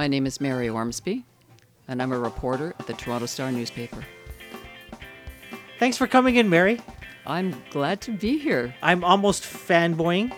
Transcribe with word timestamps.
My 0.00 0.08
name 0.08 0.24
is 0.24 0.40
Mary 0.40 0.66
Ormsby, 0.66 1.26
and 1.86 2.00
I'm 2.00 2.10
a 2.10 2.18
reporter 2.18 2.74
at 2.78 2.86
the 2.86 2.94
Toronto 2.94 3.26
Star 3.26 3.52
newspaper. 3.52 4.02
Thanks 5.78 5.98
for 5.98 6.06
coming 6.06 6.36
in, 6.36 6.48
Mary. 6.48 6.80
I'm 7.26 7.54
glad 7.68 8.00
to 8.00 8.10
be 8.10 8.38
here. 8.38 8.74
I'm 8.82 9.04
almost 9.04 9.42
fanboying. 9.42 10.32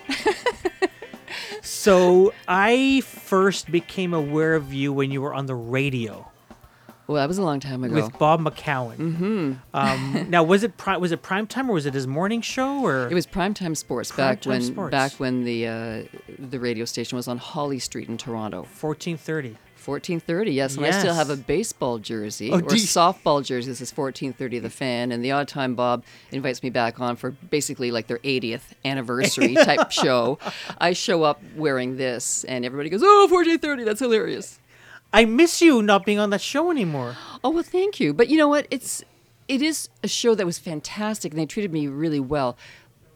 so 1.62 2.34
I 2.48 3.02
first 3.02 3.70
became 3.70 4.12
aware 4.12 4.56
of 4.56 4.74
you 4.74 4.92
when 4.92 5.12
you 5.12 5.22
were 5.22 5.32
on 5.32 5.46
the 5.46 5.54
radio 5.54 6.31
Well, 7.06 7.16
that 7.16 7.28
was 7.28 7.38
a 7.38 7.42
long 7.42 7.60
time 7.60 7.84
ago. 7.84 7.94
with 7.94 8.18
Bob 8.18 8.40
McCown. 8.40 8.96
Mm-hmm. 8.96 9.52
Um, 9.74 10.26
now, 10.30 10.42
was 10.42 10.62
it 10.62 10.76
pri- 10.76 10.96
was 10.96 11.12
it 11.12 11.20
prime 11.22 11.46
time 11.46 11.68
or 11.70 11.74
was 11.74 11.84
it 11.86 11.94
his 11.94 12.06
morning 12.06 12.40
show 12.40 12.84
or? 12.84 13.08
it 13.08 13.14
was 13.14 13.26
primetime 13.26 13.76
sports 13.76 14.12
back 14.12 14.40
Primetime 14.42 14.46
when 14.46 14.62
sports. 14.62 14.90
back 14.90 15.12
when 15.14 15.44
the 15.44 15.66
uh, 15.66 16.02
the 16.38 16.60
radio 16.60 16.84
station 16.84 17.16
was 17.16 17.28
on 17.28 17.38
Holly 17.38 17.78
Street 17.78 18.08
in 18.08 18.16
Toronto. 18.18 18.62
fourteen 18.64 19.16
thirty. 19.16 19.56
1430, 19.84 20.52
yes, 20.52 20.76
and 20.76 20.86
I 20.86 20.92
still 20.92 21.12
have 21.12 21.28
a 21.28 21.34
baseball 21.36 21.98
jersey 21.98 22.52
Oh, 22.52 22.58
or 22.58 22.60
you- 22.60 22.66
softball 22.86 23.44
jersey. 23.44 23.68
This 23.68 23.80
is 23.80 23.90
1430 23.90 24.60
The 24.60 24.70
Fan, 24.70 25.10
and 25.10 25.24
the 25.24 25.32
odd 25.32 25.48
time 25.48 25.74
Bob 25.74 26.04
invites 26.30 26.62
me 26.62 26.70
back 26.70 27.00
on 27.00 27.16
for 27.16 27.32
basically 27.32 27.90
like 27.90 28.06
their 28.06 28.20
80th 28.20 28.62
anniversary 28.84 29.54
type 29.56 29.90
show. 29.90 30.38
I 30.78 30.92
show 30.92 31.24
up 31.24 31.42
wearing 31.56 31.96
this, 31.96 32.44
and 32.44 32.64
everybody 32.64 32.90
goes, 32.90 33.00
"Oh, 33.02 33.26
1430, 33.28 33.82
that's 33.82 33.98
hilarious." 33.98 34.60
I 35.12 35.24
miss 35.24 35.60
you 35.60 35.82
not 35.82 36.04
being 36.06 36.18
on 36.18 36.30
that 36.30 36.40
show 36.40 36.70
anymore. 36.70 37.16
Oh 37.44 37.50
well, 37.50 37.62
thank 37.62 38.00
you. 38.00 38.14
But 38.14 38.28
you 38.28 38.38
know 38.38 38.48
what? 38.48 38.66
It's 38.70 39.04
it 39.48 39.60
is 39.62 39.88
a 40.02 40.08
show 40.08 40.34
that 40.34 40.46
was 40.46 40.58
fantastic, 40.58 41.32
and 41.32 41.40
they 41.40 41.46
treated 41.46 41.72
me 41.72 41.86
really 41.88 42.20
well. 42.20 42.56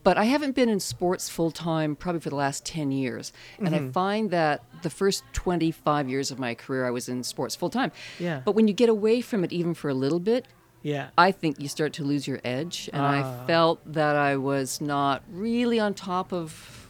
But 0.03 0.17
I 0.19 0.25
haven't 0.25 0.55
been 0.55 0.69
in 0.69 0.79
sports 0.79 1.29
full 1.29 1.51
time 1.51 1.97
probably 1.97 2.21
for 2.21 2.31
the 2.31 2.37
last 2.37 2.65
ten 2.65 2.93
years, 2.93 3.33
and 3.59 3.69
Mm-hmm. 3.69 3.89
I 3.89 3.93
find 3.93 4.31
that 4.31 4.63
the 4.83 4.91
first 4.91 5.25
twenty 5.33 5.71
five 5.71 6.09
years 6.09 6.31
of 6.31 6.39
my 6.39 6.55
career 6.55 6.87
I 6.87 6.91
was 6.91 7.09
in 7.09 7.23
sports 7.25 7.57
full 7.57 7.71
time. 7.71 7.91
Yeah. 8.21 8.41
But 8.45 8.53
when 8.55 8.69
you 8.69 8.75
get 8.75 8.89
away 8.89 9.21
from 9.21 9.43
it 9.43 9.53
even 9.53 9.75
for 9.75 9.89
a 9.89 9.95
little 9.95 10.21
bit, 10.21 10.47
Yeah. 10.83 11.09
I 11.19 11.33
think 11.33 11.59
you 11.59 11.67
start 11.69 11.93
to 11.95 12.05
lose 12.05 12.29
your 12.29 12.41
edge, 12.45 12.89
and 12.93 13.03
Ah. 13.03 13.43
I 13.43 13.47
felt 13.47 13.81
that 13.93 14.15
I 14.17 14.37
was 14.37 14.81
not 14.81 15.23
really 15.33 15.81
on 15.81 15.95
top 15.95 16.33
of 16.33 16.89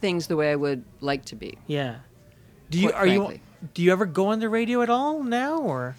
things 0.00 0.28
the 0.28 0.36
way 0.36 0.50
I 0.50 0.56
would 0.56 0.84
like 1.00 1.24
to 1.26 1.36
be. 1.36 1.58
Yeah. 1.66 1.96
Do 2.74 2.80
you 2.80 2.92
are 2.92 3.02
frankly. 3.06 3.34
you 3.36 3.40
do 3.72 3.82
you 3.82 3.92
ever 3.92 4.04
go 4.04 4.26
on 4.26 4.40
the 4.40 4.48
radio 4.48 4.82
at 4.82 4.90
all 4.90 5.22
now 5.22 5.58
or? 5.58 5.96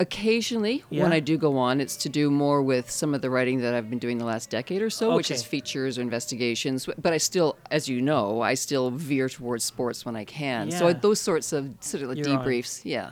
Occasionally, 0.00 0.84
when 0.90 1.12
I 1.12 1.18
do 1.18 1.36
go 1.36 1.58
on, 1.58 1.80
it's 1.80 1.96
to 1.96 2.08
do 2.08 2.30
more 2.30 2.62
with 2.62 2.88
some 2.88 3.14
of 3.14 3.20
the 3.20 3.30
writing 3.30 3.62
that 3.62 3.74
I've 3.74 3.90
been 3.90 3.98
doing 3.98 4.18
the 4.18 4.24
last 4.24 4.48
decade 4.48 4.80
or 4.80 4.90
so, 4.90 5.16
which 5.16 5.32
is 5.32 5.42
features 5.42 5.98
or 5.98 6.02
investigations. 6.02 6.86
But 6.86 7.12
I 7.12 7.16
still, 7.16 7.56
as 7.72 7.88
you 7.88 8.00
know, 8.00 8.40
I 8.40 8.54
still 8.54 8.92
veer 8.92 9.28
towards 9.28 9.64
sports 9.64 10.06
when 10.06 10.14
I 10.14 10.24
can. 10.24 10.70
So 10.70 10.92
those 10.92 11.20
sorts 11.20 11.52
of 11.52 11.70
sort 11.80 12.04
of 12.04 12.10
like 12.10 12.18
You're 12.18 12.30
on. 12.30 12.46
debriefs, 12.46 12.82
yeah, 12.84 13.10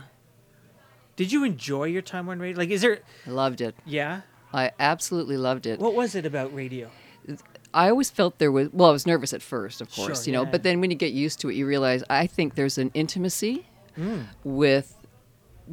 Did 1.16 1.32
you 1.32 1.42
enjoy 1.42 1.84
your 1.84 2.02
time 2.02 2.28
on 2.28 2.38
radio? 2.38 2.56
Like, 2.56 2.70
is 2.70 2.82
there? 2.82 3.00
I 3.26 3.30
loved 3.30 3.60
it. 3.60 3.74
Yeah. 3.84 4.20
I 4.52 4.70
absolutely 4.78 5.36
loved 5.36 5.66
it. 5.66 5.80
What 5.80 5.94
was 5.94 6.14
it 6.14 6.24
about 6.24 6.54
radio? 6.54 6.88
I 7.84 7.90
always 7.90 8.10
felt 8.10 8.38
there 8.38 8.50
was 8.58 8.68
well, 8.72 8.88
I 8.88 8.92
was 8.92 9.06
nervous 9.06 9.32
at 9.32 9.42
first, 9.42 9.80
of 9.80 9.88
course, 9.92 10.24
Sure, 10.24 10.26
you 10.26 10.32
know, 10.36 10.44
yeah. 10.44 10.50
but 10.50 10.62
then 10.62 10.80
when 10.80 10.90
you 10.90 10.96
get 10.96 11.12
used 11.12 11.40
to 11.40 11.50
it, 11.50 11.54
you 11.54 11.66
realize 11.66 12.02
I 12.10 12.26
think 12.26 12.54
there's 12.54 12.78
an 12.78 12.90
intimacy 12.94 13.66
Mm. 13.98 14.26
with 14.44 14.88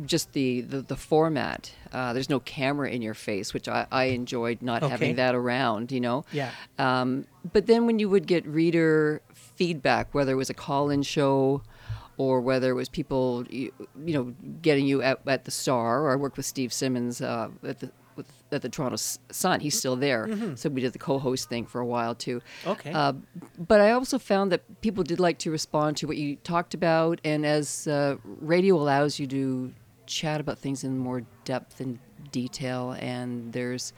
just 0.06 0.32
the 0.34 0.62
the, 0.62 0.82
the 0.82 0.96
format. 0.96 1.72
Uh, 1.92 2.14
there's 2.14 2.30
no 2.30 2.40
camera 2.40 2.90
in 2.90 3.02
your 3.02 3.14
face, 3.14 3.54
which 3.54 3.68
I, 3.68 3.86
I 3.92 4.04
enjoyed 4.20 4.62
not 4.62 4.82
Okay. 4.84 4.90
having 4.92 5.16
that 5.18 5.36
around, 5.36 5.92
you 5.92 6.00
know. 6.00 6.26
Yeah. 6.32 6.52
Um, 6.80 7.26
but 7.56 7.68
then 7.68 7.86
when 7.86 8.00
you 8.00 8.10
would 8.10 8.26
get 8.28 8.46
reader 8.48 9.22
feedback, 9.34 10.14
whether 10.16 10.32
it 10.32 10.36
was 10.36 10.50
a 10.50 10.54
call-in 10.56 11.04
show 11.04 11.62
or 12.18 12.42
whether 12.42 12.70
it 12.72 12.74
was 12.76 12.90
people, 12.90 13.46
you, 13.50 13.72
you 14.06 14.14
know, 14.14 14.34
getting 14.62 14.86
you 14.88 15.02
at, 15.02 15.20
at 15.28 15.46
the 15.46 15.52
Star, 15.52 16.04
or 16.06 16.12
I 16.12 16.16
worked 16.16 16.38
with 16.38 16.46
Steve 16.46 16.72
Simmons 16.74 17.22
uh, 17.22 17.50
at 17.64 17.80
the 17.80 17.92
at 18.54 18.62
the 18.62 18.70
Toronto 18.70 18.98
Sun. 19.32 19.60
He's 19.60 19.78
still 19.78 19.96
there, 19.96 20.30
so 20.56 20.70
we 20.70 20.82
did 20.82 20.94
the 20.94 21.00
co-host 21.00 21.50
thing 21.50 21.66
for 21.66 21.82
a 21.82 21.86
while 21.86 22.16
too. 22.16 22.40
Mm-hmm. 22.40 22.70
Okay. 22.70 22.92
Uh, 22.94 23.14
but 23.58 23.82
I 23.82 23.92
also 23.92 24.18
found 24.20 24.52
that 24.52 24.82
people 24.82 25.04
did 25.04 25.20
like 25.20 25.40
to 25.40 25.52
respond 25.52 25.98
to 25.98 26.08
what 26.08 26.18
you 26.18 26.36
talked 26.38 26.74
about, 26.74 27.20
and 27.24 27.46
as 27.46 27.88
uh, 27.88 28.16
radio 28.40 28.76
allows 28.76 29.20
you 29.20 29.28
to 29.28 29.74
chat 30.06 30.40
about 30.40 30.60
things 30.60 30.84
in 30.84 30.98
more 30.98 31.24
depth 31.46 31.80
and 31.80 32.00
detail, 32.32 32.96
and 33.00 33.52
there's 33.54 33.94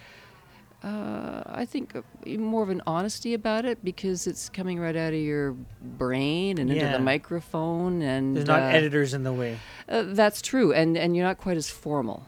uh, 0.84 1.42
I 1.48 1.66
think 1.66 1.96
uh, 1.96 2.02
more 2.38 2.62
of 2.62 2.70
an 2.70 2.82
honesty 2.86 3.34
about 3.34 3.66
it 3.66 3.84
because 3.84 4.28
it's 4.28 4.50
coming 4.50 4.80
right 4.80 4.96
out 4.96 5.14
of 5.14 5.20
your 5.20 5.56
brain 5.82 6.60
and 6.60 6.70
into 6.70 6.86
the 6.86 7.00
microphone, 7.00 8.04
and 8.04 8.36
There's 8.36 8.48
not 8.48 8.62
uh, 8.62 8.66
editors 8.68 9.14
in 9.16 9.24
the 9.24 9.34
way. 9.34 9.58
uh, 9.90 10.04
that's 10.08 10.42
true, 10.44 10.74
and 10.74 10.96
and 10.96 11.16
you're 11.16 11.26
not 11.26 11.40
quite 11.40 11.58
as 11.58 11.70
formal. 11.70 12.24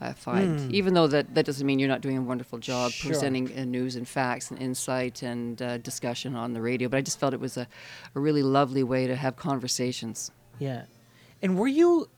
I 0.00 0.12
find, 0.12 0.74
even 0.74 0.92
though 0.92 1.06
that 1.06 1.34
that 1.34 1.46
doesn't 1.46 1.66
mean 1.66 1.78
you're 1.78 1.88
not 1.88 2.02
doing 2.02 2.18
a 2.18 2.22
wonderful 2.22 2.58
job. 2.58 2.92
Sure. 2.92 3.10
presenting 3.10 3.56
uh, 3.58 3.64
news 3.64 3.96
and 3.96 4.06
facts 4.06 4.50
and 4.50 4.60
insight 4.60 5.22
and 5.22 5.60
uh, 5.62 5.78
discussion 5.78 6.36
on 6.36 6.52
the 6.52 6.60
radio. 6.60 6.88
But 6.88 6.98
I 6.98 7.00
just 7.00 7.18
felt 7.18 7.32
it 7.32 7.40
was 7.40 7.56
a, 7.56 7.66
a 8.14 8.20
really 8.20 8.42
lovely 8.42 8.82
way 8.82 9.06
to 9.06 9.16
have 9.16 9.36
conversations. 9.36 10.30
Yeah. 10.58 10.84
And 11.40 11.58
were 11.58 11.68
you? 11.68 12.10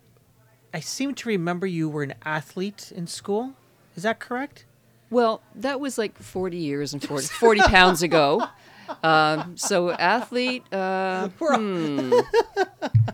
I 0.74 0.80
seem 0.80 1.14
to 1.14 1.28
remember 1.28 1.66
you 1.66 1.88
were 1.88 2.02
an 2.02 2.14
athlete 2.24 2.92
in 2.94 3.06
school. 3.06 3.54
Is 3.96 4.02
that 4.02 4.18
correct? 4.18 4.64
Well, 5.10 5.40
that 5.54 5.80
was 5.80 5.98
like 5.98 6.18
40 6.18 6.56
years 6.56 6.92
and 6.92 7.02
40, 7.02 7.26
40 7.26 7.60
pounds 7.62 8.02
ago. 8.02 8.46
Um, 9.02 9.58
so 9.58 9.90
athlete, 9.90 10.64
uh, 10.72 11.28
hmm. 11.38 12.10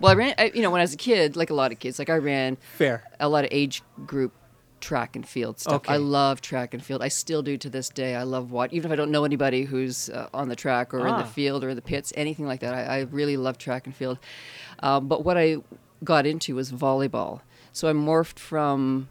well, 0.01 0.13
I 0.13 0.15
ran, 0.15 0.35
I, 0.39 0.53
you 0.55 0.63
know, 0.63 0.71
when 0.71 0.81
I 0.81 0.85
was 0.85 0.95
a 0.95 0.97
kid, 0.97 1.35
like 1.35 1.51
a 1.51 1.55
lot 1.55 1.73
of 1.73 1.81
kids, 1.81 1.99
like 1.99 2.09
I 2.09 2.19
ran 2.19 2.59
Fair. 2.77 3.03
a 3.19 3.29
lot 3.29 3.45
of 3.45 3.49
age 3.51 3.83
group 4.07 4.33
track 4.85 5.17
and 5.17 5.27
field 5.27 5.59
stuff. 5.59 5.83
I 5.89 5.97
love 5.97 6.41
track 6.43 6.75
and 6.75 6.85
field. 6.85 7.01
I 7.03 7.09
still 7.09 7.43
do 7.43 7.57
to 7.57 7.71
this 7.71 7.89
day. 7.89 8.15
I 8.17 8.23
love 8.25 8.51
what, 8.53 8.73
even 8.73 8.91
if 8.91 8.93
I 8.93 8.97
don't 8.97 9.11
know 9.11 9.25
anybody 9.25 9.65
who's 9.65 10.11
uh, 10.11 10.29
on 10.35 10.49
the 10.49 10.57
track 10.57 10.93
or 10.93 11.01
in 11.01 11.15
Ah. 11.15 11.23
the 11.23 11.29
field 11.29 11.65
or 11.65 11.71
in 11.71 11.77
the 11.77 11.83
pits, 11.83 12.13
anything 12.17 12.47
like 12.47 12.61
that. 12.61 12.75
I, 12.75 12.83
I 12.83 13.01
really 13.11 13.37
love 13.39 13.57
track 13.57 13.87
and 13.87 13.97
field. 13.97 14.19
Um, 14.81 15.09
but 15.09 15.25
what 15.25 15.39
I 15.39 15.57
got 16.05 16.27
into 16.27 16.55
was 16.55 16.71
volleyball. 16.71 17.41
So 17.73 17.89
I 17.89 17.93
morphed 17.95 18.39
from 18.39 19.09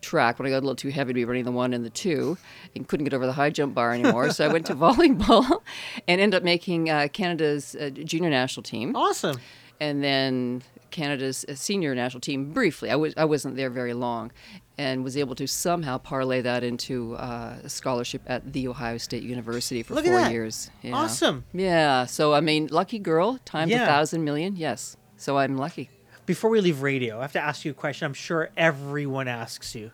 track 0.00 0.38
when 0.38 0.46
I 0.46 0.50
got 0.50 0.58
a 0.58 0.64
little 0.66 0.76
too 0.76 0.88
heavy 0.90 1.10
to 1.12 1.14
be 1.14 1.24
running 1.24 1.44
the 1.44 1.52
one 1.52 1.74
and 1.74 1.84
the 1.84 1.90
two 1.90 2.38
and 2.76 2.86
couldn't 2.88 3.04
get 3.04 3.12
over 3.12 3.26
the 3.26 3.32
high 3.32 3.50
jump 3.50 3.74
bar 3.74 3.92
anymore. 3.92 4.30
so 4.30 4.44
I 4.44 4.48
went 4.52 4.64
to 4.66 4.74
volleyball 4.86 5.60
and 6.08 6.20
ended 6.20 6.38
up 6.38 6.42
making 6.44 6.88
uh, 6.88 7.08
Canada's 7.12 7.74
uh, 7.74 7.90
junior 7.90 8.30
national 8.30 8.62
team 8.62 8.94
Awesome. 8.96 9.38
and 9.80 10.02
then 10.02 10.62
Canada's 10.90 11.44
senior 11.54 11.94
national 11.94 12.20
team 12.20 12.52
briefly. 12.52 12.90
I 12.90 12.96
was 12.96 13.14
I 13.16 13.24
wasn't 13.24 13.56
there 13.56 13.70
very 13.70 13.92
long, 13.94 14.32
and 14.78 15.02
was 15.04 15.16
able 15.16 15.34
to 15.36 15.46
somehow 15.46 15.98
parlay 15.98 16.40
that 16.42 16.62
into 16.64 17.14
uh, 17.16 17.58
a 17.64 17.68
scholarship 17.68 18.22
at 18.26 18.52
the 18.52 18.68
Ohio 18.68 18.98
State 18.98 19.22
University 19.22 19.82
for 19.82 19.94
Look 19.94 20.04
four 20.04 20.20
years. 20.28 20.70
Yeah. 20.82 20.94
Awesome. 20.94 21.44
Yeah. 21.52 22.06
So 22.06 22.34
I 22.34 22.40
mean, 22.40 22.68
lucky 22.70 22.98
girl 22.98 23.38
times 23.44 23.70
Yeah. 23.70 23.84
a 23.84 23.86
thousand 23.86 24.24
million. 24.24 24.56
Yes. 24.56 24.96
So 25.16 25.38
I'm 25.38 25.56
lucky. 25.56 25.90
Before 26.26 26.50
we 26.50 26.60
leave 26.60 26.82
radio, 26.82 27.18
I 27.18 27.22
have 27.22 27.32
to 27.32 27.40
ask 27.40 27.64
you 27.64 27.72
a 27.72 27.74
question. 27.74 28.06
I'm 28.06 28.14
sure 28.14 28.50
everyone 28.56 29.26
asks 29.28 29.74
you. 29.74 29.90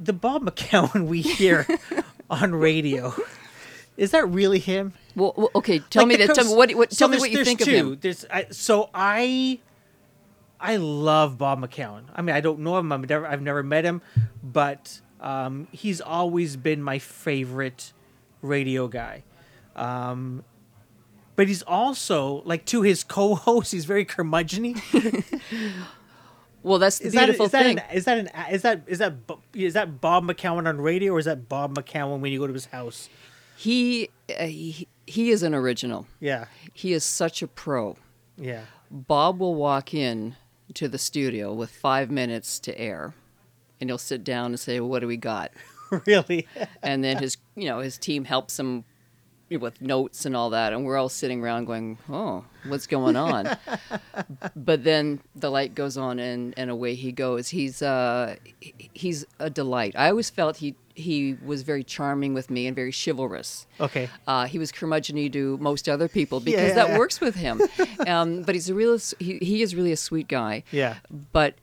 The 0.00 0.12
Bob 0.12 0.44
McCown 0.44 1.06
we 1.08 1.22
hear 1.22 1.66
on 2.30 2.54
radio, 2.54 3.14
is 3.98 4.12
that 4.12 4.26
really 4.30 4.58
him? 4.58 4.94
Well, 5.14 5.34
well, 5.36 5.50
okay. 5.56 5.80
Tell 5.80 6.02
Like 6.04 6.08
me 6.08 6.16
that. 6.24 6.34
Tell 6.34 6.44
me 6.46 6.54
what. 6.54 6.72
what 6.74 6.92
so 6.92 7.00
tell 7.00 7.08
me 7.08 7.18
what 7.18 7.30
you 7.30 7.44
think 7.44 7.60
two. 7.60 7.70
of 7.70 7.76
him. 7.76 7.98
There's 8.00 8.24
I, 8.30 8.46
so 8.50 8.88
I 8.94 9.58
I 10.60 10.76
love 10.76 11.36
Bob 11.36 11.60
McCown. 11.60 12.04
I 12.14 12.22
mean, 12.22 12.34
I 12.34 12.40
don't 12.40 12.60
know 12.60 12.78
him. 12.78 12.90
I've 12.92 13.08
never 13.08 13.26
I've 13.26 13.42
never 13.42 13.62
met 13.62 13.84
him, 13.84 14.00
but 14.42 15.00
um, 15.20 15.68
he's 15.72 16.00
always 16.00 16.56
been 16.56 16.82
my 16.82 16.98
favorite 16.98 17.92
radio 18.40 18.88
guy. 18.88 19.24
Um, 19.76 20.44
but 21.36 21.46
he's 21.48 21.62
also 21.62 22.42
like 22.44 22.64
to 22.66 22.82
his 22.82 23.04
co-host. 23.04 23.70
He's 23.72 23.84
very 23.84 24.04
curmudgeony. 24.04 24.80
Well, 26.62 26.78
that's 26.80 26.98
the 26.98 27.06
Is 27.06 27.12
that, 27.14 27.26
beautiful 27.26 27.46
is 27.46 27.52
that 27.52 27.62
thing. 27.62 27.78
an 27.78 27.84
is 27.96 28.04
that 28.04 28.18
an 28.18 28.30
is 28.52 28.62
that 28.62 28.82
is 28.88 28.98
that 28.98 29.26
Bo- 29.28 29.40
that 29.52 30.00
Bob 30.00 30.24
McCown 30.26 30.66
on 30.68 30.80
radio 30.80 31.12
or 31.14 31.18
is 31.20 31.24
that 31.26 31.48
Bob 31.48 31.74
McCown 31.76 32.18
when 32.18 32.32
you 32.32 32.38
go 32.40 32.46
to 32.48 32.52
his 32.52 32.66
house? 32.66 33.08
He, 33.58 34.10
uh, 34.38 34.44
he 34.46 34.86
he 35.06 35.30
is 35.30 35.42
an 35.42 35.54
original. 35.54 36.06
Yeah, 36.20 36.44
He 36.72 36.92
is 36.92 37.02
such 37.02 37.42
a 37.42 37.48
pro. 37.48 37.96
yeah. 38.36 38.62
Bob 38.90 39.38
will 39.40 39.54
walk 39.54 39.92
in 39.92 40.36
to 40.74 40.86
the 40.88 40.98
studio 40.98 41.52
with 41.52 41.70
five 41.70 42.10
minutes 42.10 42.58
to 42.60 42.78
air, 42.78 43.14
and 43.80 43.90
he'll 43.90 43.98
sit 43.98 44.22
down 44.24 44.46
and 44.52 44.60
say, 44.60 44.78
well, 44.80 44.88
"What 44.90 45.00
do 45.00 45.06
we 45.06 45.16
got?" 45.18 45.50
really. 46.06 46.46
And 46.82 47.02
then 47.04 47.18
his, 47.18 47.36
you 47.56 47.68
know, 47.68 47.80
his 47.80 47.98
team 47.98 48.24
helps 48.24 48.58
him 48.58 48.84
with 49.50 49.80
notes 49.80 50.24
and 50.26 50.36
all 50.36 50.50
that, 50.50 50.72
and 50.72 50.84
we're 50.84 50.96
all 50.98 51.08
sitting 51.08 51.42
around 51.42 51.64
going, 51.66 51.98
"Oh, 52.08 52.44
what's 52.66 52.86
going 52.86 53.16
on?" 53.16 53.56
but 54.56 54.84
then 54.84 55.20
the 55.34 55.50
light 55.50 55.74
goes 55.74 55.96
on, 55.98 56.18
and 56.18 56.54
and 56.56 56.70
away 56.70 56.94
he 56.94 57.12
goes. 57.12 57.48
He's 57.48 57.82
uh, 57.82 58.36
he's 58.94 59.24
a 59.38 59.50
delight. 59.50 59.94
I 59.96 60.08
always 60.10 60.30
felt 60.30 60.58
he 60.58 60.76
he 60.98 61.36
was 61.44 61.62
very 61.62 61.84
charming 61.84 62.34
with 62.34 62.50
me 62.50 62.66
and 62.66 62.74
very 62.74 62.92
chivalrous. 62.92 63.66
Okay. 63.80 64.08
Uh, 64.26 64.46
he 64.46 64.58
was 64.58 64.72
curmudgeon 64.72 65.30
to 65.32 65.56
most 65.58 65.88
other 65.88 66.08
people 66.08 66.40
because 66.48 66.68
yeah, 66.68 66.74
that 66.74 66.98
works 66.98 67.20
with 67.20 67.34
him. 67.34 67.62
um, 68.06 68.42
but 68.42 68.54
he's 68.54 68.68
a 68.68 68.74
real 68.74 68.98
he, 69.18 69.38
he 69.38 69.62
is 69.62 69.74
really 69.74 69.92
a 69.92 69.96
sweet 69.96 70.28
guy. 70.28 70.64
Yeah. 70.70 70.96
But 71.32 71.54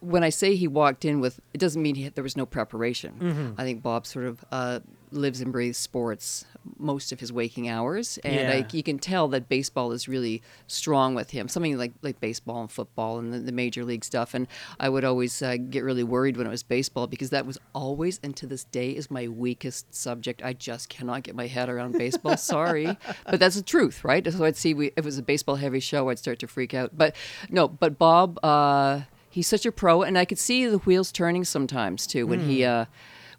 when 0.00 0.22
I 0.22 0.28
say 0.28 0.54
he 0.54 0.68
walked 0.68 1.04
in 1.04 1.20
with, 1.20 1.40
it 1.54 1.58
doesn't 1.58 1.80
mean 1.80 1.94
he, 1.94 2.08
there 2.08 2.24
was 2.24 2.36
no 2.36 2.46
preparation. 2.46 3.14
Mm-hmm. 3.20 3.60
I 3.60 3.64
think 3.64 3.82
Bob 3.82 4.06
sort 4.06 4.26
of 4.26 4.44
uh, 4.52 4.80
lives 5.10 5.40
and 5.40 5.50
breathes 5.50 5.78
sports 5.78 6.44
most 6.78 7.12
of 7.12 7.20
his 7.20 7.32
waking 7.32 7.68
hours, 7.68 8.18
and 8.24 8.48
Yeah. 8.48 8.52
I, 8.54 8.66
you 8.72 8.82
can 8.82 8.98
tell 8.98 9.28
that 9.28 9.48
baseball 9.48 9.92
is 9.92 10.08
really 10.08 10.42
strong 10.66 11.14
with 11.14 11.30
him. 11.30 11.48
Something 11.48 11.76
like 11.76 11.92
like 12.02 12.20
baseball 12.20 12.60
and 12.62 12.70
football 12.70 13.18
and 13.18 13.32
the, 13.32 13.38
the 13.38 13.52
major 13.52 13.84
league 13.84 14.04
stuff. 14.04 14.34
And 14.34 14.46
I 14.80 14.88
would 14.88 15.04
always 15.04 15.40
uh, 15.42 15.56
get 15.56 15.84
really 15.84 16.04
worried 16.04 16.36
when 16.36 16.46
it 16.46 16.50
was 16.50 16.62
baseball 16.62 17.06
because 17.06 17.30
that 17.30 17.46
was 17.46 17.58
always 17.74 18.18
and 18.22 18.34
to 18.36 18.46
this 18.46 18.64
day 18.64 18.90
is 18.90 19.10
my 19.10 19.28
weakest 19.28 19.94
subject. 19.94 20.42
I 20.42 20.52
just 20.54 20.88
cannot 20.88 21.22
get 21.22 21.34
my 21.34 21.46
head 21.46 21.68
around 21.68 21.92
baseball. 21.98 22.36
Sorry, 22.54 22.96
but 23.30 23.38
that's 23.40 23.56
the 23.56 23.62
truth, 23.62 24.04
right? 24.04 24.26
So 24.32 24.44
I'd 24.44 24.56
see 24.56 24.74
we, 24.74 24.86
if 24.88 24.92
it 24.98 25.04
was 25.04 25.18
a 25.18 25.22
baseball 25.22 25.56
heavy 25.56 25.80
show, 25.80 26.08
I'd 26.08 26.18
start 26.18 26.38
to 26.40 26.46
freak 26.46 26.74
out. 26.74 26.96
But 26.96 27.14
no, 27.50 27.68
but 27.68 27.98
Bob. 27.98 28.38
Uh, 28.44 29.02
he's 29.30 29.48
such 29.48 29.66
a 29.66 29.72
pro, 29.72 30.02
and 30.02 30.16
I 30.16 30.24
could 30.24 30.38
see 30.38 30.64
the 30.66 30.78
wheels 30.78 31.10
turning 31.10 31.44
sometimes 31.44 32.06
too 32.06 32.24
when 32.26 32.40
Hmm. 32.40 32.48
he 32.48 32.64
uh, 32.64 32.84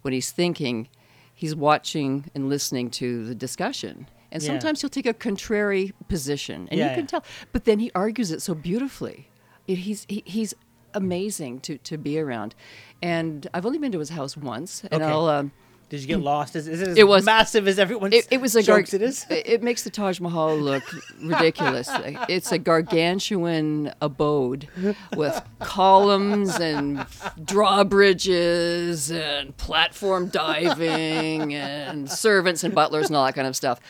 when 0.02 0.12
he's 0.12 0.30
thinking. 0.30 0.88
He's 1.36 1.54
watching 1.54 2.30
and 2.34 2.48
listening 2.48 2.90
to 2.92 3.24
the 3.26 3.34
discussion, 3.34 4.08
and 4.32 4.42
Yeah. 4.42 4.48
sometimes 4.48 4.80
he'll 4.80 4.90
take 4.90 5.06
a 5.06 5.14
contrary 5.14 5.92
position, 6.08 6.66
and 6.70 6.78
Yeah, 6.80 6.88
you 6.88 6.94
can 6.94 7.00
yeah. 7.04 7.06
tell. 7.20 7.24
But 7.52 7.64
then 7.66 7.78
he 7.78 7.90
argues 7.94 8.30
it 8.32 8.40
so 8.42 8.54
beautifully. 8.54 9.28
It, 9.68 9.78
he's 9.86 10.06
he, 10.08 10.22
he's 10.26 10.54
amazing 10.94 11.60
to, 11.60 11.76
to 11.78 11.98
be 11.98 12.18
around, 12.18 12.54
and 13.02 13.46
I've 13.52 13.66
only 13.66 13.78
been 13.78 13.92
to 13.92 13.98
his 13.98 14.10
house 14.10 14.34
once, 14.36 14.82
and 14.90 15.02
Okay. 15.02 15.12
I'll. 15.12 15.26
Um, 15.28 15.52
Did 15.88 16.00
you 16.00 16.08
get 16.08 16.20
lost? 16.20 16.56
Is, 16.56 16.66
is 16.66 16.82
it 16.82 16.88
as 16.88 16.98
It 16.98 17.06
was- 17.06 17.24
massive 17.24 17.68
as 17.68 17.78
everyone 17.78 18.12
it, 18.12 18.26
it 18.30 18.40
was 18.40 18.56
a 18.56 18.62
gar- 18.62 18.80
it 18.80 18.92
is? 18.94 19.24
It, 19.30 19.62
makes 19.62 19.84
the 19.84 19.90
Taj 19.90 20.18
Mahal 20.18 20.56
look 20.56 20.82
ridiculous. 21.22 21.88
it's 22.28 22.50
a 22.50 22.58
gargantuan 22.58 23.92
abode 24.00 24.68
with 25.16 25.40
columns 25.60 26.58
and 26.58 27.06
drawbridges 27.44 29.10
and 29.10 29.56
platform 29.56 30.28
diving 30.28 31.54
and 31.54 32.10
servants 32.10 32.64
and 32.64 32.74
butlers 32.74 33.06
and 33.06 33.16
all 33.16 33.24
that 33.24 33.34
kind 33.34 33.46
of 33.46 33.54
stuff. 33.54 33.80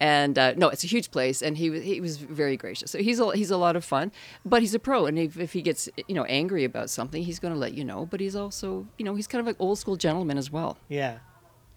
And 0.00 0.38
uh, 0.38 0.54
no, 0.56 0.70
it's 0.70 0.82
a 0.82 0.86
huge 0.86 1.10
place, 1.10 1.42
and 1.42 1.58
he 1.58 1.68
was 1.68 1.82
he 1.82 2.00
was 2.00 2.16
very 2.16 2.56
gracious. 2.56 2.90
So 2.90 2.98
he's 3.00 3.20
a, 3.20 3.36
he's 3.36 3.50
a 3.50 3.58
lot 3.58 3.76
of 3.76 3.84
fun, 3.84 4.12
but 4.42 4.62
he's 4.62 4.74
a 4.74 4.78
pro, 4.78 5.04
and 5.04 5.18
if, 5.18 5.38
if 5.38 5.52
he 5.52 5.60
gets 5.60 5.90
you 6.08 6.14
know 6.14 6.24
angry 6.24 6.64
about 6.64 6.88
something, 6.88 7.22
he's 7.22 7.38
going 7.38 7.52
to 7.52 7.60
let 7.60 7.74
you 7.74 7.84
know. 7.84 8.06
But 8.06 8.20
he's 8.20 8.34
also 8.34 8.86
you 8.96 9.04
know 9.04 9.14
he's 9.14 9.26
kind 9.26 9.40
of 9.40 9.46
like 9.46 9.56
old 9.58 9.78
school 9.78 9.96
gentleman 9.96 10.38
as 10.38 10.50
well. 10.50 10.78
Yeah, 10.88 11.18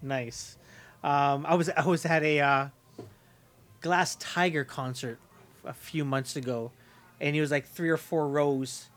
nice. 0.02 0.56
Um, 1.02 1.46
I 1.46 1.54
was 1.54 1.68
I 1.68 1.86
was 1.86 2.04
at 2.04 2.22
a 2.22 2.40
uh, 2.40 2.68
Glass 3.80 4.16
Tiger 4.16 4.64
concert 4.64 5.18
a 5.64 5.72
few 5.72 6.04
months 6.04 6.36
ago, 6.36 6.72
and 7.20 7.34
he 7.34 7.40
was 7.40 7.50
like 7.50 7.66
three 7.66 7.90
or 7.90 7.96
four 7.96 8.28
rows 8.28 8.88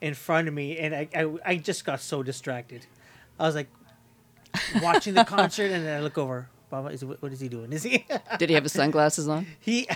in 0.00 0.14
front 0.14 0.48
of 0.48 0.54
me, 0.54 0.78
and 0.78 0.94
I 0.94 1.08
I, 1.14 1.34
I 1.44 1.56
just 1.56 1.84
got 1.84 2.00
so 2.00 2.22
distracted. 2.22 2.86
I 3.38 3.46
was 3.46 3.54
like 3.54 3.68
watching 4.82 5.14
the 5.14 5.24
concert, 5.36 5.70
and 5.70 5.86
then 5.86 5.98
I 5.98 6.02
look 6.02 6.18
over. 6.18 6.48
Baba, 6.68 6.88
is, 6.88 7.04
what 7.04 7.32
is 7.32 7.38
he 7.38 7.48
doing? 7.48 7.72
Is 7.72 7.84
he 7.84 8.04
Did 8.38 8.48
he 8.48 8.54
have 8.54 8.64
his 8.64 8.72
sunglasses 8.72 9.28
on? 9.28 9.46
he? 9.60 9.88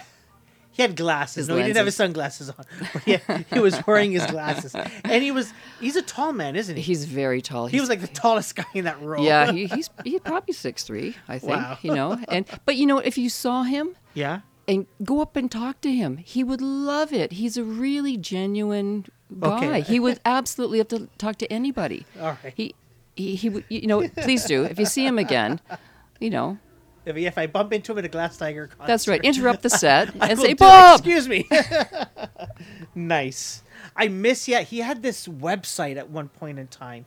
He 0.80 0.82
had 0.82 0.96
glasses. 0.96 1.36
His 1.36 1.48
no, 1.48 1.56
he 1.56 1.64
didn't 1.64 1.76
have 1.76 1.84
his 1.84 1.94
sunglasses 1.94 2.48
on. 2.48 2.64
Yeah, 3.04 3.42
he 3.52 3.58
was 3.58 3.86
wearing 3.86 4.12
his 4.12 4.24
glasses, 4.24 4.74
and 4.74 5.22
he 5.22 5.30
was—he's 5.30 5.94
a 5.94 6.00
tall 6.00 6.32
man, 6.32 6.56
isn't 6.56 6.74
he? 6.74 6.80
He's 6.80 7.04
very 7.04 7.42
tall. 7.42 7.66
he 7.66 7.78
was 7.78 7.90
like 7.90 8.00
the 8.00 8.06
tallest 8.06 8.56
guy 8.56 8.64
in 8.72 8.86
that 8.86 8.98
row. 9.02 9.22
yeah, 9.22 9.52
he, 9.52 9.66
he's 9.74 9.90
he's 10.04 10.20
probably 10.20 10.54
six 10.54 10.82
three, 10.84 11.16
I 11.28 11.38
think. 11.38 11.52
Wow. 11.52 11.76
You 11.82 11.94
know, 11.94 12.18
and 12.28 12.46
but 12.64 12.76
you 12.76 12.86
know, 12.86 12.96
if 12.96 13.18
you 13.18 13.28
saw 13.28 13.64
him 13.64 13.94
yeah. 14.14 14.40
and 14.66 14.86
go 15.04 15.20
up 15.20 15.36
and 15.36 15.52
talk 15.52 15.82
to 15.82 15.92
him, 15.92 16.16
he 16.16 16.42
would 16.42 16.62
love 16.62 17.12
it. 17.12 17.32
He's 17.32 17.58
a 17.58 17.64
really 17.64 18.16
genuine 18.16 19.04
guy. 19.38 19.56
Okay. 19.58 19.80
He 19.82 20.00
would 20.00 20.18
absolutely 20.24 20.78
have 20.78 20.88
to 20.88 21.10
talk 21.18 21.36
to 21.36 21.52
anybody. 21.52 22.06
All 22.18 22.38
right. 22.42 22.54
He 22.56 22.74
he, 23.16 23.36
he 23.36 23.62
you 23.68 23.86
know 23.86 24.08
please 24.08 24.46
do 24.46 24.64
if 24.64 24.78
you 24.78 24.86
see 24.86 25.04
him 25.04 25.18
again, 25.18 25.60
you 26.20 26.30
know 26.30 26.58
If, 27.04 27.16
if 27.16 27.38
I 27.38 27.46
bump 27.46 27.72
into 27.72 27.92
him 27.92 27.98
at 27.98 28.04
a 28.04 28.08
Glass 28.08 28.36
Tiger 28.36 28.66
concert, 28.66 28.86
that's 28.86 29.08
right. 29.08 29.24
Interrupt 29.24 29.62
the 29.62 29.70
set 29.70 30.14
and 30.20 30.38
say. 30.38 30.54
Bob. 30.54 31.00
Excuse 31.00 31.28
me. 31.28 31.48
nice. 32.94 33.62
I 33.96 34.08
miss. 34.08 34.46
Yeah, 34.48 34.60
he 34.60 34.78
had 34.78 35.02
this 35.02 35.26
website 35.26 35.96
at 35.96 36.10
one 36.10 36.28
point 36.28 36.58
in 36.58 36.66
time, 36.68 37.06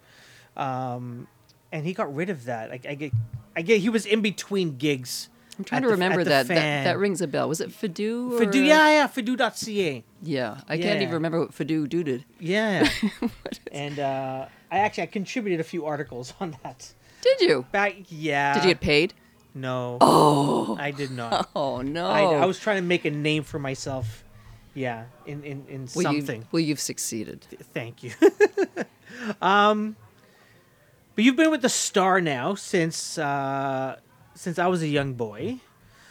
um, 0.58 1.28
and 1.72 1.86
he 1.86 1.94
got 1.94 2.14
rid 2.14 2.30
of 2.30 2.46
that. 2.46 2.72
I, 2.72 2.80
I 2.90 2.96
get. 2.96 3.12
I 3.56 3.62
get. 3.62 3.82
He 3.82 3.90
was 3.90 4.06
in 4.06 4.22
between 4.22 4.78
gigs. 4.78 5.30
I'm 5.58 5.64
trying 5.64 5.84
to 5.84 5.88
the- 5.88 5.94
remember 5.94 6.24
that, 6.24 6.48
that. 6.48 6.84
That 6.84 6.98
rings 6.98 7.22
a 7.22 7.28
bell. 7.28 7.48
Was 7.48 7.62
it 7.62 7.70
Fadoo? 7.70 8.32
Or, 8.32 8.40
Fidu, 8.40 8.62
uh, 8.62 8.64
yeah, 8.64 8.90
yeah, 8.90 9.08
Fidu.ca. 9.08 10.04
Yeah, 10.24 10.60
I 10.68 10.78
can't 10.78 11.02
even 11.02 11.14
remember 11.14 11.40
what 11.40 11.52
Fadoo 11.52 11.88
do 11.88 12.04
did. 12.04 12.26
Yeah. 12.40 12.90
and 13.72 14.00
uh, 14.00 14.48
I 14.72 14.80
actually 14.80 15.04
I 15.04 15.08
contributed 15.08 15.60
a 15.60 15.64
few 15.64 15.86
articles 15.86 16.34
on 16.40 16.58
that. 16.64 16.92
Did 17.22 17.42
you? 17.42 17.66
Back, 17.72 17.96
yeah. 18.10 18.56
Did 18.56 18.64
you 18.64 18.70
get 18.72 18.82
paid? 18.82 19.14
No. 19.56 19.98
Oh. 20.02 20.76
I 20.80 20.92
did 20.92 21.12
not. 21.12 21.50
Oh 21.56 21.82
no! 21.82 22.08
I, 22.08 22.22
I 22.42 22.46
was 22.46 22.58
trying 22.60 22.78
to 22.78 22.82
make 22.88 23.06
a 23.06 23.12
name 23.12 23.44
for 23.44 23.60
myself. 23.60 24.24
Yeah, 24.74 25.06
in 25.28 25.44
in, 25.44 25.66
in 25.68 25.82
well, 25.94 26.04
something. 26.04 26.42
You, 26.42 26.48
well, 26.52 26.60
you've 26.60 26.80
succeeded. 26.80 27.46
Thank 27.74 28.02
you. 28.04 28.12
um, 29.42 29.96
but 31.16 31.24
you've 31.24 31.36
been 31.36 31.52
with 31.52 31.62
the 31.62 31.70
Star 31.70 32.20
now 32.22 32.56
since 32.56 33.18
uh, 33.20 33.98
since 34.34 34.58
I 34.58 34.66
was 34.68 34.82
a 34.82 34.88
young 34.88 35.14
boy. 35.14 35.60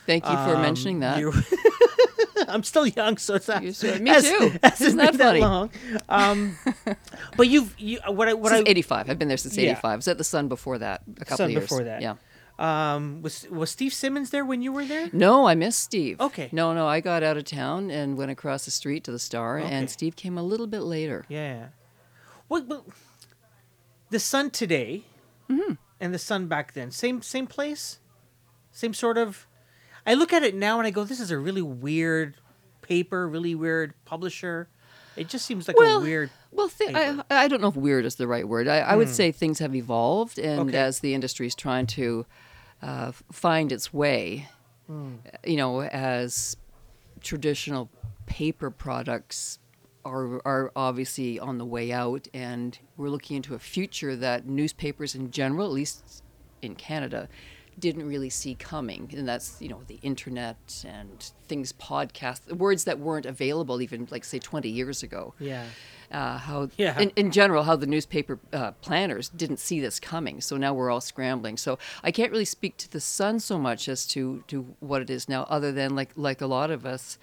Thank 0.07 0.25
you 0.25 0.31
for 0.33 0.55
Um, 0.57 0.63
mentioning 0.63 1.01
that. 1.01 1.19
I'm 2.49 2.63
still 2.65 2.87
young, 2.87 3.17
so 3.19 3.35
it's 3.35 3.49
not. 3.49 3.63
Me 3.63 4.11
as- 4.11 4.25
too. 4.29 4.53
as 4.63 4.81
Isn't 4.81 4.99
that 4.99 5.15
funny? 5.17 5.41
long. 5.41 5.71
Um, 6.09 6.57
but 7.37 7.49
you've 7.49 7.75
you 7.81 7.99
what 8.07 8.29
I 8.29 8.35
what 8.35 8.53
since 8.53 8.67
I 8.67 8.71
'85. 8.71 9.11
I've 9.11 9.19
been 9.19 9.29
there 9.29 9.37
since 9.37 9.57
Yeah. 9.57 9.73
'85. 9.73 9.85
I 9.85 9.97
was 9.97 10.09
at 10.09 10.19
the 10.19 10.25
Sun 10.25 10.49
before 10.49 10.79
that. 10.79 11.03
A 11.21 11.25
couple 11.25 11.37
Sun 11.39 11.47
of 11.47 11.51
years 11.53 11.65
before 11.65 11.85
that. 11.85 12.03
Yeah. 12.03 12.15
Um 12.63 13.21
was 13.23 13.47
was 13.51 13.71
Steve 13.71 13.93
Simmons 13.93 14.31
there 14.31 14.45
when 14.45 14.63
you 14.63 14.73
were 14.73 14.85
there? 14.85 15.11
No, 15.13 15.47
I 15.49 15.55
missed 15.55 15.81
Steve. 15.81 16.21
Okay. 16.21 16.49
No, 16.53 16.73
no, 16.73 16.87
I 16.87 17.01
got 17.01 17.23
out 17.23 17.37
of 17.37 17.45
town 17.45 17.91
and 17.91 18.17
went 18.17 18.31
across 18.31 18.65
the 18.65 18.71
street 18.71 19.03
to 19.05 19.11
the 19.13 19.19
Star, 19.19 19.59
Okay. 19.59 19.69
and 19.69 19.91
Steve 19.91 20.15
came 20.17 20.39
a 20.39 20.43
little 20.43 20.67
bit 20.69 20.83
later. 20.83 21.25
Yeah. 21.29 21.69
What, 22.49 22.67
what 22.69 22.85
the 24.11 24.21
Sun 24.21 24.51
today 24.51 25.05
Mm-hmm. 25.51 25.75
and 26.01 26.15
the 26.15 26.19
Sun 26.19 26.47
back 26.47 26.73
then 26.73 26.91
same 26.91 27.21
same 27.21 27.47
place, 27.47 27.99
same 28.71 28.95
sort 28.95 29.19
of. 29.19 29.47
I 30.07 30.15
look 30.15 30.33
at 30.33 30.43
it 30.43 30.55
now 30.55 30.79
and 30.79 30.87
I 30.87 30.91
go, 30.91 31.05
this 31.05 31.21
is 31.21 31.31
a 31.31 31.39
really 31.39 31.63
weird 31.63 32.37
paper, 32.81 33.29
really 33.29 33.55
weird 33.55 33.95
publisher. 34.05 34.69
It 35.17 35.29
just 35.29 35.45
seems 35.47 35.69
like 35.69 35.77
Well, 35.77 35.99
a 35.99 36.03
weird. 36.03 36.31
Well, 36.53 36.69
th- 36.71 36.95
I. 36.95 37.23
I 37.31 37.49
don't 37.49 37.61
know 37.61 37.69
if 37.69 37.77
weird 37.77 38.05
is 38.07 38.15
the 38.15 38.27
right 38.27 38.47
word. 38.49 38.67
I, 38.67 38.79
I 38.79 38.97
would 38.97 39.09
say 39.11 39.31
things 39.31 39.59
have 39.59 39.75
evolved, 39.75 40.39
and 40.39 40.61
Hmm. 40.63 40.69
Okay. 40.69 40.79
as 40.79 41.01
the 41.01 41.13
industry 41.15 41.47
is 41.47 41.55
trying 41.55 41.87
to 41.89 42.25
uh, 42.83 43.13
find 43.31 43.73
its 43.73 43.93
way, 43.93 44.49
Hmm. 44.89 45.15
you 45.45 45.57
know, 45.57 45.83
as 45.83 46.57
traditional 47.21 47.89
paper 48.27 48.71
products 48.71 49.59
are 50.05 50.41
are 50.45 50.73
obviously 50.75 51.39
on 51.39 51.59
the 51.59 51.65
way 51.65 51.93
out, 51.93 52.27
and 52.35 52.79
we're 52.97 53.09
looking 53.09 53.37
into 53.37 53.55
a 53.55 53.59
future 53.59 54.17
that 54.17 54.47
newspapers 54.47 55.15
in 55.15 55.31
general, 55.31 55.67
at 55.67 55.73
least 55.73 56.23
in 56.61 56.75
Canada, 56.75 57.29
didn't 57.79 58.07
really 58.07 58.31
see 58.31 58.55
coming, 58.55 59.13
and 59.17 59.27
that's 59.29 59.61
you 59.61 59.69
know 59.69 59.81
the 59.87 59.99
internet 60.03 60.85
and 60.87 61.31
things 61.49 61.73
podcast 61.73 62.53
words 62.53 62.85
that 62.85 62.99
weren't 62.99 63.27
available 63.27 63.81
even 63.83 64.07
like 64.11 64.25
say 64.25 64.39
20 64.39 64.69
years 64.69 65.03
ago 65.03 65.35
Yeah. 65.39 65.65
uh, 66.11 66.39
how 66.39 66.69
Yeah. 66.77 66.99
in, 67.01 67.11
in 67.17 67.31
general 67.31 67.65
how 67.65 67.77
the 67.77 67.87
newspaper 67.87 68.39
uh, 68.53 68.73
planners 68.83 69.29
didn't 69.29 69.59
see 69.59 69.81
this 69.81 69.99
coming 70.01 70.41
so 70.41 70.57
now 70.57 70.73
we're 70.75 70.91
all 70.91 71.01
scrambling 71.01 71.57
so 71.59 71.79
i 72.03 72.11
can't 72.11 72.31
really 72.33 72.45
speak 72.47 72.77
to 72.79 72.91
the 72.91 73.01
sun 73.01 73.41
so 73.41 73.59
much 73.59 73.89
as 73.89 74.07
to 74.09 74.43
to 74.49 74.75
what 74.81 75.03
it 75.03 75.11
is 75.11 75.29
now 75.29 75.43
other 75.51 75.73
than 75.73 75.95
like 75.95 76.11
like 76.17 76.41
a 76.41 76.47
lot 76.47 76.71
of 76.71 76.87
us 76.87 77.19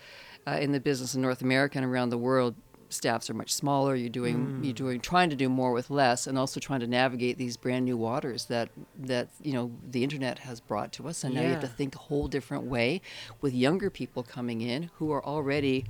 uh, 0.48 0.58
in 0.62 0.72
the 0.74 0.80
business 0.80 1.16
in 1.16 1.22
north 1.22 1.42
america 1.42 1.78
and 1.78 1.86
around 1.88 2.10
the 2.10 2.18
world 2.18 2.56
staffs 2.90 3.30
are 3.30 3.34
much 3.34 3.54
smaller 3.54 3.96
you're 3.96 4.10
doing 4.10 4.38
mm. 4.38 4.66
you're 4.66 4.74
doing 4.74 5.00
trying 5.00 5.30
to 5.30 5.36
do 5.36 5.48
more 5.48 5.72
with 5.72 5.90
less 5.90 6.28
and 6.28 6.38
also 6.38 6.60
trying 6.60 6.80
to 6.80 6.88
navigate 6.88 7.38
these 7.38 7.56
brand 7.56 7.86
new 7.86 7.96
waters 7.96 8.46
that 8.46 8.70
that 8.98 9.30
you 9.42 9.54
know 9.54 9.72
the 9.92 10.04
internet 10.04 10.40
has 10.40 10.60
brought 10.60 10.92
to 10.92 11.08
us 11.08 11.24
and 11.24 11.36
now 11.36 11.42
you 11.42 11.50
have 11.50 11.62
to 11.62 11.68
think 11.68 11.96
a 11.96 12.00
whole 12.00 12.28
different 12.28 12.64
way 12.64 13.02
with 13.42 13.54
younger 13.54 13.90
people 13.90 14.24
coming 14.24 14.62
in 14.62 14.90
who 14.96 15.12
are 15.12 15.24
already 15.24 15.86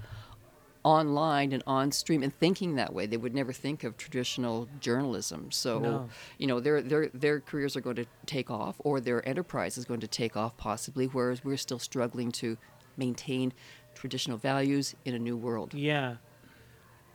online 0.83 1.51
and 1.51 1.61
on 1.67 1.91
stream 1.91 2.23
and 2.23 2.33
thinking 2.39 2.75
that 2.75 2.93
way. 2.93 3.05
They 3.05 3.17
would 3.17 3.35
never 3.35 3.51
think 3.51 3.83
of 3.83 3.97
traditional 3.97 4.69
journalism. 4.79 5.51
So, 5.51 5.79
No. 5.79 6.09
you 6.37 6.47
know, 6.47 6.59
their 6.59 6.81
their 6.81 7.09
their 7.09 7.39
careers 7.39 7.75
are 7.75 7.81
going 7.81 7.97
to 7.97 8.05
take 8.25 8.49
off 8.49 8.75
or 8.79 9.01
their 9.01 9.27
enterprise 9.27 9.77
is 9.77 9.85
going 9.85 9.99
to 9.99 10.07
take 10.07 10.37
off 10.37 10.55
possibly 10.57 11.05
whereas 11.05 11.43
we're 11.43 11.57
still 11.57 11.79
struggling 11.79 12.31
to 12.33 12.57
maintain 12.97 13.53
traditional 13.93 14.37
values 14.37 14.95
in 15.05 15.13
a 15.13 15.19
new 15.19 15.35
world. 15.35 15.73
Yeah. 15.73 16.15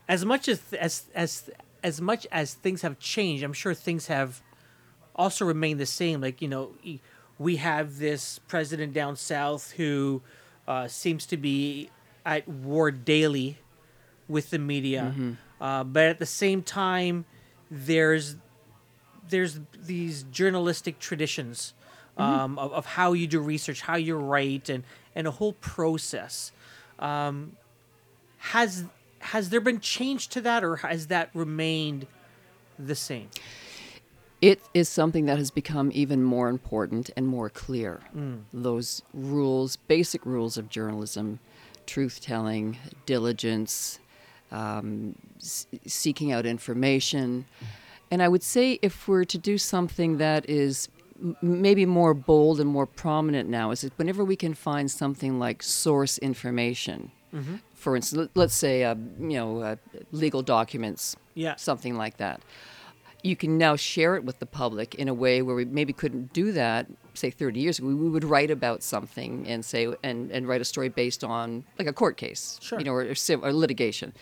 As 0.08 0.24
much 0.24 0.48
as 0.48 0.60
as 0.78 1.04
as 1.14 1.50
as 1.82 2.00
much 2.00 2.26
as 2.32 2.54
things 2.54 2.82
have 2.82 2.98
changed, 2.98 3.42
I'm 3.42 3.52
sure 3.52 3.74
things 3.74 4.06
have 4.08 4.42
also 5.14 5.44
remained 5.44 5.80
the 5.80 5.86
same. 5.86 6.20
Like 6.20 6.42
you 6.42 6.48
know, 6.48 6.72
we 7.38 7.56
have 7.56 7.98
this 7.98 8.38
president 8.48 8.92
down 8.92 9.16
south 9.16 9.72
who 9.72 10.22
uh, 10.68 10.88
seems 10.88 11.26
to 11.26 11.36
be 11.36 11.90
at 12.24 12.46
war 12.48 12.90
daily 12.90 13.58
with 14.28 14.50
the 14.50 14.58
media, 14.58 15.14
uh, 15.60 15.84
but 15.84 16.04
at 16.04 16.18
the 16.18 16.26
same 16.26 16.62
time, 16.62 17.24
there's 17.70 18.36
there's 19.28 19.58
these 19.86 20.24
journalistic 20.30 20.98
traditions 20.98 21.72
um, 22.18 22.58
of, 22.58 22.72
of 22.72 22.86
how 22.86 23.12
you 23.14 23.26
do 23.26 23.40
research, 23.40 23.80
how 23.82 23.96
you 23.96 24.16
write, 24.16 24.68
and 24.68 24.84
and 25.14 25.26
a 25.26 25.30
whole 25.30 25.54
process. 25.54 26.52
Um, 26.98 27.56
has 28.38 28.84
has 29.24 29.50
there 29.50 29.60
been 29.60 29.80
change 29.80 30.28
to 30.28 30.40
that, 30.42 30.62
or 30.64 30.76
has 30.76 31.06
that 31.08 31.30
remained 31.34 32.06
the 32.78 32.94
same? 32.94 33.28
It 34.40 34.60
is 34.74 34.88
something 34.88 35.24
that 35.26 35.38
has 35.38 35.50
become 35.50 35.90
even 35.94 36.22
more 36.22 36.48
important 36.50 37.10
and 37.16 37.26
more 37.26 37.48
clear. 37.48 38.00
Those 38.52 39.02
rules, 39.14 39.76
basic 39.76 40.26
rules 40.26 40.58
of 40.58 40.68
journalism, 40.68 41.38
truth 41.86 42.20
telling, 42.20 42.76
diligence, 43.06 43.98
um, 44.52 45.14
s- 45.40 45.66
seeking 45.86 46.30
out 46.30 46.44
information. 46.44 47.46
And 48.10 48.22
I 48.22 48.28
would 48.28 48.42
say 48.42 48.78
if 48.82 49.08
we're 49.08 49.24
to 49.24 49.38
do 49.38 49.56
something 49.56 50.18
that 50.18 50.48
is 50.48 50.88
m- 51.20 51.36
maybe 51.40 51.86
more 51.86 52.12
bold 52.12 52.60
and 52.60 52.68
more 52.68 52.86
prominent 52.86 53.48
now, 53.48 53.70
is 53.70 53.80
that 53.80 53.96
whenever 53.98 54.22
we 54.24 54.36
can 54.36 54.52
find 54.52 54.90
something 54.90 55.38
like 55.38 55.62
source 55.62 56.18
information, 56.18 57.10
for 57.84 57.94
instance, 57.96 58.18
let- 58.18 58.30
let's 58.36 58.54
say, 58.54 58.82
uh, 58.82 58.94
you 59.20 59.36
know, 59.38 59.60
uh, 59.60 59.76
legal 60.10 60.42
documents, 60.42 61.16
Yeah. 61.34 61.54
something 61.56 61.96
like 61.98 62.16
that. 62.16 62.40
You 63.22 63.36
can 63.36 63.58
now 63.58 63.76
share 63.76 64.16
it 64.16 64.24
with 64.24 64.38
the 64.38 64.46
public 64.46 64.94
in 64.94 65.06
a 65.08 65.14
way 65.14 65.42
where 65.42 65.54
we 65.54 65.64
maybe 65.66 65.92
couldn't 65.92 66.32
do 66.32 66.52
that, 66.52 66.86
say 67.14 67.30
30 67.30 67.60
years 67.60 67.78
ago. 67.78 67.88
We 67.88 67.94
we 67.94 68.08
would 68.08 68.24
write 68.24 68.50
about 68.50 68.82
something 68.82 69.46
and 69.46 69.64
say 69.64 69.82
and, 70.02 70.30
and 70.30 70.48
write 70.48 70.60
a 70.62 70.64
story 70.64 70.88
based 70.88 71.22
on 71.24 71.64
like 71.78 71.88
a 71.88 71.92
court 71.92 72.16
case, 72.16 72.58
Sure. 72.62 72.78
you 72.78 72.84
know, 72.86 72.92
or, 72.92 73.02
or, 73.02 73.14
or 73.46 73.52
litigation. 73.52 74.12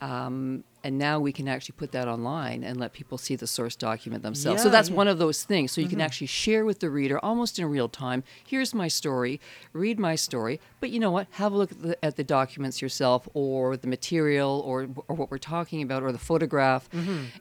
Um, 0.00 0.64
and 0.84 0.96
now 0.96 1.18
we 1.18 1.32
can 1.32 1.48
actually 1.48 1.74
put 1.76 1.92
that 1.92 2.06
online 2.06 2.62
and 2.62 2.78
let 2.78 2.92
people 2.92 3.18
see 3.18 3.34
the 3.34 3.48
source 3.48 3.74
document 3.74 4.22
themselves. 4.22 4.62
so 4.62 4.68
that's 4.68 4.90
yeah. 4.90 4.94
one 4.94 5.08
of 5.08 5.18
those 5.18 5.42
things. 5.42 5.72
So 5.72 5.80
you 5.80 5.88
can 5.88 6.00
actually 6.00 6.28
share 6.28 6.64
with 6.64 6.78
the 6.78 6.88
reader 6.88 7.18
almost 7.22 7.58
in 7.58 7.66
real 7.66 7.88
time. 7.88 8.22
Here's 8.46 8.72
my 8.72 8.86
story. 8.86 9.40
Read 9.72 9.98
my 9.98 10.14
story. 10.14 10.60
But 10.80 10.90
you 10.90 11.00
know 11.00 11.10
what? 11.10 11.26
Have 11.32 11.52
a 11.52 11.56
look 11.56 11.72
at 11.72 11.82
the, 11.82 12.04
at 12.04 12.16
the 12.16 12.24
documents 12.24 12.80
yourself, 12.80 13.28
or 13.34 13.76
the 13.76 13.88
material, 13.88 14.62
or 14.64 14.88
or 15.08 15.16
what 15.16 15.30
we're 15.30 15.38
talking 15.38 15.82
about, 15.82 16.02
or 16.02 16.12
the 16.12 16.18
photograph, 16.18 16.88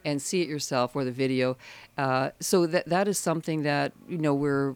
and 0.04 0.22
see 0.22 0.42
it 0.42 0.48
yourself, 0.48 0.96
or 0.96 1.04
the 1.04 1.12
video. 1.12 1.58
Uh, 1.98 2.32
so 2.40 2.66
that 2.66 2.88
that 2.88 3.08
is 3.08 3.20
something 3.20 3.62
that 3.64 3.94
you 4.10 4.18
know 4.18 4.34
we're 4.34 4.76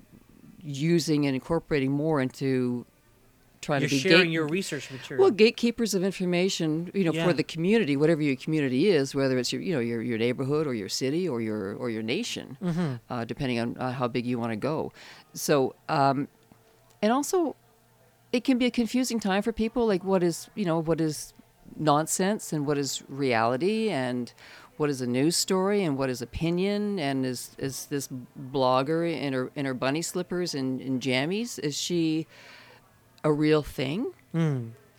using 0.64 1.26
and 1.26 1.34
incorporating 1.34 1.92
more 1.92 2.22
into 2.22 2.86
trying 3.62 3.82
You're 3.82 3.89
to 3.89 3.96
be 3.96 4.00
sharing 4.01 4.24
gate- 4.25 4.32
your 4.32 4.48
research 4.48 4.89
material. 4.91 5.22
well, 5.24 5.32
gatekeepers 5.32 5.94
of 5.94 6.03
information, 6.03 6.89
you 6.94 7.03
know, 7.03 7.13
Yeah. 7.13 7.25
for 7.27 7.34
the 7.34 7.44
community, 7.44 7.96
whatever 7.96 8.22
your 8.22 8.36
community 8.36 8.88
is, 8.89 9.13
whether 9.15 9.38
it's 9.38 9.53
your, 9.53 9.62
you 9.62 9.74
know, 9.74 9.80
your, 9.80 10.01
your 10.01 10.18
neighborhood 10.18 10.65
or 10.68 10.74
your 10.74 10.89
city 10.89 11.27
or 11.30 11.41
your 11.41 11.75
or 11.75 11.89
your 11.89 12.03
nation, 12.03 12.58
Mm-hmm. 12.62 12.96
uh, 13.10 13.24
depending 13.25 13.60
on 13.60 13.77
uh, 13.77 13.91
how 13.91 14.08
big 14.08 14.25
you 14.25 14.38
want 14.39 14.51
to 14.51 14.56
go. 14.58 14.91
So, 15.34 15.75
um, 15.89 16.27
and 17.01 17.12
also, 17.12 17.56
it 18.34 18.44
can 18.44 18.58
be 18.58 18.65
a 18.65 18.72
confusing 18.72 19.20
time 19.20 19.41
for 19.41 19.51
people. 19.51 19.86
Like, 19.88 20.03
what 20.03 20.24
is 20.24 20.50
you 20.56 20.65
know 20.65 20.80
what 20.82 21.00
is 21.01 21.34
nonsense 21.77 22.51
and 22.53 22.65
what 22.68 22.77
is 22.77 23.01
reality 23.08 23.89
and 23.89 24.34
what 24.77 24.89
is 24.89 25.00
a 25.01 25.08
news 25.08 25.36
story 25.38 25.84
and 25.84 25.98
what 25.98 26.10
is 26.10 26.22
opinion 26.22 27.00
and 27.00 27.25
is 27.25 27.51
is 27.58 27.86
this 27.86 28.10
blogger 28.51 29.10
in 29.10 29.34
her 29.34 29.51
in 29.56 29.65
her 29.65 29.74
bunny 29.74 30.01
slippers 30.01 30.53
and, 30.56 30.82
and 30.82 31.01
jammies 31.01 31.60
is 31.60 31.75
she 31.77 32.27
a 33.24 33.32
real 33.32 33.62
thing? 33.63 34.13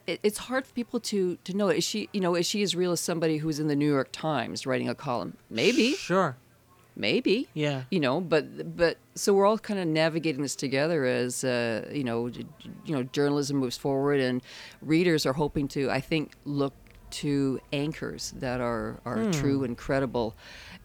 It, 0.07 0.19
it's 0.23 0.39
hard 0.39 0.67
for 0.67 0.73
people 0.75 1.01
to 1.01 1.37
to 1.45 1.55
know. 1.55 1.69
Is 1.69 1.85
she 1.85 2.09
you 2.13 2.21
know 2.21 2.35
is 2.35 2.47
she 2.47 2.63
as 2.63 2.75
real 2.75 2.93
as 2.93 3.01
somebody 3.01 3.37
who's 3.39 3.59
in 3.61 3.69
the 3.69 3.77
new 3.77 3.89
york 3.91 4.09
times 4.13 4.67
writing 4.67 4.89
a 4.89 4.95
column? 4.95 5.37
Maybe. 5.49 5.95
Sure. 5.95 6.37
maybe. 6.97 7.49
Yeah. 7.55 7.85
you 7.91 8.01
know 8.01 8.21
but 8.21 8.77
but 8.77 8.99
so 9.15 9.33
we're 9.33 9.47
all 9.47 9.59
kind 9.59 9.81
of 9.81 9.87
navigating 9.87 10.43
this 10.43 10.57
together 10.57 11.05
as 11.07 11.45
uh, 11.45 11.89
you 11.93 12.05
know 12.05 12.27
you 12.85 12.95
know 12.95 13.03
journalism 13.05 13.57
moves 13.59 13.77
forward 13.79 14.21
and 14.21 14.43
readers 14.83 15.25
are 15.25 15.33
hoping 15.33 15.69
to 15.69 15.91
i 15.91 16.01
think 16.01 16.33
look 16.45 16.75
to 17.11 17.61
anchors 17.73 18.33
that 18.37 18.61
are 18.61 19.01
are 19.05 19.31
true 19.33 19.65
and 19.65 19.77
credible 19.79 20.35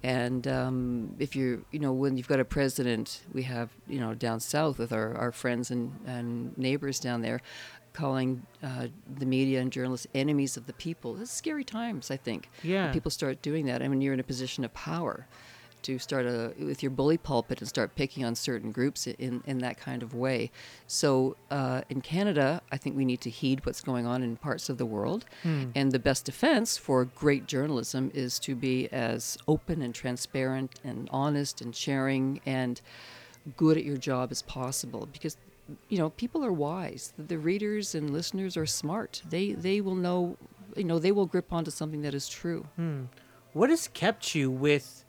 and 0.04 0.48
um, 0.48 1.16
if 1.20 1.36
you're 1.36 1.60
you 1.72 1.80
know 1.80 1.92
when 1.94 2.18
you've 2.18 2.27
got 2.27 2.39
a 2.39 2.46
president 2.46 3.22
we 3.34 3.44
have 3.44 3.70
you 3.88 4.00
know 4.00 4.13
down 4.13 4.39
south 4.39 4.77
with 4.77 4.92
our, 4.94 5.16
our 5.16 5.32
friends 5.32 5.72
and, 5.72 5.92
and 6.06 6.58
neighbors 6.58 7.00
down 7.00 7.22
there 7.22 7.42
calling 7.94 8.46
uh, 8.62 8.88
the 9.18 9.25
media 9.25 9.60
and 9.60 9.72
journalists 9.72 10.06
enemies 10.13 10.56
of 10.56 10.68
the 10.68 10.74
people 10.74 11.20
it's 11.20 11.32
scary 11.32 11.63
times 11.63 12.12
i 12.12 12.18
think 12.18 12.48
when 12.62 12.72
Yeah. 12.72 12.92
people 12.94 13.10
start 13.10 13.42
doing 13.42 13.66
that 13.66 13.82
and 13.82 13.89
when 13.89 14.01
you're 14.01 14.13
in 14.13 14.20
a 14.20 14.24
position 14.24 14.63
of 14.63 14.74
power 14.74 15.25
to 15.88 15.98
start 15.98 16.25
a 16.25 16.53
with 16.60 16.84
your 16.84 16.89
bully 16.91 17.17
pulpit 17.17 17.58
and 17.62 17.67
start 17.67 17.96
picking 17.96 18.24
on 18.27 18.36
certain 18.36 18.72
groups 18.72 19.08
in 19.08 19.41
in 19.46 19.58
that 19.60 19.77
kind 19.88 20.01
of 20.03 20.13
way. 20.13 20.51
So 20.86 21.10
uh, 21.50 21.82
in 21.89 22.00
Canada, 22.01 22.62
I 22.72 22.77
think 22.77 22.96
we 22.96 23.06
need 23.06 23.22
to 23.22 23.29
heed 23.29 23.65
what's 23.65 23.82
going 23.82 24.06
on 24.06 24.22
in 24.22 24.36
parts 24.36 24.70
of 24.70 24.77
the 24.77 24.86
world, 24.86 25.25
and 25.77 25.91
the 25.91 26.00
best 26.10 26.25
defense 26.25 26.77
for 26.77 27.06
great 27.06 27.48
journalism 27.48 28.12
is 28.13 28.38
to 28.39 28.51
be 28.56 28.75
as 28.91 29.38
open 29.48 29.82
and 29.82 29.94
transparent 29.96 30.72
and 30.84 31.10
honest 31.12 31.62
and 31.62 31.75
sharing 31.75 32.41
and 32.46 32.82
good 33.56 33.77
at 33.77 33.86
your 33.86 33.98
job 33.98 34.25
as 34.32 34.41
possible 34.41 35.08
because 35.13 35.38
you 35.89 35.98
know 35.98 36.10
people 36.12 36.44
are 36.44 36.51
wise. 36.70 37.13
The 37.17 37.38
readers 37.38 37.96
and 37.96 38.10
listeners 38.12 38.58
are 38.58 38.65
smart. 38.65 39.22
They 39.29 39.53
they 39.53 39.79
will 39.82 39.96
know 39.96 40.36
you 40.75 40.84
know 40.84 41.00
they 41.00 41.13
will 41.13 41.25
grip 41.34 41.53
onto 41.58 41.72
something 41.72 42.01
that 42.01 42.13
is 42.13 42.27
true. 42.27 42.65
What 43.53 43.70
has 43.70 43.88
kept 43.88 44.36
you 44.36 44.51
with 44.51 45.03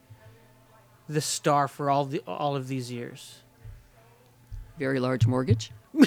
the 1.09 1.21
star 1.21 1.69
for 1.69 1.91
all 1.91 2.05
the 2.05 2.21
all 2.27 2.55
of 2.57 2.69
these 2.69 2.91
years? 2.93 3.37
very 4.79 5.01
large 5.01 5.27
mortgage. 5.27 5.73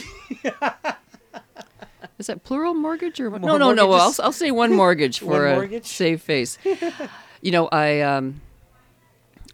Is 2.20 2.28
that 2.28 2.44
plural 2.44 2.74
mortgage 2.74 3.20
or 3.20 3.30
what? 3.30 3.42
More 3.42 3.50
no? 3.52 3.58
No, 3.58 3.74
no. 3.74 3.92
I'll. 3.94 4.14
I'll 4.22 4.32
say 4.32 4.52
one 4.52 4.74
mortgage 4.76 5.20
for 5.20 5.26
One 5.44 5.48
a 5.48 5.56
mortgage? 5.56 5.86
save 5.86 6.22
face. 6.22 6.58
you 7.42 7.52
know, 7.52 7.68
I 7.72 8.02
um, 8.02 8.42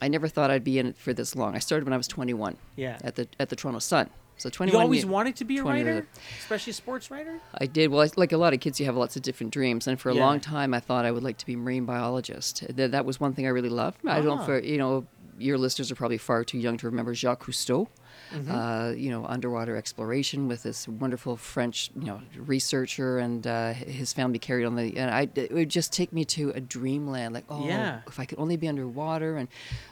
I 0.01 0.07
never 0.09 0.27
thought 0.27 0.51
I'd 0.51 0.63
be 0.65 0.77
in 0.77 0.87
it 0.87 0.97
for 0.97 1.13
this 1.13 1.35
long. 1.35 1.55
I 1.55 1.59
started 1.59 1.85
when 1.85 1.93
I 1.93 1.97
was 1.97 2.07
21 2.07 2.57
Yeah. 2.75 2.97
at 3.03 3.15
the 3.15 3.27
at 3.39 3.49
the 3.49 3.55
Toronto 3.55 3.79
Sun. 3.79 4.09
So 4.39 4.49
21. 4.51 4.77
You 4.77 4.83
always 4.83 5.03
wanted 5.05 5.35
to 5.37 5.45
be 5.45 5.57
a 5.57 5.63
writer, 5.63 6.05
especially 6.39 6.69
a 6.71 6.73
sports 6.75 7.09
writer. 7.09 7.39
I 7.55 7.65
did. 7.65 7.89
Well, 7.89 8.01
I- 8.05 8.11
like 8.17 8.31
a 8.33 8.37
lot 8.37 8.53
of 8.53 8.59
kids, 8.59 8.79
you 8.79 8.85
have 8.85 8.95
lots 8.95 9.15
of 9.15 9.23
different 9.23 9.51
dreams, 9.51 9.87
and 9.87 9.99
for 9.99 10.11
a 10.11 10.13
Yeah. 10.13 10.23
long 10.25 10.39
time, 10.39 10.75
I 10.75 10.79
thought 10.79 11.05
I 11.05 11.11
would 11.11 11.23
like 11.23 11.37
to 11.39 11.45
be 11.47 11.53
a 11.53 11.57
marine 11.57 11.85
biologist. 11.85 12.63
That, 12.75 12.91
that 12.91 13.03
was 13.05 13.19
one 13.19 13.33
thing 13.33 13.47
I 13.47 13.49
really 13.49 13.69
loved. 13.69 13.97
I 14.05 14.21
don't, 14.21 14.37
Ah. 14.41 14.45
for 14.45 14.59
you 14.59 14.77
know, 14.77 15.07
your 15.37 15.57
listeners 15.57 15.91
are 15.91 15.95
probably 15.95 16.17
far 16.17 16.43
too 16.43 16.57
young 16.57 16.77
to 16.77 16.85
remember 16.87 17.13
Jacques 17.13 17.45
Cousteau. 17.45 17.87
Mm-hmm. 18.33 18.51
Uh, 18.51 18.89
you 18.91 19.09
know, 19.09 19.25
underwater 19.25 19.77
exploration 19.77 20.47
with 20.49 20.63
this 20.63 20.85
wonderful 20.87 21.37
French, 21.37 21.91
you 21.97 22.07
know, 22.07 22.21
researcher, 22.35 23.19
and 23.19 23.45
uh, 23.47 23.71
his 23.73 24.11
family 24.11 24.37
carried 24.39 24.65
on 24.65 24.75
the. 24.75 24.97
And 24.97 25.09
I, 25.11 25.29
it 25.35 25.53
would 25.53 25.69
just 25.69 25.93
take 25.93 26.11
me 26.11 26.25
to 26.25 26.49
a 26.51 26.59
dreamland. 26.59 27.33
Like, 27.35 27.45
oh, 27.49 27.65
Yeah. 27.65 28.01
if 28.07 28.19
I 28.19 28.25
could 28.25 28.39
only 28.39 28.57
be 28.57 28.67
underwater 28.67 29.37
and 29.37 29.47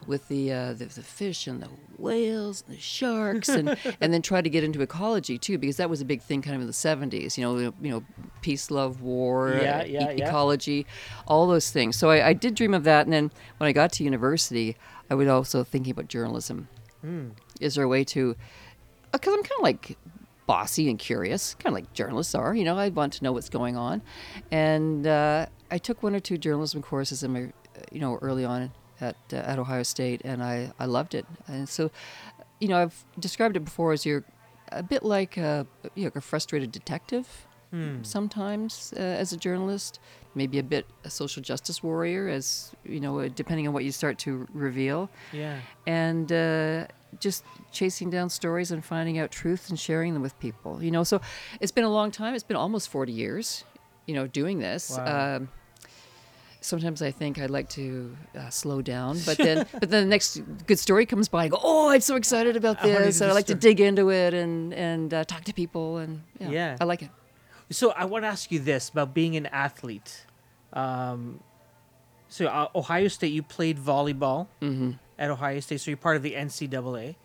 with 0.08 0.28
the 0.28 0.52
uh, 0.52 0.74
the, 0.74 0.86
the 0.86 1.04
fish 1.04 1.48
and 1.48 1.62
the 1.62 1.70
whales 1.98 2.64
and 2.68 2.76
the 2.76 2.82
sharks, 2.82 3.48
and 3.48 3.78
and 4.02 4.14
then 4.14 4.22
try 4.22 4.42
to 4.42 4.50
get 4.50 4.64
into 4.66 4.82
ecology 4.82 5.38
too, 5.38 5.58
because 5.58 5.78
that 5.78 5.90
was 5.90 6.02
a 6.02 6.06
big 6.06 6.22
thing 6.22 6.42
kind 6.42 6.56
of 6.56 6.62
in 6.62 6.68
the 6.68 6.74
'70s. 6.74 7.38
You 7.38 7.44
know, 7.46 7.58
you 7.82 7.92
know, 7.92 8.04
peace, 8.42 8.70
love, 8.70 9.02
war, 9.02 9.58
Yeah, 9.62 9.84
yeah, 9.86 10.12
e- 10.12 10.22
ecology, 10.22 10.86
all 11.28 11.48
those 11.48 11.72
things. 11.72 11.96
So 11.96 12.10
I, 12.10 12.30
I 12.30 12.34
did 12.34 12.56
dream 12.56 12.74
of 12.74 12.84
that, 12.84 13.06
and 13.06 13.14
then 13.14 13.32
when 13.60 13.68
I 13.70 13.72
got 13.72 13.94
to 13.94 14.04
university, 14.04 14.76
I 15.10 15.16
was 15.16 15.28
also 15.28 15.64
thinking 15.64 15.92
about 15.92 16.08
journalism. 16.08 16.68
Hmm. 17.02 17.30
Is 17.60 17.76
there 17.76 17.84
a 17.84 17.88
way 17.88 18.04
to? 18.06 18.36
Because 19.12 19.34
I'm 19.34 19.44
kind 19.44 19.60
of 19.60 19.64
like 19.64 19.98
bossy 20.48 20.90
and 20.90 21.00
curious, 21.00 21.56
kind 21.56 21.68
of 21.68 21.74
like 21.74 21.94
journalists 21.94 22.36
are. 22.36 22.56
You 22.56 22.64
know, 22.64 22.78
I 22.78 22.90
want 22.90 23.14
to 23.14 23.24
know 23.24 23.32
what's 23.32 23.50
going 23.50 23.78
on, 23.78 24.02
and 24.52 25.06
uh, 25.08 25.46
I 25.72 25.78
took 25.78 26.04
one 26.04 26.16
or 26.16 26.20
two 26.20 26.38
journalism 26.38 26.82
courses 26.82 27.24
in 27.24 27.34
my, 27.34 27.44
uh, 27.44 27.50
you 27.92 28.00
know, 28.00 28.18
early 28.22 28.46
on 28.46 28.72
at 29.02 29.16
uh, 29.32 29.38
at 29.38 29.60
Ohio 29.60 29.84
State, 29.84 30.22
and 30.24 30.44
I 30.44 30.72
I 30.80 30.86
loved 30.86 31.16
it. 31.16 31.26
And 31.48 31.68
so, 31.70 31.92
you 32.60 32.68
know, 32.68 32.78
I've 32.78 33.06
described 33.20 33.56
it 33.56 33.66
before 33.66 33.94
as 33.94 34.06
you're 34.06 34.24
a 34.72 34.84
bit 34.84 35.04
like 35.04 35.38
a 35.38 35.68
you 35.94 36.06
know, 36.06 36.12
a 36.16 36.22
frustrated 36.22 36.72
detective 36.72 37.45
sometimes 38.04 38.94
uh, 38.98 39.00
as 39.22 39.34
a 39.34 39.38
journalist, 39.38 40.00
maybe 40.36 40.60
a 40.60 40.64
bit 40.64 40.86
a 41.04 41.10
social 41.10 41.42
justice 41.44 41.82
warrior, 41.84 42.28
as 42.30 42.72
you 42.84 43.00
know, 43.00 43.20
uh, 43.20 43.30
depending 43.36 43.68
on 43.68 43.74
what 43.74 43.84
you 43.84 43.92
start 43.92 44.18
to 44.20 44.48
reveal 44.54 45.10
Yeah. 45.34 45.60
and 45.88 46.32
uh, 46.32 46.88
just 47.20 47.44
chasing 47.72 48.10
down 48.10 48.30
stories 48.30 48.72
and 48.72 48.84
finding 48.84 49.18
out 49.20 49.32
truth 49.32 49.70
and 49.70 49.80
sharing 49.80 50.14
them 50.14 50.22
with 50.22 50.38
people. 50.40 50.84
You 50.84 50.92
know, 50.92 51.04
so 51.04 51.20
it's 51.62 51.72
been 51.72 51.86
a 51.86 51.90
long 52.00 52.12
time. 52.12 52.34
It's 52.36 52.44
been 52.48 52.58
almost 52.58 52.90
forty 52.90 53.12
years. 53.14 53.64
You 54.08 54.14
know, 54.16 54.28
doing 54.28 54.60
this. 54.60 54.92
Wow. 54.98 55.36
Um, 55.38 55.50
sometimes 56.62 57.02
I 57.02 57.12
think 57.12 57.38
I'd 57.40 57.50
like 57.50 57.70
to 57.70 58.16
uh, 58.38 58.50
slow 58.50 58.82
down, 58.82 59.20
but 59.26 59.38
then 59.38 59.66
but 59.80 59.90
then 59.90 60.04
the 60.04 60.10
next 60.10 60.42
good 60.68 60.80
story 60.80 61.06
comes 61.06 61.28
by. 61.30 61.46
I 61.46 61.48
go, 61.50 61.60
oh, 61.64 61.90
I'm 61.90 62.02
so 62.02 62.16
excited 62.16 62.56
about 62.56 62.82
this, 62.82 63.22
and 63.22 63.26
I 63.26 63.30
the 63.30 63.34
like 63.36 63.48
to 63.48 63.56
dig 63.56 63.80
into 63.80 64.10
it 64.12 64.34
and 64.34 64.74
and 64.74 65.14
uh, 65.14 65.24
talk 65.24 65.44
to 65.46 65.54
people, 65.54 65.98
and 65.98 66.22
yeah, 66.40 66.50
Yeah. 66.50 66.78
I 66.82 66.86
like 66.86 67.02
it. 67.04 67.10
So 67.70 67.92
I 67.92 68.06
want 68.06 68.24
to 68.24 68.28
ask 68.28 68.52
you 68.52 68.60
this 68.60 68.90
about 68.90 69.14
being 69.14 69.36
an 69.36 69.48
athlete. 69.48 70.26
Um, 70.74 71.40
so 72.30 72.48
uh, 72.48 72.68
Ohio 72.76 73.08
State, 73.08 73.34
you 73.34 73.44
played 73.44 73.78
volleyball 73.78 74.48
Mm-hmm. 74.62 74.92
at 75.18 75.30
Ohio 75.30 75.60
State, 75.60 75.82
so 75.82 75.92
you're 75.92 75.98
part 75.98 76.16
of 76.18 76.24
the 76.24 76.34
NCAA. 76.34 77.16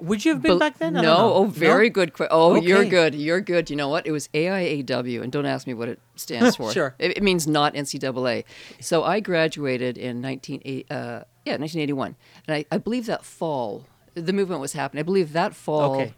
Would 0.00 0.24
you 0.24 0.32
have 0.32 0.42
been 0.42 0.52
Bel- 0.52 0.58
back 0.58 0.78
then? 0.78 0.94
No. 0.94 1.32
Oh, 1.34 1.44
very 1.44 1.88
good. 1.88 2.14
Que- 2.14 2.26
oh, 2.30 2.56
you're 2.56 2.84
good. 2.84 3.14
You're 3.14 3.40
good. 3.40 3.70
You 3.70 3.76
know 3.76 3.88
what? 3.88 4.06
It 4.06 4.10
was 4.10 4.26
AIAW, 4.34 5.22
and 5.22 5.30
don't 5.30 5.46
ask 5.46 5.68
me 5.68 5.74
what 5.74 5.88
it 5.88 6.00
stands 6.16 6.56
for. 6.60 6.72
Sure. 6.72 6.96
It, 6.98 7.18
it 7.18 7.22
means 7.22 7.46
not 7.46 7.74
NCAA. 7.74 8.42
So 8.80 9.04
I 9.04 9.20
graduated 9.20 9.96
in 9.96 10.20
1980, 10.20 10.86
uh, 10.90 10.96
yeah, 11.44 11.56
1981, 11.58 12.16
and 12.48 12.56
I, 12.56 12.64
I 12.72 12.78
believe 12.78 13.06
that 13.06 13.24
fall 13.24 13.84
the 14.14 14.32
movement 14.32 14.60
was 14.60 14.72
happening. 14.72 15.00
I 15.00 15.04
believe 15.04 15.32
that 15.32 15.54
fall. 15.54 15.94
Okay. 15.96 16.14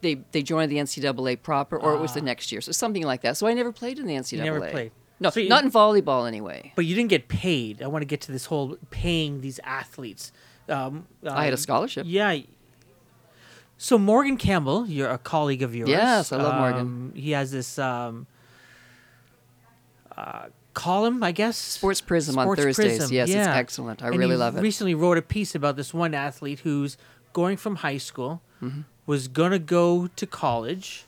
They, 0.00 0.20
they 0.32 0.42
joined 0.42 0.70
the 0.70 0.76
NCAA 0.76 1.42
proper, 1.42 1.76
or 1.76 1.94
it 1.94 1.98
was 2.00 2.14
the 2.14 2.20
Ah. 2.20 2.24
next 2.24 2.52
year, 2.52 2.60
so 2.60 2.70
something 2.72 3.02
like 3.04 3.22
that. 3.22 3.36
So 3.36 3.46
I 3.46 3.54
never 3.54 3.72
played 3.72 3.98
in 3.98 4.06
the 4.06 4.14
NCAA. 4.14 4.44
never 4.44 4.60
played. 4.70 4.92
No, 5.20 5.30
So 5.30 5.40
you- 5.40 5.48
not 5.48 5.64
in 5.64 5.70
volleyball 5.72 6.28
anyway. 6.28 6.72
But 6.76 6.84
you 6.86 6.94
didn't 6.94 7.10
get 7.10 7.26
paid. 7.28 7.82
I 7.82 7.88
want 7.88 8.02
to 8.02 8.06
get 8.06 8.20
to 8.22 8.32
this 8.32 8.46
whole 8.46 8.76
paying 8.90 9.40
these 9.40 9.58
athletes. 9.64 10.30
Um, 10.68 11.06
I 11.26 11.44
had 11.44 11.52
a 11.52 11.56
um, 11.56 11.58
scholarship. 11.58 12.06
Yeah. 12.08 12.38
So 13.78 13.98
Morgan 13.98 14.36
Campbell, 14.36 14.86
you're 14.86 15.10
a 15.10 15.18
colleague 15.18 15.62
of 15.62 15.74
yours. 15.74 15.88
Yes, 15.88 16.30
I 16.32 16.36
love 16.36 16.54
Morgan. 16.60 16.80
Um, 16.80 17.12
He 17.16 17.30
has 17.32 17.50
this 17.50 17.78
um, 17.78 18.26
uh, 20.16 20.46
column, 20.74 21.22
I 21.22 21.32
guess. 21.32 21.56
Sports 21.56 22.00
Prism 22.00 22.38
on 22.38 22.44
Sports 22.46 22.62
Thursdays. 22.62 22.98
Prism, 22.98 23.14
Yes, 23.14 23.28
it's 23.28 23.36
excellent. 23.48 24.02
I 24.02 24.08
And 24.08 24.18
really 24.18 24.36
love 24.36 24.56
it. 24.56 24.60
Recently 24.60 24.94
wrote 24.94 25.18
a 25.18 25.22
piece 25.22 25.54
about 25.54 25.76
this 25.76 25.92
one 25.94 26.14
athlete 26.14 26.60
who's 26.60 26.96
going 27.32 27.56
from 27.56 27.76
high 27.76 27.98
school, 27.98 28.42
Mm-hmm. 28.62 28.80
Was 29.08 29.26
gonna 29.26 29.58
go 29.58 30.06
to 30.14 30.24
college, 30.26 31.04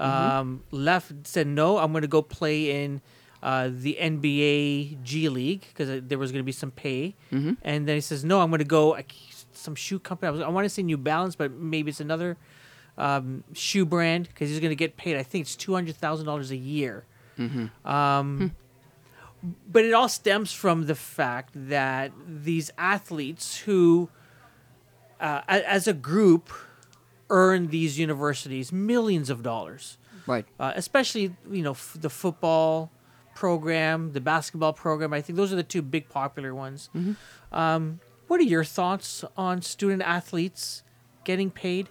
Mm-hmm. 0.00 0.02
um, 0.38 0.62
left 0.72 1.12
said 1.24 1.46
no, 1.46 1.78
I'm 1.78 1.92
gonna 1.92 2.08
go 2.08 2.20
play 2.20 2.82
in 2.82 3.00
uh, 3.44 3.70
the 3.70 3.96
NBA 4.00 5.00
G 5.04 5.28
League 5.28 5.64
because 5.68 6.02
there 6.08 6.18
was 6.18 6.32
gonna 6.32 6.42
be 6.42 6.50
some 6.64 6.72
pay, 6.72 7.14
Mm-hmm. 7.30 7.52
and 7.62 7.86
then 7.86 7.94
he 7.94 8.00
says 8.00 8.24
no, 8.24 8.40
I'm 8.40 8.50
gonna 8.50 8.64
go 8.64 8.96
I, 8.96 9.04
some 9.52 9.76
shoe 9.76 10.00
company. 10.00 10.28
I, 10.28 10.30
was, 10.32 10.40
I 10.40 10.48
want 10.48 10.64
to 10.64 10.68
say 10.68 10.82
New 10.82 10.96
Balance, 10.98 11.36
but 11.36 11.52
maybe 11.52 11.90
it's 11.90 12.00
another 12.00 12.36
um, 12.98 13.44
shoe 13.52 13.84
brand 13.86 14.26
because 14.28 14.48
he's 14.50 14.58
gonna 14.58 14.74
get 14.74 14.96
paid. 14.96 15.16
I 15.16 15.22
think 15.22 15.42
it's 15.42 15.54
two 15.54 15.74
hundred 15.74 15.94
thousand 15.96 16.26
dollars 16.26 16.50
a 16.50 16.56
year. 16.56 17.04
Mm-hmm. 17.38 17.66
Um, 17.88 18.52
but 19.70 19.84
it 19.84 19.92
all 19.92 20.08
stems 20.08 20.52
from 20.52 20.86
the 20.86 20.94
fact 20.96 21.50
that 21.54 22.10
these 22.26 22.70
athletes 22.78 23.58
who, 23.58 24.08
uh, 25.20 25.42
as 25.48 25.86
a 25.86 25.92
group, 25.92 26.48
earn 27.30 27.68
these 27.68 27.98
universities 27.98 28.72
millions 28.72 29.30
of 29.30 29.42
dollars. 29.42 29.98
Right. 30.26 30.46
Uh, 30.58 30.72
especially, 30.74 31.36
you 31.50 31.62
know, 31.62 31.72
f- 31.72 31.96
the 32.00 32.10
football 32.10 32.90
program, 33.34 34.12
the 34.12 34.20
basketball 34.20 34.72
program. 34.72 35.12
I 35.12 35.20
think 35.20 35.36
those 35.36 35.52
are 35.52 35.56
the 35.56 35.62
two 35.62 35.82
big 35.82 36.08
popular 36.08 36.54
ones. 36.54 36.88
Um, 37.52 38.00
what 38.28 38.40
are 38.40 38.44
your 38.44 38.64
thoughts 38.64 39.24
on 39.36 39.60
student 39.62 40.02
athletes 40.02 40.82
getting 41.24 41.50
paid? 41.50 41.88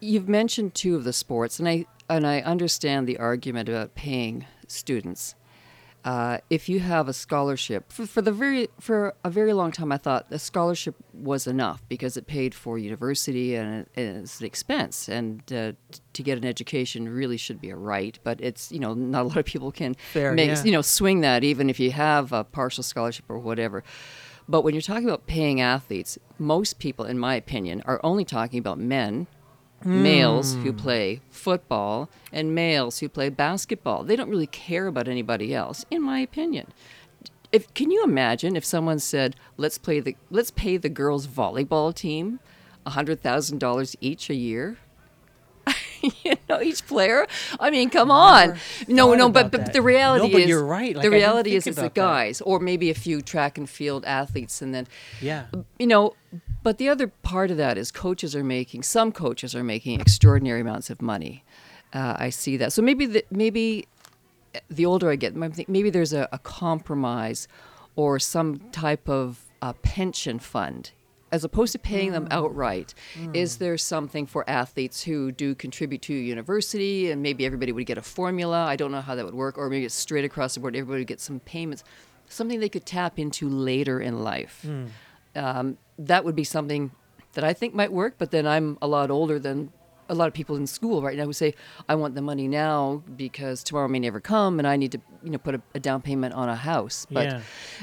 You've 0.00 0.28
mentioned 0.28 0.74
two 0.74 0.96
of 0.96 1.04
the 1.04 1.12
sports, 1.12 1.58
and 1.58 1.68
I 1.68 1.86
and 2.08 2.26
I 2.26 2.40
understand 2.40 3.06
the 3.06 3.18
argument 3.18 3.68
about 3.68 3.94
paying 3.94 4.46
students. 4.68 5.34
Uh, 6.06 6.38
if 6.50 6.68
you 6.68 6.78
have 6.78 7.08
a 7.08 7.12
scholarship 7.12 7.90
for, 7.90 8.06
for 8.06 8.22
the 8.22 8.30
very 8.30 8.68
for 8.78 9.12
a 9.24 9.28
very 9.28 9.52
long 9.52 9.72
time, 9.72 9.90
I 9.90 9.96
thought 9.96 10.26
a 10.30 10.38
scholarship 10.38 10.94
was 11.12 11.48
enough 11.48 11.82
because 11.88 12.16
it 12.16 12.28
paid 12.28 12.54
for 12.54 12.78
university 12.78 13.56
and 13.56 13.80
it, 13.96 14.00
it's 14.00 14.38
an 14.38 14.46
expense, 14.46 15.08
and 15.08 15.40
uh, 15.52 15.72
t- 15.90 16.00
to 16.12 16.22
get 16.22 16.38
an 16.38 16.44
education 16.44 17.08
really 17.08 17.36
should 17.36 17.60
be 17.60 17.70
a 17.70 17.76
right. 17.76 18.16
But 18.22 18.40
it's 18.40 18.70
you 18.70 18.78
know 18.78 18.94
not 18.94 19.22
a 19.22 19.24
lot 19.24 19.36
of 19.36 19.46
people 19.46 19.72
can 19.72 19.96
Fair, 20.12 20.32
make 20.32 20.50
yeah. 20.50 20.62
you 20.62 20.70
know 20.70 20.80
swing 20.80 21.22
that 21.22 21.42
even 21.42 21.68
if 21.68 21.80
you 21.80 21.90
have 21.90 22.32
a 22.32 22.44
partial 22.44 22.84
scholarship 22.84 23.24
or 23.28 23.40
whatever. 23.40 23.82
But 24.48 24.62
when 24.62 24.74
you're 24.74 24.82
talking 24.82 25.08
about 25.08 25.26
paying 25.26 25.60
athletes, 25.60 26.20
most 26.38 26.78
people, 26.78 27.04
in 27.04 27.18
my 27.18 27.34
opinion, 27.34 27.82
are 27.84 27.98
only 28.04 28.24
talking 28.24 28.60
about 28.60 28.78
men 28.78 29.26
males 29.86 30.54
who 30.54 30.72
Hmm. 30.72 30.76
play 30.78 31.20
football 31.30 32.08
and 32.32 32.54
males 32.54 32.98
who 32.98 33.08
play 33.08 33.28
basketball. 33.28 34.02
They 34.04 34.16
don't 34.16 34.28
really 34.28 34.46
care 34.48 34.86
about 34.86 35.08
anybody 35.08 35.54
else, 35.54 35.84
in 35.90 36.02
my 36.02 36.20
opinion. 36.20 36.66
If 37.52 37.72
can 37.74 37.90
you 37.90 38.02
imagine 38.04 38.56
if 38.56 38.64
someone 38.64 38.98
said, 38.98 39.36
"Let's 39.56 39.78
play 39.78 40.00
the 40.00 40.16
let's 40.30 40.50
pay 40.50 40.76
the 40.76 40.88
girls 40.88 41.26
volleyball 41.26 41.94
team 41.94 42.40
hundred 42.86 43.22
thousand 43.22 43.58
dollars 43.58 43.96
each 44.00 44.28
a 44.28 44.34
year"? 44.34 44.76
you 46.24 46.34
know, 46.48 46.60
each 46.60 46.86
player. 46.86 47.26
I 47.58 47.70
mean, 47.70 47.90
come 47.90 48.10
on. 48.10 48.56
No, 48.86 49.14
no, 49.14 49.28
but, 49.28 49.50
but 49.50 49.64
that. 49.66 49.72
the 49.72 49.82
reality 49.82 50.26
No, 50.26 50.32
but 50.32 50.42
is 50.42 50.48
you're 50.48 50.64
right. 50.64 50.94
Like, 50.94 51.02
the 51.02 51.10
reality 51.10 51.56
is 51.56 51.66
it's 51.66 51.76
the 51.76 51.82
about 51.86 51.94
that. 51.94 52.00
guys, 52.00 52.40
or 52.42 52.60
maybe 52.60 52.90
a 52.90 52.94
few 52.94 53.20
track 53.20 53.58
and 53.58 53.68
field 53.68 54.04
athletes, 54.04 54.62
and 54.62 54.72
then 54.74 54.86
Yeah. 55.20 55.46
you 55.78 55.86
know, 55.88 56.14
but 56.66 56.78
the 56.78 56.88
other 56.88 57.06
part 57.06 57.52
of 57.52 57.58
that 57.58 57.78
is 57.78 57.92
coaches 57.92 58.34
are 58.34 58.42
making 58.42 58.82
some 58.82 59.12
coaches 59.12 59.54
are 59.54 59.62
making 59.62 60.00
extraordinary 60.00 60.62
amounts 60.62 60.90
of 60.90 61.00
money. 61.00 61.44
Uh, 61.92 62.16
I 62.18 62.30
see 62.30 62.56
that. 62.56 62.72
So 62.72 62.82
maybe 62.82 63.06
the, 63.06 63.24
maybe 63.30 63.86
the 64.68 64.84
older 64.84 65.08
I 65.08 65.14
get, 65.14 65.36
maybe 65.36 65.90
there's 65.90 66.12
a, 66.12 66.28
a 66.32 66.40
compromise 66.40 67.46
or 67.94 68.18
some 68.18 68.58
type 68.72 69.08
of 69.08 69.42
uh, 69.62 69.74
pension 69.74 70.40
fund. 70.40 70.90
As 71.30 71.44
opposed 71.44 71.70
to 71.70 71.78
paying 71.78 72.10
them 72.10 72.26
outright, 72.32 72.94
is 73.32 73.58
there 73.58 73.78
something 73.78 74.26
for 74.26 74.48
athletes 74.50 75.04
who 75.04 75.30
do 75.30 75.54
contribute 75.54 76.02
to 76.02 76.14
a 76.14 76.20
university 76.20 77.12
and 77.12 77.22
maybe 77.22 77.46
everybody 77.46 77.70
would 77.70 77.86
get 77.86 77.96
a 77.96 78.02
formula? 78.02 78.64
I 78.64 78.74
don't 78.74 78.90
know 78.90 79.02
how 79.02 79.14
that 79.14 79.24
would 79.24 79.34
work, 79.34 79.56
or 79.56 79.70
maybe 79.70 79.84
it's 79.84 79.94
straight 79.94 80.24
across 80.24 80.54
the 80.54 80.60
board, 80.60 80.74
everybody 80.74 81.02
would 81.02 81.06
get 81.06 81.20
some 81.20 81.38
payments, 81.38 81.84
something 82.28 82.58
they 82.58 82.68
could 82.68 82.86
tap 82.86 83.20
into 83.20 83.48
later 83.48 84.00
in 84.00 84.24
life 84.24 84.66
um, 85.36 85.78
that 85.98 86.24
would 86.24 86.34
be 86.34 86.44
something 86.44 86.90
that 87.34 87.44
I 87.44 87.52
think 87.52 87.74
might 87.74 87.92
work. 87.92 88.14
But 88.18 88.30
then 88.30 88.46
I'm 88.46 88.78
a 88.80 88.88
lot 88.88 89.10
older 89.10 89.38
than 89.38 89.72
a 90.08 90.14
lot 90.14 90.28
of 90.28 90.34
people 90.34 90.56
in 90.56 90.66
school 90.66 91.02
right 91.02 91.16
now 91.16 91.24
who 91.24 91.32
say, 91.32 91.54
"I 91.88 91.94
want 91.94 92.14
the 92.14 92.22
money 92.22 92.48
now 92.48 93.02
because 93.16 93.62
tomorrow 93.62 93.88
may 93.88 93.98
never 93.98 94.20
come, 94.20 94.58
and 94.58 94.66
I 94.66 94.76
need 94.76 94.92
to, 94.92 95.00
you 95.22 95.30
know, 95.30 95.38
put 95.38 95.54
a, 95.54 95.62
a 95.74 95.80
down 95.80 96.00
payment 96.02 96.34
on 96.34 96.48
a 96.48 96.56
house." 96.56 97.06
But 97.10 97.26
Yeah. 97.26 97.40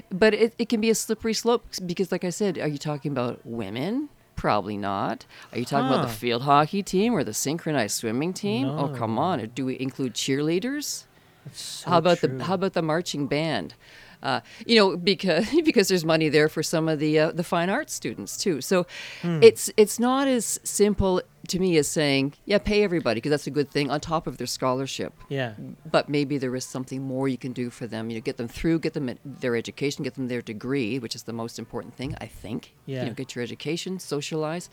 but 0.10 0.34
it, 0.34 0.54
it 0.58 0.70
can 0.70 0.82
be 0.82 0.90
a 0.90 0.96
slippery 0.96 1.34
slope 1.34 1.66
because, 1.86 2.12
like 2.12 2.24
I 2.24 2.30
said, 2.30 2.58
are 2.58 2.68
you 2.68 2.78
talking 2.78 3.12
about 3.12 3.46
women? 3.46 4.10
Probably 4.36 4.78
not. 4.78 5.26
Are 5.52 5.60
you 5.60 5.66
talking 5.66 5.88
about 5.88 6.02
the 6.02 6.14
field 6.14 6.42
hockey 6.42 6.82
team 6.82 7.14
or 7.14 7.24
the 7.24 7.34
synchronized 7.34 7.96
swimming 7.96 8.34
team? 8.34 8.68
Oh, 8.70 8.88
come 8.88 9.20
on! 9.20 9.48
Do 9.54 9.66
we 9.66 9.80
include 9.80 10.16
cheerleaders? 10.16 11.06
So 11.52 11.90
how 11.92 11.98
about 11.98 12.20
true. 12.20 12.38
the 12.38 12.44
how 12.44 12.56
about 12.56 12.74
the 12.74 12.82
marching 12.82 13.28
band? 13.28 13.76
Uh, 14.24 14.40
you 14.66 14.76
know, 14.78 14.96
because 14.98 15.46
because 15.66 15.88
there's 15.90 16.06
money 16.06 16.30
there 16.30 16.48
for 16.50 16.64
some 16.64 16.88
of 16.88 16.98
the 17.00 17.20
uh, 17.20 17.32
the 17.32 17.44
fine 17.44 17.70
arts 17.70 17.94
students 17.94 18.38
too. 18.38 18.62
So 18.62 18.86
Hmm. 19.22 19.40
it's 19.44 19.70
it's 19.78 20.00
not 20.00 20.28
as 20.28 20.60
simple 20.64 21.22
to 21.50 21.60
me 21.60 21.78
as 21.78 21.90
saying 21.90 22.34
yeah, 22.46 22.58
pay 22.58 22.84
everybody 22.84 23.18
because 23.20 23.32
that's 23.32 23.48
a 23.48 23.52
good 23.60 23.70
thing 23.70 23.92
on 23.92 24.00
top 24.00 24.26
of 24.28 24.38
their 24.38 24.48
scholarship. 24.48 25.14
Yeah. 25.28 25.54
But 25.92 26.08
maybe 26.08 26.38
there 26.38 26.56
is 26.56 26.64
something 26.66 27.02
more 27.04 27.28
you 27.28 27.38
can 27.38 27.52
do 27.52 27.70
for 27.70 27.86
them. 27.86 28.10
You 28.10 28.16
know, 28.18 28.22
get 28.22 28.38
them 28.38 28.48
through, 28.48 28.80
get 28.80 28.94
them 28.94 29.12
their 29.26 29.56
education, 29.58 30.04
get 30.06 30.14
them 30.16 30.28
their 30.30 30.42
degree, 30.42 31.00
which 31.00 31.16
is 31.16 31.24
the 31.24 31.34
most 31.34 31.60
important 31.60 31.94
thing 31.96 32.16
I 32.22 32.28
think. 32.28 32.74
Yeah. 32.86 33.02
You 33.02 33.08
know, 33.10 33.14
get 33.14 33.36
your 33.36 33.44
education, 33.44 34.00
socialize, 34.00 34.70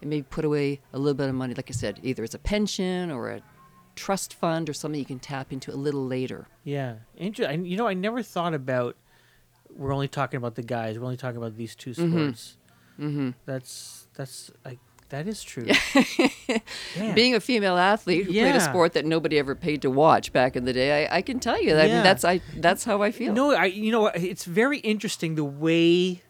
and 0.00 0.08
maybe 0.08 0.22
put 0.30 0.44
away 0.46 0.80
a 0.94 0.98
little 0.98 1.14
bit 1.14 1.28
of 1.28 1.34
money. 1.34 1.52
Like 1.52 1.70
I 1.70 1.74
said, 1.74 2.00
either 2.02 2.22
as 2.24 2.34
a 2.34 2.38
pension 2.38 3.10
or 3.10 3.30
a 3.30 3.42
trust 3.96 4.34
fund 4.34 4.70
or 4.70 4.72
something 4.72 5.00
you 5.00 5.06
can 5.06 5.18
tap 5.18 5.52
into 5.52 5.72
a 5.72 5.76
little 5.76 6.06
later. 6.06 6.46
Yeah, 6.62 6.96
interesting. 7.16 7.64
You 7.64 7.76
know, 7.76 7.88
I 7.88 7.94
never 7.94 8.22
thought 8.22 8.54
about. 8.54 8.96
We're 9.74 9.92
only 9.92 10.08
talking 10.08 10.38
about 10.38 10.54
the 10.54 10.62
guys. 10.62 10.98
We're 10.98 11.04
only 11.04 11.16
talking 11.16 11.38
about 11.38 11.56
these 11.56 11.74
two 11.74 11.92
sports. 11.92 12.56
Mm-hmm. 12.98 13.30
That's 13.44 14.06
that's 14.14 14.50
like 14.64 14.78
that 15.08 15.28
is 15.28 15.42
true. 15.42 15.66
Being 17.14 17.34
a 17.34 17.40
female 17.40 17.76
athlete 17.76 18.26
who 18.26 18.32
played 18.32 18.54
a 18.54 18.60
sport 18.60 18.94
that 18.94 19.04
nobody 19.04 19.38
ever 19.38 19.54
paid 19.54 19.82
to 19.82 19.90
watch 19.90 20.32
back 20.32 20.56
in 20.56 20.64
the 20.64 20.72
day, 20.72 21.06
I, 21.06 21.18
I 21.18 21.22
can 21.22 21.38
tell 21.38 21.60
you 21.60 21.74
that. 21.74 21.84
I 21.86 21.88
mean, 21.88 22.02
that's 22.02 22.24
I 22.24 22.40
that's 22.56 22.84
how 22.84 23.02
I 23.02 23.10
feel. 23.10 23.32
no, 23.32 23.52
I 23.52 23.66
you 23.66 23.92
know 23.92 24.06
it's 24.06 24.44
very 24.44 24.78
interesting 24.78 25.34
the 25.34 25.44
way 25.44 26.22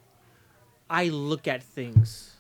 I 0.91 1.09
look 1.09 1.49
at 1.49 1.63
things. 1.63 2.33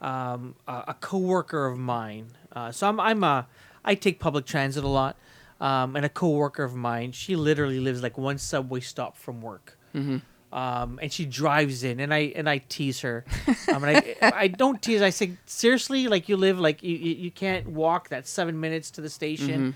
Um, 0.00 0.54
a, 0.68 0.84
a 0.88 0.94
coworker 0.94 1.66
of 1.66 1.76
mine. 1.76 2.28
Uh, 2.52 2.70
so 2.70 2.88
I'm 2.88 3.00
I'm 3.00 3.24
a 3.24 3.48
I 3.84 3.94
take 3.94 4.18
public 4.20 4.44
transit 4.46 4.84
a 4.84 4.88
lot. 4.88 5.16
Um, 5.60 5.96
and 5.96 6.04
a 6.06 6.08
coworker 6.08 6.62
of 6.62 6.76
mine, 6.76 7.10
she 7.10 7.34
literally 7.34 7.80
lives 7.80 8.00
like 8.00 8.16
one 8.16 8.38
subway 8.38 8.78
stop 8.78 9.16
from 9.16 9.40
work. 9.42 9.76
Mm-hmm. 9.92 10.18
um, 10.56 10.98
and 11.02 11.12
she 11.12 11.24
drives 11.26 11.82
in, 11.82 11.98
and 11.98 12.14
I 12.14 12.32
and 12.36 12.48
I 12.48 12.58
tease 12.58 13.00
her. 13.00 13.24
Um, 13.72 13.82
I 13.84 14.14
I 14.22 14.46
don't 14.48 14.80
tease. 14.80 15.02
I 15.02 15.10
say 15.10 15.32
seriously, 15.46 16.06
like 16.06 16.28
you 16.28 16.36
live 16.36 16.60
like 16.60 16.82
you 16.84 16.94
you, 16.96 17.30
can't 17.32 17.66
walk 17.70 18.10
that 18.10 18.28
seven 18.28 18.60
minutes 18.60 18.90
to 18.92 19.00
the 19.00 19.10
station, 19.10 19.60
Mm-hmm. 19.60 19.70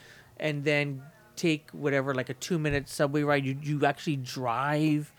and 0.47 0.63
then 0.65 1.03
take 1.35 1.69
whatever 1.73 2.15
like 2.15 2.29
a 2.31 2.35
two 2.35 2.59
minute 2.61 2.89
subway 2.89 3.23
ride. 3.25 3.45
You 3.45 3.57
you 3.61 3.85
actually 3.85 4.17
drive. 4.17 5.13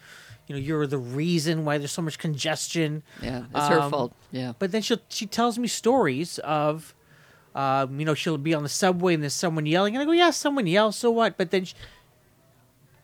You 0.48 0.56
know, 0.56 0.62
you're 0.62 0.88
the 0.88 0.98
reason 0.98 1.66
why 1.66 1.78
there's 1.78 1.92
so 1.92 2.02
much 2.02 2.18
congestion. 2.20 3.04
Yeah, 3.22 3.46
it's 3.54 3.68
her 3.68 3.80
Um, 3.82 3.92
fault. 3.92 4.14
Yeah. 4.32 4.54
But 4.60 4.72
then 4.72 4.82
she 4.82 4.98
she 5.10 5.26
tells 5.26 5.58
me 5.60 5.68
stories 5.68 6.40
of, 6.40 6.94
um, 7.56 8.00
you 8.00 8.06
know, 8.06 8.14
she'll 8.14 8.38
be 8.38 8.54
on 8.54 8.64
the 8.64 8.70
subway 8.70 9.14
and 9.14 9.24
there's 9.24 9.34
someone 9.34 9.66
yelling, 9.66 9.96
and 9.96 10.02
I 10.02 10.06
go, 10.06 10.12
yeah, 10.12 10.32
someone 10.32 10.68
yells, 10.68 10.96
so 10.96 11.12
what? 11.12 11.38
But 11.38 11.52
then, 11.52 11.66
she, 11.66 11.76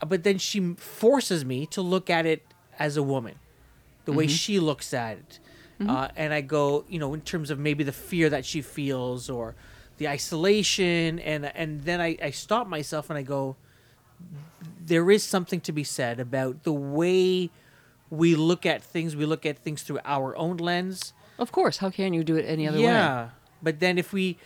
but 0.07 0.23
then 0.23 0.37
she 0.37 0.73
forces 0.75 1.45
me 1.45 1.65
to 1.67 1.81
look 1.81 2.09
at 2.09 2.25
it 2.25 2.43
as 2.77 2.97
a 2.97 3.03
woman, 3.03 3.35
the 4.05 4.13
way 4.13 4.27
she 4.27 4.59
looks 4.59 4.93
at 4.93 5.17
it, 5.17 5.39
uh, 5.87 6.09
and 6.15 6.33
I 6.33 6.41
go, 6.41 6.83
you 6.89 6.99
know, 6.99 7.13
in 7.13 7.21
terms 7.21 7.49
of 7.49 7.59
maybe 7.59 7.83
the 7.83 7.91
fear 7.93 8.29
that 8.29 8.45
she 8.45 8.61
feels 8.61 9.29
or 9.29 9.55
the 9.97 10.07
isolation, 10.07 11.19
and 11.19 11.45
and 11.45 11.83
then 11.83 12.01
I 12.01 12.17
I 12.21 12.31
stop 12.31 12.67
myself 12.67 13.09
and 13.09 13.17
I 13.17 13.21
go, 13.21 13.55
there 14.83 15.09
is 15.11 15.23
something 15.23 15.61
to 15.61 15.71
be 15.71 15.83
said 15.83 16.19
about 16.19 16.63
the 16.63 16.73
way 16.73 17.49
we 18.09 18.35
look 18.35 18.65
at 18.65 18.83
things. 18.83 19.15
We 19.15 19.25
look 19.25 19.45
at 19.45 19.57
things 19.57 19.83
through 19.83 19.99
our 20.03 20.35
own 20.35 20.57
lens. 20.57 21.13
Of 21.37 21.51
course. 21.51 21.77
How 21.77 21.89
can 21.89 22.13
you 22.13 22.23
do 22.23 22.35
it 22.35 22.43
any 22.43 22.67
other 22.67 22.77
way? 22.77 22.83
yeah. 22.83 23.25
way? 23.25 23.29
But 23.61 23.79
then 23.79 23.97
if 23.97 24.13
we, 24.13 24.37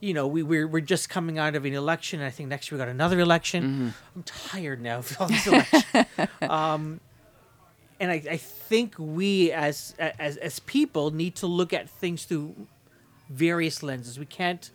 you 0.00 0.14
know, 0.14 0.26
we 0.26 0.42
we're, 0.42 0.66
we're 0.66 0.80
just 0.80 1.08
coming 1.08 1.38
out 1.38 1.54
of 1.54 1.64
an 1.64 1.74
election. 1.74 2.20
And 2.20 2.26
I 2.26 2.30
think 2.30 2.48
next 2.48 2.70
year 2.70 2.78
we 2.78 2.84
got 2.84 2.90
another 2.90 3.20
election. 3.20 3.64
Mm-hmm. 3.64 3.88
I'm 4.16 4.22
tired 4.22 4.80
now 4.80 4.98
of 4.98 5.16
all 5.20 5.28
these 5.28 5.46
elections. 5.46 5.84
um, 6.42 7.00
and 8.00 8.10
I, 8.10 8.22
I 8.30 8.36
think 8.36 8.94
we 8.98 9.52
as 9.52 9.94
as 9.98 10.36
as 10.36 10.58
people 10.60 11.12
need 11.12 11.36
to 11.36 11.46
look 11.46 11.72
at 11.72 11.88
things 11.88 12.24
through 12.24 12.54
various 13.30 13.82
lenses. 13.82 14.18
We 14.18 14.26
can't 14.26 14.70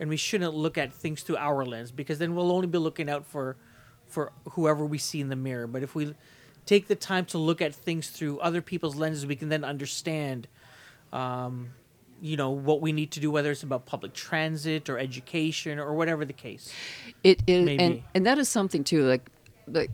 and 0.00 0.10
we 0.10 0.16
shouldn't 0.16 0.54
look 0.54 0.76
at 0.76 0.92
things 0.92 1.22
through 1.22 1.36
our 1.36 1.64
lens 1.64 1.92
because 1.92 2.18
then 2.18 2.34
we'll 2.34 2.50
only 2.50 2.66
be 2.66 2.78
looking 2.78 3.08
out 3.08 3.24
for 3.24 3.56
for 4.08 4.32
whoever 4.50 4.84
we 4.84 4.98
see 4.98 5.20
in 5.20 5.28
the 5.28 5.36
mirror. 5.36 5.68
But 5.68 5.84
if 5.84 5.94
we 5.94 6.14
take 6.66 6.88
the 6.88 6.96
time 6.96 7.24
to 7.26 7.38
look 7.38 7.62
at 7.62 7.72
things 7.72 8.10
through 8.10 8.40
other 8.40 8.60
people's 8.60 8.96
lenses, 8.96 9.24
we 9.26 9.36
can 9.36 9.48
then 9.48 9.64
understand 9.64 10.48
um, 11.12 11.70
you 12.22 12.36
know 12.36 12.50
what 12.50 12.80
we 12.80 12.92
need 12.92 13.10
to 13.10 13.20
do, 13.20 13.30
whether 13.30 13.50
it's 13.50 13.64
about 13.64 13.84
public 13.84 14.14
transit 14.14 14.88
or 14.88 14.96
education 14.96 15.80
or 15.80 15.92
whatever 15.92 16.24
the 16.24 16.32
case. 16.32 16.72
It, 17.24 17.42
it 17.48 17.80
and 17.80 18.02
and 18.14 18.24
that 18.24 18.38
is 18.38 18.48
something 18.48 18.84
too. 18.84 19.02
Like, 19.04 19.28
like 19.66 19.90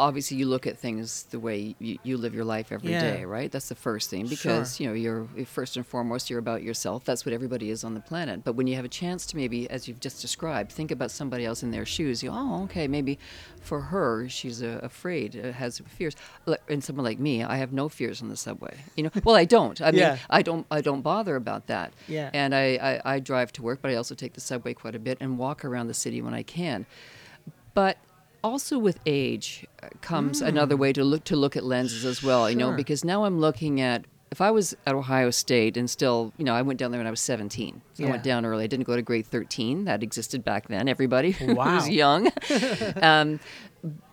obviously 0.00 0.36
you 0.36 0.46
look 0.46 0.66
at 0.66 0.78
things 0.78 1.24
the 1.30 1.38
way 1.38 1.76
you, 1.78 1.98
you 2.02 2.16
live 2.16 2.34
your 2.34 2.44
life 2.44 2.72
every 2.72 2.88
day, 2.88 3.20
Yeah. 3.20 3.24
right? 3.36 3.50
That's 3.52 3.68
the 3.68 3.74
first 3.74 4.10
thing 4.10 4.26
because 4.26 4.80
you 4.80 4.86
know 4.88 4.94
you're 4.94 5.26
first 5.46 5.76
and 5.76 5.86
foremost 5.86 6.30
you're 6.30 6.38
about 6.38 6.62
yourself. 6.62 7.04
That's 7.04 7.24
what 7.24 7.32
everybody 7.32 7.70
is 7.70 7.84
on 7.84 7.94
the 7.94 8.00
planet. 8.00 8.42
But 8.42 8.54
when 8.56 8.66
you 8.66 8.74
have 8.76 8.84
a 8.84 8.88
chance 9.02 9.26
to 9.26 9.36
maybe, 9.36 9.68
as 9.70 9.86
you've 9.86 10.00
just 10.00 10.20
described, 10.20 10.72
think 10.72 10.90
about 10.90 11.10
somebody 11.10 11.44
else 11.44 11.62
in 11.62 11.70
their 11.70 11.86
shoes. 11.86 12.22
You 12.22 12.30
go, 12.30 12.36
oh, 12.38 12.62
okay, 12.64 12.88
maybe 12.88 13.18
for 13.60 13.80
her 13.92 14.28
she's 14.28 14.62
uh, 14.62 14.80
afraid, 14.82 15.38
uh, 15.38 15.52
has 15.52 15.80
fears. 15.86 16.14
And 16.68 16.82
someone 16.82 17.04
like 17.04 17.18
me, 17.18 17.44
I 17.44 17.56
have 17.56 17.72
no 17.72 17.88
fears 17.88 18.22
on 18.22 18.28
the 18.28 18.36
subway. 18.36 18.74
You 18.96 19.04
know, 19.04 19.10
well 19.24 19.36
I 19.36 19.44
don't. 19.44 19.80
I 19.80 19.90
mean, 19.92 20.00
Yeah. 20.00 20.16
I 20.30 20.42
don't. 20.42 20.66
I 20.70 20.80
don't 20.80 21.02
bother 21.02 21.36
about 21.36 21.66
that. 21.66 21.92
Yeah. 22.08 22.30
And 22.32 22.54
I, 22.54 22.64
I 22.90 23.14
I 23.14 23.20
drive 23.20 23.52
to 23.54 23.62
work, 23.62 23.78
but 23.82 23.90
I 23.90 23.96
also 23.96 24.14
take 24.14 24.32
the 24.32 24.40
subway 24.40 24.72
quite 24.74 24.94
a 24.94 24.98
bit 24.98 25.18
and 25.20 25.38
walk 25.38 25.64
around 25.64 25.86
the 25.88 25.94
city 26.04 26.20
when 26.22 26.34
I 26.34 26.42
can. 26.42 26.86
But 27.74 27.96
also 28.42 28.78
with 28.78 28.98
age 29.06 29.66
uh, 29.82 29.88
comes 30.00 30.40
another 30.40 30.76
way 30.76 30.92
to 30.92 31.04
look 31.04 31.24
to 31.24 31.36
look 31.36 31.56
at 31.56 31.64
lenses 31.64 32.04
as 32.04 32.22
well. 32.22 32.48
You 32.50 32.56
know. 32.56 32.72
Because 32.72 33.04
now 33.04 33.24
I'm 33.24 33.40
looking 33.40 33.80
at 33.80 34.04
if 34.30 34.40
I 34.40 34.50
was 34.52 34.76
at 34.86 34.94
Ohio 34.94 35.30
State 35.30 35.76
and 35.76 35.90
still, 35.90 36.32
you 36.38 36.44
know, 36.44 36.54
I 36.54 36.62
went 36.62 36.78
down 36.78 36.92
there 36.92 37.00
when 37.00 37.06
I 37.06 37.10
was 37.10 37.20
17. 37.20 37.82
I 37.98 38.04
went 38.04 38.22
down 38.22 38.46
early. 38.46 38.62
I 38.62 38.66
didn't 38.68 38.86
go 38.86 38.94
to 38.94 39.02
grade 39.02 39.26
13. 39.26 39.86
That 39.86 40.04
existed 40.04 40.44
back 40.44 40.68
then. 40.68 40.88
Everybody 40.88 41.30
who 41.38 41.54
Wow. 41.56 41.74
was 41.74 41.88
young. 41.88 42.30
um, 43.02 43.40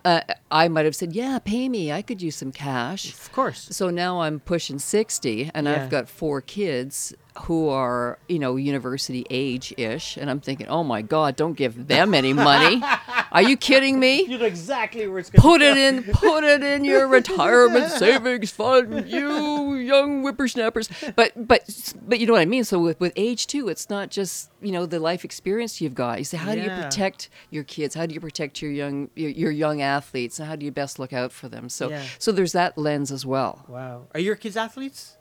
uh, 0.04 0.20
I 0.50 0.68
might 0.68 0.84
have 0.84 0.96
said, 0.96 1.12
"Yeah, 1.12 1.38
pay 1.38 1.68
me. 1.68 1.92
I 1.92 2.02
could 2.02 2.22
use 2.22 2.36
some 2.36 2.52
cash." 2.52 3.12
Of 3.12 3.32
course. 3.32 3.68
So 3.70 3.90
now 3.90 4.22
I'm 4.22 4.40
pushing 4.40 4.78
60 4.78 5.50
and 5.54 5.66
Yeah. 5.66 5.82
I've 5.82 5.90
got 5.90 6.08
four 6.08 6.40
kids 6.40 7.14
who 7.42 7.68
are, 7.68 8.18
you 8.28 8.38
know, 8.38 8.56
university 8.56 9.24
age 9.30 9.72
ish. 9.76 10.16
And 10.16 10.28
I'm 10.28 10.40
thinking, 10.40 10.66
oh 10.68 10.82
my 10.82 11.02
God, 11.02 11.36
don't 11.36 11.52
give 11.52 11.86
them 11.86 12.12
any 12.12 12.32
money. 12.32 12.82
Are 13.32 13.42
you 13.42 13.56
kidding 13.56 14.00
me? 14.00 14.24
You 14.24 14.38
know 14.38 14.44
exactly 14.44 15.06
where 15.06 15.20
it's 15.20 15.30
going. 15.30 15.42
Put 15.42 15.62
it 15.62 15.76
in, 15.76 16.02
put 16.02 16.42
it 16.42 16.64
in 16.64 16.84
your 16.84 17.06
retirement 17.18 17.92
savings 17.92 18.50
fund, 18.50 19.08
you 19.08 19.74
young 19.74 20.22
whippersnappers. 20.22 20.88
But, 21.14 21.46
but, 21.46 21.92
but 22.06 22.18
you 22.18 22.26
know 22.26 22.32
what 22.32 22.42
I 22.42 22.46
mean. 22.46 22.64
So 22.64 22.80
with, 22.80 22.98
with 22.98 23.12
age 23.14 23.46
too, 23.46 23.68
it's 23.68 23.88
not 23.88 24.10
just 24.10 24.50
you 24.60 24.72
know 24.72 24.86
the 24.86 24.98
life 25.00 25.24
experience 25.24 25.80
you've 25.80 25.94
got. 25.94 26.18
You 26.18 26.24
say, 26.24 26.36
how 26.36 26.54
do 26.54 26.60
you 26.60 26.70
protect 26.70 27.28
your 27.50 27.64
kids? 27.64 27.94
How 27.94 28.06
do 28.06 28.14
you 28.14 28.20
protect 28.20 28.60
your 28.62 28.70
young 28.72 29.10
your, 29.14 29.30
your 29.30 29.50
young 29.50 29.82
athletes? 29.82 30.38
And 30.38 30.48
how 30.48 30.56
do 30.56 30.64
you 30.64 30.72
best 30.72 30.98
look 30.98 31.12
out 31.12 31.32
for 31.32 31.48
them? 31.48 31.68
So, 31.68 31.90
Yeah. 31.90 32.04
so 32.18 32.32
there's 32.32 32.52
that 32.52 32.76
lens 32.76 33.12
as 33.12 33.24
well. 33.24 33.64
Wow. 33.68 34.06
Are 34.14 34.20
your 34.20 34.36
kids 34.36 34.56
athletes? 34.56 35.16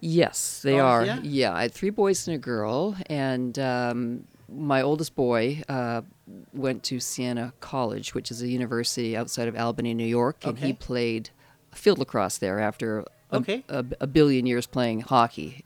Yes, 0.00 0.60
they 0.62 0.80
Oh, 0.80 0.86
are. 0.86 1.04
yeah? 1.04 1.20
Yeah? 1.22 1.52
I 1.54 1.62
had 1.62 1.72
three 1.74 1.90
boys 1.90 2.26
and 2.26 2.34
a 2.34 2.38
girl, 2.38 2.96
and 3.06 3.58
um, 3.58 4.24
my 4.48 4.80
oldest 4.80 5.14
boy 5.14 5.62
uh, 5.68 6.00
went 6.54 6.82
to 6.84 7.00
Siena 7.00 7.52
College, 7.60 8.14
which 8.14 8.30
is 8.30 8.40
a 8.40 8.48
university 8.48 9.16
outside 9.16 9.46
of 9.46 9.56
Albany, 9.56 9.92
New 9.92 10.06
York, 10.06 10.44
and 10.46 10.58
he 10.58 10.72
played 10.72 11.30
field 11.72 11.98
lacrosse 11.98 12.38
there 12.38 12.58
after 12.60 13.00
a, 13.00 13.04
Okay. 13.32 13.62
a, 13.68 13.84
a 14.00 14.06
billion 14.06 14.46
years 14.46 14.66
playing 14.66 15.02
hockey. 15.02 15.64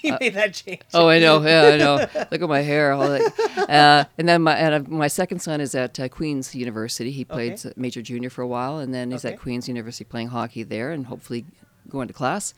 you 0.04 0.16
made 0.20 0.34
that 0.34 0.54
change. 0.54 0.82
Oh, 0.94 1.08
I 1.08 1.18
know. 1.18 1.42
Yeah, 1.42 1.62
I 1.74 1.76
know. 1.76 1.96
Look 2.30 2.42
at 2.42 2.48
my 2.48 2.60
hair. 2.60 2.92
all 2.92 3.08
that. 3.08 3.66
Uh, 3.68 4.04
and 4.18 4.28
then 4.28 4.42
my 4.42 4.54
and 4.56 4.86
uh, 4.86 4.90
my 4.90 5.08
second 5.08 5.40
son 5.40 5.60
is 5.60 5.74
at 5.74 5.98
uh, 6.00 6.08
Queen's 6.08 6.54
University. 6.54 7.10
He 7.10 7.24
played 7.24 7.52
Okay. 7.52 7.72
major 7.76 8.02
junior 8.02 8.30
for 8.30 8.42
a 8.42 8.46
while, 8.48 8.78
and 8.78 8.92
then 8.94 9.10
he's 9.10 9.24
Okay. 9.24 9.34
at 9.34 9.40
Queen's 9.40 9.68
University 9.68 10.04
playing 10.04 10.28
hockey 10.28 10.62
there, 10.62 10.90
and 10.92 11.06
hopefully 11.06 11.44
going 11.88 12.08
to 12.08 12.14
class. 12.14 12.54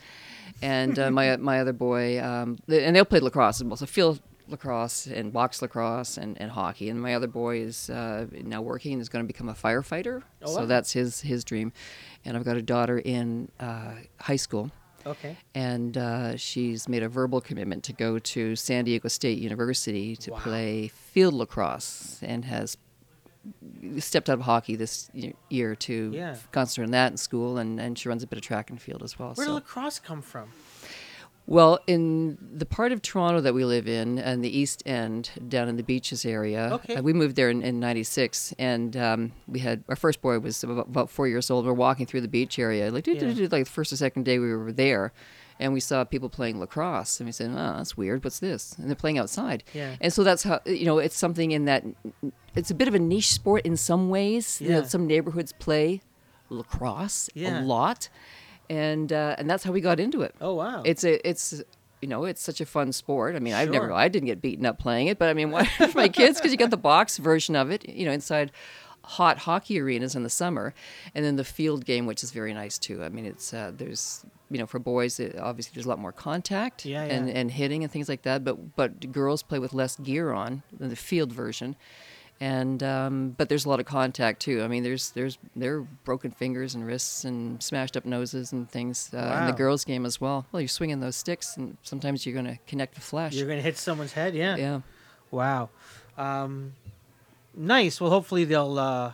And 0.60 0.98
uh, 0.98 1.10
my 1.18 1.36
my 1.36 1.60
other 1.60 1.72
boy, 1.72 2.22
um, 2.22 2.58
and 2.68 2.94
they'll 2.96 3.04
play 3.04 3.20
lacrosse 3.20 3.60
as 3.60 3.64
well. 3.64 3.76
So 3.76 3.86
field 3.86 4.20
lacrosse 4.48 5.06
and 5.06 5.32
box 5.32 5.62
lacrosse 5.62 6.18
and, 6.18 6.38
and 6.38 6.50
hockey. 6.50 6.90
And 6.90 7.00
my 7.00 7.14
other 7.14 7.28
boy 7.28 7.58
is 7.60 7.88
uh, 7.88 8.26
now 8.32 8.60
working 8.60 8.92
and 8.92 9.00
is 9.00 9.08
going 9.08 9.24
to 9.24 9.26
become 9.26 9.48
a 9.48 9.54
firefighter. 9.54 10.22
Oh, 10.42 10.54
so 10.54 10.66
that's 10.66 10.92
his 10.92 11.20
his 11.22 11.44
dream. 11.44 11.72
And 12.24 12.36
I've 12.36 12.44
got 12.44 12.56
a 12.56 12.62
daughter 12.62 12.98
in 12.98 13.48
uh, 13.58 13.94
high 14.20 14.36
school 14.36 14.70
Okay. 15.06 15.36
and 15.54 15.96
uh, 15.96 16.36
she's 16.36 16.88
made 16.88 17.02
a 17.02 17.08
verbal 17.08 17.40
commitment 17.40 17.82
to 17.84 17.92
go 17.92 18.18
to 18.18 18.54
San 18.56 18.84
Diego 18.84 19.08
State 19.08 19.38
University 19.38 20.14
to 20.16 20.30
Wow. 20.32 20.38
play 20.38 20.88
field 20.88 21.34
lacrosse 21.34 22.18
and 22.22 22.44
has 22.44 22.76
stepped 23.98 24.30
out 24.30 24.34
of 24.34 24.42
hockey 24.42 24.76
this 24.76 25.10
year 25.50 25.74
to 25.74 26.12
Yeah. 26.14 26.36
concentrate 26.52 26.84
on 26.84 26.90
that 26.92 27.10
in 27.10 27.16
school 27.16 27.58
and, 27.58 27.80
and 27.80 27.98
she 27.98 28.08
runs 28.08 28.22
a 28.22 28.26
bit 28.28 28.36
of 28.38 28.44
track 28.44 28.70
and 28.70 28.80
field 28.80 29.02
as 29.02 29.18
well. 29.18 29.34
Where 29.34 29.46
did 29.46 29.52
lacrosse 29.54 29.98
come 29.98 30.22
from? 30.22 30.50
Well, 31.46 31.80
in 31.88 32.38
the 32.54 32.64
part 32.64 32.92
of 32.92 33.02
Toronto 33.02 33.40
that 33.40 33.52
we 33.52 33.64
live 33.64 33.88
in, 33.88 34.18
and 34.18 34.44
the 34.44 34.56
East 34.58 34.82
End, 34.86 35.30
down 35.48 35.68
in 35.68 35.76
the 35.76 35.82
beaches 35.82 36.24
area, 36.24 36.70
Okay. 36.74 37.00
we 37.00 37.12
moved 37.12 37.34
there 37.36 37.50
in, 37.50 37.62
in 37.62 37.80
'96, 37.80 38.54
and 38.58 38.96
um, 38.96 39.32
we 39.48 39.58
had 39.58 39.82
our 39.88 39.96
first 39.96 40.22
boy 40.22 40.38
was 40.38 40.62
about, 40.62 40.86
about 40.86 41.10
four 41.10 41.26
years 41.26 41.50
old. 41.50 41.66
We're 41.66 41.72
walking 41.72 42.06
through 42.06 42.20
the 42.22 42.28
beach 42.28 42.58
area, 42.58 42.90
like, 42.92 43.06
Yeah. 43.08 43.26
like 43.50 43.50
the 43.50 43.64
first 43.64 43.92
or 43.92 43.96
second 43.96 44.24
day 44.24 44.38
we 44.38 44.54
were 44.54 44.72
there, 44.72 45.12
and 45.58 45.72
we 45.72 45.80
saw 45.80 46.04
people 46.04 46.28
playing 46.28 46.60
lacrosse, 46.60 47.18
and 47.18 47.26
we 47.26 47.32
said, 47.32 47.50
"Oh, 47.50 47.76
that's 47.76 47.96
weird. 47.96 48.22
What's 48.22 48.38
this?" 48.38 48.76
And 48.78 48.88
they're 48.88 48.94
playing 48.94 49.18
outside. 49.18 49.64
Yeah. 49.74 49.96
And 50.00 50.12
so 50.12 50.22
that's 50.22 50.44
how 50.44 50.60
you 50.64 50.84
know 50.86 50.98
it's 50.98 51.16
something 51.16 51.50
in 51.50 51.64
that 51.64 51.84
it's 52.54 52.70
a 52.70 52.74
bit 52.74 52.86
of 52.86 52.94
a 52.94 52.98
niche 53.00 53.32
sport 53.32 53.66
in 53.66 53.76
some 53.76 54.08
ways. 54.10 54.60
You 54.60 54.68
know, 54.70 54.82
some 54.84 55.08
neighborhoods 55.08 55.52
play 55.58 56.02
lacrosse 56.50 57.28
Yeah. 57.34 57.62
a 57.62 57.64
lot, 57.64 58.08
and 58.70 59.12
uh, 59.12 59.34
and 59.38 59.48
that's 59.50 59.64
how 59.64 59.72
we 59.72 59.80
got 59.80 59.98
into 60.00 60.22
it 60.22 60.34
Oh 60.40 60.54
wow. 60.54 60.82
it's 60.84 61.04
a 61.04 61.26
it's 61.28 61.62
you 62.00 62.08
know 62.08 62.24
it's 62.24 62.42
such 62.42 62.60
a 62.60 62.66
fun 62.66 62.92
sport. 62.92 63.36
I 63.36 63.38
mean, 63.38 63.54
I've 63.54 63.70
never 63.70 63.92
I 63.92 64.08
didn't 64.08 64.26
get 64.26 64.42
beaten 64.42 64.66
up 64.66 64.78
playing 64.78 65.06
it, 65.06 65.18
but 65.20 65.28
I 65.28 65.34
mean, 65.34 65.50
why 65.52 65.64
for 65.78 65.86
my 65.94 66.08
kids 66.08 66.38
because 66.38 66.50
you 66.50 66.58
got 66.58 66.70
the 66.70 66.76
box 66.76 67.18
version 67.18 67.54
of 67.54 67.70
it, 67.70 67.88
you 67.88 68.04
know, 68.04 68.12
inside 68.12 68.50
hot 69.04 69.38
hockey 69.38 69.80
arenas 69.80 70.14
in 70.16 70.22
the 70.24 70.30
summer, 70.30 70.74
and 71.14 71.24
then 71.24 71.36
the 71.36 71.44
field 71.44 71.84
game, 71.84 72.06
which 72.06 72.22
is 72.24 72.30
very 72.32 72.52
nice 72.54 72.76
too. 72.78 73.04
I 73.04 73.08
mean, 73.08 73.24
it's 73.24 73.54
uh, 73.54 73.70
there's 73.76 74.24
you 74.50 74.58
know 74.58 74.66
for 74.66 74.80
boys 74.80 75.20
it, 75.20 75.38
obviously 75.38 75.72
there's 75.74 75.86
a 75.86 75.88
lot 75.88 75.98
more 76.00 76.12
contact 76.12 76.84
Yeah, 76.84 77.02
and 77.04 77.30
and 77.30 77.52
hitting 77.52 77.84
and 77.84 77.92
things 77.92 78.08
like 78.08 78.22
that, 78.22 78.42
but 78.42 78.74
but 78.74 79.12
girls 79.12 79.44
play 79.44 79.60
with 79.60 79.72
less 79.72 79.94
gear 79.96 80.32
on 80.32 80.62
than 80.76 80.88
the 80.88 80.96
field 80.96 81.32
version. 81.32 81.76
And 82.40 82.82
um, 82.82 83.34
but 83.38 83.48
there's 83.48 83.66
a 83.66 83.68
lot 83.68 83.78
of 83.78 83.86
contact 83.86 84.40
too. 84.40 84.62
I 84.62 84.68
mean, 84.68 84.82
there's 84.82 85.10
there's 85.10 85.38
there 85.54 85.76
are 85.76 85.80
broken 86.04 86.32
fingers 86.32 86.74
and 86.74 86.84
wrists 86.84 87.24
and 87.24 87.62
smashed 87.62 87.96
up 87.96 88.04
noses 88.04 88.50
and 88.50 88.68
things 88.68 89.10
uh, 89.14 89.38
in 89.40 89.46
the 89.46 89.52
girls' 89.52 89.84
game 89.84 90.04
as 90.04 90.20
well. 90.20 90.44
Well, 90.50 90.60
you're 90.60 90.66
swinging 90.68 90.98
those 90.98 91.14
sticks, 91.14 91.56
and 91.56 91.76
sometimes 91.84 92.26
you're 92.26 92.32
going 92.32 92.46
to 92.46 92.58
connect 92.66 92.94
with 92.96 93.04
flesh. 93.04 93.34
You're 93.34 93.46
gonna 93.46 93.60
hit 93.60 93.78
someone's 93.78 94.12
head. 94.12 94.34
Yeah. 94.34 94.56
yeah. 94.56 94.80
Wow. 95.30 95.70
Um, 96.18 96.74
nice. 97.54 98.00
Well, 98.00 98.10
hopefully 98.10 98.44
they'll 98.44 98.76
uh, 98.76 99.12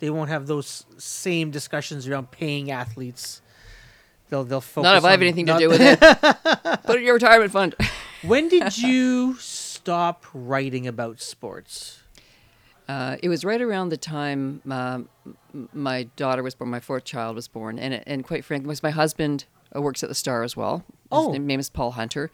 they 0.00 0.10
won't 0.10 0.28
have 0.28 0.48
those 0.48 0.86
same 0.98 1.52
discussions 1.52 2.08
around 2.08 2.32
paying 2.32 2.70
athletes. 2.70 3.42
They'll 4.28 4.42
they'll 4.44 4.60
focus. 4.60 4.84
Not 4.84 4.96
if 4.96 5.04
I 5.04 5.12
have 5.12 5.22
anything 5.22 5.46
to 5.46 5.58
do 5.58 5.68
with 5.68 5.80
it. 5.80 6.00
Put 6.00 6.96
it 6.96 6.98
in 6.98 7.04
your 7.04 7.14
retirement 7.14 7.52
fund. 7.52 7.76
when 8.22 8.48
did 8.48 8.76
you 8.82 9.36
stop 9.38 10.24
writing 10.34 10.86
about 10.86 11.20
sports? 11.20 12.00
Uh, 12.88 13.16
it 13.22 13.28
was 13.28 13.44
right 13.44 13.62
around 13.62 13.88
the 13.88 13.96
time 13.96 14.60
m- 14.70 15.08
my 15.72 16.02
daughter 16.16 16.42
was 16.42 16.54
born, 16.54 16.70
my 16.70 16.80
fourth 16.80 17.04
child 17.04 17.34
was 17.36 17.48
born, 17.48 17.78
and 17.78 18.02
and 18.06 18.24
quite 18.24 18.44
frankly, 18.44 18.68
because 18.68 18.82
my 18.82 18.90
husband 18.90 19.46
uh, 19.74 19.80
works 19.80 20.02
at 20.02 20.08
the 20.08 20.14
Star 20.14 20.42
as 20.42 20.56
well. 20.56 20.84
Oh. 21.10 21.32
His 21.32 21.40
name 21.40 21.60
is 21.60 21.70
Paul 21.70 21.92
Hunter, 21.92 22.30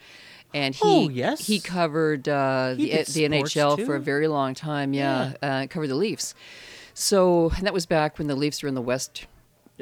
and 0.52 0.74
he 0.74 0.80
Oh, 0.84 1.08
yes. 1.08 1.46
he 1.46 1.60
covered 1.60 2.28
uh, 2.28 2.74
He 2.74 2.90
the 2.90 3.04
the 3.12 3.28
NHL 3.28 3.84
for 3.86 3.94
a 3.94 4.00
very 4.00 4.26
long 4.26 4.54
time. 4.54 4.92
Yeah, 4.92 5.34
Uh, 5.40 5.66
covered 5.70 5.88
the 5.88 5.94
Leafs. 5.94 6.34
So 6.94 7.50
and 7.56 7.64
that 7.66 7.72
was 7.74 7.86
back 7.86 8.18
when 8.18 8.26
the 8.26 8.34
Leafs 8.36 8.62
were 8.62 8.68
in 8.68 8.74
the 8.74 8.82
West. 8.82 9.26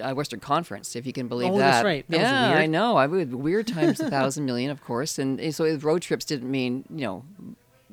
Uh, 0.00 0.14
Western 0.14 0.38
Conference, 0.38 0.94
if 0.94 1.06
you 1.06 1.12
can 1.12 1.26
believe 1.26 1.50
Oh, 1.50 1.58
that. 1.58 1.72
that's 1.72 1.84
right. 1.84 2.04
That 2.08 2.20
yeah. 2.20 2.52
I 2.56 2.66
know. 2.66 2.96
I 2.96 3.08
would 3.08 3.34
weird 3.34 3.66
times 3.66 3.98
a 3.98 4.08
thousand 4.08 4.44
million, 4.50 4.70
of 4.70 4.80
course, 4.80 5.18
and, 5.18 5.40
and 5.40 5.52
so 5.52 5.64
road 5.78 6.02
trips 6.02 6.24
didn't 6.24 6.48
mean 6.48 6.84
you 6.88 7.04
know 7.04 7.24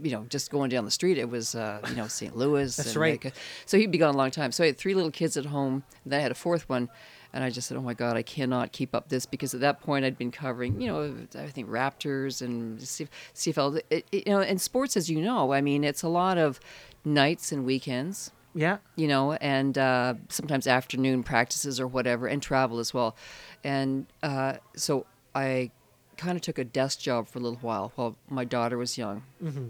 you 0.01 0.11
know, 0.11 0.25
just 0.29 0.51
going 0.51 0.69
down 0.69 0.85
the 0.85 0.91
street, 0.91 1.17
it 1.17 1.29
was, 1.29 1.55
uh, 1.55 1.79
you 1.89 1.95
know, 1.95 2.07
St. 2.07 2.35
Louis. 2.35 2.75
That's 2.75 2.89
and, 2.89 2.97
right. 2.97 3.23
like, 3.23 3.33
so 3.65 3.77
he'd 3.77 3.91
be 3.91 3.97
gone 3.97 4.13
a 4.15 4.17
long 4.17 4.31
time. 4.31 4.51
So 4.51 4.63
I 4.63 4.67
had 4.67 4.77
three 4.77 4.93
little 4.93 5.11
kids 5.11 5.37
at 5.37 5.45
home, 5.45 5.83
and 6.03 6.11
then 6.11 6.19
I 6.19 6.23
had 6.23 6.31
a 6.31 6.35
fourth 6.35 6.67
one. 6.69 6.89
And 7.33 7.43
I 7.43 7.49
just 7.49 7.67
said, 7.67 7.75
oh 7.75 7.81
my 7.81 7.93
God, 7.93 8.15
I 8.15 8.21
cannot 8.23 8.71
keep 8.71 8.95
up 8.95 9.09
this 9.09 9.25
because 9.25 9.53
at 9.53 9.59
that 9.59 9.81
point 9.81 10.05
I'd 10.05 10.17
been 10.17 10.31
covering, 10.31 10.79
you 10.79 10.87
know, 10.87 11.13
I 11.37 11.47
think 11.47 11.67
Raptors 11.69 12.41
and 12.41 12.79
CFL. 12.79 13.81
It, 13.89 14.05
it- 14.11 14.27
you 14.27 14.33
know, 14.33 14.39
and 14.39 14.61
sports, 14.61 14.95
as 14.95 15.09
you 15.09 15.21
know, 15.21 15.51
I 15.51 15.59
mean, 15.61 15.83
it's 15.83 16.01
a 16.03 16.07
lot 16.07 16.37
of 16.37 16.61
nights 17.03 17.51
and 17.51 17.65
weekends 17.65 18.31
Yeah. 18.53 18.77
you 18.95 19.07
know, 19.09 19.33
and 19.33 19.77
uh, 19.77 20.13
sometimes 20.29 20.65
afternoon 20.65 21.23
practices 21.23 21.77
or 21.77 21.87
whatever, 21.87 22.27
and 22.27 22.41
travel 22.41 22.79
as 22.79 22.93
well. 22.93 23.17
And 23.65 24.05
uh, 24.23 24.53
so 24.77 25.05
I 25.33 25.71
kind 26.15 26.37
of 26.37 26.41
took 26.41 26.57
a 26.57 26.63
desk 26.63 26.99
job 27.01 27.27
for 27.27 27.39
a 27.39 27.41
little 27.41 27.59
while 27.59 27.91
while 27.95 28.15
my 28.29 28.45
daughter 28.45 28.77
was 28.77 28.97
young. 28.97 29.23
Mm-hmm. 29.43 29.67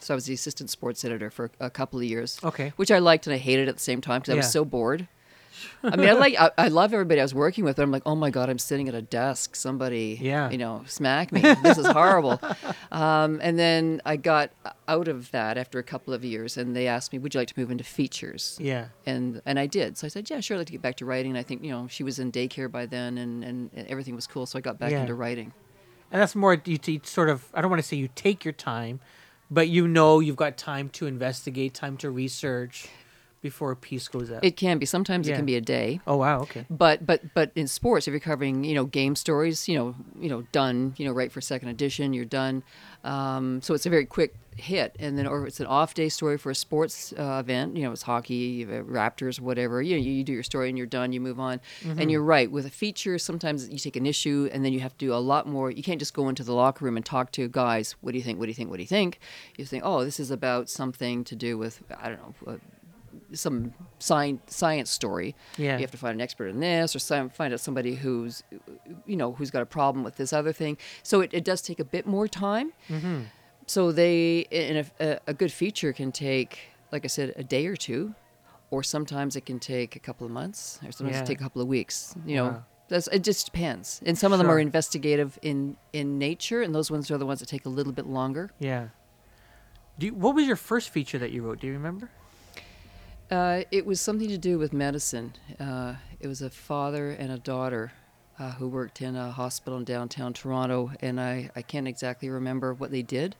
So 0.00 0.14
I 0.14 0.16
was 0.16 0.26
the 0.26 0.34
assistant 0.34 0.70
sports 0.70 1.04
editor 1.04 1.30
for 1.30 1.50
a 1.60 1.70
couple 1.70 1.98
of 1.98 2.04
years. 2.04 2.38
Okay. 2.42 2.72
Which 2.76 2.90
I 2.90 2.98
liked 2.98 3.26
and 3.26 3.34
I 3.34 3.38
hated 3.38 3.68
at 3.68 3.74
the 3.76 3.82
same 3.82 4.00
time 4.00 4.20
because 4.20 4.32
I 4.34 4.36
was 4.36 4.50
so 4.50 4.64
bored. 4.64 5.08
I 5.82 5.96
mean, 5.96 6.08
I 6.08 6.12
like 6.24 6.34
I, 6.38 6.50
I 6.56 6.68
love 6.68 6.94
everybody 6.94 7.20
I 7.20 7.24
was 7.24 7.34
working 7.34 7.64
with, 7.64 7.76
but 7.76 7.82
I'm 7.82 7.90
like, 7.90 8.04
oh 8.06 8.14
my 8.14 8.30
god, 8.30 8.48
I'm 8.48 8.60
sitting 8.60 8.88
at 8.88 8.94
a 8.94 9.02
desk. 9.02 9.56
Somebody, 9.56 10.16
Yeah. 10.20 10.50
you 10.50 10.56
know, 10.58 10.84
smack 10.86 11.32
me. 11.32 11.40
This 11.40 11.78
is 11.78 11.86
horrible. 11.86 12.40
um, 12.92 13.40
and 13.42 13.58
then 13.58 14.00
I 14.06 14.16
got 14.16 14.50
out 14.86 15.08
of 15.08 15.30
that 15.32 15.58
after 15.58 15.80
a 15.80 15.82
couple 15.82 16.14
of 16.14 16.24
years, 16.24 16.56
and 16.56 16.76
they 16.76 16.86
asked 16.86 17.12
me, 17.12 17.18
would 17.18 17.34
you 17.34 17.40
like 17.40 17.48
to 17.48 17.58
move 17.58 17.70
into 17.72 17.82
features? 17.84 18.56
Yeah. 18.60 18.86
and 19.04 19.42
and 19.44 19.58
I 19.58 19.66
did. 19.66 19.98
So 19.98 20.06
I 20.06 20.08
said, 20.10 20.30
yeah, 20.30 20.38
sure, 20.40 20.56
I'd 20.56 20.60
like 20.60 20.66
to 20.68 20.72
get 20.72 20.82
back 20.82 20.96
to 20.98 21.04
writing. 21.04 21.32
And 21.32 21.38
I 21.38 21.42
think 21.42 21.64
you 21.64 21.70
know 21.72 21.88
she 21.88 22.04
was 22.04 22.18
in 22.20 22.30
daycare 22.30 22.70
by 22.70 22.86
then, 22.86 23.18
and 23.18 23.42
and, 23.42 23.70
and 23.74 23.86
everything 23.88 24.14
was 24.14 24.26
cool. 24.28 24.46
So 24.46 24.58
I 24.58 24.62
got 24.62 24.78
back 24.78 24.92
Yeah. 24.92 25.00
into 25.00 25.14
writing. 25.14 25.52
And 26.12 26.22
that's 26.22 26.34
more 26.36 26.54
you, 26.64 26.78
you 26.86 27.00
sort 27.02 27.28
of 27.30 27.44
I 27.52 27.60
don't 27.60 27.70
want 27.70 27.82
to 27.82 27.86
say 27.88 27.96
you 27.96 28.08
take 28.14 28.44
your 28.44 28.52
time, 28.54 29.00
but 29.50 29.68
you 29.68 29.88
know 29.88 30.20
you've 30.20 30.36
got 30.36 30.56
time 30.56 30.88
to 30.90 31.06
investigate, 31.06 31.74
time 31.74 31.96
to 31.98 32.10
research 32.10 32.88
before 33.40 33.70
a 33.70 33.76
piece 33.76 34.08
goes 34.08 34.30
out. 34.30 34.44
It 34.44 34.56
can 34.56 34.78
be 34.78 34.86
sometimes 34.86 35.28
it 35.28 35.36
can 35.36 35.46
be 35.46 35.56
a 35.56 35.60
day. 35.60 36.00
oh 36.06 36.16
wow, 36.16 36.40
okay. 36.40 36.66
But 36.68 37.06
but 37.06 37.22
but 37.34 37.52
in 37.54 37.68
sports, 37.68 38.08
if 38.08 38.12
you're 38.12 38.20
covering 38.20 38.64
you 38.64 38.74
know 38.74 38.84
game 38.84 39.14
stories, 39.16 39.68
you 39.68 39.76
know 39.78 39.94
you 40.18 40.28
know 40.28 40.42
done, 40.52 40.94
you 40.96 41.06
know 41.06 41.12
right 41.12 41.30
for 41.30 41.40
second 41.40 41.68
edition, 41.68 42.12
you're 42.12 42.24
done. 42.24 42.62
Um, 43.08 43.62
so 43.62 43.74
it's 43.74 43.86
a 43.86 43.90
very 43.90 44.04
quick 44.04 44.34
hit, 44.56 44.96
and 44.98 45.16
then 45.16 45.26
or 45.26 45.46
it's 45.46 45.60
an 45.60 45.66
off 45.66 45.94
day 45.94 46.08
story 46.08 46.36
for 46.36 46.50
a 46.50 46.54
sports 46.54 47.14
uh, 47.18 47.38
event. 47.40 47.76
You 47.76 47.84
know 47.84 47.92
it's 47.92 48.02
hockey, 48.02 48.66
Raptors, 48.66 49.40
whatever. 49.40 49.80
You 49.80 49.96
know 49.96 50.02
you, 50.02 50.12
you 50.12 50.24
do 50.24 50.32
your 50.32 50.42
story 50.42 50.68
and 50.68 50.76
you're 50.76 50.86
done. 50.86 51.12
You 51.12 51.20
move 51.20 51.40
on. 51.40 51.60
And 52.00 52.10
you're 52.10 52.22
right 52.22 52.50
with 52.50 52.66
a 52.66 52.70
feature. 52.70 53.18
Sometimes 53.18 53.68
you 53.70 53.78
take 53.78 53.96
an 53.96 54.04
issue 54.04 54.50
and 54.52 54.64
then 54.64 54.72
you 54.72 54.80
have 54.80 54.92
to 54.98 55.06
do 55.06 55.14
a 55.14 55.16
lot 55.16 55.46
more. 55.46 55.70
You 55.70 55.82
can't 55.82 55.98
just 55.98 56.12
go 56.12 56.28
into 56.28 56.44
the 56.44 56.52
locker 56.52 56.84
room 56.84 56.96
and 56.96 57.06
talk 57.06 57.32
to 57.32 57.48
guys. 57.48 57.94
What 58.00 58.12
do 58.12 58.18
you 58.18 58.24
think? 58.24 58.38
What 58.38 58.46
do 58.46 58.50
you 58.50 58.54
think? 58.54 58.68
What 58.68 58.76
do 58.76 58.82
you 58.82 58.88
think? 58.88 59.20
You 59.56 59.64
think, 59.64 59.84
oh, 59.86 60.04
this 60.04 60.20
is 60.20 60.30
about 60.30 60.68
something 60.68 61.24
to 61.24 61.34
do 61.36 61.56
with 61.56 61.82
I 61.98 62.08
don't 62.10 62.20
know. 62.20 62.52
Uh, 62.52 62.56
some 63.32 63.74
science 63.98 64.54
science 64.54 64.90
story. 64.90 65.34
Yeah. 65.56 65.74
You 65.74 65.80
have 65.80 65.90
to 65.90 65.96
find 65.96 66.14
an 66.14 66.20
expert 66.20 66.46
in 66.46 66.60
this, 66.60 66.94
or 66.94 66.98
some, 66.98 67.30
find 67.30 67.52
out 67.52 67.60
somebody 67.60 67.94
who's, 67.94 68.42
you 69.06 69.16
know, 69.16 69.32
who's 69.32 69.50
got 69.50 69.62
a 69.62 69.66
problem 69.66 70.04
with 70.04 70.16
this 70.16 70.32
other 70.32 70.52
thing. 70.52 70.78
So 71.02 71.20
it, 71.20 71.30
it 71.32 71.44
does 71.44 71.62
take 71.62 71.80
a 71.80 71.84
bit 71.84 72.06
more 72.06 72.28
time. 72.28 72.72
Mm-hmm. 72.88 73.22
So 73.66 73.92
they, 73.92 74.46
in 74.50 74.86
a, 74.98 75.20
a, 75.26 75.34
good 75.34 75.52
feature 75.52 75.92
can 75.92 76.10
take, 76.10 76.58
like 76.90 77.04
I 77.04 77.08
said, 77.08 77.34
a 77.36 77.44
day 77.44 77.66
or 77.66 77.76
two, 77.76 78.14
or 78.70 78.82
sometimes 78.82 79.36
it 79.36 79.44
can 79.44 79.58
take 79.58 79.94
a 79.94 79.98
couple 79.98 80.26
of 80.26 80.32
months, 80.32 80.78
or 80.86 80.90
sometimes 80.92 81.16
Yeah. 81.16 81.22
it 81.22 81.26
take 81.26 81.40
a 81.40 81.42
couple 81.42 81.60
of 81.60 81.68
weeks. 81.68 82.14
You 82.24 82.36
know. 82.36 82.44
Wow. 82.44 82.64
That's, 82.88 83.06
it 83.08 83.22
just 83.22 83.44
depends, 83.44 84.00
and 84.06 84.16
some 84.16 84.32
of 84.32 84.38
them 84.38 84.50
are 84.50 84.58
investigative 84.58 85.38
in 85.42 85.76
in 85.92 86.18
nature, 86.18 86.62
and 86.62 86.74
those 86.74 86.90
ones 86.90 87.10
are 87.10 87.18
the 87.18 87.26
ones 87.26 87.40
that 87.40 87.48
take 87.50 87.66
a 87.66 87.68
little 87.68 87.92
bit 87.92 88.06
longer. 88.06 88.50
Yeah. 88.58 88.88
Do 89.98 90.06
you, 90.06 90.14
what 90.14 90.34
was 90.34 90.46
your 90.46 90.56
first 90.56 90.88
feature 90.88 91.18
that 91.18 91.30
you 91.30 91.42
wrote? 91.42 91.60
Do 91.60 91.66
you 91.66 91.74
remember? 91.74 92.10
Uh, 93.30 93.62
it 93.70 93.84
was 93.84 94.00
something 94.00 94.28
to 94.28 94.38
do 94.38 94.58
with 94.58 94.72
medicine. 94.72 95.34
Uh, 95.60 95.94
it 96.20 96.26
was 96.26 96.40
a 96.40 96.48
father 96.50 97.10
and 97.10 97.30
a 97.30 97.38
daughter 97.38 97.92
uh, 98.38 98.52
who 98.52 98.68
worked 98.68 99.02
in 99.02 99.16
a 99.16 99.30
hospital 99.30 99.78
in 99.78 99.84
downtown 99.84 100.32
Toronto, 100.32 100.92
and 101.00 101.20
I, 101.20 101.50
I 101.54 101.62
can't 101.62 101.86
exactly 101.86 102.30
remember 102.30 102.72
what 102.72 102.90
they 102.90 103.02
did, 103.02 103.36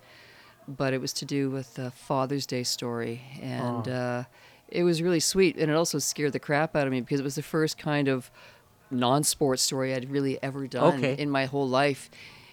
but 0.66 0.92
it 0.92 1.00
was 1.00 1.12
to 1.14 1.24
do 1.24 1.48
with 1.50 1.74
the 1.74 1.90
Father's 1.90 2.44
Day 2.46 2.64
story, 2.64 3.22
and 3.40 3.88
Oh. 3.88 3.92
uh, 3.92 4.24
it 4.68 4.82
was 4.82 5.00
really 5.00 5.20
sweet, 5.20 5.56
and 5.56 5.70
it 5.70 5.74
also 5.74 5.98
scared 5.98 6.34
the 6.34 6.38
crap 6.40 6.76
out 6.76 6.86
of 6.86 6.92
me 6.92 7.00
because 7.00 7.20
it 7.20 7.24
was 7.24 7.36
the 7.36 7.42
first 7.42 7.78
kind 7.78 8.08
of 8.08 8.30
non-sports 8.90 9.62
story 9.62 9.94
I'd 9.94 10.10
really 10.10 10.38
ever 10.42 10.66
done 10.66 10.98
Okay. 10.98 11.14
in 11.16 11.30
my 11.30 11.46
whole 11.46 11.68
life. 11.68 12.10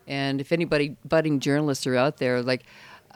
And 0.07 0.39
if 0.39 0.51
anybody 0.53 0.95
budding 1.03 1.39
journalists 1.41 1.85
are 1.87 1.95
out 1.95 2.17
there, 2.17 2.41
like 2.41 2.63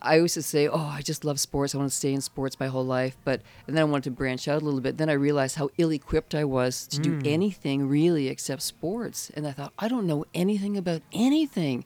I 0.01 0.17
used 0.17 0.33
to 0.35 0.41
say, 0.41 0.67
"Oh, 0.67 0.91
I 0.97 1.01
just 1.01 1.25
love 1.25 1.39
sports. 1.39 1.73
I 1.73 1.77
want 1.77 1.91
to 1.91 1.95
stay 1.95 2.13
in 2.13 2.21
sports 2.21 2.59
my 2.59 2.67
whole 2.67 2.85
life." 2.85 3.17
But 3.23 3.41
and 3.67 3.75
then 3.75 3.81
I 3.81 3.85
wanted 3.85 4.05
to 4.05 4.11
branch 4.11 4.47
out 4.47 4.61
a 4.61 4.65
little 4.65 4.81
bit. 4.81 4.97
Then 4.97 5.09
I 5.09 5.13
realized 5.13 5.55
how 5.55 5.69
ill-equipped 5.77 6.33
I 6.35 6.43
was 6.43 6.87
to 6.87 6.99
do 6.99 7.19
mm. 7.19 7.27
anything 7.27 7.87
really 7.87 8.27
except 8.27 8.61
sports. 8.61 9.31
And 9.35 9.47
I 9.47 9.51
thought, 9.51 9.73
I 9.77 9.87
don't 9.87 10.07
know 10.07 10.25
anything 10.33 10.77
about 10.77 11.01
anything. 11.11 11.85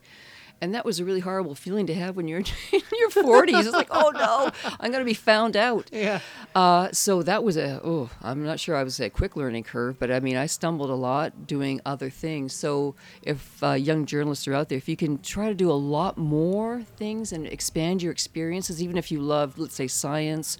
And 0.64 0.74
that 0.74 0.86
was 0.86 0.98
a 0.98 1.04
really 1.04 1.20
horrible 1.20 1.54
feeling 1.54 1.86
to 1.88 1.94
have 1.94 2.16
when 2.16 2.26
you're 2.26 2.38
in 2.72 2.80
your 2.98 3.10
40s. 3.10 3.60
It's 3.60 3.72
like, 3.72 3.88
oh 3.90 4.10
no, 4.14 4.50
I'm 4.80 4.90
going 4.90 5.02
to 5.02 5.04
be 5.04 5.12
found 5.12 5.58
out. 5.58 5.90
Yeah. 5.92 6.20
Uh, 6.54 6.90
so 6.90 7.22
that 7.22 7.44
was 7.44 7.58
a 7.58 7.82
oh, 7.84 8.08
I'm 8.22 8.42
not 8.44 8.58
sure 8.58 8.74
I 8.74 8.82
was 8.82 8.98
a 8.98 9.10
quick 9.10 9.36
learning 9.36 9.64
curve, 9.64 9.98
but 9.98 10.10
I 10.10 10.20
mean 10.20 10.36
I 10.36 10.46
stumbled 10.46 10.88
a 10.88 10.94
lot 10.94 11.46
doing 11.46 11.82
other 11.84 12.08
things. 12.08 12.54
So 12.54 12.94
if 13.22 13.62
uh, 13.62 13.72
young 13.72 14.06
journalists 14.06 14.48
are 14.48 14.54
out 14.54 14.70
there, 14.70 14.78
if 14.78 14.88
you 14.88 14.96
can 14.96 15.18
try 15.18 15.48
to 15.48 15.54
do 15.54 15.70
a 15.70 15.72
lot 15.72 16.16
more 16.16 16.82
things 16.96 17.30
and 17.30 17.46
expand 17.46 18.02
your 18.02 18.12
experiences, 18.12 18.82
even 18.82 18.96
if 18.96 19.12
you 19.12 19.20
love, 19.20 19.58
let's 19.58 19.74
say, 19.74 19.86
science. 19.86 20.56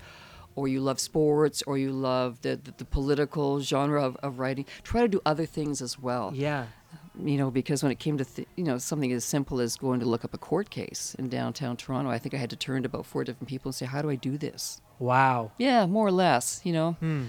Or 0.57 0.69
you 0.69 0.79
love 0.79 1.01
sports, 1.01 1.64
or 1.67 1.79
you 1.79 1.90
love 1.90 2.40
the, 2.43 2.55
the, 2.55 2.73
the 2.77 2.85
political 2.85 3.59
genre 3.59 4.01
of, 4.01 4.17
of 4.23 4.38
writing. 4.38 4.67
Try 4.85 5.01
to 5.01 5.09
do 5.09 5.21
other 5.27 5.47
things 5.47 5.83
as 5.83 5.99
well 5.99 6.31
Yeah. 6.33 6.67
You 7.22 7.37
know, 7.37 7.50
because 7.50 7.83
when 7.83 7.92
it 7.92 7.98
came 7.98 8.18
to 8.18 8.24
th- 8.24 8.48
you 8.57 8.64
know 8.64 8.79
something 8.79 9.12
as 9.12 9.24
simple 9.24 9.61
as 9.61 9.77
going 9.77 10.00
to 10.00 10.07
look 10.07 10.24
up 10.24 10.35
a 10.35 10.38
court 10.38 10.70
case 10.70 11.14
in 11.18 11.29
downtown 11.29 11.77
Toronto, 11.77 12.11
I 12.11 12.18
think 12.18 12.35
I 12.35 12.38
had 12.38 12.50
to 12.50 12.57
turn 12.57 12.83
to 12.83 12.87
about 12.87 13.07
four 13.07 13.24
different 13.24 13.48
people 13.48 13.68
and 13.68 13.74
say, 13.74 13.87
"How 13.87 14.03
do 14.03 14.11
I 14.11 14.16
do 14.16 14.37
this?" 14.37 14.81
Wow. 14.98 15.53
Yeah, 15.59 15.87
more 15.87 16.07
or 16.07 16.12
less, 16.12 16.61
you 16.64 16.72
know. 16.72 16.92
Hmm. 17.00 17.24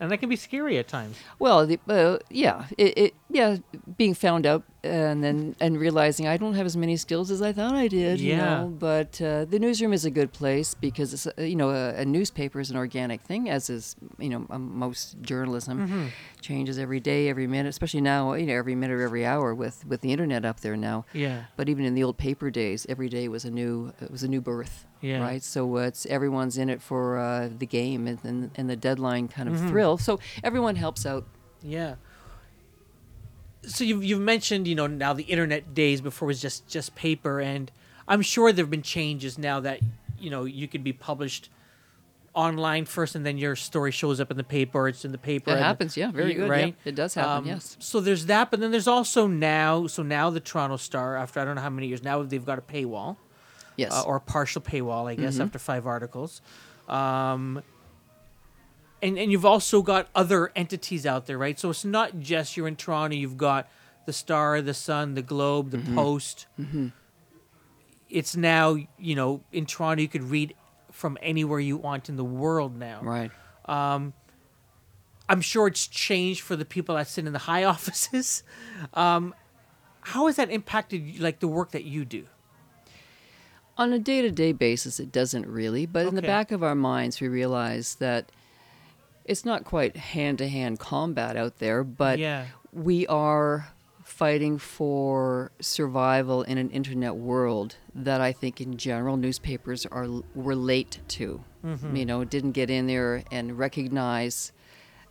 And 0.00 0.10
that 0.10 0.18
can 0.18 0.28
be 0.30 0.36
scary 0.36 0.78
at 0.78 0.88
times. 0.88 1.18
Well, 1.38 1.66
the, 1.66 1.78
uh, 1.88 2.18
yeah, 2.30 2.64
it, 2.78 2.96
it, 2.98 3.14
yeah, 3.28 3.58
being 3.98 4.14
found 4.14 4.46
out 4.46 4.64
and 4.82 5.22
then 5.22 5.54
and 5.60 5.78
realizing 5.78 6.26
I 6.26 6.38
don't 6.38 6.54
have 6.54 6.64
as 6.64 6.74
many 6.74 6.96
skills 6.96 7.30
as 7.30 7.42
I 7.42 7.52
thought 7.52 7.74
I 7.74 7.86
did. 7.86 8.18
You 8.18 8.30
Yeah. 8.30 8.36
know, 8.62 8.68
but 8.78 9.20
uh, 9.20 9.44
the 9.44 9.58
newsroom 9.58 9.92
is 9.92 10.06
a 10.06 10.10
good 10.10 10.32
place 10.32 10.72
because 10.72 11.12
it's 11.12 11.26
uh, 11.26 11.42
you 11.42 11.54
know 11.54 11.68
a, 11.68 11.96
a 11.96 12.04
newspaper 12.06 12.60
is 12.60 12.70
an 12.70 12.78
organic 12.78 13.20
thing, 13.20 13.50
as 13.50 13.68
is 13.68 13.94
you 14.18 14.30
know 14.30 14.46
most 14.58 15.20
journalism 15.20 16.10
changes 16.40 16.78
every 16.78 17.00
day, 17.00 17.28
every 17.28 17.46
minute, 17.46 17.68
especially 17.68 18.00
now 18.00 18.32
you 18.32 18.46
know 18.46 18.54
every 18.54 18.74
minute 18.74 18.94
or 18.94 19.02
every 19.02 19.26
hour 19.26 19.54
with 19.54 19.84
with 19.86 20.00
the 20.00 20.12
internet 20.12 20.46
up 20.46 20.60
there 20.60 20.76
now. 20.78 21.04
Yeah. 21.12 21.44
But 21.56 21.68
even 21.68 21.84
in 21.84 21.94
the 21.94 22.02
old 22.04 22.16
paper 22.16 22.50
days, 22.50 22.86
every 22.88 23.10
day 23.10 23.28
was 23.28 23.44
a 23.44 23.50
new 23.50 23.92
it 24.00 24.10
was 24.10 24.22
a 24.22 24.28
new 24.28 24.40
birth. 24.40 24.86
Yeah. 25.00 25.20
Right. 25.22 25.42
So 25.42 25.76
uh, 25.78 25.80
it's 25.82 26.04
everyone's 26.06 26.58
in 26.58 26.68
it 26.68 26.82
for 26.82 27.18
uh, 27.18 27.48
the 27.58 27.66
game 27.66 28.06
and, 28.06 28.18
and 28.24 28.50
and 28.54 28.68
the 28.68 28.76
deadline 28.76 29.28
kind 29.28 29.48
Mm-hmm. 29.48 29.64
of 29.64 29.70
thrill. 29.70 29.98
So 29.98 30.20
everyone 30.44 30.76
helps 30.76 31.06
out. 31.06 31.24
Yeah. 31.62 31.94
So 33.62 33.84
you've 33.84 34.02
you've 34.04 34.20
mentioned 34.20 34.66
you 34.66 34.74
know 34.74 34.86
now 34.86 35.12
the 35.12 35.24
internet 35.24 35.74
days 35.74 36.00
before 36.00 36.26
was 36.28 36.40
just 36.40 36.66
just 36.66 36.94
paper, 36.94 37.40
and 37.40 37.70
I'm 38.08 38.22
sure 38.22 38.52
there 38.52 38.64
have 38.64 38.70
been 38.70 38.82
changes 38.82 39.36
now 39.38 39.60
that 39.60 39.80
you 40.18 40.30
know 40.30 40.44
you 40.44 40.66
could 40.68 40.82
be 40.84 40.92
published 40.92 41.50
online 42.32 42.84
first, 42.86 43.14
and 43.14 43.26
then 43.26 43.36
your 43.38 43.56
story 43.56 43.90
shows 43.90 44.20
up 44.20 44.30
in 44.30 44.36
the 44.36 44.44
paper. 44.44 44.88
It's 44.88 45.04
in 45.04 45.12
the 45.12 45.18
paper. 45.18 45.50
It 45.50 45.58
happens, 45.58 45.96
yeah, 45.96 46.10
very 46.12 46.32
good, 46.32 46.44
yeah. 46.46 46.48
Right, 46.52 46.76
It 46.84 46.94
does 46.94 47.14
happen, 47.14 47.38
Um, 47.38 47.46
yes. 47.46 47.76
So 47.80 47.98
there's 48.00 48.26
that, 48.26 48.50
but 48.52 48.60
then 48.60 48.70
there's 48.70 48.86
also 48.86 49.26
now. 49.26 49.86
So 49.88 50.02
now 50.04 50.30
the 50.30 50.40
Toronto 50.40 50.76
Star, 50.76 51.16
after 51.16 51.40
I 51.40 51.44
don't 51.44 51.56
know 51.56 51.62
how 51.62 51.70
many 51.70 51.88
years 51.88 52.02
now, 52.04 52.22
they've 52.22 52.44
got 52.44 52.58
a 52.58 52.62
paywall. 52.62 53.16
Yes. 53.80 53.92
uh, 53.92 54.02
or 54.02 54.20
partial 54.20 54.62
paywall, 54.62 55.04
I 55.08 55.14
guess, 55.14 55.40
after 55.40 55.58
five 55.58 55.86
articles. 55.86 56.40
Um, 56.88 57.62
and 59.02 59.18
and 59.18 59.32
you've 59.32 59.46
also 59.46 59.80
got 59.82 60.08
other 60.14 60.52
entities 60.54 61.06
out 61.06 61.26
there, 61.26 61.38
right? 61.38 61.58
So 61.58 61.70
it's 61.70 61.84
not 61.84 62.18
just 62.20 62.56
you're 62.56 62.68
in 62.68 62.76
Toronto. 62.76 63.16
You've 63.16 63.38
got 63.38 63.68
the 64.06 64.12
Star, 64.12 64.60
the 64.60 64.74
Sun, 64.74 65.14
the 65.14 65.22
Globe, 65.22 65.70
Mm-hmm. 65.72 65.90
the 65.90 65.94
Post. 66.02 66.46
It's 68.08 68.36
now 68.36 68.76
you 68.98 69.14
know 69.14 69.42
in 69.52 69.66
Toronto 69.66 70.02
you 70.02 70.08
could 70.08 70.24
read 70.24 70.54
from 70.90 71.16
anywhere 71.22 71.60
you 71.60 71.76
want 71.76 72.08
in 72.08 72.16
the 72.16 72.24
world 72.24 72.76
now. 72.76 73.00
Right. 73.02 73.30
I'm 75.28 75.40
sure 75.42 75.68
it's 75.68 75.86
changed 75.86 76.40
for 76.40 76.56
the 76.56 76.64
people 76.64 76.96
that 76.96 77.06
sit 77.06 77.24
in 77.26 77.32
the 77.32 77.38
high 77.38 77.62
offices. 77.74 78.42
Um, 78.94 79.32
how 80.00 80.26
has 80.26 80.36
that 80.36 80.50
impacted 80.50 81.20
like 81.20 81.38
the 81.40 81.46
work 81.48 81.70
that 81.70 81.84
you 81.84 82.04
do? 82.04 82.26
On 83.80 83.92
a 83.94 83.98
day 83.98 84.20
to 84.20 84.30
day 84.30 84.52
basis, 84.52 85.00
it 85.00 85.10
doesn't 85.10 85.46
really, 85.46 85.86
but 85.86 86.06
in 86.06 86.14
the 86.14 86.20
back 86.22 86.52
of 86.52 86.62
our 86.62 86.74
minds, 86.74 87.18
we 87.20 87.28
realize 87.28 87.94
that 87.94 88.30
it's 89.24 89.44
not 89.46 89.64
quite 89.64 89.96
hand 89.96 90.36
to 90.38 90.48
hand 90.48 90.78
combat 90.78 91.34
out 91.34 91.58
there, 91.60 91.82
but 91.82 92.18
Yeah. 92.18 92.46
we 92.72 93.06
are 93.06 93.68
fighting 94.04 94.58
for 94.58 95.50
survival 95.60 96.42
in 96.42 96.58
an 96.58 96.68
internet 96.70 97.14
world 97.16 97.76
that 97.94 98.20
I 98.20 98.32
think 98.32 98.60
in 98.60 98.76
general 98.76 99.16
newspapers 99.16 99.86
are 99.86 100.06
were 100.34 100.56
late 100.56 100.98
to. 101.16 101.42
Mm-hmm. 101.64 101.96
You 101.96 102.04
know, 102.04 102.24
didn't 102.24 102.52
get 102.52 102.68
in 102.68 102.86
there 102.86 103.22
and 103.32 103.58
recognize 103.58 104.52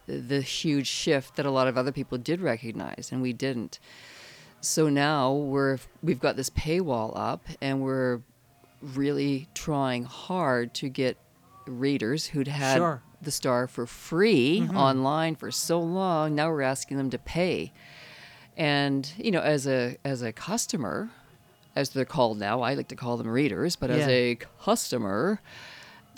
the 0.05 0.41
huge 0.41 0.87
shift 0.87 1.37
that 1.37 1.45
a 1.45 1.51
lot 1.51 1.67
of 1.67 1.75
other 1.77 1.91
people 1.91 2.17
did 2.19 2.39
recognize 2.39 3.09
and 3.11 3.21
we 3.21 3.33
didn't. 3.33 3.79
So 4.61 4.89
now 4.89 5.33
we're 5.33 5.79
we've 6.03 6.19
got 6.19 6.35
this 6.35 6.49
paywall 6.51 7.13
up 7.15 7.45
and 7.61 7.81
we're 7.81 8.19
really 8.81 9.47
trying 9.53 10.05
hard 10.05 10.73
to 10.75 10.89
get 10.89 11.17
readers 11.67 12.27
who'd 12.27 12.47
had 12.47 12.77
Sure. 12.77 13.03
the 13.21 13.31
star 13.31 13.67
for 13.67 13.85
free 13.85 14.61
mm-hmm. 14.61 14.77
online 14.77 15.35
for 15.35 15.51
so 15.51 15.79
long 15.79 16.35
now 16.35 16.49
we're 16.49 16.61
asking 16.61 16.97
them 16.97 17.09
to 17.09 17.19
pay. 17.19 17.71
And 18.57 19.11
you 19.17 19.31
know 19.31 19.41
as 19.41 19.67
a 19.67 19.97
as 20.03 20.21
a 20.21 20.33
customer 20.33 21.09
as 21.75 21.91
they're 21.91 22.03
called 22.03 22.39
now 22.39 22.61
i 22.61 22.73
like 22.73 22.89
to 22.89 22.95
call 22.95 23.15
them 23.15 23.29
readers 23.29 23.75
but 23.77 23.89
as 23.89 24.05
a 24.07 24.37
customer 24.61 25.39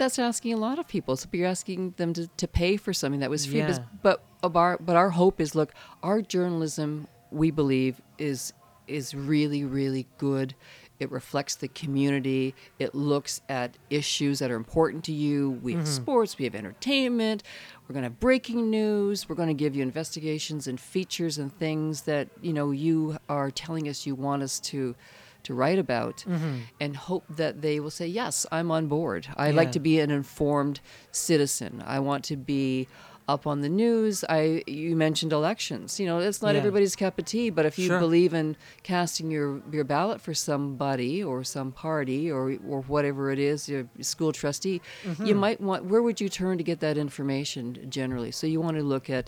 that's 0.01 0.17
asking 0.17 0.53
a 0.53 0.57
lot 0.57 0.79
of 0.79 0.87
people. 0.87 1.15
So 1.15 1.29
you're 1.31 1.47
asking 1.47 1.93
them 1.97 2.13
to, 2.13 2.27
to 2.27 2.47
pay 2.47 2.75
for 2.77 2.91
something 2.91 3.19
that 3.19 3.29
was 3.29 3.45
free. 3.45 3.59
Yeah. 3.59 3.77
But 4.01 4.23
our 4.43 4.77
but 4.79 4.95
our 4.95 5.11
hope 5.11 5.39
is 5.39 5.53
look 5.53 5.73
our 6.01 6.21
journalism 6.21 7.07
we 7.29 7.51
believe 7.51 8.01
is 8.17 8.53
is 8.87 9.13
really 9.13 9.63
really 9.63 10.07
good 10.17 10.55
it 11.01 11.11
reflects 11.11 11.55
the 11.55 11.67
community. 11.67 12.53
It 12.77 12.93
looks 12.93 13.41
at 13.49 13.75
issues 13.89 14.37
that 14.37 14.51
are 14.51 14.55
important 14.55 15.03
to 15.05 15.11
you. 15.11 15.59
We 15.63 15.73
have 15.73 15.85
mm-hmm. 15.85 15.91
sports 15.91 16.37
we 16.37 16.45
have 16.45 16.53
entertainment. 16.53 17.41
We're 17.87 17.93
going 17.93 18.03
to 18.03 18.09
have 18.09 18.19
breaking 18.19 18.69
news. 18.69 19.27
We're 19.27 19.35
going 19.35 19.47
to 19.47 19.55
give 19.55 19.75
you 19.75 19.81
investigations 19.81 20.67
and 20.67 20.79
features 20.79 21.39
and 21.39 21.51
things 21.57 22.03
that 22.03 22.29
you 22.39 22.53
know 22.53 22.69
you 22.69 23.17
are 23.27 23.49
telling 23.49 23.89
us 23.89 24.05
you 24.05 24.13
want 24.13 24.43
us 24.43 24.59
to 24.59 24.95
to 25.43 25.55
write 25.55 25.79
about 25.79 26.17
mm-hmm. 26.17 26.57
and 26.79 26.95
hope 26.95 27.23
that 27.27 27.63
they 27.63 27.79
will 27.79 27.89
say 27.89 28.05
yes 28.05 28.45
i'm 28.51 28.69
on 28.69 28.85
board. 28.85 29.27
I 29.35 29.49
Yeah. 29.49 29.55
like 29.55 29.71
to 29.71 29.79
be 29.79 29.99
an 29.99 30.11
informed 30.11 30.81
citizen. 31.11 31.83
I 31.83 31.99
want 31.99 32.23
to 32.25 32.35
be 32.37 32.87
up 33.33 33.43
on 33.51 33.57
the 33.65 33.69
news 33.83 34.15
i 34.37 34.41
you 34.67 34.95
mentioned 35.07 35.31
elections 35.41 35.99
you 35.99 36.05
know 36.09 36.17
it's 36.27 36.41
not 36.45 36.51
Yeah. 36.53 36.59
everybody's 36.61 36.95
cup 37.03 37.15
of 37.21 37.25
tea 37.33 37.49
but 37.57 37.63
if 37.69 37.75
you 37.81 37.87
Sure. 37.87 37.99
believe 38.05 38.33
in 38.41 38.47
casting 38.91 39.27
your 39.35 39.49
your 39.75 39.85
ballot 39.95 40.19
for 40.25 40.33
somebody 40.49 41.13
or 41.29 41.37
some 41.55 41.69
party 41.87 42.21
or 42.37 42.43
or 42.71 42.79
whatever 42.93 43.23
it 43.35 43.39
is 43.51 43.69
your 43.73 43.83
school 44.11 44.31
trustee 44.41 44.79
Mm-hmm. 45.05 45.25
you 45.27 45.35
might 45.45 45.59
want 45.67 45.81
where 45.91 46.01
would 46.07 46.19
you 46.23 46.29
turn 46.41 46.55
to 46.61 46.63
get 46.71 46.79
that 46.87 46.97
information 47.07 47.63
generally 47.99 48.31
so 48.39 48.43
you 48.53 48.59
want 48.65 48.75
to 48.77 48.83
look 48.93 49.09
at 49.19 49.25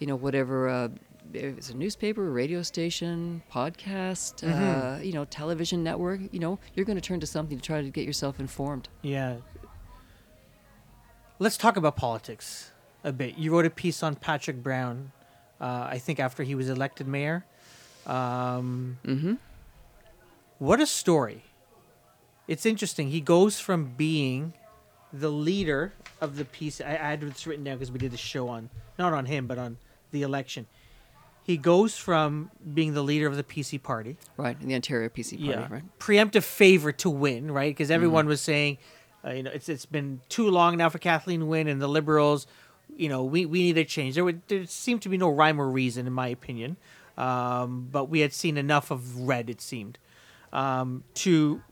you 0.00 0.06
know 0.08 0.16
whatever 0.26 0.56
uh, 0.68 0.88
if 1.34 1.58
it's 1.58 1.68
a 1.68 1.76
newspaper, 1.84 2.22
a 2.26 2.30
radio 2.42 2.60
station, 2.62 3.42
podcast, 3.52 4.32
Mm-hmm. 4.48 4.64
uh, 4.64 4.96
you 5.08 5.12
know, 5.16 5.24
television 5.26 5.78
network, 5.84 6.20
you 6.32 6.40
know, 6.44 6.58
you're 6.74 6.86
going 6.90 6.96
to 7.02 7.06
turn 7.10 7.20
to 7.20 7.26
something 7.26 7.58
to 7.60 7.64
try 7.70 7.82
to 7.82 7.90
get 7.90 8.06
yourself 8.10 8.40
informed. 8.40 8.88
Yeah. 9.02 9.36
Let's 11.38 11.58
talk 11.58 11.76
about 11.76 11.96
politics 11.96 12.72
a 13.04 13.12
bit. 13.12 13.38
You 13.38 13.52
wrote 13.52 13.66
a 13.66 13.70
piece 13.70 14.02
on 14.02 14.14
Patrick 14.16 14.62
Brown, 14.62 15.12
uh, 15.60 15.86
I 15.90 15.98
think 15.98 16.20
after 16.20 16.42
he 16.42 16.54
was 16.54 16.68
elected 16.68 17.06
mayor. 17.06 17.44
Um, 18.06 18.98
Mm-hmm. 19.06 19.34
what 20.58 20.80
a 20.80 20.86
story. 20.86 21.44
It's 22.46 22.64
interesting. 22.64 23.10
He 23.10 23.20
goes 23.20 23.60
from 23.60 23.92
being 23.96 24.54
the 25.12 25.28
leader 25.30 25.92
of 26.20 26.36
the 26.36 26.44
piece. 26.44 26.80
I, 26.80 26.92
I 26.92 27.10
had 27.10 27.20
this 27.20 27.46
written 27.46 27.64
down 27.64 27.76
because 27.76 27.92
we 27.92 27.98
did 27.98 28.14
a 28.14 28.16
show 28.18 28.48
on, 28.48 28.70
not 28.98 29.12
on 29.12 29.26
him, 29.26 29.46
but 29.46 29.58
on 29.58 29.76
the 30.10 30.22
election. 30.22 30.66
He 31.44 31.56
goes 31.56 31.96
from 31.96 32.50
being 32.74 32.92
the 32.94 33.02
leader 33.02 33.26
of 33.26 33.36
the 33.36 33.42
PC 33.42 33.82
party 33.82 34.16
Right, 34.36 34.56
in 34.60 34.68
the 34.68 34.74
Ontario 34.74 35.08
PC 35.08 35.42
party, 35.44 35.72
right? 35.72 35.82
preemptive 35.98 36.42
favorite 36.44 36.98
to 36.98 37.10
win, 37.10 37.50
right? 37.50 37.74
Because 37.74 37.90
everyone 37.90 38.26
was 38.26 38.40
saying, 38.42 38.76
uh, 39.24 39.30
you 39.30 39.42
know, 39.42 39.50
it's 39.50 39.68
it's 39.68 39.86
been 39.86 40.20
too 40.28 40.48
long 40.50 40.76
now 40.76 40.88
for 40.90 40.98
Kathleen 40.98 41.48
Wynne 41.48 41.66
and 41.68 41.80
the 41.80 41.88
Liberals, 41.88 42.46
you 42.98 43.08
know, 43.08 43.22
we, 43.24 43.46
we 43.46 43.62
need 43.62 43.78
a 43.78 43.84
change. 43.84 44.14
There 44.16 44.24
would 44.24 44.42
there 44.48 44.66
seemed 44.66 45.00
to 45.02 45.08
be 45.08 45.16
no 45.16 45.30
rhyme 45.30 45.58
or 45.60 45.68
reason, 45.70 46.06
in 46.06 46.12
my 46.12 46.28
opinion, 46.28 46.76
um, 47.16 47.88
but 47.90 48.10
we 48.10 48.20
had 48.20 48.32
seen 48.32 48.56
enough 48.58 48.90
of 48.90 49.00
red, 49.20 49.48
it 49.48 49.60
seemed, 49.60 49.98
um, 50.52 51.04
to 51.14 51.62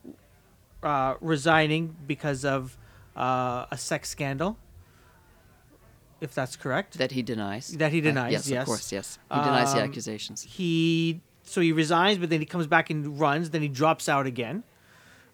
uh, 0.83 1.15
resigning 1.21 1.97
because 2.07 2.45
of 2.45 2.79
uh, 3.17 3.67
a 3.71 3.77
sex 3.77 4.09
scandal, 4.09 4.57
if 6.21 6.35
that's 6.35 6.57
correct. 6.57 6.97
That 6.99 7.13
he 7.13 7.23
denies. 7.23 7.69
That 7.77 7.93
he 7.93 7.99
Uh, 8.01 8.05
denies, 8.05 8.33
yes, 8.33 8.49
yes. 8.49 8.61
of 8.63 8.67
course, 8.67 8.93
yes. 8.93 9.19
He 9.33 9.39
denies 9.41 9.73
the 9.75 9.81
Um, 9.83 9.89
accusations. 9.89 10.43
he 10.43 11.21
so 11.43 11.61
he 11.61 11.73
resigns, 11.73 12.19
but 12.19 12.29
then 12.31 12.41
he 12.41 12.47
comes 12.47 12.67
back 12.67 12.91
and 12.91 13.19
runs. 13.21 13.51
Then 13.51 13.63
he 13.63 13.69
drops 13.69 14.09
out 14.09 14.27
again. 14.27 14.65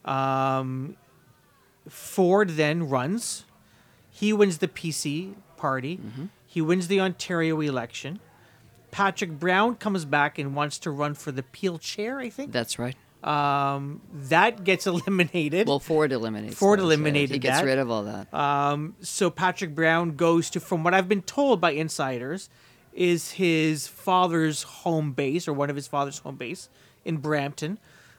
Um, 0.04 0.96
Ford 1.88 2.50
then 2.50 2.88
runs. 2.88 3.44
He 4.10 4.32
wins 4.32 4.58
the 4.58 4.68
PC 4.68 5.34
party. 5.62 5.96
Mm-hmm. 5.98 6.24
He 6.46 6.60
wins 6.60 6.88
the 6.88 7.00
Ontario 7.00 7.60
election. 7.60 8.18
Patrick 8.90 9.30
Brown 9.38 9.76
comes 9.76 10.04
back 10.04 10.38
and 10.38 10.54
wants 10.54 10.78
to 10.80 10.90
run 10.90 11.14
for 11.14 11.32
the 11.32 11.42
Peel 11.42 11.78
chair. 11.78 12.18
I 12.18 12.28
think 12.28 12.52
That's 12.52 12.78
right. 12.78 12.96
um, 13.24 14.00
that 14.12 14.64
gets 14.64 14.86
eliminated. 14.92 15.66
Well, 15.68 15.78
Ford 15.78 16.12
eliminates. 16.12 16.56
Ford 16.56 16.78
that, 16.78 16.82
that's 16.82 16.88
right. 16.88 16.94
eliminated 16.98 17.30
He 17.30 17.38
gets 17.38 17.60
that. 17.60 17.64
rid 17.64 17.78
of 17.78 17.90
all 17.90 18.02
that. 18.04 18.34
Um, 18.34 18.94
so 19.00 19.30
Patrick 19.30 19.74
Brown 19.74 20.16
goes 20.16 20.50
to, 20.50 20.60
from 20.60 20.82
what 20.84 20.92
I've 20.94 21.08
been 21.08 21.22
told 21.22 21.60
by 21.60 21.70
insiders, 21.70 22.50
is 22.92 23.32
his 23.32 23.86
father's 23.88 24.62
home 24.64 25.12
base 25.12 25.48
or 25.48 25.52
one 25.54 25.70
of 25.70 25.76
his 25.76 25.86
father's 25.86 26.18
home 26.18 26.36
base 26.36 26.68
in 27.04 27.16
Brampton, 27.16 27.78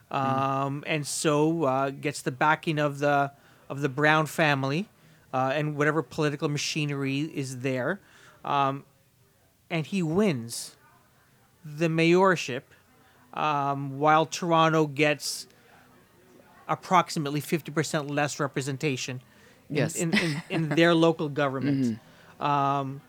um, 0.10 0.84
and 0.88 1.06
so 1.06 1.64
uh, 1.66 1.90
gets 1.92 2.22
the 2.24 2.32
backing 2.32 2.80
of 2.80 2.98
the 3.00 3.32
of 3.70 3.82
the 3.82 3.90
Brown 3.90 4.26
family 4.26 4.88
uh, 5.34 5.52
and 5.56 5.76
whatever 5.76 6.02
political 6.04 6.48
machinery 6.48 7.22
is 7.22 7.60
there, 7.60 8.00
um, 8.46 8.84
and 9.70 9.86
he 9.88 10.02
wins 10.04 10.76
the 11.66 11.88
mayorship, 11.88 12.62
um, 13.34 13.98
while 14.00 14.26
Toronto 14.26 14.86
gets 14.88 15.48
approximately 16.68 17.40
fifty 17.40 17.72
percent 17.72 18.10
less 18.10 18.40
representation 18.40 19.22
in, 19.70 19.76
Yes. 19.76 19.96
in, 19.96 20.14
in, 20.18 20.44
in 20.50 20.70
their 20.76 20.94
local 20.94 21.30
government. 21.30 22.00
Um, 22.40 23.02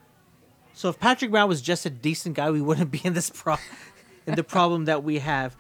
so 0.73 0.89
if 0.89 0.99
Patrick 0.99 1.31
Brown 1.31 1.49
was 1.49 1.61
just 1.63 1.87
a 1.87 1.91
decent 1.91 2.35
guy, 2.37 2.51
we 2.51 2.61
wouldn't 2.61 2.91
be 2.91 3.01
in 3.05 3.13
this 3.15 3.31
pro- 3.31 3.57
in 4.27 4.35
the 4.35 4.45
problem 4.45 4.87
that 4.87 5.05
we 5.05 5.19
have. 5.19 5.57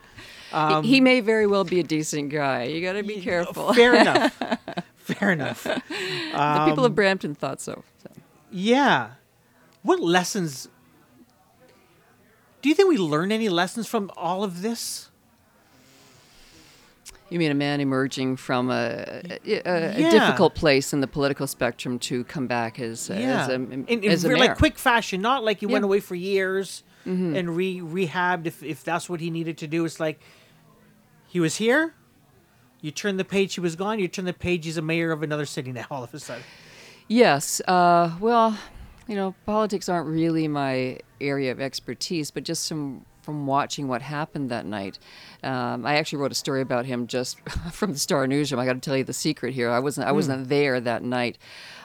He- 0.82 0.88
he 0.88 1.00
may 1.00 1.20
very 1.20 1.46
well 1.48 1.64
be 1.64 1.80
a 1.80 1.82
decent 1.82 2.30
guy. 2.30 2.64
You 2.64 2.80
got 2.80 2.92
to 2.94 3.02
be 3.02 3.20
careful. 3.20 3.74
Fair 3.74 3.94
enough. 3.96 4.40
Fair 5.18 5.32
enough. 5.32 5.62
the 5.64 5.82
Um, 6.34 6.68
people 6.68 6.84
of 6.84 6.94
Brampton 6.94 7.34
thought 7.34 7.60
so. 7.60 7.82
so. 8.02 8.10
Yeah. 8.50 9.10
What 9.82 10.00
lessons 10.00 10.68
do 12.62 12.68
you 12.70 12.74
think 12.74 12.88
we 12.88 12.96
learn 12.96 13.30
any 13.30 13.48
lessons 13.50 13.86
from 13.86 14.10
all 14.16 14.42
of 14.42 14.62
this? 14.62 15.10
You 17.30 17.38
mean 17.38 17.50
a 17.50 17.54
man 17.54 17.80
emerging 17.80 18.36
from 18.36 18.70
a, 18.70 19.22
a, 19.44 19.60
a 19.66 19.98
Yeah. 19.98 20.10
difficult 20.10 20.54
place 20.54 20.92
in 20.92 21.00
the 21.00 21.06
political 21.06 21.46
spectrum 21.46 21.98
to 22.00 22.24
come 22.24 22.46
back 22.46 22.78
as, 22.80 23.08
yeah. 23.10 23.42
as 23.42 23.48
a, 23.48 23.54
in, 23.54 23.84
in 23.86 24.04
as 24.04 24.24
a 24.24 24.28
mayor? 24.28 24.38
like 24.38 24.56
quick 24.56 24.78
fashion, 24.78 25.20
not 25.20 25.44
like 25.44 25.60
he 25.60 25.66
went 25.66 25.84
away 25.84 26.00
for 26.00 26.14
years 26.14 26.82
Mm-hmm. 27.06 27.36
and 27.36 27.54
re 27.54 27.80
rehabbed 27.80 28.46
if 28.46 28.62
if 28.62 28.82
that's 28.82 29.10
what 29.10 29.20
he 29.20 29.28
needed 29.28 29.58
to 29.58 29.66
do. 29.66 29.84
It's 29.84 30.00
like 30.00 30.20
he 31.28 31.38
was 31.38 31.56
here, 31.56 31.92
you 32.84 32.90
turn 32.90 33.16
the 33.16 33.24
page, 33.24 33.54
he 33.54 33.60
was 33.60 33.76
gone, 33.76 33.98
you 33.98 34.08
turn 34.08 34.26
the 34.26 34.34
page, 34.34 34.66
he's 34.66 34.76
a 34.76 34.82
mayor 34.82 35.10
of 35.10 35.22
another 35.22 35.46
city 35.46 35.72
now 35.72 35.86
all 35.90 36.04
of 36.04 36.12
a 36.12 36.20
sudden. 36.20 36.44
Yes. 37.08 37.62
Uh, 37.66 38.14
well, 38.20 38.58
you 39.08 39.16
know, 39.16 39.34
politics 39.46 39.88
aren't 39.88 40.06
really 40.06 40.48
my 40.48 40.98
area 41.18 41.50
of 41.50 41.60
expertise, 41.60 42.30
but 42.30 42.44
just 42.44 42.68
from 42.68 43.06
from 43.22 43.46
watching 43.46 43.88
what 43.88 44.02
happened 44.02 44.50
that 44.50 44.66
night, 44.66 44.98
um, 45.42 45.86
I 45.86 45.94
actually 45.94 46.18
wrote 46.18 46.32
a 46.32 46.34
story 46.34 46.60
about 46.60 46.84
him 46.84 47.06
just 47.06 47.40
from 47.72 47.94
the 47.94 47.98
Star 47.98 48.26
Newsroom. 48.26 48.60
I 48.60 48.66
got 48.66 48.74
to 48.74 48.80
tell 48.80 48.98
you 48.98 49.04
the 49.04 49.14
secret 49.14 49.54
here. 49.54 49.70
I 49.70 49.78
wasn't 49.78 50.06
I 50.06 50.12
wasn't 50.12 50.50
there 50.50 50.78
that 50.78 51.02
night, 51.02 51.38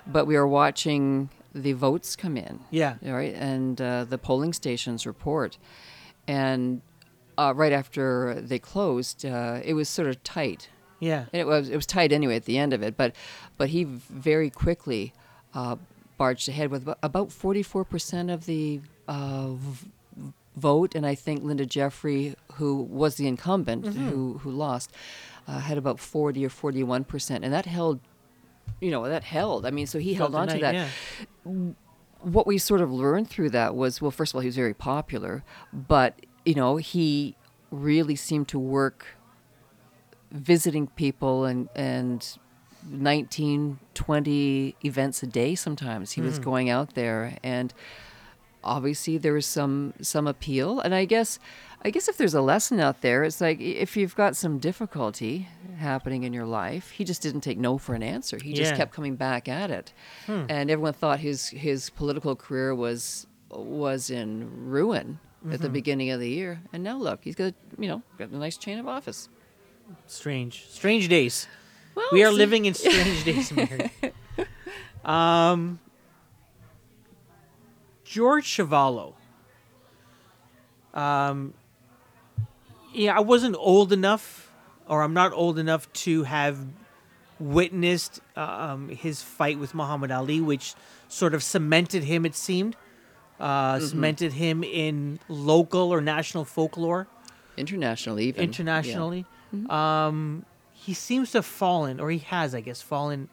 but 0.06 0.26
we 0.26 0.36
were 0.36 0.48
watching 0.48 1.30
the 1.56 1.72
votes 1.72 2.18
come 2.18 2.36
in. 2.36 2.60
Yeah. 2.72 2.96
All 3.06 3.14
right, 3.14 3.34
and 3.36 3.80
uh, 3.80 4.04
the 4.04 4.18
polling 4.18 4.52
stations 4.52 5.06
report, 5.06 5.58
and 6.28 6.82
uh, 7.38 7.54
right 7.56 7.72
after 7.72 8.42
they 8.42 8.60
closed, 8.60 9.26
uh, 9.26 9.62
it 9.64 9.76
was 9.76 9.88
sort 9.88 10.10
of 10.10 10.22
tight. 10.26 10.68
Yeah. 11.00 11.26
and 11.32 11.40
it 11.42 11.48
was 11.48 11.70
it 11.70 11.76
was 11.76 11.86
tight 11.86 12.12
anyway 12.12 12.36
at 12.36 12.46
the 12.46 12.58
end 12.58 12.74
of 12.74 12.82
it. 12.84 12.96
But 12.98 13.16
but 13.58 13.70
he 13.70 13.84
very 13.86 14.50
quickly 14.50 15.14
uh, 15.54 15.78
barged 16.18 16.50
ahead 16.50 16.72
with 16.72 16.88
about 17.02 17.32
forty 17.32 17.64
four 17.64 17.84
percent 17.86 18.30
of 18.30 18.46
the 18.46 18.82
uh, 19.08 19.50
v- 19.54 19.88
vote, 20.58 20.94
and 20.96 21.06
I 21.06 21.16
think 21.16 21.44
Linda 21.44 21.66
Jeffrey, 21.66 22.36
who 22.54 22.82
was 22.84 23.16
the 23.16 23.28
incumbent, 23.28 23.88
who 23.88 24.40
who 24.40 24.52
lost, 24.52 24.92
uh, 25.48 25.60
had 25.60 25.78
about 25.78 26.00
forty 26.00 26.46
or 26.46 26.50
forty 26.50 26.84
one 26.84 27.04
percent, 27.04 27.44
and 27.44 27.54
that 27.54 27.66
held. 27.66 28.00
You 28.82 28.92
know 28.92 29.08
that 29.10 29.24
held. 29.24 29.66
I 29.66 29.72
mean, 29.72 29.88
so 29.88 30.00
he 30.00 30.14
held 30.14 30.36
on 30.36 30.48
to 30.50 30.58
that 30.60 30.74
Yeah. 30.76 30.88
what 32.22 32.46
we 32.46 32.58
sort 32.58 32.82
of 32.82 32.92
learned 32.92 33.30
through 33.30 33.50
that 33.52 33.76
was 33.76 34.02
well 34.02 34.12
first 34.12 34.32
of 34.32 34.36
all 34.36 34.42
he 34.42 34.48
was 34.48 34.56
very 34.56 34.74
popular 34.74 35.44
but 35.74 36.20
you 36.46 36.54
know 36.54 36.76
he 36.78 37.36
really 37.72 38.16
seemed 38.16 38.48
to 38.50 38.60
work 38.60 39.06
visiting 40.32 40.88
people 40.88 41.46
and 41.46 41.70
and 41.76 42.38
19 42.88 43.80
20 43.94 44.76
events 44.86 45.24
a 45.24 45.28
day 45.28 45.56
sometimes. 45.56 46.12
He 46.12 46.22
was 46.22 46.38
hmm. 46.38 46.44
going 46.44 46.70
out 46.70 46.96
there 46.96 47.38
and 47.44 47.74
obviously 48.64 49.18
there 49.18 49.34
was 49.34 49.46
some 49.46 49.94
some 50.02 50.28
appeal. 50.28 50.80
And 50.80 50.94
i 50.94 51.06
guess 51.06 51.40
i 51.82 51.90
guess 51.90 52.08
if 52.08 52.18
there's 52.18 52.34
a 52.34 52.42
lesson 52.42 52.80
out 52.80 53.02
there 53.02 53.24
it's 53.24 53.40
like 53.42 53.60
if 53.62 53.96
you've 53.96 54.16
got 54.16 54.36
some 54.36 54.60
difficulty 54.60 55.48
happening 55.78 56.24
in 56.24 56.34
your 56.34 56.46
life 56.46 56.92
he 56.92 57.06
just 57.06 57.22
didn't 57.22 57.42
take 57.42 57.58
no 57.58 57.78
for 57.78 57.96
an 57.96 58.04
answer. 58.04 58.38
He 58.42 58.54
just 58.54 58.72
Yeah. 58.72 58.78
kept 58.78 58.94
coming 58.94 59.16
back 59.16 59.48
at 59.48 59.72
it. 59.72 59.94
Hmm. 60.26 60.46
And 60.50 60.72
everyone 60.72 60.94
thought 60.94 61.20
his 61.20 61.50
his 61.50 61.90
political 61.90 62.36
career 62.36 62.74
was 62.76 63.28
was 63.50 64.10
in 64.10 64.70
ruin 64.70 65.20
at 65.46 65.52
the 65.52 65.68
mm-hmm. 65.68 65.74
beginning 65.74 66.10
of 66.12 66.20
the 66.20 66.30
year. 66.30 66.62
And 66.72 66.84
now 66.84 66.98
look 66.98 67.24
he's 67.24 67.36
got 67.36 67.54
you 67.78 67.88
know 67.88 68.04
got 68.18 68.30
a 68.30 68.38
nice 68.38 68.58
chain 68.58 68.80
of 68.80 68.88
office 68.88 69.30
Strange. 70.08 70.66
Strange 70.70 71.08
days. 71.08 71.48
well, 71.96 72.08
We 72.12 72.24
are 72.24 72.32
living 72.32 72.66
in 72.66 72.74
strange 72.74 73.24
days, 73.30 73.52
Mary. 73.52 73.92
Um, 75.04 75.80
George 78.04 78.46
Chuvalo. 78.46 79.14
Um, 80.94 81.54
yeah, 82.94 83.16
I 83.16 83.20
wasn't 83.20 83.56
old 83.58 83.94
enough, 83.94 84.52
or 84.88 85.04
I'm 85.04 85.14
not 85.14 85.32
old 85.34 85.60
enough 85.60 85.92
to 85.94 86.24
have 86.24 86.58
witnessed 87.40 88.20
um, 88.36 88.90
his 88.90 89.22
fight 89.22 89.60
with 89.60 89.74
Muhammad 89.74 90.12
Ali, 90.12 90.42
which 90.42 90.74
sort 91.08 91.34
of 91.34 91.44
cemented 91.44 92.04
him. 92.04 92.26
It 92.26 92.36
seemed 92.36 92.76
uh, 93.40 93.80
cemented 93.80 94.34
him 94.34 94.64
in 94.64 95.20
local 95.30 95.94
or 95.94 96.02
national 96.02 96.46
folklore 96.46 97.08
international 97.58 98.20
even 98.20 98.44
yeah. 99.24 99.39
Internationally. 99.52 99.70
Um, 100.08 100.46
he 100.74 100.94
seems 100.94 101.32
to 101.32 101.40
have 101.40 101.46
fallen, 101.46 102.00
or 102.00 102.10
he 102.10 102.20
has, 102.20 102.56
I 102.56 102.62
guess, 102.62 102.82
fallen. 102.82 103.30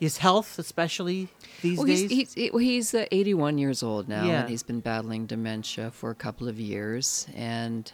His 0.00 0.16
health, 0.18 0.58
especially 0.58 1.28
these 1.60 1.78
Well, 1.78 1.86
days. 1.86 2.10
he's, 2.10 2.34
he's, 2.34 2.50
he's 2.52 2.92
uh, 2.94 3.06
81 3.12 3.58
years 3.58 3.84
old 3.84 4.08
now, 4.08 4.24
Yeah. 4.26 4.40
and 4.40 4.48
he's 4.50 4.64
been 4.64 4.80
battling 4.80 5.26
dementia 5.26 5.92
for 5.92 6.10
a 6.10 6.14
couple 6.16 6.48
of 6.48 6.58
years, 6.58 7.28
and 7.36 7.92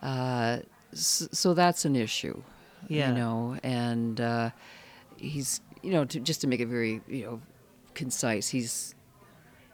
uh, 0.00 0.58
so 0.92 1.54
that's 1.54 1.84
an 1.84 1.96
issue, 1.96 2.42
Yeah. 2.88 3.08
you 3.08 3.14
know. 3.16 3.56
And 3.64 4.20
uh, 4.20 4.50
he's, 5.16 5.60
you 5.82 5.90
know, 5.90 6.04
to, 6.04 6.20
just 6.20 6.42
to 6.42 6.46
make 6.46 6.60
it 6.60 6.68
very, 6.68 7.00
you 7.08 7.24
know, 7.24 7.40
concise, 7.94 8.48
he's 8.50 8.94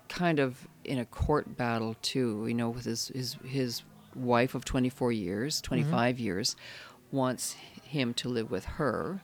kind 0.09 0.39
of 0.39 0.67
in 0.85 0.99
a 0.99 1.05
court 1.05 1.55
battle 1.57 1.97
too, 2.01 2.47
you 2.49 2.55
know, 2.55 2.71
with 2.71 2.85
his 2.87 3.09
his 3.09 3.37
his 3.45 3.83
wife 4.15 4.55
of 4.55 4.65
24 4.65 5.13
years, 5.13 5.61
25 5.61 6.19
years, 6.19 6.57
wants 7.15 7.57
him 7.83 8.13
to 8.15 8.29
live 8.29 8.51
with 8.51 8.65
her, 8.65 9.23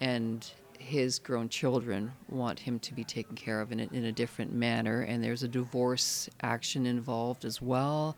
and 0.00 0.48
his 0.78 1.18
grown 1.18 1.48
children 1.48 2.12
want 2.28 2.60
him 2.60 2.78
to 2.78 2.94
be 2.94 3.02
taken 3.02 3.34
care 3.34 3.60
of 3.60 3.72
in 3.72 3.80
a, 3.80 3.88
in 3.92 4.04
a 4.04 4.12
different 4.12 4.52
manner. 4.52 5.00
And 5.00 5.22
there's 5.22 5.42
a 5.42 5.48
divorce 5.48 6.30
action 6.42 6.86
involved 6.86 7.44
as 7.44 7.60
well, 7.60 8.16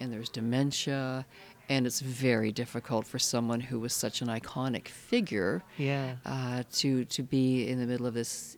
and 0.00 0.12
there's 0.12 0.30
dementia, 0.30 1.26
and 1.68 1.86
it's 1.86 2.00
very 2.00 2.52
difficult 2.52 3.06
for 3.06 3.18
someone 3.18 3.60
who 3.60 3.78
was 3.78 3.92
such 3.92 4.22
an 4.22 4.28
iconic 4.28 4.88
figure 4.88 5.62
yeah. 5.76 6.16
uh, 6.24 6.62
to 6.74 7.04
to 7.04 7.22
be 7.22 7.68
in 7.68 7.78
the 7.78 7.86
middle 7.86 8.06
of 8.06 8.14
this 8.14 8.56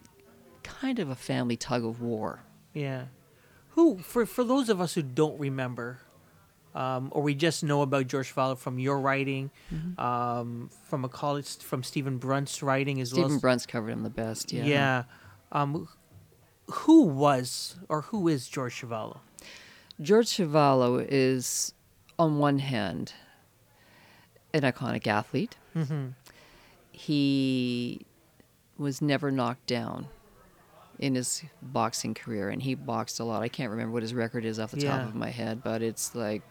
kind 0.62 0.99
of 0.99 1.11
a 1.11 1.16
family 1.16 1.57
tug 1.57 1.84
of 1.84 2.01
war. 2.01 2.40
Yeah. 2.74 3.05
Who 3.70 3.99
for 3.99 4.26
for 4.26 4.44
those 4.44 4.68
of 4.68 4.80
us 4.80 4.94
who 4.94 5.03
don't 5.03 5.38
remember, 5.40 6.01
um, 6.74 7.08
or 7.12 7.22
we 7.22 7.34
just 7.34 7.62
know 7.64 7.82
about 7.82 8.06
George 8.06 8.30
Fowler 8.30 8.56
from 8.56 8.78
your 8.78 9.00
writing, 9.00 9.50
Mm-hmm. 9.72 10.00
um, 10.00 10.70
from 10.84 11.04
a 11.04 11.08
college 11.08 11.56
from 11.58 11.82
Stephen 11.82 12.18
Brunt's 12.18 12.62
writing 12.62 13.00
as 13.00 13.10
Stephen 13.10 13.30
well. 13.32 13.40
Brunt's 13.40 13.66
covered 13.66 13.90
him 13.90 14.02
the 14.02 14.10
best. 14.10 14.52
Yeah. 14.52 14.64
yeah. 14.64 15.02
Um, 15.52 15.88
who 16.70 17.02
was 17.04 17.76
or 17.88 18.02
who 18.02 18.28
is 18.28 18.48
George 18.48 18.80
Chuvalo? 18.82 19.18
George 20.00 20.26
Chuvalo 20.28 21.04
is, 21.10 21.72
on 22.18 22.38
one 22.38 22.58
hand, 22.60 23.14
an 24.54 24.62
iconic 24.62 25.06
athlete. 25.06 25.56
Mm-hmm. 25.74 26.08
He 26.92 28.00
was 28.76 29.00
never 29.02 29.30
knocked 29.30 29.66
down 29.66 30.08
in 30.98 31.14
his 31.14 31.42
boxing 31.62 32.12
career, 32.14 32.48
and 32.50 32.62
he 32.62 32.74
boxed 32.74 33.20
a 33.20 33.24
lot. 33.24 33.42
I 33.42 33.48
can't 33.48 33.70
remember 33.70 33.92
what 33.92 34.02
his 34.02 34.14
record 34.14 34.44
is 34.44 34.58
off 34.58 34.72
the 34.72 34.80
Yeah. 34.80 34.98
top 34.98 35.08
of 35.08 35.14
my 35.14 35.30
head, 35.30 35.62
but 35.62 35.80
it's 35.82 36.14
like 36.14 36.42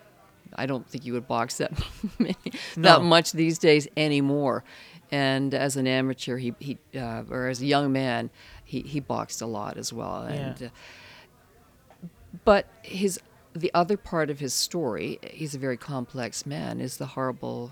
I 0.56 0.66
don't 0.66 0.88
think 0.88 1.06
you 1.06 1.14
would 1.14 1.28
box 1.28 1.58
that 1.58 1.72
many, 2.20 2.36
No. 2.76 2.84
that 3.00 3.02
much 3.04 3.32
these 3.32 3.58
days 3.58 3.88
anymore. 3.98 4.64
And 5.12 5.54
as 5.54 5.78
an 5.78 5.88
amateur, 5.88 6.38
he, 6.38 6.54
he 6.60 6.78
uh, 6.96 7.24
or 7.30 7.48
as 7.48 7.62
a 7.62 7.66
young 7.66 7.92
man, 7.94 8.30
he, 8.66 8.82
he 8.82 9.00
boxed 9.00 9.42
a 9.42 9.46
lot 9.46 9.78
as 9.78 9.94
well. 9.94 10.24
And 10.24 10.60
Yeah. 10.60 10.68
uh, 10.68 12.08
but 12.46 12.68
his 12.84 13.20
the 13.54 13.72
other 13.74 13.98
part 13.98 14.30
of 14.30 14.40
his 14.40 14.54
story, 14.54 15.18
he's 15.32 15.56
a 15.56 15.58
very 15.58 15.78
complex 15.78 16.46
man, 16.46 16.80
is 16.80 16.98
the 16.98 17.08
horrible, 17.08 17.72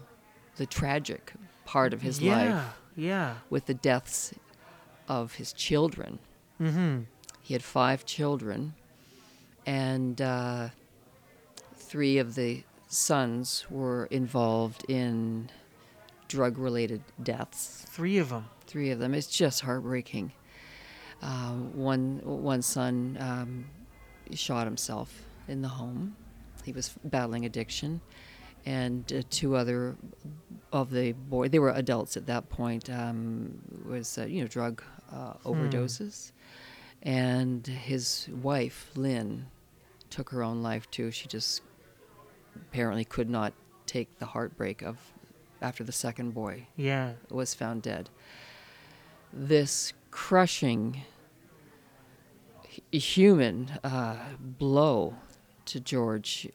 the 0.56 0.66
tragic 0.66 1.34
part 1.66 1.94
of 1.94 2.02
his 2.02 2.20
yeah. 2.20 2.36
life 2.56 2.64
Yeah. 2.96 3.36
with 3.52 3.68
the 3.68 3.76
deaths 3.76 4.34
of 5.08 5.34
his 5.36 5.54
children. 5.54 6.18
Mm-hmm. 6.60 7.02
He 7.42 7.54
had 7.54 7.62
five 7.64 8.04
children, 8.06 8.74
and 9.68 10.20
uh, 10.20 10.70
three 11.86 12.18
of 12.18 12.36
the 12.36 12.64
sons 12.88 13.66
were 13.70 14.06
involved 14.06 14.86
in 14.90 15.50
drug 16.28 16.58
related 16.58 17.02
deaths. 17.22 17.86
Three 17.88 18.18
of 18.18 18.30
them. 18.30 18.46
Three 18.68 18.92
of 18.92 19.00
them. 19.00 19.14
It's 19.14 19.28
just 19.28 19.62
heartbreaking. 19.62 20.32
Um, 21.22 21.76
one, 21.78 22.22
one 22.24 22.62
son 22.62 23.18
um, 23.20 23.66
shot 24.34 24.66
himself 24.66 25.24
in 25.48 25.62
the 25.62 25.68
home. 25.68 26.16
He 26.64 26.72
was 26.72 26.96
battling 27.06 27.46
addiction. 27.46 28.02
And 28.66 29.12
uh, 29.14 29.22
two 29.30 29.56
other 29.56 29.96
of 30.72 30.90
the 30.90 31.12
boy, 31.12 31.50
they 31.50 31.60
were 31.60 31.70
adults 31.70 32.18
at 32.18 32.26
that 32.26 32.50
point, 32.50 32.90
um, 32.90 33.60
was, 33.88 34.18
uh, 34.18 34.26
you 34.26 34.42
know, 34.42 34.48
drug 34.48 34.82
uh, 35.14 35.34
overdoses. 35.46 36.32
And 37.04 37.66
his 37.68 38.28
wife, 38.42 38.90
Lynn, 38.96 39.46
took 40.10 40.32
her 40.32 40.42
own 40.42 40.64
life 40.64 40.90
too. 40.90 41.12
She 41.12 41.28
just 41.28 41.62
apparently 42.56 43.06
could 43.06 43.30
not 43.30 43.54
take 43.86 44.20
the 44.20 44.26
heartbreak 44.28 44.82
of 44.82 44.98
after 45.62 45.84
the 45.84 45.92
second 45.92 46.32
boy 46.34 46.68
Yeah. 46.76 47.14
was 47.30 47.54
found 47.54 47.82
dead. 47.84 48.10
This 49.34 49.94
crushing 50.12 51.02
human 52.92 53.72
uh, 53.84 54.18
blow 54.40 55.16
to 55.66 55.80
George. 55.80 56.50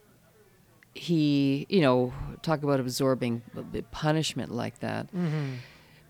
He, 0.94 1.66
you 1.68 1.80
know, 1.80 2.12
talk 2.42 2.62
about 2.62 2.80
absorbing 2.80 3.42
punishment 3.90 4.50
like 4.52 4.80
that. 4.80 5.06
Mm-hmm. 5.14 5.54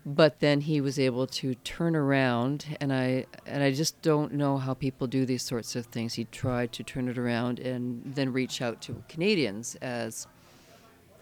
But 0.03 0.39
then 0.39 0.61
he 0.61 0.81
was 0.81 0.97
able 0.97 1.27
to 1.27 1.53
turn 1.55 1.95
around, 1.95 2.75
and 2.81 2.91
I 2.91 3.25
and 3.45 3.61
I 3.61 3.71
just 3.71 4.01
don't 4.01 4.33
know 4.33 4.57
how 4.57 4.73
people 4.73 5.05
do 5.05 5.25
these 5.25 5.43
sorts 5.43 5.75
of 5.75 5.85
things. 5.85 6.15
He 6.15 6.25
tried 6.25 6.71
to 6.73 6.83
turn 6.83 7.07
it 7.07 7.19
around 7.19 7.59
and 7.59 8.01
then 8.03 8.33
reach 8.33 8.63
out 8.63 8.81
to 8.83 9.03
Canadians 9.07 9.75
as 9.75 10.25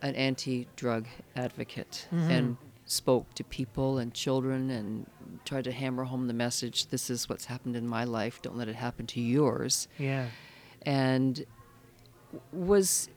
an 0.02 0.16
anti-drug 0.16 1.08
advocate 1.36 2.08
mm-hmm. 2.10 2.32
and 2.32 2.58
spoke 2.86 3.34
to 3.36 3.44
people 3.44 3.98
and 3.98 4.14
children 4.14 4.70
and 4.70 5.06
tried 5.44 5.66
to 5.66 5.74
hammer 5.74 6.06
home 6.06 6.28
the 6.28 6.34
message: 6.34 6.88
"This 6.88 7.10
is 7.10 7.28
what's 7.28 7.46
happened 7.46 7.76
in 7.76 7.86
my 7.86 8.06
life. 8.06 8.42
Don't 8.42 8.58
let 8.58 8.70
it 8.70 8.76
happen 8.76 9.06
to 9.08 9.20
yours." 9.20 9.90
Yeah. 9.98 10.28
and 10.84 11.46
was, 12.52 13.10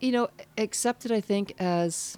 you 0.00 0.12
know, 0.12 0.28
accepted, 0.58 1.12
I 1.12 1.20
think, 1.20 1.54
as 1.58 2.16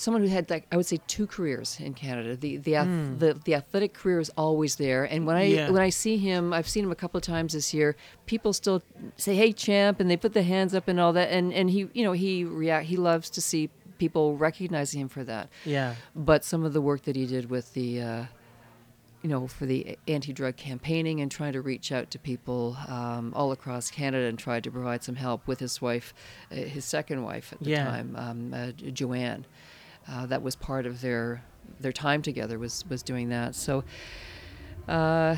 someone 0.00 0.22
who 0.22 0.28
had 0.28 0.48
like 0.48 0.66
I 0.72 0.76
would 0.76 0.86
say 0.86 0.98
two 1.06 1.26
careers 1.26 1.78
in 1.78 1.92
Canada. 1.94 2.34
The 2.36 2.56
the 2.56 2.74
ath- 2.76 3.18
the, 3.18 3.34
the 3.44 3.54
athletic 3.54 3.92
career 3.94 4.18
is 4.20 4.30
always 4.36 4.76
there, 4.76 5.04
and 5.04 5.26
when 5.26 5.36
I 5.36 5.44
Yeah. 5.44 5.70
when 5.70 5.82
I 5.82 5.90
see 5.90 6.16
him, 6.16 6.52
I've 6.52 6.68
seen 6.68 6.84
him 6.84 6.90
a 6.92 7.00
couple 7.02 7.18
of 7.18 7.24
times 7.24 7.52
this 7.52 7.74
year. 7.74 7.96
People 8.26 8.52
still 8.52 8.82
say, 9.16 9.34
"Hey, 9.36 9.52
champ," 9.52 10.00
and 10.00 10.10
they 10.10 10.16
put 10.16 10.32
the 10.32 10.42
hands 10.42 10.74
up 10.74 10.88
and 10.88 10.98
all 10.98 11.12
that, 11.12 11.30
and 11.30 11.52
and 11.52 11.70
he 11.70 11.88
you 11.92 12.02
know 12.04 12.12
he 12.12 12.44
react 12.44 12.86
he 12.86 12.96
loves 12.96 13.28
to 13.30 13.40
see 13.40 13.68
people 13.98 14.36
recognizing 14.36 15.00
him 15.02 15.08
for 15.08 15.22
that. 15.24 15.48
Yeah. 15.66 15.94
But 16.16 16.44
some 16.44 16.64
of 16.64 16.72
the 16.72 16.80
work 16.80 17.02
that 17.02 17.14
he 17.16 17.26
did 17.26 17.50
with 17.50 17.74
the, 17.74 18.00
uh, 18.00 18.24
you 19.22 19.28
know, 19.28 19.46
for 19.46 19.66
the 19.66 19.98
anti-drug 20.08 20.56
campaigning 20.56 21.20
and 21.20 21.30
trying 21.30 21.52
to 21.52 21.60
reach 21.60 21.92
out 21.92 22.10
to 22.12 22.18
people 22.18 22.78
um, 22.88 23.34
all 23.36 23.52
across 23.52 23.90
Canada 23.90 24.24
and 24.24 24.38
tried 24.38 24.64
to 24.64 24.70
provide 24.70 25.04
some 25.04 25.16
help 25.16 25.46
with 25.46 25.60
his 25.60 25.82
wife, 25.82 26.14
uh, 26.50 26.54
his 26.54 26.86
second 26.86 27.22
wife 27.24 27.52
at 27.52 27.60
the 27.62 27.68
Yeah. 27.70 27.84
time, 27.84 28.16
um, 28.16 28.54
uh, 28.54 28.72
Joanne. 28.72 29.44
Uh, 30.10 30.26
that 30.26 30.42
was 30.42 30.56
part 30.56 30.86
of 30.86 31.00
their 31.00 31.42
their 31.78 31.92
time 31.92 32.20
together 32.20 32.58
was 32.58 32.84
was 32.88 33.02
doing 33.02 33.28
that. 33.28 33.54
So 33.54 33.84
uh, 34.88 35.36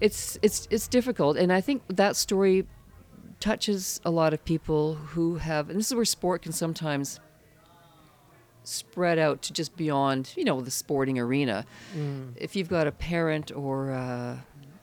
it's 0.00 0.38
it's 0.42 0.66
it's 0.70 0.88
difficult, 0.88 1.36
and 1.36 1.52
I 1.52 1.60
think 1.60 1.82
that 1.88 2.16
story 2.16 2.66
touches 3.40 4.00
a 4.04 4.10
lot 4.10 4.32
of 4.32 4.42
people 4.44 4.94
who 4.94 5.36
have, 5.36 5.68
and 5.68 5.78
this 5.78 5.88
is 5.88 5.94
where 5.94 6.04
sport 6.06 6.42
can 6.42 6.52
sometimes 6.52 7.20
spread 8.64 9.18
out 9.18 9.42
to 9.42 9.52
just 9.52 9.76
beyond, 9.76 10.32
you 10.36 10.44
know, 10.44 10.60
the 10.60 10.70
sporting 10.70 11.18
arena. 11.18 11.66
Mm. 11.94 12.32
If 12.36 12.56
you've 12.56 12.68
got 12.68 12.86
a 12.86 12.92
parent 12.92 13.52
or 13.54 13.92
uh, 13.92 14.38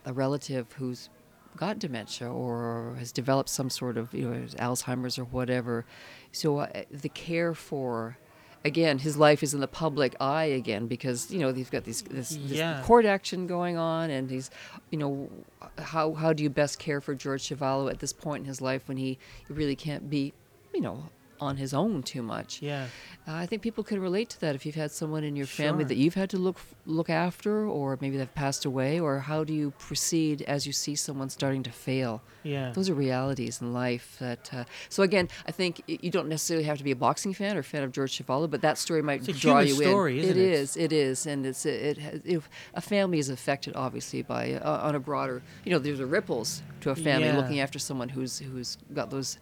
a 0.05 0.13
relative 0.13 0.71
who's 0.73 1.09
got 1.57 1.79
dementia 1.79 2.31
or 2.31 2.95
has 2.99 3.11
developed 3.11 3.49
some 3.49 3.69
sort 3.69 3.97
of, 3.97 4.13
you 4.13 4.29
know, 4.29 4.45
Alzheimer's 4.57 5.17
or 5.17 5.25
whatever, 5.25 5.85
so 6.31 6.59
uh, 6.59 6.83
the 6.91 7.09
care 7.09 7.53
for. 7.53 8.17
Again, 8.65 8.99
his 8.99 9.17
life 9.17 9.43
is 9.43 9.53
in 9.53 9.59
the 9.59 9.67
public 9.67 10.15
eye 10.21 10.45
again 10.45 10.87
because 10.87 11.29
you 11.29 11.39
know 11.39 11.51
he's 11.51 11.69
got 11.69 11.83
these 11.83 12.01
this, 12.03 12.29
this 12.29 12.57
Yeah. 12.57 12.81
court 12.83 13.05
action 13.05 13.45
going 13.45 13.77
on, 13.77 14.09
and 14.09 14.29
he's, 14.31 14.49
you 14.89 14.97
know, 14.97 15.29
how 15.77 16.13
how 16.13 16.31
do 16.31 16.43
you 16.43 16.49
best 16.49 16.79
care 16.79 17.01
for 17.01 17.13
George 17.13 17.43
Chuvalo 17.49 17.91
at 17.91 17.99
this 17.99 18.13
point 18.13 18.41
in 18.41 18.45
his 18.45 18.61
life 18.61 18.87
when 18.87 18.95
he 18.97 19.17
really 19.49 19.75
can't 19.75 20.09
be, 20.09 20.31
you 20.73 20.79
know, 20.79 21.09
on 21.39 21.57
his 21.57 21.73
own 21.73 22.03
too 22.03 22.21
much. 22.21 22.61
Yeah. 22.61 22.87
Uh, 23.27 23.33
I 23.33 23.45
think 23.45 23.61
people 23.61 23.83
can 23.83 23.99
relate 24.01 24.29
to 24.31 24.41
that 24.41 24.55
if 24.55 24.65
you've 24.65 24.75
had 24.75 24.91
someone 24.91 25.23
in 25.23 25.35
your 25.35 25.45
family 25.45 25.83
that 25.85 25.95
you've 25.95 26.13
had 26.13 26.29
to 26.31 26.37
look 26.37 26.57
look 26.85 27.09
after, 27.09 27.65
or 27.65 27.97
maybe 28.01 28.17
they've 28.17 28.33
passed 28.35 28.65
away, 28.65 28.99
or 28.99 29.19
how 29.19 29.43
do 29.43 29.53
you 29.53 29.71
proceed 29.79 30.41
as 30.43 30.65
you 30.67 30.73
see 30.73 30.95
someone 30.95 31.29
starting 31.29 31.63
to 31.63 31.71
fail? 31.71 32.21
Yeah. 32.43 32.71
Those 32.73 32.89
are 32.89 32.93
realities 32.93 33.61
in 33.61 33.71
life. 33.73 34.17
That 34.19 34.53
uh, 34.53 34.63
so 34.89 35.03
again, 35.03 35.29
I 35.47 35.51
think 35.51 35.81
you 35.87 36.11
don't 36.11 36.27
necessarily 36.27 36.65
have 36.65 36.77
to 36.77 36.83
be 36.83 36.91
a 36.91 36.95
boxing 36.95 37.33
fan 37.33 37.55
or 37.57 37.63
fan 37.63 37.83
of 37.83 37.91
George 37.91 38.17
Chuvalo, 38.17 38.49
but 38.49 38.61
that 38.61 38.77
story 38.77 39.01
might 39.01 39.23
draw 39.25 39.59
you 39.59 39.75
story, 39.75 40.19
in. 40.19 40.25
isn't 40.25 40.37
it? 40.37 40.41
It 40.41 40.51
is. 40.51 40.77
It 40.77 40.91
is, 40.93 41.25
and 41.25 41.45
it's 41.45 41.65
it, 41.65 41.97
has, 41.97 42.21
if 42.25 42.49
a 42.73 42.81
family 42.81 43.19
is 43.19 43.29
affected 43.29 43.75
obviously 43.75 44.21
by 44.21 44.53
uh, 44.55 44.87
on 44.87 44.95
a 44.95 44.99
broader. 44.99 45.41
You 45.63 45.71
know, 45.71 45.79
there's 45.79 45.99
a 46.01 46.05
ripples 46.05 46.61
to 46.81 46.89
a 46.89 46.95
family 46.95 47.27
Yeah. 47.27 47.37
looking 47.37 47.59
after 47.61 47.79
someone 47.79 48.09
who's 48.09 48.39
who's 48.39 48.77
got 48.93 49.09
those, 49.09 49.37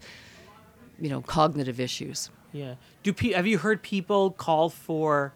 you 1.02 1.08
know, 1.08 1.20
cognitive 1.20 1.80
issues. 1.80 2.30
Yeah. 2.52 2.74
Do 3.02 3.12
pe- 3.12 3.32
have 3.32 3.46
you 3.46 3.58
heard 3.58 3.82
people 3.82 4.30
call 4.30 4.70
for? 4.70 5.34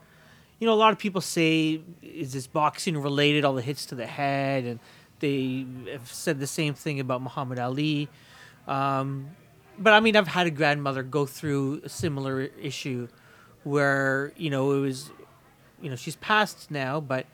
You 0.61 0.67
know, 0.67 0.73
a 0.73 0.81
lot 0.85 0.93
of 0.93 0.99
people 0.99 1.21
say, 1.21 1.81
"Is 2.03 2.33
this 2.33 2.47
boxing 2.47 2.97
related? 2.97 3.45
All 3.45 3.55
the 3.55 3.63
hits 3.63 3.85
to 3.87 3.95
the 3.97 4.07
head," 4.07 4.65
and 4.65 4.79
they 5.19 5.67
have 5.91 6.11
said 6.13 6.39
the 6.39 6.47
same 6.47 6.73
thing 6.73 7.01
about 7.01 7.21
Muhammad 7.21 7.59
Ali. 7.59 8.09
Um, 8.69 9.31
but 9.77 9.93
I 9.93 9.99
mean, 10.01 10.15
I've 10.17 10.29
had 10.29 10.47
a 10.47 10.51
grandmother 10.51 11.03
go 11.03 11.27
through 11.27 11.83
a 11.85 11.89
similar 11.89 12.43
issue, 12.63 13.09
where 13.65 14.33
you 14.37 14.49
know 14.49 14.71
it 14.73 14.81
was, 14.81 15.11
you 15.83 15.91
know, 15.91 15.97
she's 15.97 16.17
passed 16.17 16.71
now, 16.71 17.01
but 17.01 17.27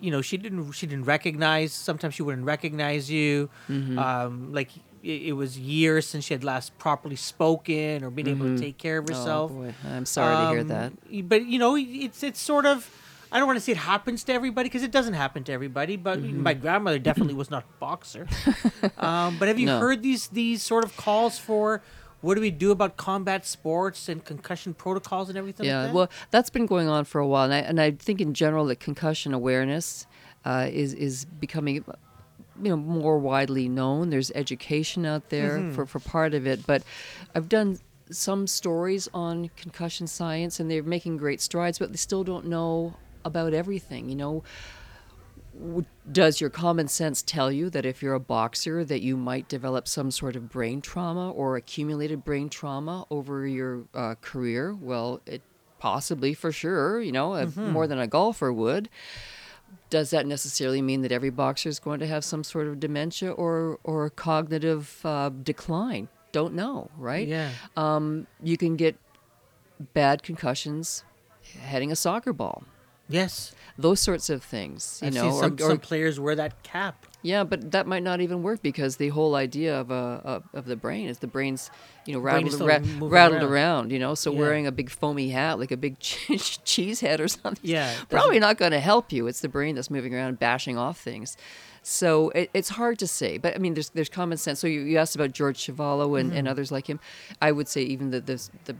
you 0.00 0.12
know 0.12 0.22
she 0.22 0.36
didn't 0.36 0.70
she 0.72 0.86
didn't 0.86 1.06
recognize. 1.06 1.72
Sometimes 1.72 2.14
she 2.14 2.22
wouldn't 2.22 2.46
recognize 2.46 3.10
you. 3.10 3.50
Um, 3.98 4.52
like 4.52 4.70
it, 5.08 5.22
it 5.28 5.32
was 5.32 5.58
years 5.58 6.06
since 6.06 6.24
she 6.26 6.34
had 6.34 6.44
last 6.44 6.76
properly 6.78 7.16
spoken 7.16 8.04
or 8.04 8.10
been 8.10 8.28
able 8.28 8.46
to 8.46 8.58
take 8.58 8.78
care 8.78 8.98
of 8.98 9.08
herself. 9.08 9.50
Oh 9.52 9.54
boy, 9.54 9.74
I'm 9.84 10.06
sorry 10.06 10.36
to 10.36 10.46
hear 10.52 10.60
Um, 10.60 10.68
that. 10.68 10.92
But 11.28 11.46
you 11.46 11.58
know, 11.58 11.76
it's 11.76 12.22
it's 12.22 12.40
sort 12.40 12.66
of. 12.66 12.88
I 13.30 13.38
don't 13.38 13.46
want 13.46 13.58
to 13.58 13.60
say 13.60 13.72
it 13.72 13.78
happens 13.94 14.24
to 14.24 14.32
everybody 14.32 14.70
because 14.70 14.82
it 14.82 14.90
doesn't 14.90 15.12
happen 15.14 15.44
to 15.44 15.52
everybody. 15.52 15.96
But 15.96 16.20
Mm-hmm. 16.22 16.42
my 16.42 16.54
grandmother 16.54 16.98
definitely 16.98 17.34
was 17.42 17.50
not 17.50 17.64
a 17.64 17.72
boxer. 17.80 18.26
um, 18.98 19.36
but 19.38 19.48
have 19.48 19.58
you 19.58 19.66
No. 19.66 19.80
heard 19.80 20.02
these 20.02 20.28
these 20.28 20.62
sort 20.62 20.84
of 20.84 20.96
calls 20.96 21.38
for 21.38 21.82
what 22.20 22.34
do 22.34 22.40
we 22.40 22.50
do 22.50 22.72
about 22.72 22.96
combat 22.96 23.46
sports 23.46 24.08
and 24.08 24.24
concussion 24.24 24.74
protocols 24.74 25.28
and 25.28 25.38
everything? 25.38 25.66
Yeah, 25.66 25.82
like 25.82 25.88
that? 25.88 25.94
well, 25.94 26.10
that's 26.30 26.50
been 26.50 26.66
going 26.66 26.88
on 26.88 27.04
for 27.04 27.20
a 27.20 27.26
while, 27.26 27.44
and 27.44 27.54
I, 27.54 27.58
and 27.58 27.80
I 27.80 27.92
think 27.92 28.20
in 28.20 28.34
general 28.34 28.64
that 28.66 28.80
concussion 28.80 29.32
awareness 29.34 30.06
uh, 30.44 30.66
is 30.72 30.94
is 30.94 31.24
becoming, 31.26 31.84
you 32.62 32.70
know, 32.70 32.76
more 32.76 33.18
widely 33.18 33.68
known. 33.68 34.10
There's 34.10 34.30
education 34.34 35.04
out 35.06 35.28
there 35.30 35.58
Mm-hmm. 35.58 35.74
for 35.74 35.86
for 35.86 36.00
part 36.00 36.34
of 36.34 36.46
it, 36.46 36.66
but 36.66 36.82
I've 37.34 37.48
done 37.48 37.78
some 38.10 38.46
stories 38.46 39.08
on 39.12 39.50
concussion 39.56 40.06
science, 40.06 40.60
and 40.60 40.70
they're 40.70 40.82
making 40.82 41.18
great 41.18 41.40
strides, 41.40 41.78
but 41.78 41.90
they 41.92 41.96
still 41.98 42.24
don't 42.24 42.46
know 42.46 42.94
about 43.24 43.52
everything. 43.52 44.08
You 44.08 44.16
know, 44.16 44.44
does 46.10 46.40
your 46.40 46.50
common 46.50 46.86
sense 46.88 47.20
tell 47.22 47.50
you 47.50 47.68
that 47.70 47.84
if 47.84 48.02
you're 48.02 48.14
a 48.14 48.20
boxer 48.20 48.84
that 48.84 49.02
you 49.02 49.16
might 49.16 49.48
develop 49.48 49.88
some 49.88 50.10
sort 50.10 50.36
of 50.36 50.48
brain 50.48 50.80
trauma 50.80 51.30
or 51.32 51.56
accumulated 51.56 52.24
brain 52.24 52.48
trauma 52.48 53.04
over 53.10 53.46
your 53.46 53.82
uh, 53.92 54.14
career 54.20 54.72
well 54.74 55.20
it 55.26 55.42
possibly 55.80 56.32
for 56.32 56.52
sure 56.52 57.00
you 57.00 57.10
know 57.12 57.32
uh, 57.34 57.46
more 57.56 57.86
than 57.88 57.98
a 57.98 58.06
golfer 58.06 58.52
would 58.52 58.88
does 59.90 60.10
that 60.10 60.26
necessarily 60.26 60.82
mean 60.82 61.02
that 61.02 61.12
every 61.12 61.30
boxer 61.30 61.68
is 61.68 61.78
going 61.78 62.00
to 62.00 62.06
have 62.06 62.24
some 62.24 62.44
sort 62.44 62.66
of 62.66 62.80
dementia 62.80 63.32
or 63.32 63.78
or 63.84 64.10
cognitive 64.10 65.00
uh, 65.04 65.30
decline 65.42 66.08
don't 66.32 66.54
know 66.54 66.90
right 66.96 67.28
yeah, 67.28 67.50
um, 67.76 68.26
you 68.42 68.56
can 68.56 68.76
get 68.76 68.96
bad 69.94 70.22
concussions 70.22 71.04
heading 71.60 71.90
a 71.90 71.96
soccer 71.96 72.32
ball 72.32 72.64
yes. 73.08 73.54
those 73.78 74.00
sorts 74.00 74.28
of 74.28 74.42
things 74.42 74.98
you 75.02 75.08
I've 75.08 75.14
know 75.14 75.30
seen 75.30 75.40
some, 75.40 75.56
or, 75.60 75.64
or 75.64 75.70
some 75.70 75.78
players 75.78 76.20
wear 76.20 76.34
that 76.34 76.62
cap. 76.62 77.06
Yeah, 77.22 77.42
but 77.42 77.72
that 77.72 77.86
might 77.88 78.04
not 78.04 78.20
even 78.20 78.42
work 78.44 78.62
because 78.62 78.96
the 78.96 79.08
whole 79.08 79.34
idea 79.34 79.78
of 79.80 79.90
a 79.90 79.94
of, 80.24 80.44
of 80.54 80.64
the 80.66 80.76
brain 80.76 81.08
is 81.08 81.18
the 81.18 81.26
brain's 81.26 81.68
you 82.06 82.12
know 82.14 82.20
rattled 82.20 82.60
ra- 82.60 82.78
rattled 83.00 83.42
around. 83.42 83.52
around. 83.52 83.92
you 83.92 83.98
know. 83.98 84.14
So 84.14 84.32
Yeah. 84.32 84.38
wearing 84.38 84.66
a 84.68 84.72
big 84.72 84.88
foamy 84.88 85.30
hat 85.30 85.58
like 85.58 85.72
a 85.72 85.76
big 85.76 85.98
che- 86.00 86.38
cheese 86.38 87.00
head 87.00 87.20
or 87.20 87.26
something, 87.28 87.58
Yeah, 87.62 87.92
probably 88.08 88.38
not 88.38 88.56
going 88.56 88.70
to 88.72 88.80
help 88.80 89.12
you. 89.12 89.26
It's 89.26 89.40
the 89.40 89.48
brain 89.48 89.74
that's 89.74 89.90
moving 89.90 90.14
around, 90.14 90.38
bashing 90.38 90.78
off 90.78 91.00
things. 91.00 91.36
So 91.82 92.30
it, 92.30 92.50
it's 92.54 92.68
hard 92.68 92.98
to 93.00 93.06
say, 93.06 93.38
but 93.38 93.54
I 93.54 93.58
mean, 93.58 93.74
there's 93.74 93.90
there's 93.90 94.08
common 94.08 94.38
sense. 94.38 94.60
So 94.60 94.66
you, 94.66 94.80
you 94.82 94.98
asked 94.98 95.16
about 95.16 95.32
George 95.32 95.58
Chuvalo 95.58 96.18
and, 96.20 96.30
Mm-hmm. 96.30 96.38
and 96.38 96.48
others 96.48 96.70
like 96.70 96.86
him. 96.86 97.00
I 97.42 97.50
would 97.50 97.66
say 97.68 97.82
even 97.82 98.10
the, 98.10 98.20
the 98.20 98.48
the 98.66 98.76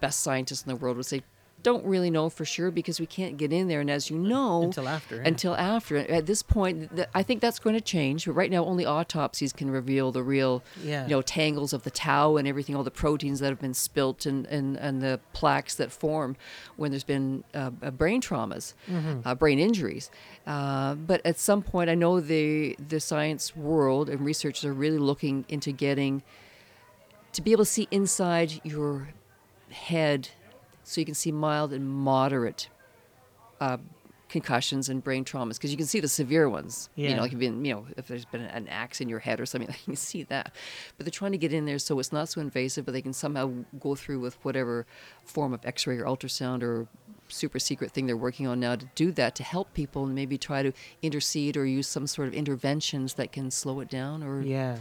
best 0.00 0.20
scientists 0.20 0.62
in 0.62 0.68
the 0.68 0.76
world 0.76 0.96
would 0.96 1.06
say 1.06 1.22
don't 1.62 1.84
really 1.84 2.08
know 2.10 2.28
for 2.28 2.44
sure 2.44 2.70
because 2.70 3.00
we 3.00 3.06
can't 3.06 3.36
get 3.36 3.52
in 3.52 3.66
there. 3.66 3.80
And 3.80 3.90
as 3.90 4.10
you 4.10 4.16
know, 4.16 4.62
Until 4.62 4.88
after, 4.88 5.16
yeah. 5.16 5.22
until 5.26 5.54
after. 5.56 5.96
At 5.96 6.26
this 6.26 6.42
point, 6.42 6.94
th- 6.94 7.08
I 7.14 7.22
think 7.24 7.40
that's 7.40 7.58
going 7.58 7.74
to 7.74 7.80
change. 7.80 8.26
But 8.26 8.32
right 8.32 8.50
now, 8.50 8.64
only 8.64 8.86
autopsies 8.86 9.52
can 9.52 9.68
reveal 9.70 10.12
the 10.12 10.22
real, 10.22 10.62
Yeah. 10.84 11.02
you 11.04 11.10
know, 11.10 11.22
tangles 11.22 11.72
of 11.72 11.82
the 11.82 11.90
tau 11.90 12.36
and 12.36 12.46
everything, 12.46 12.76
all 12.76 12.84
the 12.84 12.92
proteins 12.92 13.40
that 13.40 13.48
have 13.48 13.60
been 13.60 13.74
spilt 13.74 14.24
and, 14.24 14.46
and, 14.46 14.76
and 14.76 15.02
the 15.02 15.18
plaques 15.32 15.74
that 15.74 15.90
form 15.90 16.36
when 16.76 16.92
there's 16.92 17.02
been 17.04 17.42
uh, 17.54 17.70
uh, 17.82 17.90
brain 17.90 18.20
traumas, 18.22 18.74
uh, 19.24 19.34
brain 19.34 19.58
injuries. 19.58 20.10
Uh, 20.46 20.94
but 20.94 21.20
at 21.26 21.38
some 21.38 21.62
point, 21.62 21.90
I 21.90 21.94
know 21.96 22.20
the 22.20 22.76
the 22.88 23.00
science 23.00 23.54
world 23.56 24.08
and 24.08 24.20
researchers 24.20 24.64
are 24.64 24.72
really 24.72 24.98
looking 24.98 25.44
into 25.48 25.72
getting 25.72 26.22
to 27.32 27.42
be 27.42 27.52
able 27.52 27.64
to 27.64 27.70
see 27.70 27.88
inside 27.90 28.60
your 28.64 29.08
head 29.70 30.30
so 30.88 31.02
you 31.02 31.04
can 31.04 31.14
see 31.14 31.30
mild 31.30 31.72
and 31.74 31.86
moderate 31.86 32.70
uh, 33.60 33.76
concussions 34.30 34.88
and 34.88 35.04
brain 35.04 35.22
traumas 35.22 35.54
because 35.54 35.70
you 35.70 35.76
can 35.76 35.86
see 35.86 36.00
the 36.00 36.08
severe 36.08 36.48
ones. 36.48 36.88
Yeah. 36.94 37.10
You 37.10 37.16
know, 37.16 37.22
like 37.22 37.32
if, 37.34 37.38
been, 37.38 37.62
you 37.62 37.74
know, 37.74 37.86
if 37.98 38.08
there's 38.08 38.24
been 38.24 38.40
an 38.40 38.68
axe 38.68 39.02
in 39.02 39.08
your 39.10 39.18
head 39.18 39.38
or 39.38 39.44
something, 39.44 39.68
like 39.68 39.80
you 39.86 39.92
can 39.92 39.96
see 39.96 40.22
that. 40.24 40.54
But 40.96 41.04
they're 41.04 41.10
trying 41.10 41.32
to 41.32 41.38
get 41.38 41.52
in 41.52 41.66
there 41.66 41.78
so 41.78 41.98
it's 41.98 42.10
not 42.10 42.30
so 42.30 42.40
invasive, 42.40 42.86
but 42.86 42.92
they 42.92 43.02
can 43.02 43.12
somehow 43.12 43.52
go 43.78 43.94
through 43.94 44.20
with 44.20 44.42
whatever 44.44 44.86
form 45.24 45.52
of 45.52 45.60
x 45.64 45.86
ray 45.86 45.98
or 45.98 46.04
ultrasound 46.04 46.62
or 46.62 46.86
super 47.28 47.58
secret 47.58 47.90
thing 47.90 48.06
they're 48.06 48.16
working 48.16 48.46
on 48.46 48.58
now 48.58 48.74
to 48.74 48.86
do 48.94 49.12
that 49.12 49.34
to 49.34 49.42
help 49.42 49.74
people 49.74 50.06
and 50.06 50.14
maybe 50.14 50.38
try 50.38 50.62
to 50.62 50.72
intercede 51.02 51.54
or 51.54 51.66
use 51.66 51.86
some 51.86 52.06
sort 52.06 52.28
of 52.28 52.32
interventions 52.32 53.14
that 53.14 53.30
can 53.30 53.50
slow 53.50 53.80
it 53.80 53.90
down 53.90 54.22
or 54.22 54.40
yeah. 54.40 54.78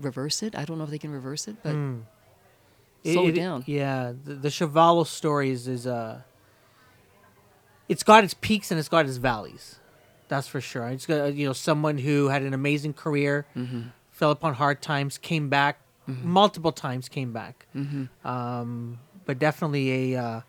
reverse 0.00 0.42
it. 0.42 0.56
I 0.58 0.64
don't 0.64 0.78
know 0.78 0.84
if 0.84 0.90
they 0.90 0.98
can 0.98 1.12
reverse 1.12 1.46
it, 1.46 1.56
but 1.62 1.76
Mm. 1.76 2.02
Slow 3.04 3.28
it, 3.28 3.32
down. 3.32 3.64
Yeah, 3.66 4.12
the, 4.24 4.34
the 4.34 4.48
Chuvalo 4.48 5.06
stories 5.06 5.68
is 5.68 5.86
uh, 5.86 6.22
it's 7.88 8.02
got 8.02 8.24
its 8.24 8.34
peaks 8.34 8.70
and 8.70 8.78
it's 8.80 8.88
got 8.88 9.06
its 9.06 9.16
valleys. 9.18 9.78
That's 10.28 10.48
for 10.48 10.60
sure. 10.60 10.88
It's 10.88 11.06
got 11.06 11.34
you 11.34 11.46
know 11.46 11.52
someone 11.52 11.98
who 11.98 12.28
had 12.28 12.42
an 12.42 12.54
amazing 12.54 12.94
career, 12.94 13.46
Mm-hmm. 13.56 13.82
fell 14.10 14.30
upon 14.30 14.54
hard 14.54 14.80
times, 14.82 15.18
came 15.18 15.48
back 15.48 15.80
multiple 16.06 16.72
times, 16.72 17.08
came 17.08 17.32
back. 17.32 17.66
Mm-hmm. 17.74 18.26
Um, 18.26 18.98
but 19.26 19.38
definitely 19.38 20.14
a, 20.14 20.20
uh, 20.22 20.40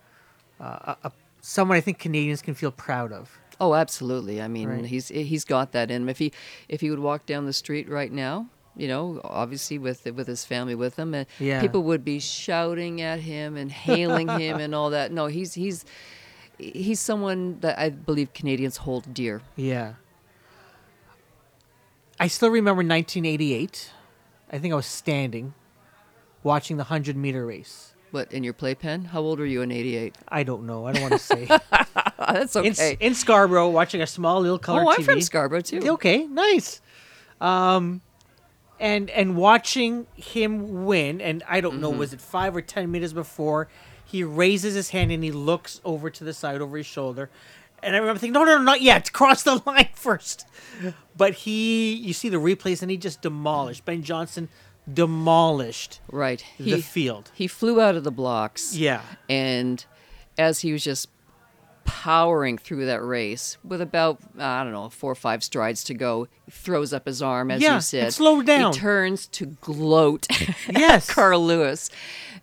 a, 0.59 0.97
a 1.03 1.11
someone 1.41 1.77
I 1.77 1.81
think 1.81 1.99
Canadians 1.99 2.41
can 2.41 2.53
feel 2.55 2.71
proud 2.71 3.11
of. 3.11 3.37
Oh, 3.59 3.73
absolutely. 3.73 4.41
I 4.41 4.47
mean, 4.49 4.67
Right. 4.69 4.85
he's 4.85 5.07
he's 5.09 5.45
got 5.45 5.71
that 5.73 5.89
in 5.91 6.03
him. 6.03 6.09
If 6.09 6.19
he 6.19 6.31
if 6.67 6.81
he 6.81 6.89
would 6.89 6.99
walk 6.99 7.25
down 7.25 7.45
the 7.45 7.53
street 7.53 7.87
right 7.89 8.11
now, 8.11 8.47
you 8.77 8.87
know, 8.87 9.21
obviously 9.23 9.77
with 9.77 10.05
with 10.05 10.27
his 10.27 10.45
family 10.45 10.75
with 10.75 10.95
him, 10.97 11.13
and 11.13 11.27
Yeah. 11.39 11.61
people 11.61 11.83
would 11.83 12.03
be 12.03 12.19
shouting 12.19 13.01
at 13.01 13.19
him 13.19 13.55
and 13.57 13.71
hailing 13.71 14.27
him 14.39 14.59
and 14.59 14.75
all 14.75 14.89
that. 14.91 15.11
No, 15.11 15.27
he's 15.27 15.53
he's 15.53 15.85
he's 16.57 16.99
someone 16.99 17.59
that 17.61 17.77
I 17.79 17.89
believe 17.89 18.33
Canadians 18.33 18.77
hold 18.77 19.13
dear. 19.13 19.41
Yeah. 19.55 19.93
I 22.19 22.27
still 22.27 22.49
remember 22.49 22.79
1988. 22.79 23.91
I 24.51 24.57
think 24.59 24.71
I 24.71 24.75
was 24.75 24.85
standing 24.85 25.53
watching 26.43 26.77
the 26.77 26.83
100 26.83 27.17
meter 27.17 27.45
race. 27.45 27.93
What 28.11 28.31
in 28.31 28.43
your 28.45 28.53
playpen? 28.53 29.05
How 29.05 29.19
old 29.19 29.39
were 29.39 29.45
you 29.45 29.61
in 29.61 29.71
'88? 29.71 30.15
I 30.29 30.43
don't 30.43 30.65
know. 30.65 30.85
I 30.85 30.93
don't 30.93 31.01
want 31.01 31.13
to 31.13 31.19
say. 31.19 31.47
That's 32.17 32.55
in, 32.55 32.67
okay. 32.67 32.95
in 33.01 33.13
Scarborough, 33.13 33.67
watching 33.69 34.01
a 34.01 34.07
small 34.07 34.39
little 34.39 34.59
color 34.59 34.83
oh, 34.85 34.89
I'm 34.91 35.03
from 35.03 35.19
Scarborough 35.19 35.59
too. 35.59 35.81
Okay, 35.93 36.25
nice. 36.25 36.79
Um, 37.41 38.01
and 38.79 39.09
and 39.09 39.35
watching 39.37 40.07
him 40.15 40.85
win, 40.85 41.21
and 41.21 41.43
I 41.47 41.61
don't 41.61 41.79
know, 41.81 41.89
Mm-hmm. 41.89 41.99
was 41.99 42.13
it 42.13 42.21
five 42.21 42.55
or 42.55 42.61
ten 42.61 42.91
minutes 42.91 43.13
before 43.13 43.67
he 44.03 44.23
raises 44.23 44.75
his 44.75 44.89
hand 44.89 45.11
and 45.11 45.23
he 45.23 45.31
looks 45.31 45.81
over 45.83 46.09
to 46.09 46.23
the 46.23 46.33
side 46.33 46.61
over 46.61 46.77
his 46.77 46.85
shoulder, 46.85 47.29
and 47.81 47.95
I 47.95 47.99
remember 47.99 48.19
thinking, 48.19 48.33
no, 48.33 48.43
no, 48.43 48.57
no, 48.57 48.63
not 48.63 48.81
yet. 48.81 49.11
Cross 49.13 49.43
the 49.43 49.61
line 49.65 49.89
first. 49.93 50.45
But 51.17 51.33
he, 51.33 51.93
you 51.93 52.13
see 52.13 52.29
the 52.29 52.37
replays, 52.37 52.81
and 52.81 52.91
he 52.91 52.97
just 52.97 53.21
demolished 53.21 53.85
Ben 53.85 54.03
Johnson, 54.03 54.49
demolished 54.91 55.99
Right. 56.11 56.43
the 56.57 56.75
He 56.77 56.81
field. 56.81 57.31
he 57.33 57.47
flew 57.47 57.79
out 57.81 57.95
of 57.95 58.03
the 58.03 58.11
blocks. 58.11 58.75
Yeah, 58.75 59.01
And 59.29 59.83
as 60.37 60.59
he 60.59 60.73
was 60.73 60.83
just 60.83 61.07
powering 61.85 62.57
through 62.57 62.85
that 62.87 63.01
race 63.03 63.57
with 63.63 63.79
about 63.81 64.19
I 64.37 64.63
don't 64.63 64.73
know 64.73 64.89
four 64.89 65.11
or 65.11 65.15
five 65.15 65.43
strides 65.43 65.83
to 65.85 65.93
go, 65.93 66.27
he 66.45 66.51
throws 66.51 66.91
up 66.93 67.05
his 67.05 67.21
arm 67.21 67.49
as 67.51 67.61
Yeah, 67.61 67.75
you 67.75 67.81
said. 67.81 68.13
slowed 68.13 68.45
down. 68.45 68.73
He 68.73 68.79
turns 68.79 69.27
to 69.27 69.45
gloat 69.61 70.27
Yes. 70.69 71.09
Carl 71.09 71.45
Lewis, 71.45 71.89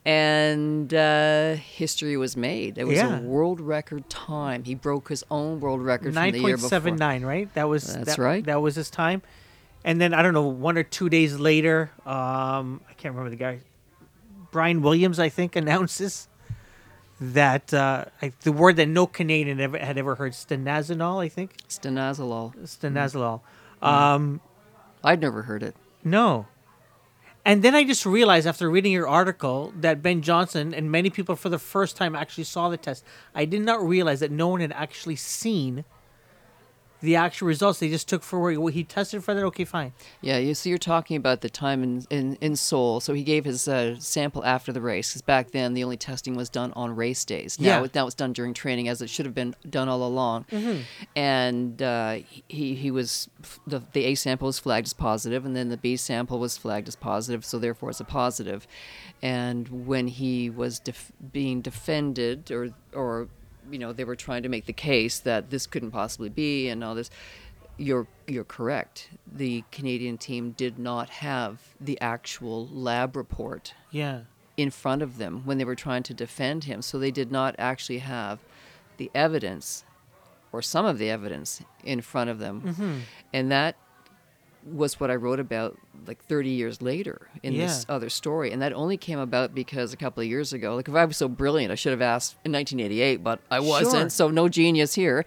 and 0.05 0.93
uh, 0.95 1.55
history 1.55 2.17
was 2.17 2.37
made. 2.37 2.79
It 2.79 2.85
was 2.85 2.97
Yeah. 2.97 3.19
a 3.19 3.23
world 3.23 3.61
record 3.61 4.09
time. 4.11 4.65
He 4.65 4.75
broke 4.75 5.09
his 5.09 5.25
own 5.31 5.61
world 5.61 5.83
record 5.83 6.07
from 6.07 6.15
nine 6.15 6.33
the 6.33 6.41
year 6.41 6.57
before. 6.57 6.69
seven 6.69 6.97
right? 6.97 7.53
That 7.55 7.69
was 7.69 7.93
That's 7.95 8.17
that, 8.17 8.19
right. 8.19 8.45
That 8.45 8.61
was 8.63 8.75
his 8.77 8.91
time. 8.91 9.23
And 9.85 10.01
then 10.01 10.15
I 10.15 10.23
don't 10.23 10.35
know, 10.35 10.47
one 10.47 10.79
or 10.79 10.85
two 10.85 11.09
days 11.09 11.37
later, 11.39 11.91
um, 12.07 12.81
I 12.89 12.93
can't 12.97 13.15
remember 13.15 13.31
the 13.31 13.37
guy. 13.37 13.59
Brian 14.53 14.83
Williams, 14.83 15.19
I 15.19 15.29
think, 15.29 15.57
announces 15.57 16.29
that 17.23 17.73
uh, 17.73 18.07
I, 18.21 18.33
the 18.43 18.51
word 18.53 18.77
that 18.77 18.89
no 18.89 19.07
Canadian 19.07 19.61
ever 19.61 19.79
had 19.79 19.97
ever 19.97 20.17
heard, 20.17 20.33
stanozolol, 20.33 21.23
I 21.25 21.29
think, 21.29 21.57
Stanozolol. 21.69 22.55
stanozolol. 22.67 23.41
Um, 23.81 24.41
I'd 25.05 25.21
never 25.21 25.43
heard 25.43 25.63
it. 25.63 25.77
no. 26.05 26.47
And 27.45 27.65
then 27.65 27.75
I 27.75 27.83
just 27.83 28.07
realized 28.07 28.47
after 28.47 28.71
reading 28.71 28.93
your 28.93 29.09
article 29.09 29.73
that 29.81 30.01
Ben 30.01 30.23
Johnson 30.23 30.73
and 30.73 30.93
many 30.93 31.11
people 31.11 31.35
for 31.35 31.49
the 31.49 31.59
first 31.59 31.97
time 31.97 32.15
actually 32.15 32.45
saw 32.45 32.69
the 32.69 32.77
test. 32.77 33.03
I 33.35 33.47
did 33.47 33.63
not 33.63 33.83
realize 33.83 34.21
that 34.21 34.31
no 34.31 34.47
one 34.47 34.61
had 34.61 34.71
actually 34.71 35.17
seen 35.17 35.85
the 37.03 37.17
actual 37.17 37.49
results. 37.49 37.79
They 37.81 37.89
just 37.89 38.09
took 38.09 38.23
for 38.23 38.39
what 38.59 38.73
he 38.75 38.85
tested 38.85 39.23
for 39.23 39.35
that. 39.35 39.45
Okay, 39.45 39.65
fine. 39.65 39.93
Yeah, 40.21 40.39
you 40.39 40.55
so 40.55 40.69
you're 40.69 40.79
talking 40.79 41.17
about 41.17 41.41
the 41.43 41.51
time 41.51 41.83
in 41.83 42.07
in, 42.11 42.37
in 42.41 42.57
Seoul. 42.57 43.01
So 43.01 43.13
he 43.13 43.23
gave 43.23 43.45
his 43.45 43.69
uh, 43.69 43.97
sample 43.99 44.45
after 44.45 44.73
the 44.73 44.81
race 44.81 45.11
because 45.11 45.23
back 45.23 45.51
then 45.51 45.75
the 45.75 45.85
only 45.85 45.97
testing 45.97 46.35
was 46.37 46.49
done 46.49 46.73
on 46.75 46.97
race 46.97 47.25
days. 47.25 47.61
Now, 47.61 47.67
Yeah. 47.81 47.85
it, 47.85 47.95
now 47.95 48.07
it's 48.07 48.15
done 48.15 48.33
during 48.33 48.55
training, 48.55 48.89
as 48.89 49.03
it 49.03 49.11
should 49.11 49.27
have 49.27 49.35
been 49.35 49.55
done 49.69 49.89
all 49.89 50.03
along. 50.07 50.47
And 51.15 51.83
uh, 51.83 52.19
he 52.49 52.75
he 52.75 52.91
was 52.91 53.29
the 53.67 53.83
the 53.93 54.05
A 54.07 54.15
sample 54.15 54.47
was 54.47 54.59
flagged 54.59 54.87
as 54.87 54.93
positive, 54.93 55.45
and 55.45 55.55
then 55.57 55.69
the 55.69 55.77
B 55.77 55.97
sample 55.97 56.39
was 56.39 56.57
flagged 56.57 56.89
as 56.89 56.97
positive. 56.97 57.45
So 57.45 57.59
therefore, 57.59 57.91
it's 57.91 58.01
a 58.01 58.05
positive. 58.05 58.67
And 59.21 59.87
when 59.87 60.09
he 60.09 60.51
was 60.51 60.79
def- 60.81 61.13
being 61.33 61.61
defended, 61.61 62.51
or 62.51 62.71
or 62.93 63.29
you 63.71 63.79
know 63.79 63.93
they 63.93 64.05
were 64.05 64.17
trying 64.17 64.43
to 64.43 64.49
make 64.49 64.67
the 64.67 64.73
case 64.73 65.19
that 65.21 65.51
this 65.51 65.67
couldn't 65.67 65.91
possibly 65.93 66.29
be, 66.29 66.69
and 66.69 66.83
all 66.85 66.95
this 66.95 67.11
you're 67.79 68.07
you're 68.27 68.45
correct. 68.45 69.09
The 69.33 69.65
Canadian 69.73 70.19
team 70.19 70.53
did 70.53 70.79
not 70.79 71.09
have 71.11 71.59
the 71.81 71.99
actual 72.01 72.67
lab 72.69 73.17
report 73.17 73.75
Yeah. 73.91 74.21
in 74.57 74.71
front 74.71 75.01
of 75.03 75.17
them 75.19 75.43
when 75.45 75.59
they 75.59 75.65
were 75.65 75.75
trying 75.75 76.03
to 76.05 76.15
defend 76.15 76.65
him, 76.65 76.83
so 76.83 76.99
they 76.99 77.11
did 77.11 77.33
not 77.33 77.55
actually 77.59 77.99
have 77.99 78.41
the 78.99 79.11
evidence 79.15 79.85
or 80.53 80.61
some 80.61 80.85
of 80.85 80.99
the 80.99 81.09
evidence 81.09 81.63
in 81.83 82.03
front 82.03 82.29
of 82.29 82.39
them. 82.39 82.61
Mm-hmm. 82.61 82.95
And 83.33 83.51
that 83.51 83.75
was 84.65 85.01
what 85.01 85.11
I 85.11 85.17
wrote 85.17 85.41
about 85.41 85.79
like 86.07 86.25
30 86.25 86.51
years 86.51 86.83
later 86.83 87.29
in 87.43 87.57
this 87.57 87.87
other 87.89 88.09
story. 88.09 88.51
And 88.53 88.61
that 88.63 88.73
only 88.73 88.97
came 88.97 89.19
about 89.19 89.55
because 89.55 89.93
a 89.93 89.97
couple 89.97 90.23
of 90.23 90.29
years 90.29 90.53
ago, 90.53 90.75
like 90.77 90.89
if 90.89 90.95
I 90.95 91.05
was 91.05 91.17
so 91.17 91.29
brilliant, 91.29 91.71
I 91.71 91.75
should 91.75 91.93
have 91.93 92.03
asked 92.03 92.37
in 92.45 92.53
1988, 92.53 93.23
but 93.23 93.41
I 93.51 93.61
wasn't. 93.61 93.93
Sure. 93.93 94.09
So 94.11 94.31
no 94.31 94.49
genius 94.49 94.95
here. 94.95 95.25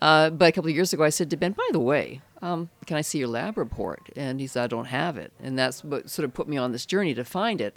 Uh, 0.00 0.30
but 0.30 0.48
a 0.48 0.52
couple 0.52 0.70
of 0.70 0.74
years 0.74 0.92
ago, 0.92 1.04
I 1.04 1.10
said 1.10 1.30
to 1.30 1.36
Ben, 1.36 1.52
by 1.52 1.68
the 1.72 1.80
way, 1.80 2.20
um, 2.42 2.70
can 2.86 2.96
I 2.96 3.00
see 3.00 3.18
your 3.18 3.28
lab 3.28 3.56
report? 3.56 4.10
And 4.16 4.40
he 4.40 4.46
said, 4.46 4.64
I 4.64 4.66
don't 4.66 4.86
have 4.86 5.16
it. 5.16 5.32
And 5.42 5.58
that's 5.58 5.82
what 5.84 6.10
sort 6.10 6.24
of 6.24 6.34
put 6.34 6.48
me 6.48 6.56
on 6.56 6.72
this 6.72 6.86
journey 6.86 7.14
to 7.14 7.24
find 7.24 7.60
it. 7.60 7.76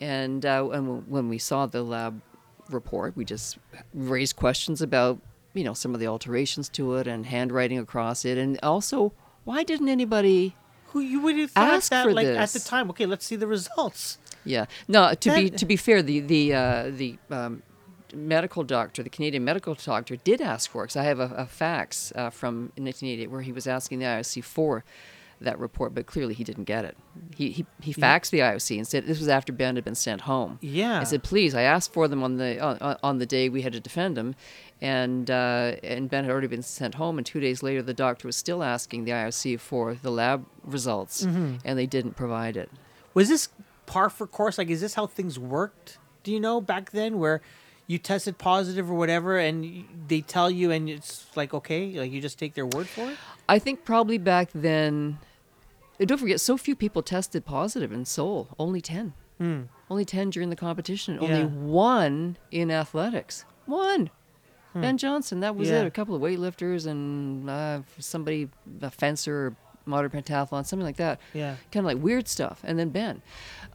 And, 0.00 0.44
uh, 0.44 0.68
and 0.72 0.86
w- 0.86 1.04
when 1.06 1.28
we 1.28 1.38
saw 1.38 1.66
the 1.66 1.82
lab 1.82 2.20
report, 2.70 3.16
we 3.16 3.24
just 3.24 3.58
raised 3.94 4.36
questions 4.36 4.82
about, 4.82 5.20
you 5.54 5.64
know, 5.64 5.74
some 5.74 5.94
of 5.94 6.00
the 6.00 6.06
alterations 6.06 6.68
to 6.70 6.94
it 6.94 7.06
and 7.06 7.26
handwriting 7.26 7.78
across 7.78 8.24
it. 8.24 8.38
And 8.38 8.58
also, 8.62 9.12
why 9.44 9.62
didn't 9.64 9.88
anybody 9.88 10.54
Who 10.88 11.00
you 11.00 11.20
would 11.20 11.36
have 11.38 11.50
thought 11.50 11.74
Ask 11.74 11.90
that 11.90 12.04
for 12.04 12.12
like 12.12 12.26
at 12.26 12.50
the 12.50 12.60
time? 12.60 12.90
Okay, 12.90 13.06
let's 13.06 13.24
see 13.24 13.36
the 13.36 13.46
results. 13.46 14.18
Yeah. 14.44 14.66
No. 14.88 15.14
To 15.14 15.34
be 15.34 15.50
to 15.50 15.66
be 15.66 15.76
fair, 15.76 16.02
the 16.02 16.20
the 16.20 16.54
uh, 16.54 16.90
the 16.90 17.18
um, 17.30 17.62
medical 18.14 18.62
doctor, 18.64 19.02
the 19.02 19.08
Canadian 19.10 19.44
medical 19.44 19.74
doctor, 19.74 20.16
did 20.16 20.40
ask 20.40 20.70
for 20.70 20.84
it. 20.84 20.88
'cause 20.88 20.96
I 20.96 21.04
have 21.04 21.20
a, 21.20 21.32
a 21.36 21.46
fax 21.46 22.12
uh, 22.14 22.30
from 22.30 22.72
1988 22.76 23.30
where 23.30 23.40
he 23.42 23.52
was 23.52 23.66
asking 23.66 24.00
the 24.00 24.04
IOC 24.06 24.44
for 24.44 24.84
that 25.40 25.58
report, 25.58 25.92
but 25.94 26.06
clearly 26.06 26.34
he 26.34 26.44
didn't 26.44 26.64
get 26.64 26.84
it. 26.84 26.96
He 27.36 27.50
he, 27.50 27.66
he 27.80 27.92
faxed 27.94 28.30
the 28.30 28.40
IOC 28.40 28.76
and 28.76 28.86
said 28.86 29.06
this 29.06 29.18
was 29.18 29.28
after 29.28 29.52
Ben 29.52 29.74
had 29.76 29.84
been 29.84 29.94
sent 29.94 30.22
home. 30.22 30.58
Yeah. 30.60 31.00
I 31.00 31.04
said, 31.04 31.22
please, 31.24 31.54
I 31.54 31.62
asked 31.62 31.92
for 31.92 32.06
them 32.06 32.22
on 32.22 32.36
the 32.36 32.60
on, 32.60 32.96
on 33.02 33.18
the 33.18 33.26
day 33.26 33.48
we 33.48 33.62
had 33.62 33.72
to 33.72 33.80
defend 33.80 34.16
him, 34.18 34.34
and 34.82 35.30
uh, 35.30 35.76
and 35.82 36.10
Ben 36.10 36.24
had 36.24 36.30
already 36.30 36.48
been 36.48 36.60
sent 36.62 36.96
home. 36.96 37.16
And 37.16 37.24
two 37.26 37.40
days 37.40 37.62
later, 37.62 37.80
the 37.82 37.94
doctor 37.94 38.28
was 38.28 38.36
still 38.36 38.62
asking 38.62 39.04
the 39.04 39.12
IOC 39.12 39.60
for 39.60 39.94
the 39.94 40.10
lab 40.10 40.44
results, 40.64 41.24
Mm-hmm. 41.24 41.56
and 41.64 41.78
they 41.78 41.86
didn't 41.86 42.14
provide 42.16 42.56
it. 42.58 42.68
Was 43.14 43.28
this 43.30 43.48
par 43.86 44.10
for 44.10 44.26
course? 44.26 44.58
Like, 44.58 44.68
is 44.68 44.80
this 44.80 44.94
how 44.94 45.06
things 45.06 45.38
worked? 45.38 45.98
Do 46.24 46.32
you 46.32 46.40
know 46.40 46.60
back 46.60 46.90
then 46.90 47.18
where 47.18 47.40
you 47.86 47.98
tested 47.98 48.38
positive 48.38 48.90
or 48.90 48.94
whatever, 48.94 49.38
and 49.38 49.84
they 50.08 50.20
tell 50.20 50.50
you, 50.50 50.70
and 50.70 50.88
it's 50.90 51.26
like 51.36 51.54
okay, 51.54 51.98
like 51.98 52.10
you 52.12 52.20
just 52.20 52.38
take 52.38 52.54
their 52.54 52.66
word 52.66 52.86
for 52.88 53.08
it? 53.10 53.16
I 53.48 53.58
think 53.58 53.84
probably 53.84 54.18
back 54.18 54.50
then. 54.54 55.18
Don't 56.00 56.18
forget, 56.18 56.40
so 56.40 56.56
few 56.56 56.74
people 56.74 57.02
tested 57.02 57.44
positive 57.44 57.92
in 57.92 58.04
Seoul. 58.04 58.48
Only 58.58 58.80
ten. 58.80 59.12
Only 59.90 60.04
ten 60.04 60.30
during 60.30 60.50
the 60.50 60.56
competition. 60.56 61.18
Only 61.20 61.44
one 61.44 62.36
in 62.50 62.70
athletics. 62.70 63.44
One. 63.66 64.10
Ben 64.74 64.96
Johnson. 64.98 65.40
That 65.40 65.56
was 65.56 65.68
Yeah. 65.68 65.82
it. 65.82 65.86
A 65.86 65.90
couple 65.90 66.14
of 66.14 66.22
weightlifters 66.22 66.86
and 66.86 67.48
uh, 67.50 67.82
somebody, 67.98 68.48
a 68.80 68.90
fencer, 68.90 69.34
or 69.48 69.56
modern 69.84 70.10
pentathlon, 70.10 70.64
something 70.64 70.86
like 70.86 70.96
that. 70.96 71.20
Yeah. 71.34 71.56
Kind 71.70 71.84
of 71.84 71.92
like 71.92 72.02
weird 72.02 72.28
stuff. 72.28 72.60
And 72.64 72.78
then 72.78 72.88
Ben. 72.90 73.20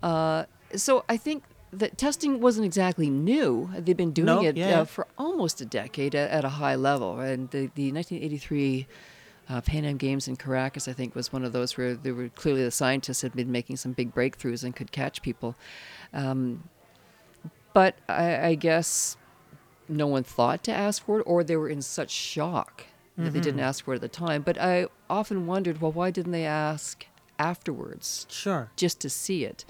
Uh, 0.01 0.45
so 0.75 1.03
I 1.07 1.17
think 1.17 1.43
that 1.73 1.97
testing 1.97 2.39
wasn't 2.39 2.65
exactly 2.65 3.09
new. 3.09 3.69
They've 3.77 3.95
been 3.97 4.11
doing 4.13 4.25
No, 4.25 4.41
it 4.43 4.55
yeah. 4.57 4.81
uh, 4.81 4.85
for 4.85 5.05
almost 5.17 5.59
a 5.61 5.65
decade 5.65 6.15
at, 6.15 6.31
at 6.31 6.45
a 6.45 6.49
high 6.49 6.75
level. 6.75 7.19
And 7.19 7.49
the, 7.51 7.69
the 7.75 7.91
1983 7.91 8.87
uh, 9.49 9.61
Pan 9.61 9.85
Am 9.85 9.97
Games 9.97 10.27
in 10.27 10.35
Caracas, 10.35 10.87
I 10.87 10.93
think, 10.93 11.13
was 11.15 11.31
one 11.31 11.43
of 11.45 11.53
those 11.53 11.77
where 11.77 11.93
there 11.95 12.13
were 12.13 12.29
clearly 12.29 12.63
the 12.63 12.71
scientists 12.71 13.21
had 13.21 13.33
been 13.33 13.51
making 13.51 13.77
some 13.77 13.91
big 13.93 14.13
breakthroughs 14.15 14.63
and 14.63 14.75
could 14.75 14.91
catch 14.91 15.21
people. 15.21 15.55
Um, 16.13 16.63
but 17.73 17.95
I, 18.09 18.47
I 18.47 18.55
guess 18.55 19.15
no 19.89 20.07
one 20.07 20.23
thought 20.23 20.63
to 20.65 20.71
ask 20.73 21.05
for 21.05 21.19
it, 21.19 21.23
or 21.23 21.43
they 21.43 21.55
were 21.55 21.69
in 21.69 21.81
such 21.81 22.11
shock 22.11 22.85
that 23.17 23.33
they 23.33 23.39
didn't 23.39 23.61
ask 23.61 23.83
for 23.83 23.93
it 23.93 23.95
at 23.95 24.01
the 24.01 24.07
time. 24.07 24.43
But 24.43 24.59
I 24.59 24.87
often 25.09 25.47
wondered, 25.47 25.81
well, 25.81 25.91
why 25.91 26.11
didn't 26.11 26.33
they 26.33 26.45
ask 26.45 27.05
afterwards? 27.39 28.27
Sure. 28.29 28.69
just 28.75 28.99
to 29.01 29.09
see 29.09 29.43
it. 29.43 29.65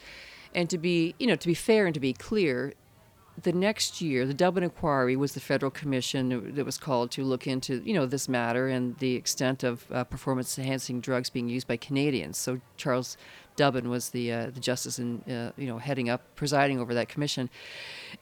And 0.53 0.69
to 0.69 0.77
be, 0.77 1.15
you 1.17 1.27
know, 1.27 1.35
to 1.35 1.47
be 1.47 1.53
fair 1.53 1.85
and 1.85 1.93
to 1.93 1.99
be 1.99 2.11
clear, 2.11 2.73
the 3.41 3.53
next 3.53 4.01
year, 4.01 4.25
the 4.25 4.33
Dubin 4.33 4.63
Inquiry 4.63 5.15
was 5.15 5.33
the 5.33 5.39
federal 5.39 5.69
commission 5.71 6.55
that 6.55 6.65
was 6.65 6.77
called 6.77 7.11
to 7.11 7.23
look 7.23 7.45
into, 7.45 7.81
you 7.85 7.93
know, 7.93 8.05
this 8.05 8.27
matter 8.27 8.67
and 8.67 8.97
the 8.97 9.13
extent 9.15 9.63
of 9.63 9.85
uh, 9.91 10.03
performance-enhancing 10.03 11.01
drugs 11.01 11.29
being 11.29 11.47
used 11.47 11.67
by 11.67 11.77
Canadians. 11.77 12.37
So 12.37 12.59
Charles 12.77 13.15
Dubin 13.55 13.87
was 13.87 14.09
the 14.09 14.31
uh, 14.31 14.45
the 14.47 14.59
justice 14.59 14.97
and 14.99 15.21
uh, 15.29 15.51
you 15.57 15.67
know 15.67 15.77
heading 15.77 16.09
up, 16.09 16.35
presiding 16.35 16.79
over 16.79 16.93
that 16.93 17.09
commission. 17.09 17.49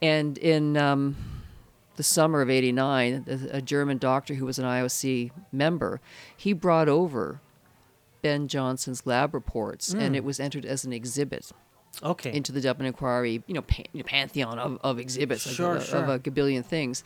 And 0.01 0.37
in 0.37 0.77
um, 0.77 1.15
the 1.95 2.03
summer 2.03 2.41
of 2.41 2.49
'89, 2.49 3.25
a 3.51 3.61
German 3.61 3.97
doctor 3.97 4.33
who 4.35 4.45
was 4.45 4.59
an 4.59 4.65
IOC 4.65 5.31
member, 5.51 6.01
he 6.35 6.53
brought 6.53 6.89
over 6.89 7.39
Ben 8.21 8.47
Johnson's 8.47 9.05
lab 9.05 9.33
reports, 9.33 9.93
Mm. 9.93 9.99
and 10.01 10.15
it 10.15 10.23
was 10.23 10.39
entered 10.39 10.65
as 10.65 10.83
an 10.83 10.91
exhibit 10.93 11.51
Okay. 12.03 12.35
into 12.35 12.51
the 12.51 12.59
Dubin 12.59 12.85
Inquiry, 12.85 13.43
you 13.47 13.53
know, 13.53 13.61
pan, 13.61 13.85
pantheon 14.05 14.59
of, 14.59 14.79
of 14.83 14.99
exhibits, 14.99 15.45
like, 15.45 15.55
Sure, 15.55 15.75
of, 15.77 15.85
sure. 15.85 15.99
of 16.03 16.09
a 16.09 16.19
gabillion 16.19 16.65
things. 16.65 17.03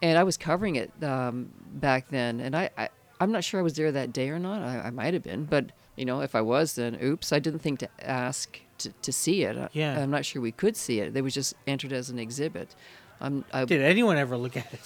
And 0.00 0.16
I 0.18 0.22
was 0.22 0.36
covering 0.36 0.76
it 0.76 0.90
um, 1.02 1.50
back 1.74 2.08
then, 2.10 2.40
and 2.40 2.54
I, 2.56 2.70
I, 2.78 2.88
I'm 3.20 3.32
not 3.32 3.44
sure 3.44 3.60
I 3.60 3.62
was 3.62 3.74
there 3.74 3.92
that 3.92 4.12
day 4.12 4.30
or 4.30 4.38
not. 4.38 4.62
I, 4.62 4.86
I 4.86 4.90
might 4.90 5.12
have 5.14 5.22
been, 5.22 5.44
but 5.44 5.66
you 5.96 6.04
know, 6.04 6.20
if 6.20 6.34
I 6.34 6.40
was, 6.40 6.74
then 6.74 6.98
oops, 7.02 7.32
I 7.32 7.38
didn't 7.38 7.60
think 7.60 7.78
to 7.80 7.88
ask 8.00 8.58
to, 8.78 8.90
to 9.02 9.12
see 9.12 9.42
it. 9.44 9.56
I- 9.56 9.68
Yeah. 9.72 10.00
I'm 10.00 10.10
not 10.10 10.24
sure 10.24 10.40
we 10.42 10.50
could 10.52 10.76
see 10.76 11.00
it. 11.00 11.16
It 11.16 11.22
was 11.22 11.34
just 11.34 11.54
entered 11.66 11.92
as 11.92 12.10
an 12.10 12.18
exhibit. 12.18 12.74
Um, 13.20 13.44
I, 13.52 13.64
Did 13.64 13.80
anyone 13.82 14.16
ever 14.16 14.36
look 14.36 14.56
at 14.56 14.72
it? 14.72 14.80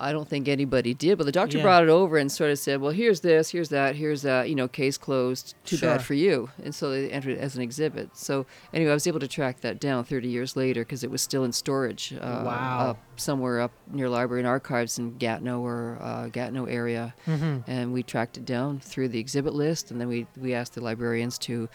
I 0.00 0.12
don't 0.12 0.28
think 0.28 0.46
anybody 0.46 0.94
did, 0.94 1.18
but 1.18 1.24
the 1.24 1.32
doctor 1.32 1.56
Yeah. 1.58 1.64
brought 1.64 1.82
it 1.82 1.88
over 1.88 2.18
and 2.18 2.30
sort 2.30 2.52
of 2.52 2.58
said, 2.60 2.80
"Well, 2.80 2.92
here's 2.92 3.18
this, 3.20 3.50
here's 3.50 3.70
that, 3.70 3.96
here's 3.96 4.22
that. 4.22 4.48
You 4.48 4.54
know, 4.54 4.68
case 4.68 4.96
closed. 4.96 5.54
Too 5.64 5.76
Sure. 5.76 5.88
bad 5.90 6.02
for 6.02 6.14
you." 6.14 6.50
And 6.62 6.72
so 6.72 6.90
they 6.92 7.10
entered 7.10 7.32
it 7.36 7.40
as 7.40 7.56
an 7.56 7.62
exhibit. 7.62 8.10
So 8.16 8.46
anyway, 8.72 8.92
I 8.92 8.94
was 8.94 9.08
able 9.08 9.18
to 9.18 9.26
track 9.26 9.60
that 9.62 9.80
down 9.80 10.04
30 10.04 10.28
years 10.28 10.54
later 10.54 10.82
because 10.82 11.02
it 11.02 11.10
was 11.10 11.20
still 11.20 11.42
in 11.42 11.50
storage. 11.50 12.14
Uh, 12.14 12.42
Wow. 12.46 12.90
Up 12.90 12.98
somewhere 13.16 13.60
up 13.60 13.72
near 13.90 14.08
Library 14.08 14.42
and 14.42 14.46
Archives 14.46 15.00
in 15.00 15.18
Gatineau 15.18 15.62
or 15.62 15.98
uh, 16.00 16.28
Gatineau 16.28 16.66
area, 16.66 17.12
Mm-hmm. 17.26 17.68
and 17.68 17.92
we 17.92 18.04
tracked 18.04 18.36
it 18.36 18.44
down 18.44 18.78
through 18.78 19.08
the 19.08 19.18
exhibit 19.18 19.52
list, 19.54 19.90
and 19.90 20.00
then 20.00 20.06
we 20.06 20.28
we 20.40 20.54
asked 20.54 20.74
the 20.74 20.80
librarians 20.80 21.38
to 21.38 21.68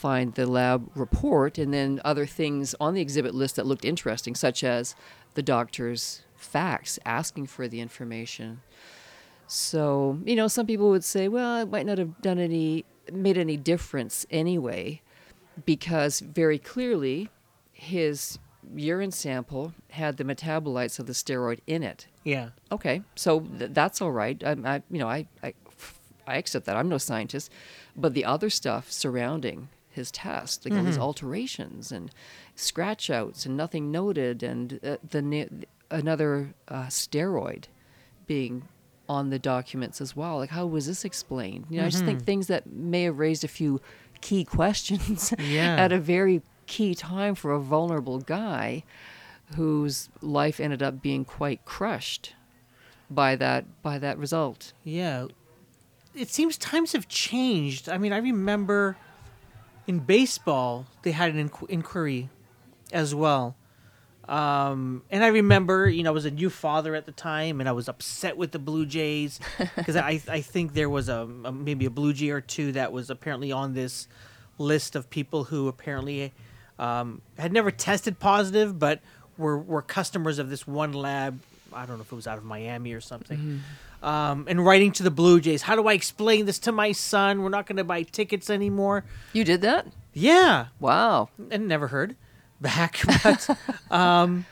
find 0.00 0.34
the 0.34 0.46
lab 0.46 0.90
report 0.94 1.58
and 1.58 1.74
then 1.74 2.00
other 2.04 2.26
things 2.26 2.74
on 2.80 2.94
the 2.94 3.02
exhibit 3.02 3.34
list 3.34 3.56
that 3.56 3.66
looked 3.66 3.84
interesting, 3.84 4.34
such 4.34 4.64
as 4.64 4.94
the 5.34 5.42
doctor's 5.42 6.22
facts, 6.36 6.98
asking 7.04 7.46
for 7.46 7.68
the 7.68 7.80
information. 7.80 8.62
So, 9.46 10.18
you 10.24 10.36
know, 10.36 10.48
some 10.48 10.66
people 10.66 10.88
would 10.90 11.04
say, 11.04 11.28
well, 11.28 11.60
it 11.60 11.70
might 11.70 11.84
not 11.84 11.98
have 11.98 12.22
done 12.22 12.38
any, 12.38 12.84
made 13.12 13.36
any 13.36 13.56
difference 13.56 14.24
anyway, 14.30 15.02
because 15.66 16.20
very 16.20 16.58
clearly 16.58 17.28
his 17.72 18.38
urine 18.74 19.10
sample 19.10 19.74
had 19.90 20.16
the 20.16 20.24
metabolites 20.24 20.98
of 20.98 21.06
the 21.06 21.12
steroid 21.12 21.60
in 21.66 21.82
it. 21.82 22.06
Yeah. 22.24 22.50
Okay, 22.70 23.02
so 23.16 23.40
th- 23.40 23.72
that's 23.74 24.00
all 24.00 24.12
right. 24.12 24.42
I, 24.44 24.56
I, 24.64 24.82
you 24.90 24.98
know, 24.98 25.08
I, 25.08 25.26
I, 25.42 25.52
I 26.26 26.36
accept 26.36 26.64
that. 26.66 26.76
I'm 26.76 26.88
no 26.88 26.98
scientist, 26.98 27.50
but 27.96 28.14
the 28.14 28.24
other 28.24 28.48
stuff 28.50 28.90
surrounding 28.92 29.68
his 30.00 30.10
test, 30.10 30.64
like 30.64 30.76
all 30.76 30.84
these 30.84 30.98
alterations 30.98 31.92
and 31.92 32.10
scratch 32.54 33.08
outs 33.10 33.46
and 33.46 33.56
nothing 33.56 33.90
noted, 33.90 34.42
and 34.42 34.80
uh, 34.82 34.96
the 35.08 35.48
another 35.90 36.54
uh, 36.68 36.84
steroid 36.86 37.64
being 38.26 38.68
on 39.08 39.30
the 39.30 39.38
documents 39.38 40.00
as 40.00 40.14
well. 40.14 40.36
Like, 40.38 40.50
how 40.50 40.66
was 40.66 40.86
this 40.86 41.04
explained? 41.04 41.66
You 41.70 41.80
know, 41.80 41.86
I 41.86 41.88
just 41.90 42.04
think 42.04 42.22
things 42.24 42.46
that 42.46 42.66
may 42.70 43.02
have 43.04 43.18
raised 43.18 43.42
a 43.44 43.48
few 43.48 43.80
key 44.20 44.44
questions 44.44 45.32
Yeah. 45.38 45.76
at 45.76 45.90
a 45.92 45.98
very 45.98 46.42
key 46.66 46.94
time 46.94 47.34
for 47.34 47.50
a 47.52 47.58
vulnerable 47.60 48.18
guy 48.20 48.84
whose 49.56 50.08
life 50.20 50.60
ended 50.60 50.82
up 50.82 51.02
being 51.02 51.24
quite 51.24 51.64
crushed 51.64 52.34
by 53.10 53.34
that 53.36 53.82
by 53.82 53.98
that 53.98 54.16
result. 54.18 54.72
Yeah. 54.84 55.26
It 56.14 56.28
seems 56.28 56.56
times 56.56 56.92
have 56.92 57.08
changed. 57.08 57.88
I 57.88 57.98
mean, 57.98 58.12
I 58.12 58.18
remember 58.18 58.96
in 59.86 60.00
baseball 60.00 60.86
they 61.02 61.12
had 61.12 61.34
an 61.34 61.48
inqu- 61.48 61.68
inquiry 61.68 62.28
as 62.92 63.14
well. 63.14 63.56
Um, 64.28 65.02
and 65.10 65.24
I 65.24 65.28
remember, 65.28 65.88
you 65.88 66.04
know, 66.04 66.10
I 66.10 66.12
was 66.12 66.24
a 66.24 66.30
new 66.30 66.50
father 66.50 66.94
at 66.94 67.04
the 67.04 67.12
time, 67.12 67.58
and 67.58 67.68
I 67.68 67.72
was 67.72 67.88
upset 67.88 68.36
with 68.36 68.52
the 68.52 68.60
Blue 68.60 68.86
Jays 68.86 69.40
because 69.76 69.96
I 69.96 70.22
I 70.28 70.40
think 70.40 70.74
there 70.74 70.88
was 70.88 71.08
a, 71.08 71.28
a 71.44 71.50
maybe 71.52 71.84
a 71.86 71.90
Blue 71.90 72.12
Jay 72.12 72.30
or 72.30 72.40
two 72.40 72.72
that 72.72 72.92
was 72.92 73.10
apparently 73.10 73.50
on 73.50 73.74
this 73.74 74.06
list 74.56 74.94
of 74.94 75.10
people 75.10 75.44
who 75.44 75.66
apparently 75.66 76.32
um, 76.78 77.22
had 77.38 77.52
never 77.52 77.72
tested 77.72 78.20
positive, 78.20 78.78
but 78.78 79.00
were 79.36 79.58
were 79.58 79.82
customers 79.82 80.38
of 80.38 80.48
this 80.48 80.64
one 80.64 80.92
lab. 80.92 81.40
I 81.72 81.86
don't 81.86 81.96
know 81.96 82.02
if 82.02 82.12
it 82.12 82.14
was 82.16 82.26
out 82.26 82.38
of 82.38 82.44
Miami 82.44 82.92
or 82.92 83.00
something. 83.00 83.62
Um, 84.02 84.46
and 84.48 84.64
writing 84.64 84.92
to 84.92 85.02
the 85.02 85.10
Blue 85.10 85.40
Jays, 85.40 85.62
how 85.62 85.76
do 85.76 85.86
I 85.86 85.92
explain 85.92 86.46
this 86.46 86.58
to 86.60 86.72
my 86.72 86.92
son? 86.92 87.42
We're 87.42 87.48
not 87.50 87.66
going 87.66 87.76
to 87.76 87.84
buy 87.84 88.02
tickets 88.02 88.48
anymore. 88.50 89.04
You 89.32 89.44
did 89.44 89.60
that? 89.62 89.86
Yeah, 90.12 90.66
Wow. 90.80 91.28
and 91.50 91.68
never 91.68 91.88
heard 91.88 92.16
back. 92.60 93.00
But, 93.22 93.48
um, 93.90 94.46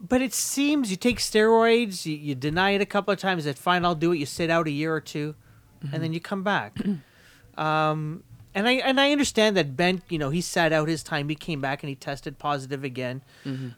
but 0.00 0.22
it 0.22 0.32
seems 0.34 0.90
you 0.90 0.96
take 0.96 1.18
steroids, 1.18 2.06
you, 2.06 2.16
you 2.16 2.34
deny 2.34 2.70
it 2.70 2.80
a 2.80 2.86
couple 2.86 3.12
of 3.12 3.18
times, 3.20 3.44
that 3.44 3.58
fine, 3.58 3.84
I'll 3.84 3.94
do 3.94 4.12
it. 4.12 4.18
You 4.18 4.26
sit 4.26 4.50
out 4.50 4.66
a 4.66 4.70
year 4.70 4.94
or 4.94 5.00
2 5.00 5.34
and 5.92 6.02
then 6.02 6.12
you 6.12 6.20
come 6.20 6.42
back. 6.42 6.76
um, 7.58 8.22
and 8.54 8.66
I 8.68 8.72
and 8.72 9.00
I 9.00 9.12
understand 9.12 9.56
that 9.56 9.76
Ben, 9.76 10.02
you 10.08 10.18
know, 10.18 10.30
he 10.30 10.40
sat 10.40 10.72
out 10.72 10.88
his 10.88 11.02
time. 11.02 11.28
He 11.28 11.34
came 11.34 11.60
back 11.60 11.82
and 11.82 11.88
he 11.88 11.94
tested 11.94 12.38
positive 12.38 12.82
again, 12.84 13.22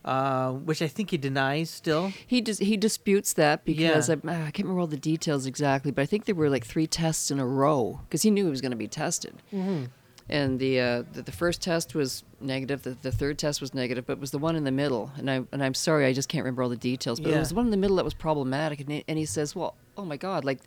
uh, 0.05 0.53
which 0.53 0.81
I 0.83 0.89
think 0.89 1.11
he 1.11 1.17
denies 1.17 1.71
still. 1.71 2.13
He 2.27 2.41
dis- 2.41 2.59
he 2.59 2.77
disputes 2.77 3.33
that 3.35 3.65
because 3.65 4.09
Yeah. 4.09 4.17
I, 4.25 4.29
ah, 4.29 4.47
I 4.47 4.51
can't 4.51 4.61
remember 4.67 4.81
all 4.81 4.87
the 4.87 4.97
details 4.97 5.47
exactly, 5.47 5.91
but 5.91 6.03
I 6.03 6.07
think 6.07 6.25
there 6.25 6.35
were 6.35 6.51
like 6.51 6.65
three 6.67 6.87
tests 6.87 7.31
in 7.31 7.39
a 7.39 7.47
row 7.47 8.01
because 8.09 8.23
he 8.23 8.31
knew 8.31 8.45
he 8.45 8.51
was 8.51 8.61
going 8.61 8.71
to 8.73 8.77
be 8.77 8.89
tested. 8.89 9.35
Mm-hmm. 9.53 9.85
And 10.29 10.59
the, 10.61 10.81
uh, 10.81 11.03
the 11.13 11.23
the 11.23 11.33
first 11.33 11.61
test 11.61 11.95
was 11.95 12.23
negative. 12.41 12.83
The, 12.85 12.91
the 13.03 13.13
third 13.13 13.39
test 13.39 13.61
was 13.61 13.75
negative, 13.75 14.07
but 14.07 14.15
it 14.15 14.21
was 14.21 14.31
the 14.31 14.39
one 14.39 14.57
in 14.57 14.65
the 14.65 14.71
middle. 14.71 15.11
And 15.19 15.31
I 15.31 15.43
and 15.53 15.63
I'm 15.63 15.75
sorry, 15.75 16.07
I 16.07 16.13
just 16.13 16.29
can't 16.29 16.45
remember 16.45 16.63
all 16.63 16.69
the 16.71 16.77
details. 16.77 17.21
But 17.21 17.31
Yeah. 17.31 17.37
it 17.37 17.41
was 17.41 17.49
the 17.51 17.57
one 17.57 17.67
in 17.67 17.71
the 17.71 17.77
middle 17.77 17.97
that 17.97 18.05
was 18.05 18.15
problematic. 18.15 18.81
And 18.81 18.91
he, 18.91 19.05
and 19.09 19.19
he 19.19 19.27
says, 19.27 19.55
"Well, 19.55 19.75
oh 19.97 20.05
my 20.05 20.17
God, 20.17 20.45
like, 20.45 20.61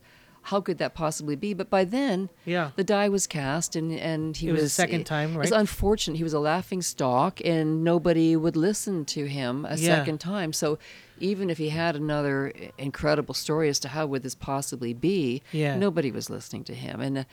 how 0.49 0.61
could 0.61 0.77
that 0.77 0.93
possibly 0.93 1.35
be?" 1.35 1.53
But 1.53 1.69
by 1.69 1.83
then, 1.83 2.29
Yeah. 2.45 2.71
the 2.75 2.83
die 2.83 3.09
was 3.09 3.27
cast, 3.27 3.75
and 3.75 3.91
and 3.91 4.35
he 4.37 4.47
It 4.49 4.53
was 4.53 4.61
was 4.63 4.73
second 4.73 5.01
it- 5.01 5.05
time, 5.07 5.35
It 5.35 5.39
was 5.39 5.51
unfortunate. 5.51 6.17
He 6.17 6.23
was 6.23 6.33
a 6.33 6.39
laughing 6.39 6.81
stock, 6.81 7.39
and 7.43 7.83
nobody 7.83 8.35
would 8.35 8.55
listen 8.55 9.05
to 9.05 9.25
him 9.27 9.65
a 9.65 9.75
Yeah. 9.77 9.97
second 9.97 10.19
time. 10.19 10.53
So 10.53 10.77
even 11.19 11.49
if 11.49 11.57
he 11.57 11.69
had 11.69 11.95
another 11.95 12.51
incredible 12.77 13.33
story 13.33 13.69
as 13.69 13.79
to 13.79 13.87
how 13.89 14.05
would 14.05 14.21
this 14.23 14.35
possibly 14.35 14.93
be, 14.93 15.41
Yeah. 15.51 15.75
nobody 15.77 16.11
was 16.11 16.29
listening 16.29 16.63
to 16.65 16.73
him, 16.73 17.01
and. 17.01 17.17
Uh, 17.19 17.23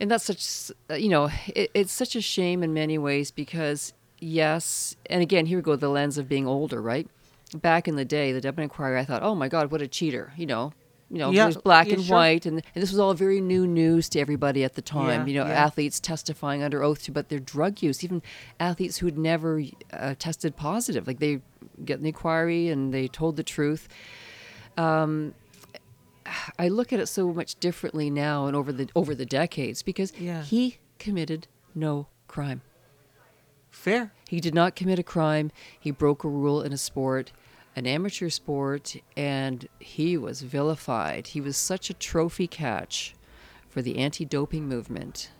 and 0.00 0.10
that's 0.10 0.24
such 0.24 0.72
uh, 0.90 0.94
you 0.94 1.08
know 1.08 1.30
it, 1.54 1.70
it's 1.72 1.92
such 1.92 2.16
a 2.16 2.20
shame 2.20 2.64
in 2.64 2.74
many 2.74 2.98
ways 2.98 3.30
because 3.30 3.92
yes 4.18 4.96
and 5.08 5.22
again 5.22 5.46
here 5.46 5.58
we 5.58 5.62
go 5.62 5.76
the 5.76 5.88
lens 5.88 6.18
of 6.18 6.28
being 6.28 6.48
older 6.48 6.82
right 6.82 7.06
back 7.54 7.86
in 7.86 7.94
the 7.94 8.04
day 8.04 8.32
the 8.32 8.40
Dubin 8.40 8.64
Inquiry 8.64 8.98
I 8.98 9.04
thought 9.04 9.22
oh 9.22 9.36
my 9.36 9.48
god 9.48 9.70
what 9.70 9.80
a 9.80 9.86
cheater 9.86 10.32
you 10.36 10.46
know 10.46 10.72
you 11.14 11.20
know 11.20 11.30
Yeah, 11.30 11.44
it 11.44 11.46
was 11.46 11.56
black 11.56 11.86
yeah, 11.86 11.94
and 11.94 12.04
sure. 12.04 12.16
white 12.16 12.44
and, 12.44 12.56
and 12.74 12.82
this 12.82 12.90
was 12.90 12.98
all 12.98 13.14
very 13.14 13.40
new 13.40 13.66
news 13.66 14.08
to 14.10 14.20
everybody 14.20 14.64
at 14.64 14.74
the 14.74 14.82
time 14.82 15.20
Yeah, 15.28 15.32
you 15.32 15.34
know 15.38 15.46
athletes 15.50 16.00
testifying 16.00 16.62
under 16.62 16.82
oath 16.82 17.04
to 17.04 17.12
but 17.12 17.28
their 17.28 17.38
drug 17.38 17.82
use 17.82 18.02
even 18.04 18.20
athletes 18.58 18.98
who'd 18.98 19.16
never 19.16 19.62
uh, 19.92 20.14
tested 20.18 20.56
positive 20.56 21.06
like 21.06 21.20
they 21.20 21.40
get 21.84 22.02
the 22.02 22.08
inquiry 22.08 22.68
and 22.68 22.92
they 22.92 23.06
told 23.08 23.36
the 23.36 23.42
truth 23.44 23.88
I 26.58 26.68
look 26.68 26.92
at 26.92 26.98
it 27.00 27.06
so 27.06 27.32
much 27.32 27.60
differently 27.60 28.08
now 28.10 28.46
and 28.46 28.56
over 28.56 28.72
the 28.72 28.88
over 28.96 29.14
the 29.14 29.26
decades 29.26 29.82
because 29.82 30.12
Yeah. 30.18 30.42
he 30.42 30.78
committed 30.98 31.46
no 31.74 32.06
crime. 32.28 32.62
Fair. 33.70 34.12
He 34.28 34.40
did 34.40 34.54
not 34.54 34.74
commit 34.74 34.98
a 34.98 35.02
crime. 35.02 35.50
He 35.78 35.90
broke 35.90 36.24
a 36.24 36.28
rule 36.28 36.62
in 36.62 36.72
a 36.72 36.78
sport, 36.78 37.32
an 37.76 37.86
amateur 37.86 38.28
sport, 38.28 38.96
and 39.16 39.68
he 39.80 40.16
was 40.16 40.42
vilified. 40.42 41.28
He 41.28 41.40
was 41.40 41.56
such 41.56 41.90
a 41.90 41.94
trophy 41.94 42.46
catch 42.46 43.14
for 43.68 43.82
the 43.82 43.98
anti-doping 43.98 44.68
movement 44.68 45.30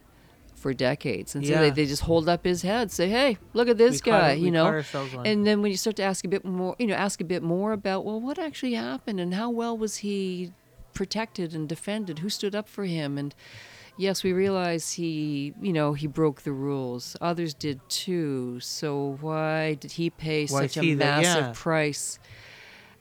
for 0.57 0.73
decades. 0.73 1.35
And 1.35 1.47
so 1.47 1.59
they, 1.59 1.71
they 1.71 1.87
just 1.87 2.03
hold 2.03 2.29
up 2.29 2.45
his 2.45 2.63
head, 2.63 2.91
say, 2.91 3.09
"Hey, 3.09 3.39
look 3.53 3.69
at 3.69 3.77
this 3.77 4.03
We 4.03 4.11
guy," 4.11 4.33
you 4.33 4.51
know. 4.51 4.65
caught 4.65 4.75
ourselves 4.75 5.15
on 5.15 5.27
it. 5.27 5.31
And 5.31 5.47
then 5.47 5.63
when 5.63 5.71
you 5.71 5.77
start 5.77 5.97
to 5.97 6.03
ask 6.03 6.25
a 6.25 6.29
bit 6.29 6.45
more, 6.45 6.75
you 6.79 6.87
know, 6.87 6.95
ask 6.95 7.21
a 7.21 7.25
bit 7.25 7.43
more 7.43 7.73
about, 7.73 8.05
well, 8.05 8.21
what 8.21 8.39
actually 8.39 8.75
happened 8.75 9.21
and 9.21 9.35
how 9.35 9.51
well 9.51 9.77
was 9.77 9.99
he 9.99 10.53
protected 10.95 11.55
and 11.55 11.69
defended? 11.69 12.21
Who 12.21 12.31
stood 12.31 12.55
up 12.55 12.69
for 12.69 12.85
him? 12.85 13.19
And 13.19 13.35
yes, 13.97 14.23
we 14.25 14.33
realize 14.33 14.93
he, 14.93 15.55
you 15.61 15.73
know, 15.73 15.93
he 15.93 16.07
broke 16.07 16.43
the 16.43 16.53
rules. 16.53 17.17
Others 17.21 17.55
did 17.55 17.81
too. 17.89 18.61
So 18.61 19.17
why 19.21 19.75
did 19.75 19.93
he 19.93 20.11
pay 20.11 20.47
Why 20.47 20.63
such 20.67 20.77
a 20.79 20.81
the- 20.81 20.95
massive 20.97 21.45
yeah. 21.47 21.53
price? 21.55 22.19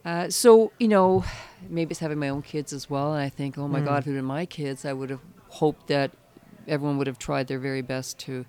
Uh, 0.05 0.29
so 0.29 0.71
you 0.79 0.87
know, 0.89 1.23
maybe 1.69 1.91
it's 1.91 1.99
having 2.01 2.19
my 2.19 2.29
own 2.29 2.41
kids 2.41 2.73
as 2.73 2.89
well, 2.89 3.13
and 3.13 3.21
I 3.23 3.29
think, 3.29 3.57
oh 3.57 3.67
my 3.69 3.79
Mm. 3.79 3.85
God, 3.85 3.99
if 3.99 4.07
it 4.07 4.09
had 4.11 4.15
been 4.17 4.25
my 4.25 4.45
kids, 4.45 4.83
I 4.85 4.91
would 4.93 5.09
have 5.09 5.21
hoped 5.47 5.87
that 5.87 6.11
everyone 6.67 6.97
would 6.97 7.07
have 7.07 7.19
tried 7.19 7.47
their 7.47 7.59
very 7.59 7.81
best 7.81 8.17
to 8.19 8.45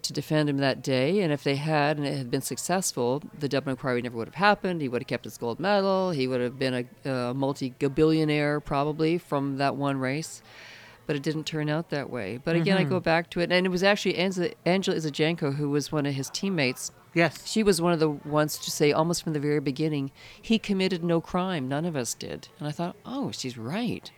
to 0.00 0.12
defend 0.12 0.48
him 0.48 0.58
that 0.58 0.80
day. 0.80 1.20
And 1.22 1.32
if 1.32 1.42
they 1.42 1.56
had, 1.56 1.96
and 1.96 2.06
it 2.06 2.16
had 2.16 2.30
been 2.30 2.40
successful, 2.40 3.20
the 3.36 3.48
Dubin 3.48 3.68
Inquiry 3.70 4.00
never 4.00 4.16
would 4.16 4.28
have 4.28 4.34
happened. 4.36 4.80
He 4.80 4.88
would 4.88 5.02
have 5.02 5.08
kept 5.08 5.24
his 5.24 5.36
gold 5.36 5.58
medal. 5.58 6.12
He 6.12 6.28
would 6.28 6.40
have 6.40 6.56
been 6.56 6.86
a, 7.04 7.10
a 7.10 7.34
multi-billionaire 7.34 8.60
probably 8.60 9.18
from 9.18 9.56
that 9.56 9.74
one 9.74 9.98
race. 9.98 10.40
But 11.08 11.16
it 11.16 11.22
didn't 11.22 11.44
turn 11.44 11.68
out 11.68 11.88
that 11.90 12.10
way. 12.10 12.38
But 12.44 12.54
again, 12.54 12.76
I 12.76 12.82
Mm-hmm. 12.82 12.90
go 12.90 13.00
back 13.00 13.30
to 13.30 13.40
it, 13.40 13.50
and 13.50 13.66
it 13.66 13.70
was 13.70 13.82
actually 13.82 14.14
Angela, 14.16 14.50
Angella 14.64 14.94
Issajenko 14.96 15.54
who 15.56 15.70
was 15.70 15.90
one 15.90 16.04
of 16.06 16.14
his 16.14 16.28
teammates. 16.30 16.92
Yes. 17.14 17.50
She 17.50 17.62
was 17.64 17.80
one 17.80 17.92
of 17.94 17.98
the 17.98 18.10
ones 18.10 18.58
to 18.58 18.70
say 18.70 18.92
almost 18.92 19.24
from 19.24 19.32
the 19.32 19.40
very 19.40 19.58
beginning, 19.58 20.12
he 20.40 20.58
committed 20.58 21.02
no 21.02 21.20
crime. 21.20 21.66
None 21.66 21.84
of 21.86 21.96
us 21.96 22.12
did. 22.14 22.48
And 22.60 22.68
I 22.68 22.72
thought, 22.72 22.94
oh, 23.06 23.32
she's 23.32 23.56
right. 23.58 24.10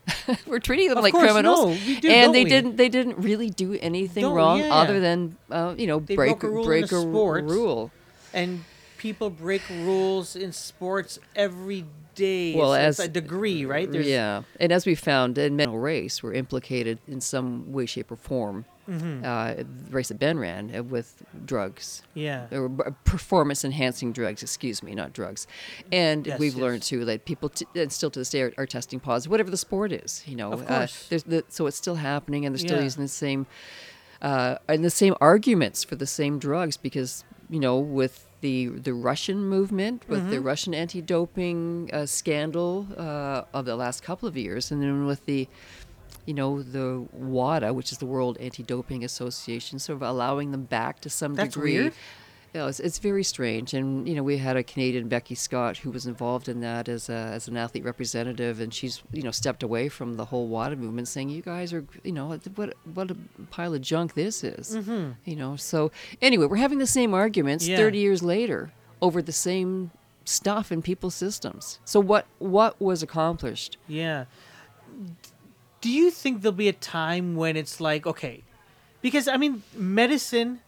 we're 0.46 0.58
treating 0.58 0.88
them 0.88 0.96
Of 0.98 1.04
like 1.04 1.12
course, 1.12 1.24
criminals, 1.30 1.78
no, 1.86 2.00
do, 2.00 2.08
and 2.08 2.34
they 2.34 2.44
we? 2.44 2.48
didn't. 2.50 2.76
They 2.76 2.88
didn't 2.88 3.18
really 3.18 3.50
do 3.50 3.74
anything 3.74 4.22
Don't- 4.22 4.34
wrong 4.34 4.60
yeah. 4.60 4.74
other 4.74 5.00
than 5.00 5.36
uh, 5.50 5.74
you 5.76 5.86
know 5.86 5.98
They 6.00 6.16
break 6.16 6.42
a 6.42 6.48
rule 6.48 6.64
break 6.64 6.90
a 6.90 6.96
a 6.96 7.00
sport. 7.02 7.44
rule. 7.44 7.90
and 8.32 8.64
people 8.96 9.28
break 9.28 9.60
rules 9.68 10.34
in 10.34 10.52
sports 10.52 11.18
every 11.36 11.84
day. 12.18 12.54
Well, 12.54 12.74
as- 12.74 12.98
it's 12.98 13.08
a 13.08 13.12
degree, 13.12 13.64
right? 13.64 13.88
yeah, 13.92 14.42
and 14.60 14.70
as 14.72 14.84
we 14.86 14.94
found, 14.94 15.38
in 15.38 15.56
mental 15.56 15.78
race 15.78 16.22
were 16.22 16.32
implicated 16.34 16.98
in 17.06 17.20
some 17.20 17.72
way, 17.72 17.86
shape, 17.86 18.10
or 18.12 18.16
form. 18.16 18.64
Mm-hmm. 18.88 19.22
Uh, 19.22 19.64
race 19.90 20.08
that 20.08 20.18
Ben 20.18 20.38
ran 20.38 20.74
uh, 20.74 20.82
with 20.82 21.22
drugs. 21.44 22.00
yeah, 22.14 22.46
or 22.50 22.70
performance 23.04 23.62
enhancing 23.62 24.12
drugs, 24.12 24.42
excuse 24.42 24.82
me, 24.82 24.94
not 24.94 25.12
drugs. 25.12 25.46
And 25.92 26.26
Yes, 26.26 26.38
we've 26.40 26.54
yes. 26.54 26.62
learned 26.62 26.82
too 26.82 27.04
that 27.04 27.26
people, 27.26 27.50
t- 27.50 27.66
and 27.74 27.92
still 27.92 28.10
to 28.10 28.18
this 28.18 28.30
day, 28.30 28.40
are, 28.44 28.52
are 28.56 28.64
testing 28.66 28.98
positive, 28.98 29.30
whatever 29.30 29.50
the 29.50 29.58
sport 29.58 29.92
is, 29.92 30.22
you 30.26 30.36
know. 30.36 30.52
Of 30.52 30.62
Uh, 30.62 30.64
course. 30.78 31.06
there's 31.10 31.24
the, 31.24 31.44
so 31.50 31.66
it's 31.66 31.76
still 31.76 31.96
happening, 31.96 32.46
and 32.46 32.54
they're 32.54 32.66
still 32.66 32.78
Yeah. 32.78 32.84
using 32.84 33.02
the 33.02 33.08
same, 33.26 33.46
uh, 34.22 34.56
and 34.68 34.82
the 34.82 34.90
same 34.90 35.14
arguments 35.20 35.84
for 35.84 35.96
the 35.96 36.06
same 36.06 36.38
drugs 36.38 36.78
because, 36.78 37.24
you 37.50 37.60
know, 37.60 37.78
with 37.78 38.24
the 38.40 38.66
the 38.68 38.92
Russian 38.94 39.44
movement, 39.44 40.04
with 40.08 40.20
Mm-hmm. 40.20 40.30
the 40.30 40.40
Russian 40.40 40.74
anti-doping 40.74 41.90
uh, 41.92 42.06
scandal 42.06 42.86
uh, 42.96 43.42
of 43.52 43.64
the 43.64 43.76
last 43.76 44.02
couple 44.02 44.28
of 44.28 44.36
years, 44.36 44.70
and 44.70 44.82
then 44.82 45.06
with 45.06 45.24
the 45.26 45.48
you 46.26 46.34
know, 46.34 46.62
the 46.62 47.06
WADA, 47.14 47.72
which 47.72 47.90
is 47.90 47.96
the 47.98 48.04
World 48.04 48.36
Anti-Doping 48.38 49.02
Association, 49.02 49.78
sort 49.78 49.96
of 49.96 50.02
allowing 50.02 50.50
them 50.50 50.64
back 50.64 51.00
to 51.00 51.08
some 51.08 51.34
That's 51.34 51.54
degree. 51.54 51.72
weird. 51.80 51.94
You 52.54 52.60
know, 52.60 52.66
it's, 52.68 52.80
it's 52.80 52.98
very 52.98 53.22
strange, 53.24 53.74
and 53.74 54.08
you 54.08 54.14
know, 54.14 54.22
we 54.22 54.38
had 54.38 54.56
a 54.56 54.62
Canadian 54.62 55.08
Beckie 55.08 55.36
Scott 55.36 55.76
who 55.76 55.90
was 55.90 56.06
involved 56.06 56.48
in 56.48 56.60
that 56.60 56.88
as 56.88 57.10
a, 57.10 57.12
as 57.12 57.46
an 57.46 57.56
athlete 57.58 57.84
representative, 57.84 58.58
and 58.60 58.72
she's 58.72 59.02
you 59.12 59.22
know 59.22 59.30
stepped 59.30 59.62
away 59.62 59.88
from 59.90 60.16
the 60.16 60.24
whole 60.24 60.48
WADA 60.48 60.76
movement, 60.76 61.08
saying 61.08 61.28
you 61.28 61.42
guys 61.42 61.74
are 61.74 61.84
you 62.02 62.12
know 62.12 62.26
what 62.54 62.72
what 62.94 63.10
a 63.10 63.16
pile 63.50 63.74
of 63.74 63.82
junk 63.82 64.14
this 64.14 64.42
is, 64.42 64.74
Mm-hmm. 64.76 65.10
you 65.26 65.36
know. 65.36 65.56
So 65.56 65.90
anyway, 66.22 66.46
we're 66.46 66.56
having 66.56 66.78
the 66.78 66.86
same 66.86 67.12
arguments 67.12 67.68
Yeah. 67.68 67.76
thirty 67.76 67.98
years 67.98 68.22
later 68.22 68.72
over 69.02 69.20
the 69.20 69.32
same 69.32 69.90
stuff 70.24 70.72
in 70.72 70.80
people's 70.82 71.14
systems. 71.14 71.78
So 71.84 72.00
what 72.00 72.26
what 72.38 72.80
was 72.80 73.02
accomplished? 73.02 73.76
yeah. 73.86 74.24
Do 75.80 75.90
you 75.90 76.10
think 76.10 76.42
there'll 76.42 76.56
be 76.56 76.68
a 76.68 76.72
time 76.72 77.36
when 77.36 77.56
it's 77.56 77.80
like 77.80 78.06
okay, 78.06 78.42
because 79.02 79.28
I 79.28 79.36
mean, 79.36 79.62
medicine 79.76 80.60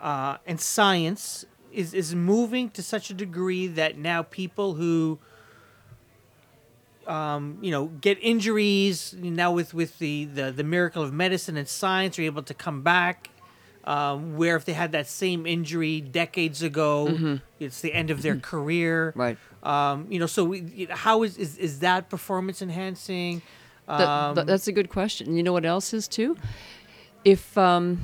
uh, 0.00 0.36
and 0.46 0.60
science 0.60 1.44
is 1.72 1.92
is 1.94 2.14
moving 2.14 2.70
to 2.70 2.82
such 2.82 3.10
a 3.10 3.14
degree 3.14 3.66
that 3.66 3.96
now 3.98 4.22
people 4.22 4.74
who 4.74 5.18
um, 7.06 7.58
you 7.60 7.70
know 7.70 7.86
get 7.86 8.18
injuries 8.20 9.14
now 9.18 9.52
with 9.52 9.72
with 9.74 9.98
the, 9.98 10.24
the 10.24 10.50
the 10.50 10.64
miracle 10.64 11.02
of 11.02 11.12
medicine 11.12 11.56
and 11.56 11.68
science 11.68 12.18
are 12.18 12.22
able 12.22 12.42
to 12.42 12.54
come 12.54 12.82
back 12.82 13.30
um, 13.84 14.36
where 14.36 14.56
if 14.56 14.64
they 14.64 14.72
had 14.72 14.92
that 14.92 15.06
same 15.06 15.46
injury 15.46 16.00
decades 16.00 16.62
ago 16.62 17.38
it's 17.60 17.80
the 17.80 17.92
end 17.92 18.10
of 18.10 18.22
their 18.22 18.36
career 18.52 19.12
Right. 19.14 19.38
um, 19.62 20.06
you 20.10 20.18
know 20.18 20.26
so 20.26 20.44
we, 20.44 20.88
how 20.90 21.22
is, 21.22 21.36
is 21.38 21.56
is 21.58 21.78
that 21.80 22.10
performance 22.10 22.60
enhancing 22.62 23.42
um, 23.88 24.34
that- 24.34 24.46
that's 24.48 24.66
a 24.66 24.72
good 24.72 24.88
question. 24.90 25.36
You 25.36 25.44
know 25.44 25.52
what 25.52 25.64
else 25.64 25.94
is 25.94 26.08
too? 26.08 26.36
If 27.24 27.56
um, 27.56 28.00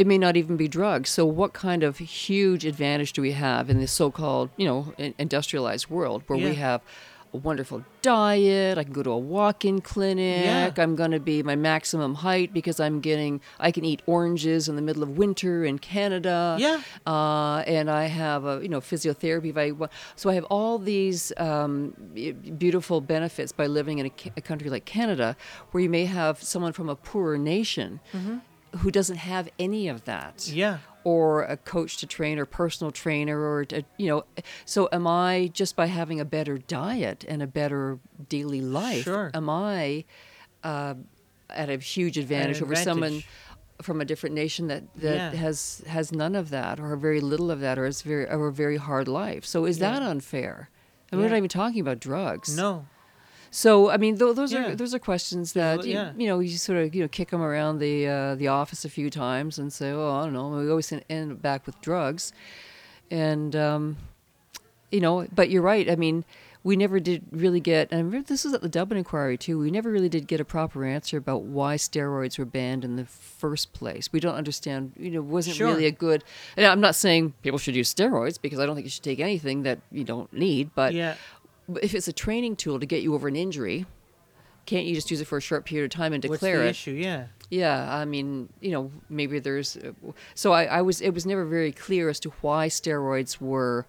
it 0.00 0.06
may 0.06 0.18
not 0.18 0.34
even 0.36 0.56
be 0.56 0.68
drugs. 0.68 1.10
So, 1.10 1.22
what 1.40 1.52
kind 1.52 1.82
of 1.82 1.98
huge 1.98 2.64
advantage 2.72 3.12
do 3.12 3.20
we 3.28 3.32
have 3.32 3.68
in 3.72 3.76
this 3.80 3.92
so-called, 3.92 4.48
you 4.56 4.66
know, 4.68 4.80
industrialized 5.18 5.86
world 5.90 6.22
where 6.28 6.38
Yeah. 6.38 6.48
we 6.50 6.54
have 6.68 6.80
a 7.34 7.36
wonderful 7.48 7.84
diet? 8.00 8.78
I 8.78 8.84
can 8.84 8.92
go 8.92 9.02
to 9.02 9.10
a 9.10 9.18
walk-in 9.36 9.80
clinic. 9.82 10.44
Yeah. 10.44 10.70
I'm 10.84 10.94
going 10.96 11.10
to 11.10 11.20
be 11.20 11.42
my 11.42 11.56
maximum 11.56 12.14
height 12.26 12.54
because 12.58 12.78
I'm 12.84 13.00
getting. 13.00 13.40
I 13.58 13.70
can 13.76 13.84
eat 13.84 14.00
oranges 14.06 14.68
in 14.68 14.76
the 14.76 14.82
middle 14.88 15.02
of 15.02 15.10
winter 15.18 15.64
in 15.70 15.76
Canada. 15.78 16.56
Yeah. 16.58 16.80
Uh, 17.14 17.58
and 17.76 17.90
I 17.90 18.04
have 18.06 18.44
a 18.52 18.60
you 18.62 18.68
know 18.68 18.80
physiotherapy. 18.80 19.50
If 19.50 19.58
I 19.58 19.68
wa- 19.72 19.88
so 20.16 20.30
I 20.30 20.34
have 20.34 20.44
all 20.44 20.78
these 20.78 21.32
um, 21.48 21.92
beautiful 22.56 23.00
benefits 23.00 23.52
by 23.52 23.66
living 23.66 23.98
in 23.98 24.06
a, 24.06 24.12
a 24.36 24.40
country 24.40 24.70
like 24.70 24.84
Canada, 24.84 25.36
where 25.72 25.82
you 25.82 25.90
may 25.90 26.04
have 26.06 26.42
someone 26.42 26.72
from 26.72 26.88
a 26.88 26.96
poorer 26.96 27.36
nation 27.54 28.00
who 28.76 28.90
doesn't 28.90 29.16
have 29.16 29.48
any 29.58 29.88
of 29.88 30.04
that. 30.04 30.48
Yeah. 30.48 30.78
Or 31.04 31.42
a 31.44 31.56
coach 31.56 31.96
to 31.98 32.06
train 32.06 32.38
or 32.38 32.44
personal 32.44 32.90
trainer 32.90 33.38
or 33.40 33.64
you 33.96 34.08
know 34.08 34.24
so 34.66 34.88
am 34.92 35.06
i 35.06 35.48
just 35.54 35.74
by 35.74 35.86
having 35.86 36.20
a 36.20 36.24
better 36.24 36.58
diet 36.58 37.24
and 37.26 37.42
a 37.42 37.46
better 37.46 37.98
daily 38.28 38.60
life 38.60 39.04
Sure. 39.04 39.30
am 39.32 39.48
i 39.48 40.04
uh, 40.64 40.94
at 41.48 41.70
a 41.70 41.78
huge 41.78 42.18
advantage 42.18 42.60
over 42.60 42.74
someone 42.74 43.22
from 43.80 44.00
a 44.00 44.04
different 44.04 44.34
nation 44.34 44.66
that 44.66 44.82
that 44.96 45.32
Yeah. 45.32 45.40
has 45.40 45.82
has 45.86 46.12
none 46.12 46.34
of 46.34 46.50
that 46.50 46.78
or 46.78 46.94
very 46.96 47.20
little 47.20 47.50
of 47.50 47.60
that 47.60 47.78
or 47.78 47.86
is 47.86 48.02
very 48.02 48.26
or 48.28 48.48
a 48.48 48.52
very 48.52 48.76
hard 48.76 49.08
life? 49.08 49.46
So 49.46 49.64
is 49.64 49.78
that 49.78 50.02
unfair? 50.02 50.68
And 51.10 51.20
we're 51.20 51.28
not 51.30 51.36
even 51.38 51.48
talking 51.48 51.80
about 51.80 52.00
drugs. 52.00 52.54
No 52.54 52.84
so 53.50 53.90
I 53.90 53.96
mean, 53.96 54.18
th- 54.18 54.34
those 54.36 54.52
Yeah. 54.52 54.68
are 54.72 54.74
those 54.74 54.94
are 54.94 54.98
questions 54.98 55.52
that 55.54 55.84
you, 55.84 55.94
yeah. 55.94 56.12
you 56.16 56.26
know 56.26 56.38
you 56.40 56.56
sort 56.58 56.78
of 56.78 56.94
you 56.94 57.02
know 57.02 57.08
kick 57.08 57.30
them 57.30 57.42
around 57.42 57.78
the 57.78 58.06
uh, 58.06 58.34
the 58.34 58.48
office 58.48 58.84
a 58.84 58.88
few 58.90 59.10
times 59.10 59.58
and 59.58 59.72
say, 59.72 59.90
oh, 59.90 60.10
I 60.10 60.24
don't 60.24 60.32
know. 60.32 60.48
We 60.50 60.68
always 60.70 60.92
end 61.08 61.32
up 61.32 61.42
back 61.42 61.66
with 61.66 61.80
drugs, 61.80 62.32
and 63.10 63.54
um, 63.56 63.96
you 64.90 65.00
know. 65.00 65.26
But 65.34 65.50
you're 65.50 65.62
right. 65.62 65.90
I 65.90 65.96
mean, 65.96 66.24
we 66.64 66.76
never 66.76 67.00
did 67.00 67.22
really 67.30 67.60
get. 67.60 67.88
And 67.90 68.00
I 68.00 68.02
remember 68.04 68.26
this 68.28 68.44
was 68.44 68.52
at 68.54 68.60
the 68.62 68.68
Dubin 68.68 68.96
inquiry 68.98 69.38
too. 69.38 69.58
We 69.58 69.70
never 69.70 69.90
really 69.90 70.08
did 70.08 70.26
get 70.26 70.40
a 70.40 70.44
proper 70.44 70.84
answer 70.84 71.16
about 71.16 71.42
why 71.42 71.76
steroids 71.76 72.38
were 72.38 72.44
banned 72.44 72.84
in 72.84 72.96
the 72.96 73.04
first 73.06 73.72
place. 73.72 74.12
We 74.12 74.20
don't 74.20 74.34
understand. 74.34 74.92
You 74.98 75.10
know, 75.12 75.22
wasn't 75.22 75.56
Sure. 75.56 75.68
really 75.68 75.86
a 75.86 75.90
good. 75.92 76.24
And 76.56 76.66
I'm 76.66 76.80
not 76.80 76.94
saying 76.94 77.34
people 77.42 77.58
should 77.58 77.76
use 77.76 77.92
steroids 77.94 78.38
because 78.40 78.58
I 78.58 78.66
don't 78.66 78.74
think 78.74 78.84
you 78.86 78.90
should 78.90 79.04
take 79.04 79.20
anything 79.20 79.62
that 79.62 79.78
you 79.90 80.04
don't 80.04 80.30
need. 80.32 80.70
But 80.74 80.92
yeah 80.94 81.14
but 81.14 81.37
if 81.82 81.94
it's 81.94 82.08
a 82.08 82.12
training 82.12 82.56
tool 82.56 82.80
to 82.80 82.86
get 82.86 83.02
you 83.02 83.14
over 83.14 83.28
an 83.28 83.36
injury, 83.36 83.86
can't 84.66 84.86
you 84.86 84.94
just 84.94 85.10
use 85.10 85.20
it 85.20 85.26
for 85.26 85.38
a 85.38 85.40
short 85.40 85.64
period 85.64 85.84
of 85.92 85.96
time 85.96 86.12
and 86.12 86.22
what's 86.24 86.40
declare 86.40 86.58
the 86.58 86.66
it? 86.66 86.70
issue 86.70 86.92
yeah 86.92 87.26
Yeah, 87.50 87.94
I 87.94 88.04
mean, 88.04 88.48
you 88.60 88.70
know, 88.72 88.90
maybe 89.08 89.38
there's. 89.38 89.78
So 90.34 90.52
I, 90.52 90.64
I 90.64 90.82
was. 90.82 91.00
It 91.00 91.10
was 91.14 91.24
never 91.24 91.44
very 91.46 91.72
clear 91.72 92.08
as 92.10 92.20
to 92.20 92.30
why 92.42 92.68
steroids 92.68 93.40
were 93.40 93.86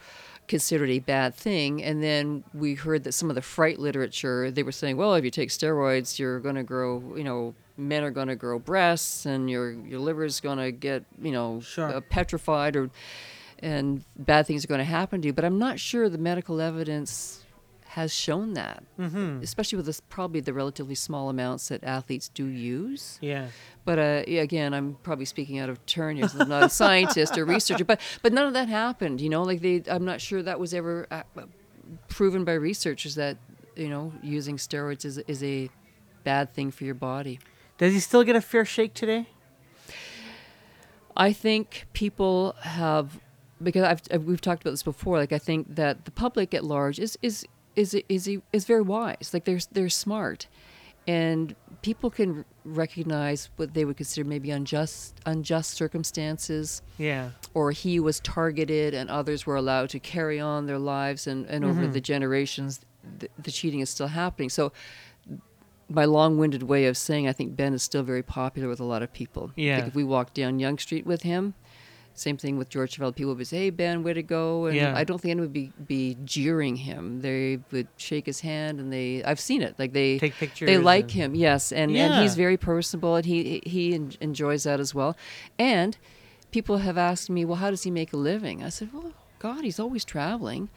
considered 0.48 0.90
a 0.90 1.00
bad 1.00 1.36
thing, 1.36 1.84
and 1.84 2.02
then 2.02 2.44
we 2.54 2.74
heard 2.76 3.04
that 3.04 3.12
some 3.12 3.30
of 3.30 3.36
the 3.36 3.42
fright 3.42 3.78
literature 3.78 4.50
they 4.50 4.64
were 4.64 4.72
saying, 4.72 4.96
well, 4.98 5.14
if 5.16 5.24
you 5.26 5.30
take 5.32 5.50
steroids, 5.50 6.18
you're 6.18 6.40
going 6.40 6.56
to 6.56 6.64
grow. 6.64 7.04
You 7.18 7.24
know, 7.26 7.54
men 7.78 8.04
are 8.04 8.12
going 8.12 8.30
to 8.30 8.36
grow 8.38 8.60
breasts, 8.60 9.26
and 9.26 9.50
your 9.50 9.72
your 9.72 10.00
liver's 10.00 10.40
going 10.40 10.58
to 10.60 10.72
get 10.72 11.04
you 11.22 11.32
know 11.34 11.60
Sure. 11.60 11.90
uh, 11.98 12.00
petrified, 12.10 12.78
or 12.78 12.90
and 13.62 14.06
bad 14.18 14.48
things 14.48 14.64
are 14.64 14.70
going 14.70 14.80
to 14.80 14.86
happen 14.86 15.22
to 15.22 15.28
you. 15.28 15.34
But 15.34 15.44
I'm 15.44 15.60
not 15.60 15.80
sure 15.82 16.08
the 16.08 16.18
medical 16.18 16.62
evidence 16.62 17.39
has 17.90 18.14
shown 18.14 18.54
that, 18.54 18.84
mm-hmm. 19.00 19.42
especially 19.42 19.78
with 19.78 19.86
this, 19.86 20.00
probably 20.00 20.40
the 20.40 20.54
relatively 20.54 20.96
small 20.96 21.30
amounts 21.30 21.70
that 21.70 21.84
athletes 21.84 22.30
do 22.30 22.46
use. 22.46 23.18
yeah 23.22 23.48
But 23.86 24.00
uh, 24.00 24.24
again, 24.28 24.74
I'm 24.74 24.96
probably 25.04 25.26
speaking 25.26 25.60
out 25.60 25.70
of 25.70 25.84
turn 25.86 26.18
here. 26.18 26.28
I'm 26.40 26.50
not 26.50 26.64
a 26.64 26.70
scientist 26.70 27.38
or 27.38 27.46
researcher, 27.46 27.86
but 27.86 28.00
but 28.22 28.32
none 28.34 28.46
of 28.46 28.54
that 28.54 28.70
happened. 28.70 29.22
You 29.22 29.30
know, 29.30 29.44
like 29.44 29.62
they, 29.62 29.84
I'm 29.90 30.06
not 30.06 30.22
sure 30.22 30.44
that 30.44 30.60
was 30.60 30.74
ever 30.74 31.08
uh, 31.10 31.24
proven 32.08 32.46
by 32.46 32.54
researchers 32.54 33.16
that 33.16 33.38
you 33.76 33.90
know 33.90 34.14
using 34.22 34.58
steroids 34.58 35.06
is 35.06 35.18
is 35.20 35.44
a 35.44 35.70
bad 36.24 36.54
thing 36.54 36.70
for 36.70 36.84
your 36.84 36.96
body. 36.96 37.40
does 37.78 37.94
he 37.94 38.00
still 38.00 38.24
get 38.24 38.36
a 38.36 38.42
fair 38.42 38.66
shake 38.66 38.94
today 38.94 39.26
I 41.20 41.34
think 41.34 41.86
people 41.92 42.56
have 42.62 43.20
because 43.62 43.84
I've, 43.84 44.02
I've 44.12 44.24
we've 44.24 44.40
talked 44.40 44.62
about 44.62 44.72
this 44.72 44.84
before. 44.84 45.18
Like 45.18 45.34
I 45.34 45.38
think 45.38 45.76
that 45.76 46.06
the 46.06 46.12
public 46.12 46.54
at 46.54 46.64
large 46.64 46.98
is 46.98 47.18
is 47.22 47.46
is 47.80 47.90
is 48.16 48.24
is 48.58 48.64
very 48.66 48.82
wise. 48.96 49.28
Like 49.34 49.44
they're 49.48 49.64
they're 49.76 49.90
smart, 50.06 50.48
and 51.08 51.56
people 51.82 52.10
can 52.10 52.46
recognize 52.66 53.50
what 53.58 53.74
they 53.76 53.84
would 53.86 53.98
consider 54.02 54.28
maybe 54.28 54.50
unjust 54.52 55.16
unjust 55.26 55.70
circumstances, 55.82 56.82
yeah 56.98 57.30
or 57.54 57.72
he 57.72 58.00
was 58.08 58.20
targeted 58.20 58.94
and 58.94 59.10
others 59.10 59.40
were 59.48 59.56
allowed 59.64 59.90
to 59.96 60.00
carry 60.00 60.40
on 60.40 60.66
their 60.70 60.80
lives, 60.96 61.22
and 61.28 61.40
and 61.54 61.64
over 61.66 61.82
Mm-hmm. 61.82 61.94
the 61.98 62.02
generations, 62.14 62.72
the, 63.20 63.28
the 63.46 63.52
cheating 63.58 63.80
is 63.86 63.90
still 63.90 64.08
happening. 64.22 64.50
So. 64.50 64.72
My 65.92 66.06
long-winded 66.06 66.62
way 66.62 66.86
of 66.86 66.96
saying, 66.98 67.28
I 67.28 67.34
think 67.34 67.56
Ben 67.56 67.74
is 67.74 67.82
still 67.82 68.04
very 68.04 68.22
popular 68.22 68.68
with 68.70 68.80
a 68.80 68.84
lot 68.94 69.02
of 69.02 69.10
people. 69.12 69.50
Yeah. 69.56 69.78
Like 69.78 69.88
if 69.88 69.96
we 69.96 70.04
walk 70.04 70.36
down 70.36 70.60
Yonge 70.60 70.82
Street 70.84 71.04
with 71.04 71.24
him, 71.24 71.56
same 72.20 72.38
thing 72.38 72.58
with 72.58 72.70
George 72.70 72.98
Chevelle. 72.98 73.16
People 73.16 73.34
would 73.36 73.48
say, 73.48 73.58
"Hey 73.66 73.70
Ben, 73.70 74.04
way 74.04 74.14
to 74.14 74.24
go!" 74.24 74.66
And 74.68 74.76
Yeah. 74.76 74.94
I 74.96 75.04
don't 75.04 75.20
think 75.20 75.32
anyone 75.32 75.46
would 75.48 75.54
be 75.54 75.72
be 75.88 76.18
jeering 76.26 76.76
him. 76.78 77.22
They 77.22 77.60
would 77.72 77.88
shake 77.98 78.26
his 78.26 78.42
hand, 78.42 78.80
and 78.80 78.92
they 78.92 79.24
I've 79.24 79.40
seen 79.40 79.62
it. 79.62 79.76
Like 79.80 79.94
they 79.94 80.20
Take 80.20 80.34
pictures 80.36 80.68
They 80.68 80.78
like 80.78 81.06
and- 81.06 81.12
him, 81.12 81.36
yes, 81.36 81.72
and 81.72 81.96
and 81.96 82.22
he's 82.22 82.36
very 82.36 82.58
personable, 82.58 83.16
and 83.16 83.26
he 83.26 83.62
he 83.66 83.94
en- 83.94 84.14
enjoys 84.22 84.64
that 84.64 84.80
as 84.80 84.94
well. 84.94 85.16
And 85.58 85.98
people 86.52 86.78
have 86.80 86.98
asked 86.98 87.30
me, 87.30 87.46
"Well, 87.46 87.58
how 87.58 87.70
does 87.70 87.84
he 87.84 87.92
make 87.92 88.12
a 88.14 88.18
living?" 88.18 88.64
I 88.64 88.70
said, 88.70 88.90
"Well, 88.94 89.14
God, 89.40 89.64
he's 89.64 89.80
always 89.80 90.04
traveling." 90.06 90.70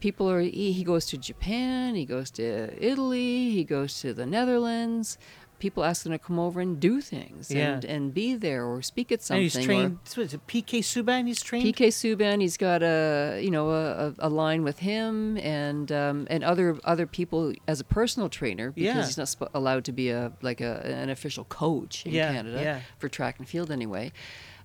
people 0.00 0.28
are 0.28 0.40
he, 0.40 0.72
he 0.72 0.82
goes 0.82 1.06
to 1.06 1.16
Japan, 1.16 1.94
he 1.94 2.04
goes 2.04 2.28
to 2.28 2.44
Italy, 2.84 3.50
he 3.50 3.62
goes 3.62 4.00
to 4.00 4.12
the 4.12 4.26
Netherlands. 4.26 5.16
People 5.62 5.84
ask 5.84 6.04
him 6.04 6.10
to 6.10 6.18
come 6.18 6.40
over 6.40 6.60
and 6.60 6.80
do 6.80 7.00
things 7.00 7.48
and, 7.50 7.84
Yeah. 7.84 7.94
and 7.94 8.12
be 8.12 8.34
there 8.34 8.64
or 8.64 8.82
speak 8.82 9.12
at 9.12 9.22
something. 9.22 9.36
and 9.36 9.42
he's 9.44 9.56
or- 9.56 9.62
trained. 9.64 9.98
What 10.16 10.24
is 10.26 10.34
it, 10.34 10.44
PK 10.48 10.80
Subban? 10.80 11.28
He's 11.28 11.40
trained. 11.40 11.64
PK 11.64 11.86
Subban, 12.00 12.40
he's 12.40 12.56
got 12.56 12.82
a 12.82 13.40
you 13.40 13.50
know 13.56 13.70
a, 13.70 14.12
a, 14.18 14.28
line 14.28 14.64
with 14.64 14.80
him 14.80 15.36
and 15.38 15.92
um, 15.92 16.26
and 16.28 16.42
other 16.42 16.68
other 16.82 17.06
people 17.06 17.52
as 17.68 17.78
a 17.78 17.84
personal 17.84 18.28
trainer 18.28 18.72
because 18.72 18.96
Yeah. 18.96 19.06
he's 19.06 19.16
not 19.16 19.28
sp- 19.30 19.54
allowed 19.54 19.84
to 19.84 19.92
be 19.92 20.10
a 20.10 20.32
like 20.42 20.60
a, 20.60 20.72
an 21.02 21.10
official 21.10 21.44
coach 21.44 22.04
in 22.06 22.12
Yeah, 22.12 22.32
Canada 22.32 22.60
yeah. 22.60 22.80
for 22.98 23.08
track 23.08 23.38
and 23.38 23.48
field 23.48 23.70
anyway. 23.70 24.10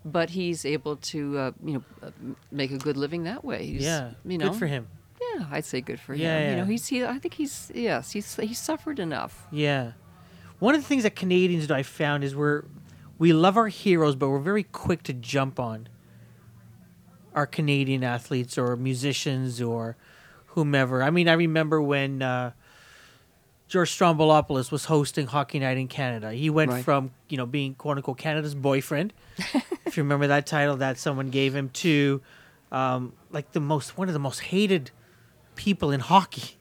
But 0.03 0.31
he's 0.31 0.65
able 0.65 0.95
to 1.13 1.19
uh, 1.37 1.51
you 1.63 1.73
know 1.75 1.83
uh, 2.01 2.09
make 2.51 2.71
a 2.71 2.79
good 2.79 2.97
living 2.97 3.23
that 3.25 3.45
way. 3.45 3.67
He's, 3.67 3.83
yeah, 3.83 4.13
you 4.25 4.39
know, 4.39 4.49
good 4.49 4.57
for 4.59 4.67
him. 4.67 4.87
Yeah, 5.21 5.45
I'd 5.51 5.65
say 5.65 5.79
good 5.81 5.99
for 5.99 6.15
Yeah, 6.15 6.39
him. 6.39 6.49
You 6.49 6.55
know, 6.61 6.65
he's 6.65 6.87
he. 6.87 7.05
I 7.05 7.19
think 7.19 7.35
he's 7.35 7.71
yes, 7.75 8.13
he's 8.13 8.35
he's 8.37 8.57
suffered 8.59 8.97
enough. 8.99 9.45
Yeah. 9.51 9.91
One 10.59 10.75
of 10.75 10.81
the 10.81 10.87
things 10.87 11.03
that 11.03 11.15
Canadians 11.15 11.67
do 11.67 11.73
I 11.73 11.83
found 11.83 12.23
is 12.23 12.35
we're 12.35 12.63
we 13.19 13.33
love 13.33 13.57
our 13.57 13.67
heroes, 13.67 14.15
but 14.15 14.29
we're 14.29 14.39
very 14.39 14.63
quick 14.63 15.03
to 15.03 15.13
jump 15.13 15.59
on 15.59 15.87
our 17.33 17.47
Canadian 17.47 18.03
athletes 18.03 18.57
or 18.57 18.75
musicians 18.75 19.61
or 19.61 19.95
whomever. 20.47 21.03
I 21.03 21.09
mean, 21.09 21.27
I 21.27 21.33
remember 21.33 21.81
when 21.81 22.21
uh, 22.21 22.51
George 23.67 23.91
Stroumboulopoulos 23.91 24.71
was 24.71 24.85
hosting 24.85 25.27
Hockey 25.27 25.59
Night 25.59 25.77
in 25.77 25.87
Canada. 25.87 26.31
He 26.33 26.49
went 26.49 26.71
Right. 26.71 26.83
from 26.83 27.11
you 27.29 27.37
know 27.37 27.45
being 27.45 27.75
quote 27.75 27.97
unquote 27.97 28.17
Canada's 28.17 28.55
boyfriend, 28.55 29.13
if 29.85 29.97
you 29.97 30.03
remember 30.03 30.27
that 30.27 30.45
title 30.47 30.77
that 30.77 30.97
someone 30.97 31.29
gave 31.29 31.55
him, 31.55 31.69
to 31.69 32.21
um, 32.71 33.13
like 33.31 33.51
the 33.51 33.59
most 33.59 33.97
one 33.97 34.07
of 34.07 34.13
the 34.13 34.19
most 34.19 34.39
hated 34.39 34.91
people 35.55 35.91
in 35.91 35.99
hockey. 35.99 36.57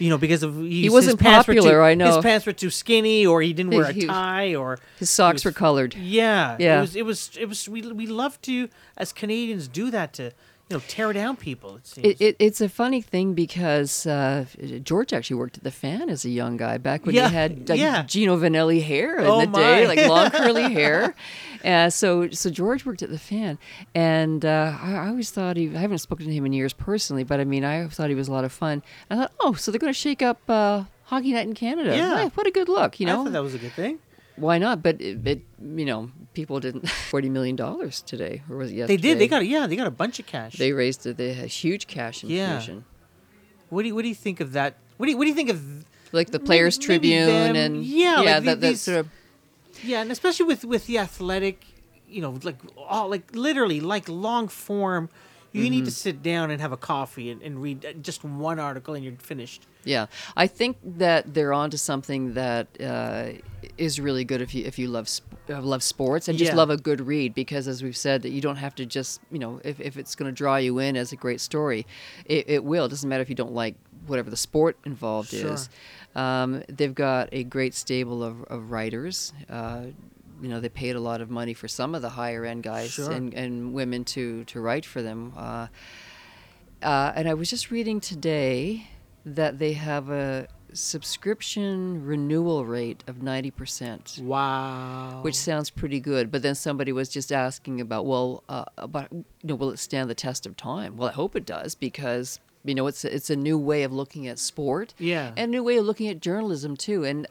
You 0.00 0.10
know, 0.10 0.18
because 0.18 0.42
of 0.42 0.56
he, 0.56 0.88
wasn't 0.88 1.20
his 1.20 1.22
pants 1.22 1.46
were 1.46 1.54
popular, 1.54 1.76
too- 1.78 1.82
I 1.82 1.94
know. 1.94 2.06
his 2.14 2.22
pants 2.24 2.46
were 2.46 2.52
too 2.52 2.70
skinny, 2.70 3.24
or 3.26 3.42
he 3.42 3.52
didn't 3.52 3.72
wear 3.72 3.84
a 3.90 3.92
tie, 3.94 4.54
or 4.54 4.78
His 4.98 5.10
socks 5.10 5.34
was- 5.34 5.44
were 5.44 5.52
colored. 5.52 5.94
yeah, 5.94 6.56
Yeah. 6.58 6.78
It 6.78 6.80
was, 6.80 6.96
it 6.96 7.04
was, 7.06 7.30
it 7.38 7.48
was. 7.48 7.68
We 7.68 7.82
we 7.82 8.06
love 8.06 8.40
to 8.42 8.68
as 8.96 9.12
Canadians 9.12 9.68
do 9.68 9.90
that 9.92 10.12
to 10.14 10.32
you 10.70 10.76
know 10.76 10.82
tear 10.86 11.12
down 11.12 11.36
people. 11.36 11.76
It 11.76 11.86
seems. 11.86 12.06
It, 12.06 12.20
it, 12.20 12.36
it's 12.38 12.60
a 12.60 12.68
funny 12.68 13.00
thing 13.02 13.34
because 13.34 14.06
uh, 14.06 14.46
George 14.84 15.12
actually 15.12 15.36
worked 15.36 15.58
at 15.58 15.64
the 15.64 15.70
fan 15.72 16.08
as 16.08 16.24
a 16.24 16.30
young 16.30 16.56
guy 16.56 16.78
back 16.78 17.04
when 17.04 17.14
Yeah, 17.14 17.28
he 17.28 17.34
had 17.34 17.68
like, 17.68 17.78
yeah. 17.80 18.04
Gino 18.04 18.36
Vannelli 18.38 18.82
hair 18.82 19.18
in 19.18 19.26
Oh 19.26 19.40
the 19.40 19.46
day, 19.48 19.86
like 19.88 20.06
long 20.08 20.30
curly 20.30 20.72
hair. 20.72 21.14
Uh, 21.64 21.90
so 21.90 22.30
so 22.30 22.48
George 22.50 22.86
worked 22.86 23.02
at 23.02 23.10
the 23.10 23.18
fan, 23.18 23.58
and 23.94 24.44
uh, 24.44 24.76
I, 24.80 24.94
I 24.94 25.08
always 25.08 25.30
thought 25.30 25.56
he. 25.56 25.74
I 25.76 25.80
haven't 25.80 25.98
spoken 25.98 26.26
to 26.26 26.32
him 26.32 26.46
in 26.46 26.52
years 26.52 26.72
personally, 26.72 27.24
but 27.24 27.40
I 27.40 27.44
mean 27.44 27.64
I 27.64 27.88
thought 27.88 28.08
he 28.08 28.14
was 28.14 28.28
a 28.28 28.32
lot 28.32 28.44
of 28.44 28.52
fun. 28.52 28.82
I 29.10 29.16
thought, 29.16 29.32
oh, 29.40 29.54
so 29.54 29.70
they're 29.70 29.78
going 29.80 29.92
to 29.92 29.98
shake 29.98 30.22
up 30.22 30.38
uh, 30.48 30.84
Hockey 31.04 31.32
Night 31.32 31.46
in 31.48 31.54
Canada. 31.54 31.96
Yeah. 31.96 32.16
Hey, 32.18 32.30
what 32.34 32.46
a 32.46 32.50
good 32.50 32.68
look, 32.68 33.00
you 33.00 33.06
know. 33.06 33.22
I 33.22 33.24
thought 33.24 33.32
that 33.32 33.42
was 33.42 33.54
a 33.54 33.58
good 33.58 33.72
thing. 33.72 33.98
Why 34.36 34.58
not? 34.58 34.82
But 34.82 35.00
it, 35.00 35.26
it, 35.26 35.42
you 35.62 35.84
know, 35.84 36.10
people 36.34 36.60
didn't. 36.60 36.88
Forty 37.10 37.28
million 37.28 37.56
dollars 37.56 38.00
today, 38.02 38.42
or 38.48 38.56
was 38.56 38.70
it 38.70 38.74
yesterday? 38.76 38.96
They 38.96 39.02
did. 39.02 39.18
They 39.18 39.28
got 39.28 39.46
yeah. 39.46 39.66
They 39.66 39.76
got 39.76 39.86
a 39.86 39.90
bunch 39.90 40.18
of 40.18 40.26
cash. 40.26 40.54
They 40.56 40.72
raised 40.72 41.06
it. 41.06 41.16
They 41.16 41.32
had 41.34 41.48
huge 41.48 41.86
cash 41.86 42.22
infusion. 42.22 42.76
Yeah. 42.76 42.82
what 43.68 43.82
do 43.82 43.88
you 43.88 43.94
What 43.94 44.02
do 44.02 44.08
you 44.08 44.14
think 44.14 44.40
of 44.40 44.52
that? 44.52 44.76
What 44.96 45.06
do 45.06 45.12
you 45.12 45.18
What 45.18 45.24
do 45.24 45.28
you 45.30 45.34
think 45.36 45.50
of? 45.50 45.84
like 46.12 46.30
the 46.30 46.40
Players 46.40 46.76
maybe 46.78 46.86
Tribune 46.86 47.26
them- 47.26 47.56
and 47.56 47.84
yeah, 47.84 48.16
like 48.16 48.24
the- 48.24 48.30
that, 48.32 48.44
that 48.44 48.60
these- 48.60 48.80
sort 48.80 48.98
of 48.98 49.08
Yeah, 49.84 50.00
and 50.02 50.10
especially 50.10 50.46
with 50.46 50.64
with 50.64 50.86
the 50.86 50.98
athletic, 50.98 51.64
you 52.08 52.20
know, 52.22 52.38
like 52.42 52.56
all 52.76 53.08
like 53.08 53.34
literally 53.34 53.80
like 53.80 54.08
long 54.08 54.48
form. 54.48 55.08
You 55.52 55.68
need 55.68 55.78
Mm-hmm. 55.78 55.84
to 55.86 55.90
sit 55.90 56.22
down 56.22 56.50
and 56.50 56.60
have 56.60 56.72
a 56.72 56.76
coffee 56.76 57.30
and, 57.30 57.42
and 57.42 57.60
read 57.60 57.84
uh, 57.84 57.92
just 57.94 58.22
one 58.24 58.58
article 58.60 58.94
and 58.94 59.04
you're 59.04 59.14
finished. 59.16 59.66
yeah. 59.84 60.06
I 60.36 60.46
think 60.46 60.76
that 60.98 61.34
they're 61.34 61.52
onto 61.52 61.76
something 61.76 62.34
that 62.34 62.66
uh, 62.80 63.32
is 63.76 63.98
really 64.00 64.24
good 64.24 64.40
if 64.42 64.54
you 64.54 64.64
if 64.64 64.78
you 64.78 64.86
love 64.88 65.08
sp- 65.10 65.26
uh, 65.48 65.60
love 65.60 65.82
sports 65.82 66.28
and 66.28 66.38
just 66.38 66.52
Yeah. 66.52 66.56
love 66.56 66.70
a 66.70 66.76
good 66.76 67.00
read 67.00 67.34
because 67.34 67.66
as 67.66 67.82
we've 67.82 67.96
said 67.96 68.22
that 68.22 68.30
you 68.30 68.40
don't 68.40 68.56
have 68.56 68.74
to 68.76 68.86
just 68.86 69.20
you 69.32 69.38
know 69.38 69.60
if, 69.64 69.80
if 69.80 69.96
it's 69.96 70.14
going 70.14 70.30
to 70.30 70.36
draw 70.42 70.56
you 70.56 70.78
in 70.78 70.96
as 70.96 71.12
a 71.12 71.16
great 71.16 71.40
story, 71.40 71.86
it, 72.26 72.44
it 72.48 72.64
will. 72.64 72.84
It 72.84 72.90
doesn't 72.90 73.08
matter 73.08 73.22
if 73.22 73.28
you 73.28 73.34
don't 73.36 73.52
like 73.54 73.74
whatever 74.06 74.30
the 74.30 74.36
sport 74.36 74.76
involved 74.84 75.30
Sure. 75.30 75.52
is. 75.54 75.68
Um, 76.14 76.62
they've 76.68 76.94
got 76.94 77.28
a 77.32 77.42
great 77.44 77.74
stable 77.74 78.22
of, 78.22 78.42
of 78.44 78.70
writers. 78.70 79.32
Uh, 79.48 79.86
you 80.40 80.48
know, 80.48 80.60
they 80.60 80.68
paid 80.68 80.96
a 80.96 81.00
lot 81.00 81.20
of 81.20 81.30
money 81.30 81.54
for 81.54 81.68
some 81.68 81.94
of 81.94 82.02
the 82.02 82.10
higher 82.10 82.44
end 82.44 82.62
guys 82.62 82.90
Sure. 82.92 83.10
and, 83.12 83.34
and 83.34 83.72
women 83.74 84.04
to, 84.06 84.44
to 84.44 84.60
write 84.60 84.84
for 84.86 85.02
them. 85.02 85.32
Uh, 85.36 85.66
uh, 86.82 87.12
and 87.14 87.28
I 87.28 87.34
was 87.34 87.50
just 87.50 87.70
reading 87.70 88.00
today 88.00 88.86
that 89.26 89.58
they 89.58 89.74
have 89.74 90.08
a 90.10 90.48
subscription 90.72 92.04
renewal 92.04 92.64
rate 92.64 93.02
of 93.06 93.16
90%. 93.16 94.20
Wow. 94.22 95.20
Which 95.22 95.34
sounds 95.34 95.70
pretty 95.70 95.98
good, 96.00 96.30
but 96.30 96.42
then 96.42 96.54
somebody 96.54 96.92
was 96.92 97.08
just 97.08 97.32
asking 97.32 97.80
about, 97.80 98.06
well, 98.06 98.44
uh, 98.48 98.64
about 98.78 99.08
you 99.12 99.24
know, 99.42 99.54
will 99.56 99.70
it 99.70 99.78
stand 99.78 100.08
the 100.08 100.14
test 100.14 100.46
of 100.46 100.56
time? 100.56 100.96
Well, 100.96 101.08
I 101.08 101.12
hope 101.12 101.34
it 101.36 101.44
does 101.46 101.74
because 101.74 102.38
you 102.64 102.74
know 102.74 102.86
it's 102.86 103.04
it's 103.06 103.30
a 103.30 103.36
new 103.36 103.56
way 103.58 103.82
of 103.84 103.92
looking 103.92 104.26
at 104.28 104.38
sport, 104.38 104.92
Yeah. 104.98 105.28
and 105.36 105.48
a 105.48 105.56
new 105.56 105.64
way 105.64 105.78
of 105.78 105.86
looking 105.86 106.08
at 106.08 106.20
journalism 106.20 106.76
too. 106.76 107.04
And 107.04 107.26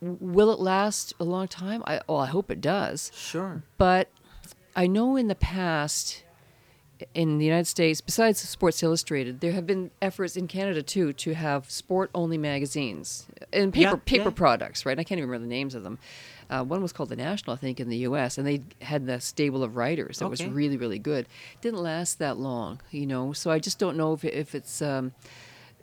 will 0.00 0.50
it 0.50 0.58
last 0.60 1.12
a 1.20 1.24
long 1.24 1.48
time? 1.48 1.82
I 1.86 2.00
well, 2.08 2.18
I 2.18 2.26
hope 2.26 2.50
it 2.50 2.60
does. 2.60 3.10
sure. 3.14 3.62
But 3.78 4.08
I 4.76 4.86
know 4.86 5.16
in 5.16 5.28
the 5.28 5.34
past, 5.34 6.22
in 7.14 7.38
the 7.38 7.44
United 7.44 7.66
States, 7.66 8.00
besides 8.00 8.40
Sports 8.40 8.82
Illustrated, 8.82 9.40
there 9.40 9.52
have 9.52 9.66
been 9.66 9.90
efforts 10.00 10.36
in 10.36 10.46
Canada 10.48 10.82
too 10.82 11.12
to 11.14 11.34
have 11.34 11.70
sport-only 11.70 12.38
magazines 12.38 13.26
and 13.52 13.72
paper 13.72 13.90
Yeah, 13.90 14.00
paper 14.04 14.24
yeah. 14.28 14.34
products. 14.34 14.86
Right? 14.86 14.98
I 14.98 15.04
can't 15.04 15.18
even 15.18 15.28
remember 15.28 15.46
the 15.46 15.54
names 15.54 15.74
of 15.74 15.82
them. 15.82 15.98
Uh, 16.48 16.64
one 16.64 16.82
was 16.82 16.92
called 16.92 17.08
the 17.08 17.16
National, 17.16 17.54
I 17.54 17.58
think, 17.58 17.78
in 17.78 17.88
the 17.88 17.98
U.S., 17.98 18.36
and 18.36 18.44
they 18.44 18.62
had 18.82 19.06
the 19.06 19.20
stable 19.20 19.62
of 19.62 19.76
writers 19.76 20.18
that 20.18 20.28
was 20.28 20.44
really, 20.44 20.76
really 20.76 20.98
good. 20.98 21.28
Didn't 21.60 21.78
last 21.80 22.18
that 22.18 22.38
long, 22.38 22.80
you 22.90 23.06
know. 23.06 23.32
So 23.32 23.52
I 23.52 23.60
just 23.60 23.78
don't 23.78 23.96
know 23.96 24.14
if 24.14 24.24
if 24.24 24.54
it's. 24.54 24.82
Um, 24.82 25.12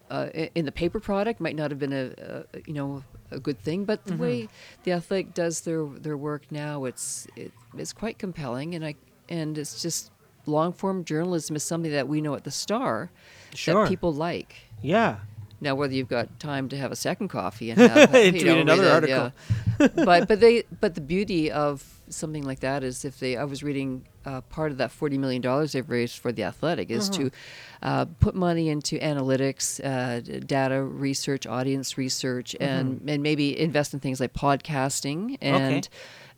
uh, 0.09 0.29
in 0.55 0.65
the 0.65 0.71
paper 0.71 0.99
product 0.99 1.39
might 1.39 1.55
not 1.55 1.71
have 1.71 1.79
been 1.79 1.93
a, 1.93 2.11
a 2.53 2.59
you 2.65 2.73
know 2.73 3.03
a 3.31 3.39
good 3.39 3.59
thing, 3.59 3.83
but 3.85 4.03
Mm-hmm. 4.05 4.17
the 4.17 4.21
way 4.23 4.49
the 4.83 4.91
athletic 4.93 5.33
does 5.33 5.61
their 5.61 5.85
their 5.85 6.15
work 6.17 6.43
now, 6.51 6.85
it's 6.85 7.27
it, 7.35 7.51
it's 7.77 7.93
quite 7.93 8.17
compelling, 8.17 8.73
and 8.75 8.85
I 8.85 8.95
and 9.29 9.57
it's 9.57 9.81
just 9.81 10.11
long 10.45 10.71
form 10.71 11.03
journalism 11.03 11.55
is 11.57 11.63
something 11.63 11.91
that 11.91 12.07
we 12.07 12.21
know 12.21 12.35
at 12.35 12.43
the 12.45 12.51
Star 12.51 13.09
Sure. 13.53 13.83
that 13.83 13.89
people 13.89 14.13
like. 14.13 14.55
Yeah. 14.81 15.17
Now, 15.59 15.73
whether 15.75 15.93
you've 15.93 16.07
got 16.07 16.39
time 16.39 16.69
to 16.69 16.77
have 16.77 16.91
a 16.91 16.95
second 16.95 17.29
coffee 17.29 17.71
and 17.71 17.79
have, 17.91 18.13
And 18.13 18.35
you 18.35 18.41
to 18.41 18.45
know, 18.45 18.53
read 18.53 18.61
another 18.61 18.89
article. 18.89 19.31
yeah. 19.79 19.87
but 20.05 20.27
but 20.27 20.39
they 20.45 20.63
but 20.79 20.95
the 20.95 21.01
beauty 21.01 21.51
of 21.51 21.96
something 22.09 22.43
like 22.43 22.59
that 22.61 22.83
is 22.83 23.03
if 23.05 23.19
they 23.19 23.37
I 23.37 23.43
was 23.43 23.63
reading 23.63 24.07
uh, 24.25 24.41
part 24.41 24.71
of 24.71 24.77
that 24.77 24.91
forty 24.91 25.17
million 25.17 25.41
dollars 25.41 25.71
they've 25.73 25.89
raised 25.89 26.17
for 26.19 26.31
the 26.31 26.43
athletic 26.43 26.89
is 26.91 27.09
to 27.09 27.25
Uh-huh. 27.27 28.01
uh, 28.01 28.05
put 28.19 28.35
money 28.35 28.69
into 28.69 28.97
analytics, 28.99 29.79
uh, 29.83 30.19
data 30.45 30.81
research, 30.83 31.45
audience 31.47 31.97
research, 31.97 32.55
and 32.59 33.01
and 33.07 33.21
maybe 33.23 33.57
invest 33.59 33.93
in 33.93 33.99
things 33.99 34.19
like 34.19 34.33
podcasting 34.33 35.37
and. 35.41 35.89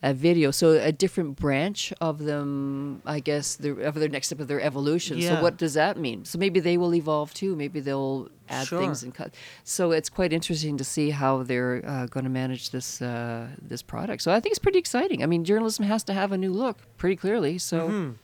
Uh, 0.01 0.13
video, 0.13 0.49
so 0.49 0.71
a 0.71 0.93
different 0.93 1.35
branch 1.35 1.91
of 1.99 2.19
them, 2.23 3.01
I 3.05 3.19
guess, 3.19 3.57
the, 3.57 3.71
of 3.81 3.95
their 3.95 4.07
next 4.07 4.27
step 4.27 4.39
of 4.39 4.47
their 4.47 4.61
evolution. 4.61 5.17
Yeah. 5.17 5.35
So, 5.35 5.41
what 5.41 5.57
does 5.57 5.73
that 5.73 5.97
mean? 5.97 6.23
So 6.23 6.37
maybe 6.39 6.61
they 6.61 6.77
will 6.77 6.95
evolve 6.95 7.33
too. 7.33 7.53
Maybe 7.53 7.81
they'll 7.81 8.29
add 8.47 8.67
Sure. 8.67 8.79
things 8.79 9.03
and 9.03 9.13
cut. 9.13 9.33
So 9.65 9.91
it's 9.91 10.09
quite 10.09 10.31
interesting 10.31 10.77
to 10.77 10.85
see 10.85 11.09
how 11.09 11.43
they're 11.43 11.83
uh, 11.85 12.05
going 12.05 12.23
to 12.23 12.29
manage 12.29 12.69
this 12.69 13.01
uh, 13.01 13.47
this 13.61 13.81
product. 13.81 14.21
So 14.21 14.31
I 14.31 14.39
think 14.39 14.51
it's 14.53 14.59
pretty 14.59 14.79
exciting. 14.79 15.21
I 15.21 15.25
mean, 15.25 15.43
journalism 15.43 15.83
has 15.83 16.01
to 16.05 16.13
have 16.13 16.31
a 16.31 16.37
new 16.37 16.53
look, 16.53 16.77
pretty 16.97 17.17
clearly. 17.17 17.57
So 17.57 17.89
Mhm. 17.89 18.15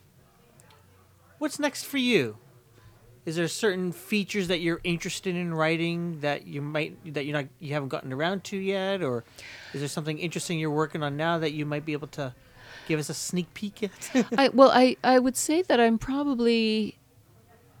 What's 1.38 1.58
next 1.58 1.82
for 1.84 1.98
you? 1.98 2.38
Is 3.26 3.34
there 3.34 3.48
certain 3.48 3.90
features 3.90 4.46
that 4.48 4.60
you're 4.60 4.80
interested 4.84 5.34
in 5.34 5.52
writing 5.52 6.20
that 6.20 6.46
you 6.46 6.62
might 6.62 7.12
that 7.12 7.26
you're 7.26 7.36
not 7.36 7.46
you 7.58 7.74
haven't 7.74 7.88
gotten 7.88 8.12
around 8.12 8.44
to 8.44 8.56
yet, 8.56 9.02
or 9.02 9.24
is 9.74 9.80
there 9.80 9.88
something 9.88 10.18
interesting 10.18 10.60
you're 10.60 10.70
working 10.70 11.02
on 11.02 11.16
now 11.16 11.36
that 11.38 11.52
you 11.52 11.66
might 11.66 11.84
be 11.84 11.92
able 11.92 12.06
to 12.08 12.32
give 12.86 13.00
us 13.00 13.10
a 13.10 13.14
sneak 13.14 13.52
peek 13.52 13.82
at? 13.82 14.28
I 14.38 14.48
well, 14.50 14.70
I 14.70 14.96
I 15.02 15.18
would 15.18 15.36
say 15.36 15.62
that 15.62 15.80
I'm 15.80 15.98
probably. 15.98 16.98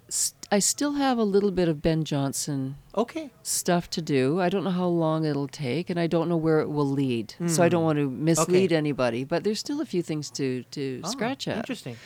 St- 0.08 0.36
I 0.52 0.60
still 0.60 0.92
have 0.92 1.18
a 1.18 1.24
little 1.24 1.50
bit 1.50 1.68
of 1.68 1.82
Ben 1.82 2.04
Johnson 2.04 2.76
okay. 2.96 3.30
stuff 3.42 3.90
to 3.90 4.00
do. 4.00 4.40
I 4.40 4.48
don't 4.48 4.62
know 4.62 4.70
how 4.70 4.86
long 4.86 5.24
it'll 5.24 5.48
take, 5.48 5.90
and 5.90 5.98
I 5.98 6.06
don't 6.06 6.28
know 6.28 6.36
where 6.36 6.60
it 6.60 6.68
will 6.68 6.86
lead. 6.86 7.34
So 7.48 7.64
I 7.64 7.66
hmm. 7.66 7.70
don't 7.70 7.82
want 7.82 7.98
to 7.98 8.08
mislead 8.08 8.72
anybody. 8.72 9.24
But 9.24 9.42
there's 9.42 9.58
still 9.58 9.80
a 9.80 9.86
few 9.86 10.02
things 10.02 10.30
to 10.32 10.62
to 10.70 11.00
Oh, 11.02 11.10
scratch 11.10 11.48
at. 11.48 11.56
Interesting. 11.56 11.96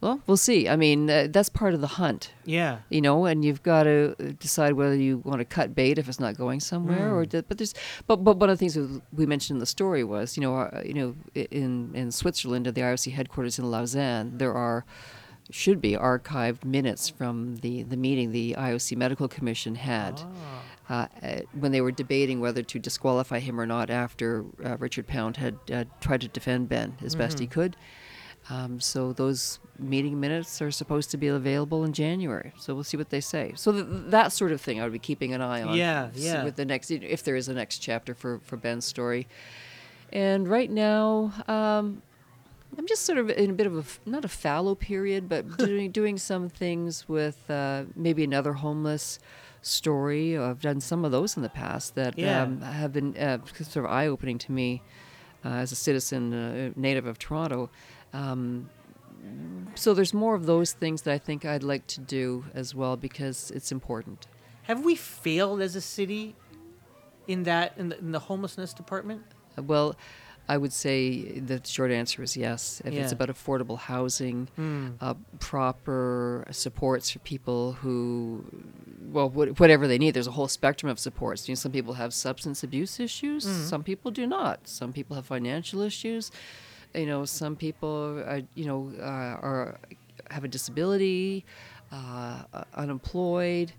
Well, 0.00 0.20
we'll 0.28 0.36
see. 0.36 0.68
I 0.68 0.76
mean, 0.76 1.10
uh, 1.10 1.26
that's 1.28 1.48
part 1.48 1.74
of 1.74 1.80
the 1.80 1.88
hunt. 1.88 2.32
Yeah. 2.44 2.78
you 2.88 3.00
know, 3.00 3.24
and 3.24 3.44
you've 3.44 3.64
got 3.64 3.82
to 3.82 4.14
decide 4.38 4.74
whether 4.74 4.94
you 4.94 5.18
want 5.18 5.40
to 5.40 5.44
cut 5.44 5.74
bait 5.74 5.98
if 5.98 6.08
it's 6.08 6.20
not 6.20 6.36
going 6.36 6.60
somewhere, 6.60 7.12
or 7.14 7.24
d- 7.26 7.42
but 7.48 7.58
there's 7.58 7.74
but 8.06 8.22
but 8.22 8.36
one 8.36 8.48
of 8.48 8.58
the 8.58 8.68
things 8.68 9.00
we 9.12 9.26
mentioned 9.26 9.56
in 9.56 9.60
the 9.60 9.66
story 9.66 10.04
was 10.04 10.36
you 10.36 10.40
know 10.40 10.54
our, 10.54 10.82
you 10.84 10.94
know 10.94 11.14
in 11.34 11.90
in 11.94 12.12
Switzerland 12.12 12.66
at 12.68 12.74
the 12.76 12.80
IOC 12.82 13.12
headquarters 13.12 13.58
in 13.58 13.68
Lausanne 13.70 14.38
there 14.38 14.54
are 14.54 14.84
should 15.50 15.80
be 15.80 15.92
archived 15.94 16.62
minutes 16.64 17.08
from 17.08 17.56
the, 17.56 17.82
the 17.82 17.96
meeting 17.96 18.32
the 18.32 18.54
IOC 18.58 18.96
Medical 18.98 19.28
Commission 19.28 19.74
had 19.76 20.20
uh, 20.90 21.06
uh, 21.22 21.40
when 21.58 21.72
they 21.72 21.80
were 21.80 21.90
debating 21.90 22.38
whether 22.38 22.62
to 22.62 22.78
disqualify 22.78 23.38
him 23.38 23.58
or 23.58 23.64
not 23.66 23.88
after 23.90 24.44
uh, 24.64 24.76
Richard 24.78 25.06
Pound 25.06 25.38
had 25.38 25.56
uh, 25.72 25.84
tried 26.00 26.20
to 26.20 26.28
defend 26.28 26.68
Ben 26.68 26.96
as 27.02 27.14
best 27.14 27.38
he 27.38 27.46
could. 27.46 27.76
Um, 28.50 28.80
so 28.80 29.12
those 29.12 29.58
meeting 29.78 30.18
minutes 30.18 30.62
are 30.62 30.70
supposed 30.70 31.10
to 31.10 31.16
be 31.18 31.26
available 31.28 31.84
in 31.84 31.92
January. 31.92 32.52
So 32.58 32.74
we'll 32.74 32.84
see 32.84 32.96
what 32.96 33.10
they 33.10 33.20
say. 33.20 33.52
So 33.56 33.72
th- 33.72 33.86
that 34.10 34.32
sort 34.32 34.52
of 34.52 34.60
thing 34.60 34.80
I 34.80 34.84
would 34.84 34.92
be 34.92 34.98
keeping 34.98 35.34
an 35.34 35.42
eye 35.42 35.62
on. 35.62 35.76
Yeah, 35.76 36.08
yeah. 36.14 36.44
With 36.44 36.56
the 36.56 36.64
next, 36.64 36.90
if 36.90 37.22
there 37.22 37.36
is 37.36 37.48
a 37.48 37.54
next 37.54 37.78
chapter 37.78 38.14
for 38.14 38.40
for 38.44 38.56
Ben's 38.56 38.84
story. 38.86 39.26
And 40.12 40.48
right 40.48 40.70
now, 40.70 41.32
um, 41.46 42.00
I'm 42.78 42.86
just 42.86 43.02
sort 43.04 43.18
of 43.18 43.28
in 43.30 43.50
a 43.50 43.52
bit 43.52 43.66
of 43.66 43.76
a 44.06 44.08
not 44.08 44.24
a 44.24 44.28
fallow 44.28 44.74
period, 44.74 45.28
but 45.28 45.56
doing 45.58 45.90
doing 45.90 46.16
some 46.16 46.48
things 46.48 47.06
with 47.08 47.50
uh, 47.50 47.84
maybe 47.94 48.24
another 48.24 48.54
homeless 48.54 49.18
story. 49.60 50.38
I've 50.38 50.60
done 50.62 50.80
some 50.80 51.04
of 51.04 51.12
those 51.12 51.36
in 51.36 51.42
the 51.42 51.48
past 51.50 51.94
that 51.96 52.18
Yeah. 52.18 52.42
um, 52.42 52.60
have 52.62 52.92
been 52.92 53.16
uh, 53.16 53.38
sort 53.62 53.84
of 53.84 53.90
eye 53.92 54.06
opening 54.06 54.38
to 54.38 54.52
me 54.52 54.82
as 55.44 55.72
a 55.72 55.76
citizen 55.76 56.32
uh, 56.32 56.70
native 56.76 57.06
of 57.06 57.18
Toronto. 57.18 57.70
Um, 58.12 58.68
so 59.74 59.94
there's 59.94 60.14
more 60.14 60.34
of 60.34 60.46
those 60.46 60.72
things 60.72 61.02
that 61.02 61.12
I 61.12 61.18
think 61.18 61.44
I'd 61.44 61.62
like 61.62 61.86
to 61.88 62.00
do 62.00 62.44
as 62.54 62.74
well 62.74 62.96
because 62.96 63.50
it's 63.50 63.70
important. 63.72 64.26
Have 64.62 64.84
we 64.84 64.94
failed 64.94 65.60
as 65.60 65.76
a 65.76 65.80
city 65.80 66.34
in 67.26 67.44
that 67.44 67.74
in 67.76 67.88
the, 67.90 67.98
in 67.98 68.12
the 68.12 68.18
homelessness 68.20 68.72
department? 68.72 69.22
Uh, 69.56 69.62
Well, 69.62 69.96
I 70.48 70.56
would 70.56 70.72
say 70.72 71.38
the 71.40 71.60
short 71.64 71.90
answer 71.90 72.22
is 72.22 72.36
yes. 72.36 72.80
If 72.84 72.94
it's 73.02 73.12
about 73.12 73.28
affordable 73.28 73.78
housing, 73.78 74.48
Hmm. 74.56 74.88
uh, 75.00 75.14
proper 75.40 76.44
supports 76.50 77.10
for 77.10 77.18
people 77.20 77.72
who, 77.72 78.44
well, 79.12 79.28
what, 79.28 79.60
whatever 79.60 79.86
they 79.86 79.98
need. 79.98 80.12
There's 80.14 80.26
a 80.26 80.30
whole 80.32 80.48
spectrum 80.48 80.88
of 80.90 80.98
supports. 80.98 81.48
You 81.48 81.52
know, 81.52 81.56
some 81.56 81.72
people 81.72 81.94
have 81.94 82.14
substance 82.14 82.62
abuse 82.62 82.98
issues. 82.98 83.44
Some 83.44 83.82
people 83.82 84.10
do 84.10 84.26
not. 84.26 84.66
Some 84.68 84.92
people 84.92 85.16
have 85.16 85.26
financial 85.26 85.80
issues. 85.82 86.30
You 86.94 87.06
know, 87.06 87.24
some 87.26 87.54
people, 87.54 88.22
are, 88.26 88.40
you 88.54 88.64
know, 88.64 88.90
uh, 88.98 89.04
are 89.48 89.78
have 90.30 90.44
a 90.44 90.48
disability, 90.48 91.44
uh, 91.92 92.42
unemployed 92.74 93.72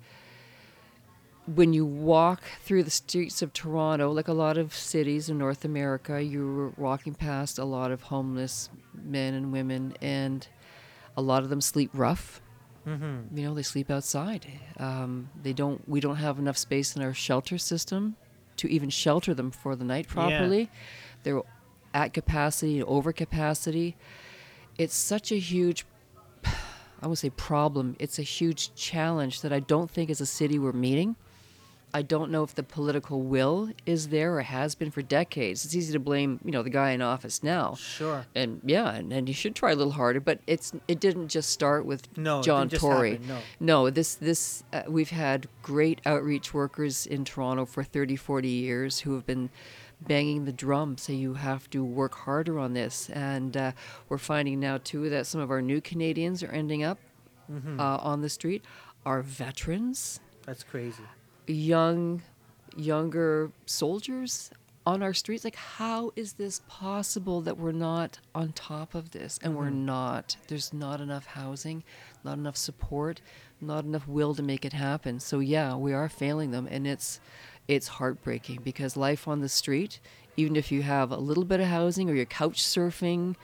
when 1.56 1.74
you 1.74 1.86
walk 1.86 2.44
through 2.62 2.84
the 2.84 2.92
streets 2.92 3.42
of 3.42 3.54
Toronto, 3.54 4.12
like 4.12 4.28
a 4.28 4.34
lot 4.34 4.58
of 4.58 4.74
cities 4.74 5.30
in 5.30 5.38
North 5.38 5.66
America, 5.66 6.22
you're 6.22 6.70
walking 6.78 7.14
past 7.14 7.58
a 7.58 7.66
lot 7.66 7.92
of 7.92 8.04
homeless 8.04 8.70
men 8.94 9.34
and 9.34 9.52
women, 9.52 9.96
and 10.02 10.48
a 11.18 11.22
lot 11.22 11.44
of 11.44 11.50
them 11.50 11.62
sleep 11.62 11.90
rough. 11.94 12.42
Mm-hmm. 12.86 13.38
You 13.38 13.44
know, 13.46 13.54
they 13.54 13.64
sleep 13.64 13.90
outside. 13.90 14.48
Um, 14.78 15.30
they 15.42 15.54
don't. 15.54 15.88
We 15.88 16.00
don't 16.00 16.18
have 16.18 16.40
enough 16.40 16.58
space 16.58 16.96
in 16.96 17.02
our 17.02 17.14
shelter 17.14 17.58
system 17.58 18.16
to 18.58 18.72
even 18.72 18.90
shelter 18.90 19.34
them 19.34 19.52
for 19.52 19.76
the 19.76 19.86
night 19.86 20.08
properly. 20.08 20.70
They're 21.24 21.42
at 21.94 22.14
capacity, 22.14 22.80
and 22.80 22.88
over 22.88 23.12
capacity. 23.12 23.96
It's 24.78 24.96
such 24.96 25.32
a 25.32 25.40
huge 25.40 25.86
I 27.02 27.08
would 27.08 27.18
say 27.18 27.30
problem. 27.30 27.96
It's 28.00 28.20
a 28.20 28.24
huge 28.24 28.76
challenge 28.76 29.42
that 29.42 29.52
I 29.52 29.60
don't 29.60 29.90
think 29.90 30.10
as 30.10 30.22
a 30.22 30.26
city 30.26 30.60
we're 30.60 30.72
meeting. 30.72 31.16
I 31.94 32.02
don't 32.04 32.30
know 32.30 32.44
if 32.44 32.54
the 32.54 32.62
political 32.64 33.22
will 33.22 33.70
is 33.86 34.10
there 34.10 34.36
or 34.38 34.42
has 34.42 34.76
been 34.76 34.92
for 34.92 35.02
decades. 35.02 35.66
It's 35.66 35.74
easy 35.76 35.92
to 35.94 36.00
blame, 36.00 36.40
you 36.46 36.52
know, 36.52 36.62
the 36.62 36.70
guy 36.70 36.92
in 36.92 37.02
office 37.02 37.42
now. 37.42 37.74
Sure. 37.76 38.26
And 38.36 38.62
yeah, 38.64 38.92
and, 38.94 39.12
and 39.12 39.28
you 39.28 39.34
should 39.34 39.56
try 39.56 39.72
a 39.72 39.76
little 39.76 39.94
harder, 39.94 40.20
but 40.20 40.40
it's 40.46 40.72
it 40.88 41.00
didn't 41.00 41.30
just 41.30 41.50
start 41.50 41.86
with 41.86 42.16
No, 42.18 42.40
it 42.40 42.44
John 42.44 42.70
Tory. 42.70 43.14
happen, 43.14 43.28
no. 43.28 43.40
No, 43.60 43.90
this 43.90 44.16
this 44.16 44.64
uh, 44.72 44.84
we've 44.88 45.10
had 45.10 45.48
great 45.64 46.00
outreach 46.06 46.54
workers 46.54 47.06
in 47.08 47.26
Toronto 47.26 47.66
for 47.66 47.84
30, 47.84 48.16
40 48.16 48.48
years 48.48 49.00
who 49.00 49.16
have 49.16 49.26
been 49.26 49.50
banging 50.02 50.46
the 50.46 50.54
drum 50.54 50.98
say 50.98 51.14
you 51.14 51.34
have 51.34 51.70
to 51.72 51.84
work 51.84 52.16
harder 52.16 52.58
on 52.58 52.74
this 52.74 53.10
and 53.10 53.58
uh, 53.58 53.72
we're 54.08 54.18
finding 54.18 54.58
now 54.60 54.78
too 54.78 55.10
that 55.10 55.26
some 55.28 55.42
of 55.42 55.52
our 55.52 55.62
new 55.62 55.82
Canadians 55.82 56.42
are 56.44 56.52
ending 56.52 56.84
up 56.84 56.98
Mm-hmm. 57.52 57.80
uh, 57.80 57.98
on 57.98 58.22
the 58.22 58.30
street 58.30 58.64
are 59.08 59.24
veterans 59.24 60.20
That's 60.46 60.64
crazy. 60.64 61.02
Young 61.54 62.22
younger 62.76 63.52
soldiers 63.66 64.52
on 64.86 65.04
our 65.04 65.14
streets? 65.14 65.44
Like 65.44 65.56
how 65.56 66.12
is 66.16 66.34
this 66.34 66.62
possible 66.68 67.42
that 67.42 67.58
we're 67.58 67.72
not 67.72 68.20
on 68.34 68.54
top 68.54 68.96
of 68.96 69.12
this? 69.12 69.40
And 69.44 69.56
we're 69.56 69.66
mm-hmm. 69.66 69.86
not. 69.86 70.38
There's 70.48 70.74
not 70.74 71.02
enough 71.02 71.26
housing 71.26 71.84
not 72.24 72.38
enough 72.38 72.58
support 72.58 73.22
not 73.62 73.84
enough 73.84 74.08
will 74.08 74.34
to 74.34 74.42
make 74.42 74.64
it 74.64 74.74
happen. 74.74 75.20
So 75.20 75.40
yeah 75.40 75.76
we 75.76 75.94
are 75.94 76.10
failing 76.10 76.52
them 76.52 76.68
and 76.70 76.88
it's 76.88 77.20
it's 77.68 77.88
heartbreaking 77.88 78.62
because 78.64 78.98
life 78.98 79.28
on 79.28 79.42
the 79.42 79.50
street 79.50 80.00
even 80.38 80.56
if 80.56 80.72
you 80.72 80.82
have 80.82 81.12
a 81.12 81.18
little 81.18 81.44
bit 81.44 81.60
of 81.60 81.68
housing 81.68 82.10
or 82.10 82.14
you're 82.14 82.26
couch 82.26 82.62
surfing 82.64 83.36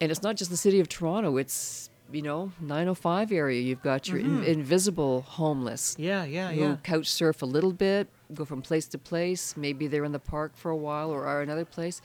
and 0.00 0.12
it's 0.12 0.22
not 0.22 0.36
just 0.36 0.50
the 0.50 0.56
city 0.56 0.80
of 0.80 0.88
Toronto 0.88 1.36
it's 1.36 1.90
you 2.10 2.22
know 2.22 2.52
905 2.60 3.32
area 3.32 3.60
you've 3.60 3.82
got 3.82 4.08
your 4.08 4.18
in- 4.18 4.42
invisible 4.44 5.22
homeless 5.22 5.94
Yeah, 5.98 6.24
yeah, 6.24 6.50
yeah. 6.50 6.76
couch 6.82 7.06
surf 7.08 7.42
a 7.42 7.46
little 7.46 7.72
bit, 7.72 8.08
go 8.34 8.44
from 8.44 8.62
place 8.62 8.86
to 8.88 8.98
place. 8.98 9.54
Maybe 9.56 9.86
they're 9.88 10.04
in 10.04 10.12
the 10.12 10.18
park 10.18 10.56
for 10.56 10.70
a 10.70 10.76
while 10.76 11.10
or 11.10 11.26
are 11.26 11.42
another 11.42 11.64
place. 11.66 12.00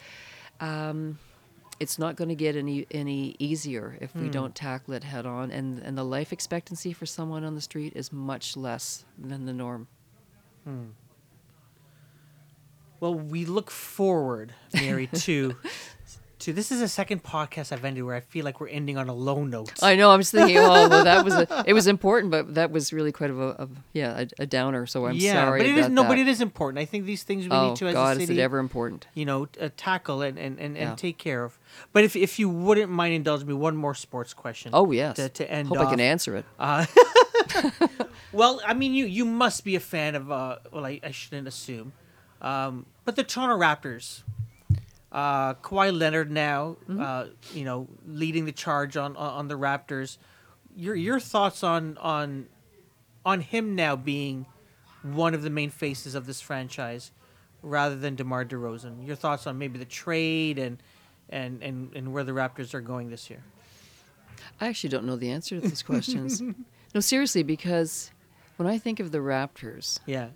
Um, 0.60 1.20
it's 1.80 1.98
not 1.98 2.16
going 2.16 2.30
to 2.30 2.36
get 2.36 2.56
any 2.56 2.86
any 2.92 3.36
easier 3.40 3.98
if 4.00 4.12
Hmm. 4.12 4.24
we 4.24 4.30
don't 4.30 4.54
tackle 4.56 4.94
it 4.94 5.04
head 5.04 5.26
on. 5.26 5.52
And 5.52 5.80
and 5.80 5.98
the 5.98 6.04
life 6.06 6.32
expectancy 6.34 6.94
for 6.94 7.06
someone 7.06 7.44
on 7.44 7.56
the 7.56 7.62
street 7.62 7.94
is 7.96 8.12
much 8.12 8.56
less 8.58 9.06
than 9.18 9.46
the 9.46 9.54
norm. 9.54 9.88
Well, 13.00 13.16
we 13.16 13.46
look 13.46 13.70
forward, 13.70 14.54
Mary, 14.74 15.08
to 15.08 15.56
this 16.52 16.72
is 16.72 16.80
the 16.80 16.88
second 16.88 17.24
podcast 17.24 17.72
I've 17.72 17.86
ended 17.86 18.04
where 18.04 18.16
I 18.16 18.20
feel 18.20 18.44
like 18.44 18.60
we're 18.60 18.68
ending 18.70 18.98
on 18.98 19.08
a 19.08 19.14
low 19.14 19.44
note. 19.46 19.72
I 19.82 19.96
know. 19.96 20.12
I'm 20.12 20.20
just 20.20 20.32
thinking, 20.32 20.58
oh, 20.58 20.90
well, 20.90 21.04
that 21.04 21.24
was 21.24 21.34
a, 21.34 21.64
it 21.68 21.74
was 21.74 21.88
important, 21.88 22.32
but 22.32 22.56
that 22.56 22.72
was 22.72 22.92
really 22.92 23.12
quite 23.12 23.30
of 23.30 23.40
a, 23.40 23.44
of 23.50 23.70
yeah 23.94 24.20
a, 24.40 24.44
a 24.44 24.46
downer. 24.46 24.86
So 24.86 25.06
I'm 25.06 25.16
yeah, 25.16 25.46
sorry 25.46 25.60
but 25.62 25.68
it 25.68 25.72
about 25.74 25.84
is 25.86 25.90
no, 25.90 26.02
that. 26.02 26.08
but 26.10 26.18
it 26.20 26.28
is 26.28 26.42
important. 26.42 26.80
I 26.80 26.86
think 26.86 27.06
these 27.06 27.24
things 27.24 27.46
we 27.48 27.52
oh 27.56 27.70
need 27.70 27.76
to 27.78 27.88
as 27.88 27.94
God, 27.94 28.18
a 28.18 28.20
is 28.22 28.28
city, 28.28 28.40
it 28.40 28.44
ever 28.44 28.60
important? 28.60 29.08
you 29.14 29.26
know, 29.26 29.48
uh, 29.62 29.70
tackle 29.78 30.22
and 30.22 30.38
and, 30.38 30.60
and, 30.60 30.76
Yeah. 30.76 30.90
and 30.90 30.98
take 30.98 31.18
care 31.18 31.44
of. 31.44 31.58
But 31.94 32.04
if 32.04 32.16
if 32.16 32.40
you 32.40 32.50
wouldn't 32.50 32.92
mind 32.92 33.14
indulging 33.14 33.48
me, 33.48 33.54
one 33.54 33.76
more 33.78 33.94
sports 33.96 34.34
question. 34.34 34.72
Oh 34.74 34.92
yes. 34.92 35.16
to, 35.16 35.30
to 35.30 35.50
end 35.50 35.70
Hope 35.70 35.80
off. 35.80 35.88
I 35.88 35.90
can 35.92 36.00
answer 36.00 36.36
it. 36.36 36.46
Well, 38.32 38.62
I 38.66 38.74
mean, 38.74 38.94
you 38.96 39.06
you 39.06 39.26
must 39.26 39.64
be 39.64 39.76
a 39.76 39.80
fan 39.80 40.16
of. 40.16 40.32
Uh, 40.32 40.58
well, 40.72 40.86
I, 40.86 41.00
I 41.04 41.12
shouldn't 41.12 41.48
assume, 41.48 41.94
um, 42.42 42.88
but 43.06 43.16
the 43.16 43.24
Toronto 43.24 43.58
Raptors. 43.64 44.24
Uh, 45.14 45.54
Kawhi 45.56 45.96
Leonard 45.98 46.32
now, 46.32 46.78
Mm-hmm. 46.90 47.00
uh, 47.02 47.26
you 47.54 47.64
know, 47.66 47.88
leading 48.08 48.46
the 48.46 48.52
charge 48.52 48.98
on 48.98 49.16
on 49.16 49.30
on 49.34 49.48
the 49.48 49.56
Raptors. 49.56 50.18
Your 50.76 50.96
your 50.96 51.20
thoughts 51.20 51.64
on 51.64 51.98
on 52.00 52.48
on 53.24 53.42
him 53.42 53.76
now 53.76 53.96
being 53.96 54.48
one 55.04 55.34
of 55.36 55.44
the 55.44 55.50
main 55.52 55.70
faces 55.70 56.16
of 56.16 56.26
this 56.26 56.42
franchise, 56.42 57.12
rather 57.62 57.96
than 57.96 58.16
DeMar 58.16 58.46
DeRozan. 58.46 59.06
Your 59.06 59.16
thoughts 59.16 59.46
on 59.46 59.58
maybe 59.60 59.78
the 59.78 59.86
trade 59.86 60.58
and 60.58 60.82
and 61.30 61.62
and, 61.62 61.96
and 61.96 62.12
where 62.12 62.24
the 62.24 62.32
Raptors 62.32 62.74
are 62.74 62.82
going 62.82 63.10
this 63.12 63.30
year. 63.30 63.44
I 64.60 64.68
actually 64.68 64.90
don't 64.90 65.06
know 65.06 65.16
the 65.16 65.30
answer 65.30 65.60
to 65.60 65.68
these 65.68 65.84
questions. 65.92 66.42
no, 66.42 67.00
seriously, 67.02 67.44
because 67.44 68.12
when 68.58 68.68
I 68.68 68.78
think 68.80 69.00
of 69.00 69.12
the 69.12 69.20
Raptors, 69.20 70.00
Yeah, 70.08 70.30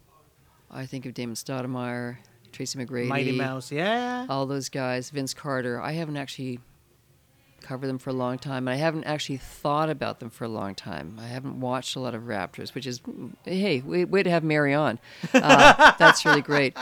I 0.69 0.85
think 0.85 1.05
of 1.07 1.13
Damon 1.15 1.35
Stoudamire, 1.35 2.17
Tracy 2.51 2.79
McGrady, 2.79 3.07
Mighty 3.07 3.31
Mouse. 3.31 3.71
Yeah, 3.71 4.25
all 4.29 4.45
those 4.45 4.69
guys, 4.69 5.09
Vince 5.09 5.33
Carter. 5.33 5.79
I 5.81 5.91
haven't 5.93 6.17
actually 6.17 6.59
covered 7.61 7.87
them 7.87 7.97
for 7.97 8.11
a 8.11 8.13
long 8.13 8.37
time. 8.37 8.67
and 8.67 8.73
I 8.73 8.77
haven't 8.77 9.03
actually 9.03 9.37
thought 9.37 9.89
about 9.89 10.19
them 10.19 10.29
for 10.29 10.45
a 10.45 10.47
long 10.47 10.73
time. 10.73 11.17
I 11.19 11.27
haven't 11.27 11.59
watched 11.59 11.95
a 11.97 11.99
lot 11.99 12.15
of 12.15 12.23
Raptors, 12.23 12.73
which 12.73 12.87
is, 12.87 13.01
hey, 13.43 13.81
way, 13.81 14.05
way 14.05 14.23
to 14.23 14.29
have 14.29 14.43
Mary 14.43 14.73
on. 14.73 14.99
Uh, 15.33 15.91
that's 15.99 16.23
really 16.23 16.41
great. 16.41 16.77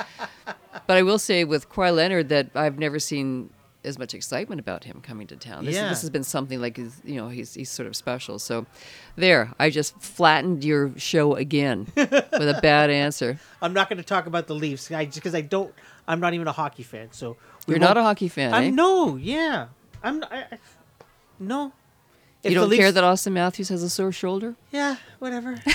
But 0.46 0.98
I 0.98 1.02
will 1.02 1.18
say 1.18 1.44
with 1.44 1.70
Kawhi 1.70 1.96
Leonard 1.96 2.30
that 2.30 2.52
I've 2.54 2.78
never 2.78 3.00
seen 3.00 3.50
as 3.86 3.98
much 4.00 4.14
excitement 4.14 4.60
about 4.60 4.84
him 4.84 5.00
coming 5.02 5.28
to 5.28 5.36
town. 5.36 5.64
This, 5.66 5.76
Yeah. 5.76 5.90
this 5.90 6.02
has 6.02 6.10
been 6.10 6.24
something 6.24 6.60
like, 6.60 6.78
you 6.78 6.92
know, 7.06 7.30
he's, 7.30 7.54
he's 7.54 7.70
sort 7.70 7.88
of 7.88 7.96
special. 7.96 8.40
So 8.40 8.66
there, 9.16 9.54
I 9.60 9.70
just 9.70 9.98
flattened 10.02 10.64
your 10.64 10.92
show 10.98 11.36
again 11.36 11.88
with 11.96 12.12
a 12.12 12.60
bad 12.62 12.90
answer. 12.90 13.40
I'm 13.62 13.74
not 13.74 13.88
going 13.90 13.98
to 13.98 14.04
talk 14.04 14.26
about 14.28 14.48
the 14.48 14.56
Leafs 14.56 14.90
because 14.90 15.36
I 15.36 15.42
don't. 15.42 15.74
I'm 16.08 16.20
not 16.20 16.34
even 16.34 16.48
a 16.48 16.52
hockey 16.52 16.84
fan. 16.84 17.10
So 17.12 17.38
You're 17.68 17.80
not 17.80 17.98
a 17.98 18.04
hockey 18.04 18.28
fan, 18.28 18.54
eh? 18.54 18.58
I'm 18.58 18.76
no. 18.76 19.16
Yeah. 19.16 19.68
I'm. 20.04 20.24
I, 20.26 20.46
I, 20.52 20.58
no. 21.40 21.72
If 22.44 22.52
You 22.52 22.60
don't 22.60 22.70
Leafs- 22.70 22.80
care 22.80 22.92
that 22.92 23.04
Auston 23.04 23.32
Matthews 23.32 23.70
has 23.70 23.82
a 23.82 23.90
sore 23.90 24.12
shoulder? 24.12 24.56
Yeah. 24.72 24.98
Whatever. 25.20 25.56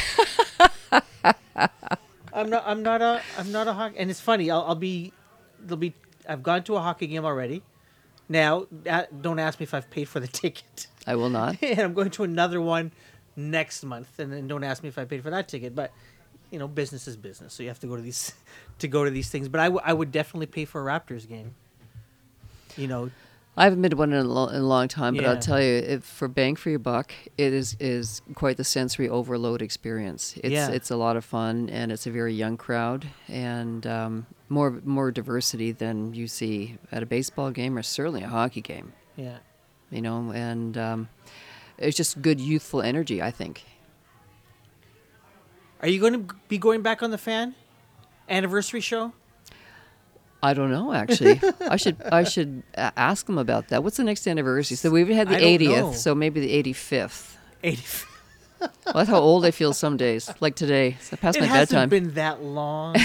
I'm 2.33 2.49
not. 2.49 2.63
I'm 2.67 2.83
not 2.83 3.03
a. 3.03 3.23
I'm 3.39 3.51
not 3.51 3.67
a 3.67 3.73
hockey. 3.73 3.97
And 3.99 4.11
it's 4.11 4.21
funny. 4.21 4.51
I'll, 4.51 4.63
I'll 4.63 4.75
be. 4.77 5.13
There'll 5.59 5.77
be. 5.77 5.95
I've 6.29 6.43
gone 6.43 6.63
to 6.65 6.77
a 6.77 6.81
hockey 6.81 7.07
game 7.09 7.25
already. 7.25 7.63
Now, 8.31 8.67
don't 9.21 9.41
ask 9.41 9.59
me 9.59 9.65
if 9.65 9.75
I've 9.75 9.91
paid 9.91 10.09
for 10.09 10.21
the 10.21 10.29
ticket. 10.43 10.87
I 11.05 11.17
will 11.17 11.29
not. 11.29 11.57
and 11.63 11.81
I'm 11.81 11.93
going 11.93 12.11
to 12.13 12.23
another 12.23 12.61
one 12.61 12.93
next 13.35 13.83
month. 13.85 14.19
And 14.21 14.33
then 14.33 14.47
don't 14.47 14.63
ask 14.63 14.85
me 14.85 14.89
if 14.89 14.97
I 14.99 15.05
paid 15.05 15.23
for 15.25 15.31
that 15.31 15.49
ticket, 15.49 15.75
but 15.75 15.93
you 16.53 16.59
know, 16.59 16.69
business 16.69 17.07
is 17.07 17.17
business, 17.17 17.55
so 17.55 17.63
you 17.63 17.69
have 17.69 17.79
to 17.81 17.87
go 17.87 17.95
to 17.97 18.03
these 18.03 18.33
to 18.79 18.89
go 18.89 19.05
to 19.05 19.11
these 19.11 19.31
things. 19.31 19.49
But 19.49 19.61
I, 19.61 19.65
w- 19.65 19.83
I 19.85 19.93
would 19.93 20.13
definitely 20.13 20.47
pay 20.47 20.65
for 20.65 20.81
a 20.81 21.01
Raptors 21.01 21.29
game. 21.29 21.55
You 22.77 22.87
know, 22.87 23.11
I 23.57 23.65
haven't 23.65 23.83
been 23.83 23.91
to 23.91 23.97
one 23.97 24.13
in 24.13 24.19
a, 24.25 24.29
lo- 24.29 24.49
in 24.49 24.57
a 24.63 24.67
long 24.67 24.89
time, 24.89 25.15
but 25.15 25.25
Yeah. 25.25 25.31
I'll 25.33 25.39
tell 25.39 25.61
you, 25.61 26.01
for 26.01 26.29
bang 26.29 26.57
for 26.57 26.71
your 26.71 26.79
buck, 26.79 27.13
it 27.37 27.53
is 27.53 27.77
is 27.81 28.23
quite 28.35 28.57
the 28.57 28.65
sensory 28.65 29.09
overload 29.09 29.61
experience. 29.61 30.35
It's 30.43 30.53
Yeah. 30.53 30.69
it's 30.71 30.91
a 30.91 30.97
lot 30.97 31.17
of 31.17 31.25
fun, 31.25 31.69
and 31.69 31.91
it's 31.93 32.07
a 32.07 32.11
very 32.11 32.33
young 32.33 32.57
crowd, 32.57 33.09
and 33.29 33.87
um, 33.87 34.27
more 34.49 34.81
more 34.85 35.11
diversity 35.11 35.73
than 35.73 36.15
you 36.15 36.27
see 36.29 36.79
at 36.93 37.03
a 37.03 37.07
baseball 37.07 37.51
game 37.51 37.77
or 37.77 37.83
certainly 37.83 38.23
a 38.23 38.29
hockey 38.29 38.61
game. 38.63 38.93
yeah. 39.17 39.39
You 39.91 40.01
know, 40.01 40.31
and 40.33 40.79
um, 40.79 41.09
it's 41.77 41.97
just 41.97 42.23
good 42.23 42.41
youthful 42.41 42.81
energy. 42.83 43.21
I 43.21 43.33
think. 43.33 43.65
Are 45.83 45.89
you 45.89 45.99
going 45.99 46.27
to 46.27 46.35
be 46.49 46.59
going 46.59 46.83
back 46.83 47.03
on 47.03 47.11
the 47.11 47.19
fan 47.19 47.55
anniversary 48.29 48.81
show? 48.81 49.13
I 50.43 50.55
don't 50.55 50.71
know 50.71 50.93
actually. 50.93 51.41
I 51.61 51.77
should 51.77 51.97
I 52.11 52.25
should 52.25 52.63
ask 52.77 53.27
them 53.27 53.37
about 53.39 53.69
that. 53.69 53.83
What's 53.85 53.97
the 53.99 54.05
next 54.05 54.27
anniversary? 54.27 54.77
So 54.77 54.91
we've 54.91 55.09
had 55.09 55.29
the 55.29 55.37
I 55.37 55.41
don't 55.41 55.59
80th, 55.61 55.77
know. 55.81 55.93
so 55.93 56.15
maybe 56.15 56.41
the 56.41 56.73
85th. 56.73 57.37
Eighty. 57.63 57.83
Well, 58.61 58.71
that's 58.95 59.09
how 59.11 59.19
old 59.19 59.45
I 59.47 59.51
feel 59.53 59.73
some 59.73 59.97
days. 59.97 60.31
Like 60.41 60.55
today, 60.55 60.97
it's 60.99 61.11
past 61.21 61.37
It 61.37 61.41
my 61.41 61.47
hasn't 61.47 61.71
bedtime. 61.71 61.89
been 61.89 62.15
that 62.15 62.43
long. 62.43 62.95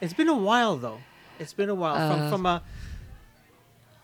it's 0.00 0.14
been 0.14 0.28
a 0.28 0.36
while 0.36 0.76
though. 0.76 0.98
It's 1.38 1.52
been 1.52 1.68
a 1.68 1.74
while 1.74 1.94
Uh, 1.96 2.08
from 2.18 2.30
from 2.30 2.46
a. 2.46 2.62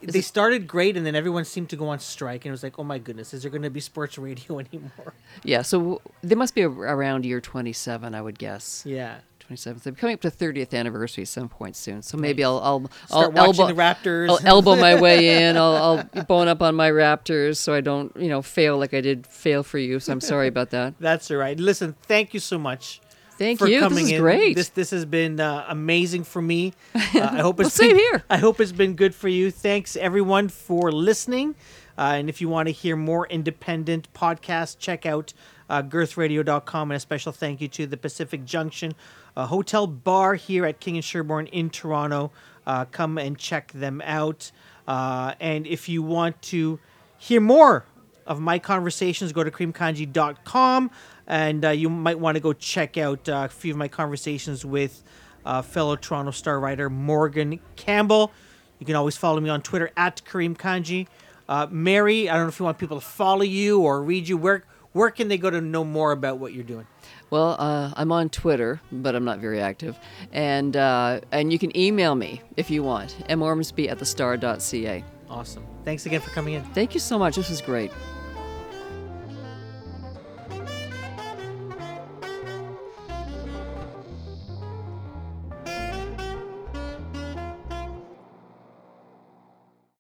They 0.03 0.21
it- 0.21 0.25
started 0.25 0.67
great, 0.67 0.97
and 0.97 1.05
then 1.05 1.15
everyone 1.15 1.45
seemed 1.45 1.69
to 1.71 1.77
go 1.77 1.89
on 1.89 1.99
strike, 1.99 2.45
and 2.45 2.51
it 2.51 2.53
was 2.53 2.63
like, 2.63 2.79
"Oh 2.79 2.85
my 2.85 2.99
goodness, 2.99 3.35
is 3.35 3.43
there 3.43 3.51
going 3.51 3.63
to 3.63 3.71
be 3.71 3.81
sports 3.81 4.17
radio 4.17 4.59
anymore?" 4.73 5.13
Yeah, 5.45 5.63
so 5.63 5.79
w- 5.79 5.99
they 6.23 6.35
must 6.35 6.55
be 6.55 6.63
a- 6.63 6.71
around 6.71 7.25
year 7.27 7.41
27, 7.41 8.15
I 8.15 8.23
would 8.23 8.39
guess. 8.39 8.83
Yeah. 8.87 9.19
27th. 9.51 9.83
They're 9.83 9.93
coming 9.93 10.15
up 10.15 10.21
to 10.23 10.31
30th 10.31 10.73
anniversary 10.79 11.23
at 11.23 11.29
some 11.29 11.49
point 11.49 11.77
soon. 11.77 12.03
So 12.03 12.17
maybe 12.17 12.45
I'll 12.45 12.59
I'll 12.61 12.91
Start 13.07 13.37
I'll 13.37 13.47
elbow, 13.47 13.67
the 13.67 13.73
Raptors. 13.75 14.29
I'll 14.29 14.41
elbow 14.45 14.77
my 14.77 15.01
way 15.01 15.43
in. 15.49 15.57
I'll, 15.57 16.05
I'll 16.15 16.25
bone 16.25 16.49
up 16.49 16.63
on 16.63 16.75
my 16.75 16.91
Raptors 16.91 17.57
so 17.57 17.75
I 17.75 17.81
don't 17.81 18.15
you 18.17 18.29
know 18.29 18.43
fail 18.43 18.79
like 18.79 18.95
I 18.95 19.01
did 19.01 19.27
fail 19.27 19.63
for 19.63 19.79
you. 19.79 19.99
So 20.01 20.13
I'm 20.13 20.21
sorry 20.21 20.49
about 20.49 20.71
that. 20.77 20.95
That's 21.01 21.31
all 21.31 21.37
right. 21.39 21.59
Listen, 21.59 21.95
thank 22.03 22.35
you 22.35 22.41
so 22.41 22.59
much. 22.59 23.01
Thank 23.39 23.59
for 23.59 23.67
you. 23.69 23.81
coming 23.81 23.97
This 24.05 24.05
is 24.07 24.13
in. 24.13 24.21
great. 24.21 24.55
This 24.57 24.69
this 24.69 24.91
has 24.91 25.05
been 25.07 25.41
uh, 25.41 25.65
amazing 25.69 26.25
for 26.25 26.43
me. 26.43 26.75
Uh, 27.13 27.19
I 27.33 27.41
hope 27.41 27.59
it's 27.59 27.65
Well, 27.79 27.89
same 27.89 27.97
been- 27.97 27.99
here. 27.99 28.23
I 28.31 28.37
hope 28.37 28.61
it's 28.61 28.71
been 28.73 28.95
good 28.95 29.15
for 29.17 29.27
you. 29.29 29.51
Thanks 29.51 29.97
everyone 29.97 30.49
for 30.49 30.93
listening. 30.93 31.57
Uh, 31.99 32.13
and 32.15 32.29
if 32.29 32.41
you 32.41 32.49
want 32.49 32.69
to 32.69 32.73
hear 32.73 32.95
more 32.97 33.27
independent 33.27 34.11
podcasts, 34.15 34.79
check 34.79 35.05
out 35.07 35.33
uh, 35.69 35.83
girthradio.com. 35.83 36.91
And 36.91 36.97
a 36.97 37.01
special 37.01 37.33
thank 37.33 37.61
you 37.61 37.67
to 37.69 37.87
the 37.87 37.97
Pacific 37.97 38.45
Junction 38.45 38.95
uh, 39.37 39.47
Hotel 39.47 39.87
Bar 39.87 40.35
here 40.35 40.65
at 40.67 40.81
King 40.81 40.97
and 40.97 41.05
Sherbourne 41.05 41.49
in 41.49 41.71
Toronto. 41.71 42.31
Uh, 42.67 42.85
come 42.87 43.19
and 43.19 43.39
check 43.39 43.73
them 43.73 44.03
out. 44.05 44.51
Uh, 44.87 45.35
and 45.41 45.67
if 45.67 45.89
you 45.89 46.03
want 46.03 46.41
to 46.43 46.79
hear 47.19 47.41
more 47.41 47.85
of 48.27 48.41
my 48.41 48.59
conversations, 48.59 49.33
go 49.33 49.43
to 49.45 49.51
kareemkanji.com 49.51 50.91
and 51.27 51.65
uh, 51.65 51.71
you 51.71 51.89
might 51.89 52.19
want 52.19 52.35
to 52.35 52.41
go 52.41 52.53
check 52.53 52.99
out 52.99 53.29
uh, 53.29 53.43
a 53.47 53.49
few 53.49 53.73
of 53.73 53.79
my 53.79 53.89
conversations 53.89 54.65
with 54.65 55.03
uh, 55.45 55.63
fellow 55.63 55.97
Toronto 55.97 56.33
Star 56.33 56.59
writer 56.59 56.91
Morgan 56.91 57.61
Campbell. 57.77 58.33
You 58.79 58.87
can 58.87 58.97
always 58.97 59.17
follow 59.17 59.41
me 59.41 59.49
on 59.49 59.63
Twitter 59.63 59.91
at 59.97 60.23
Kareem 60.25 60.57
Kanji. 60.57 61.07
Uh, 61.49 61.67
Mary, 61.71 62.29
I 62.29 62.35
don't 62.35 62.45
know 62.45 62.49
if 62.49 62.59
you 62.59 62.65
want 62.65 62.79
people 62.79 63.01
to 63.01 63.07
follow 63.07 63.43
you 63.43 63.81
or 63.81 64.03
read 64.03 64.29
you. 64.29 64.37
Where 64.37 64.65
where 64.93 65.11
can 65.11 65.29
they 65.29 65.39
go 65.39 65.51
to 65.51 65.61
know 65.61 65.85
more 65.85 66.11
about 66.11 66.39
what 66.39 66.53
you're 66.53 66.65
doing? 66.65 66.87
Well, 67.31 67.57
uh, 67.59 67.93
I'm 67.97 68.11
on 68.11 68.29
Twitter, 68.29 68.81
but 68.91 69.15
I'm 69.15 69.25
not 69.25 69.39
very 69.39 69.61
active, 69.61 69.97
and 70.33 70.77
uh, 70.77 71.21
and 71.31 71.53
you 71.53 71.59
can 71.59 71.77
email 71.77 72.15
me 72.15 72.43
if 72.57 72.71
you 72.71 72.83
want. 72.83 73.17
mormsby 73.29 73.89
at 73.89 73.99
thestar.ca. 73.99 75.05
Awesome. 75.29 75.65
Thanks 75.85 76.07
again 76.07 76.21
for 76.21 76.31
coming 76.31 76.55
in. 76.55 76.65
Thank 76.75 76.93
you 76.93 77.01
so 77.01 77.19
much. 77.19 77.37
This 77.37 77.49
was 77.49 77.61
great. 77.61 77.93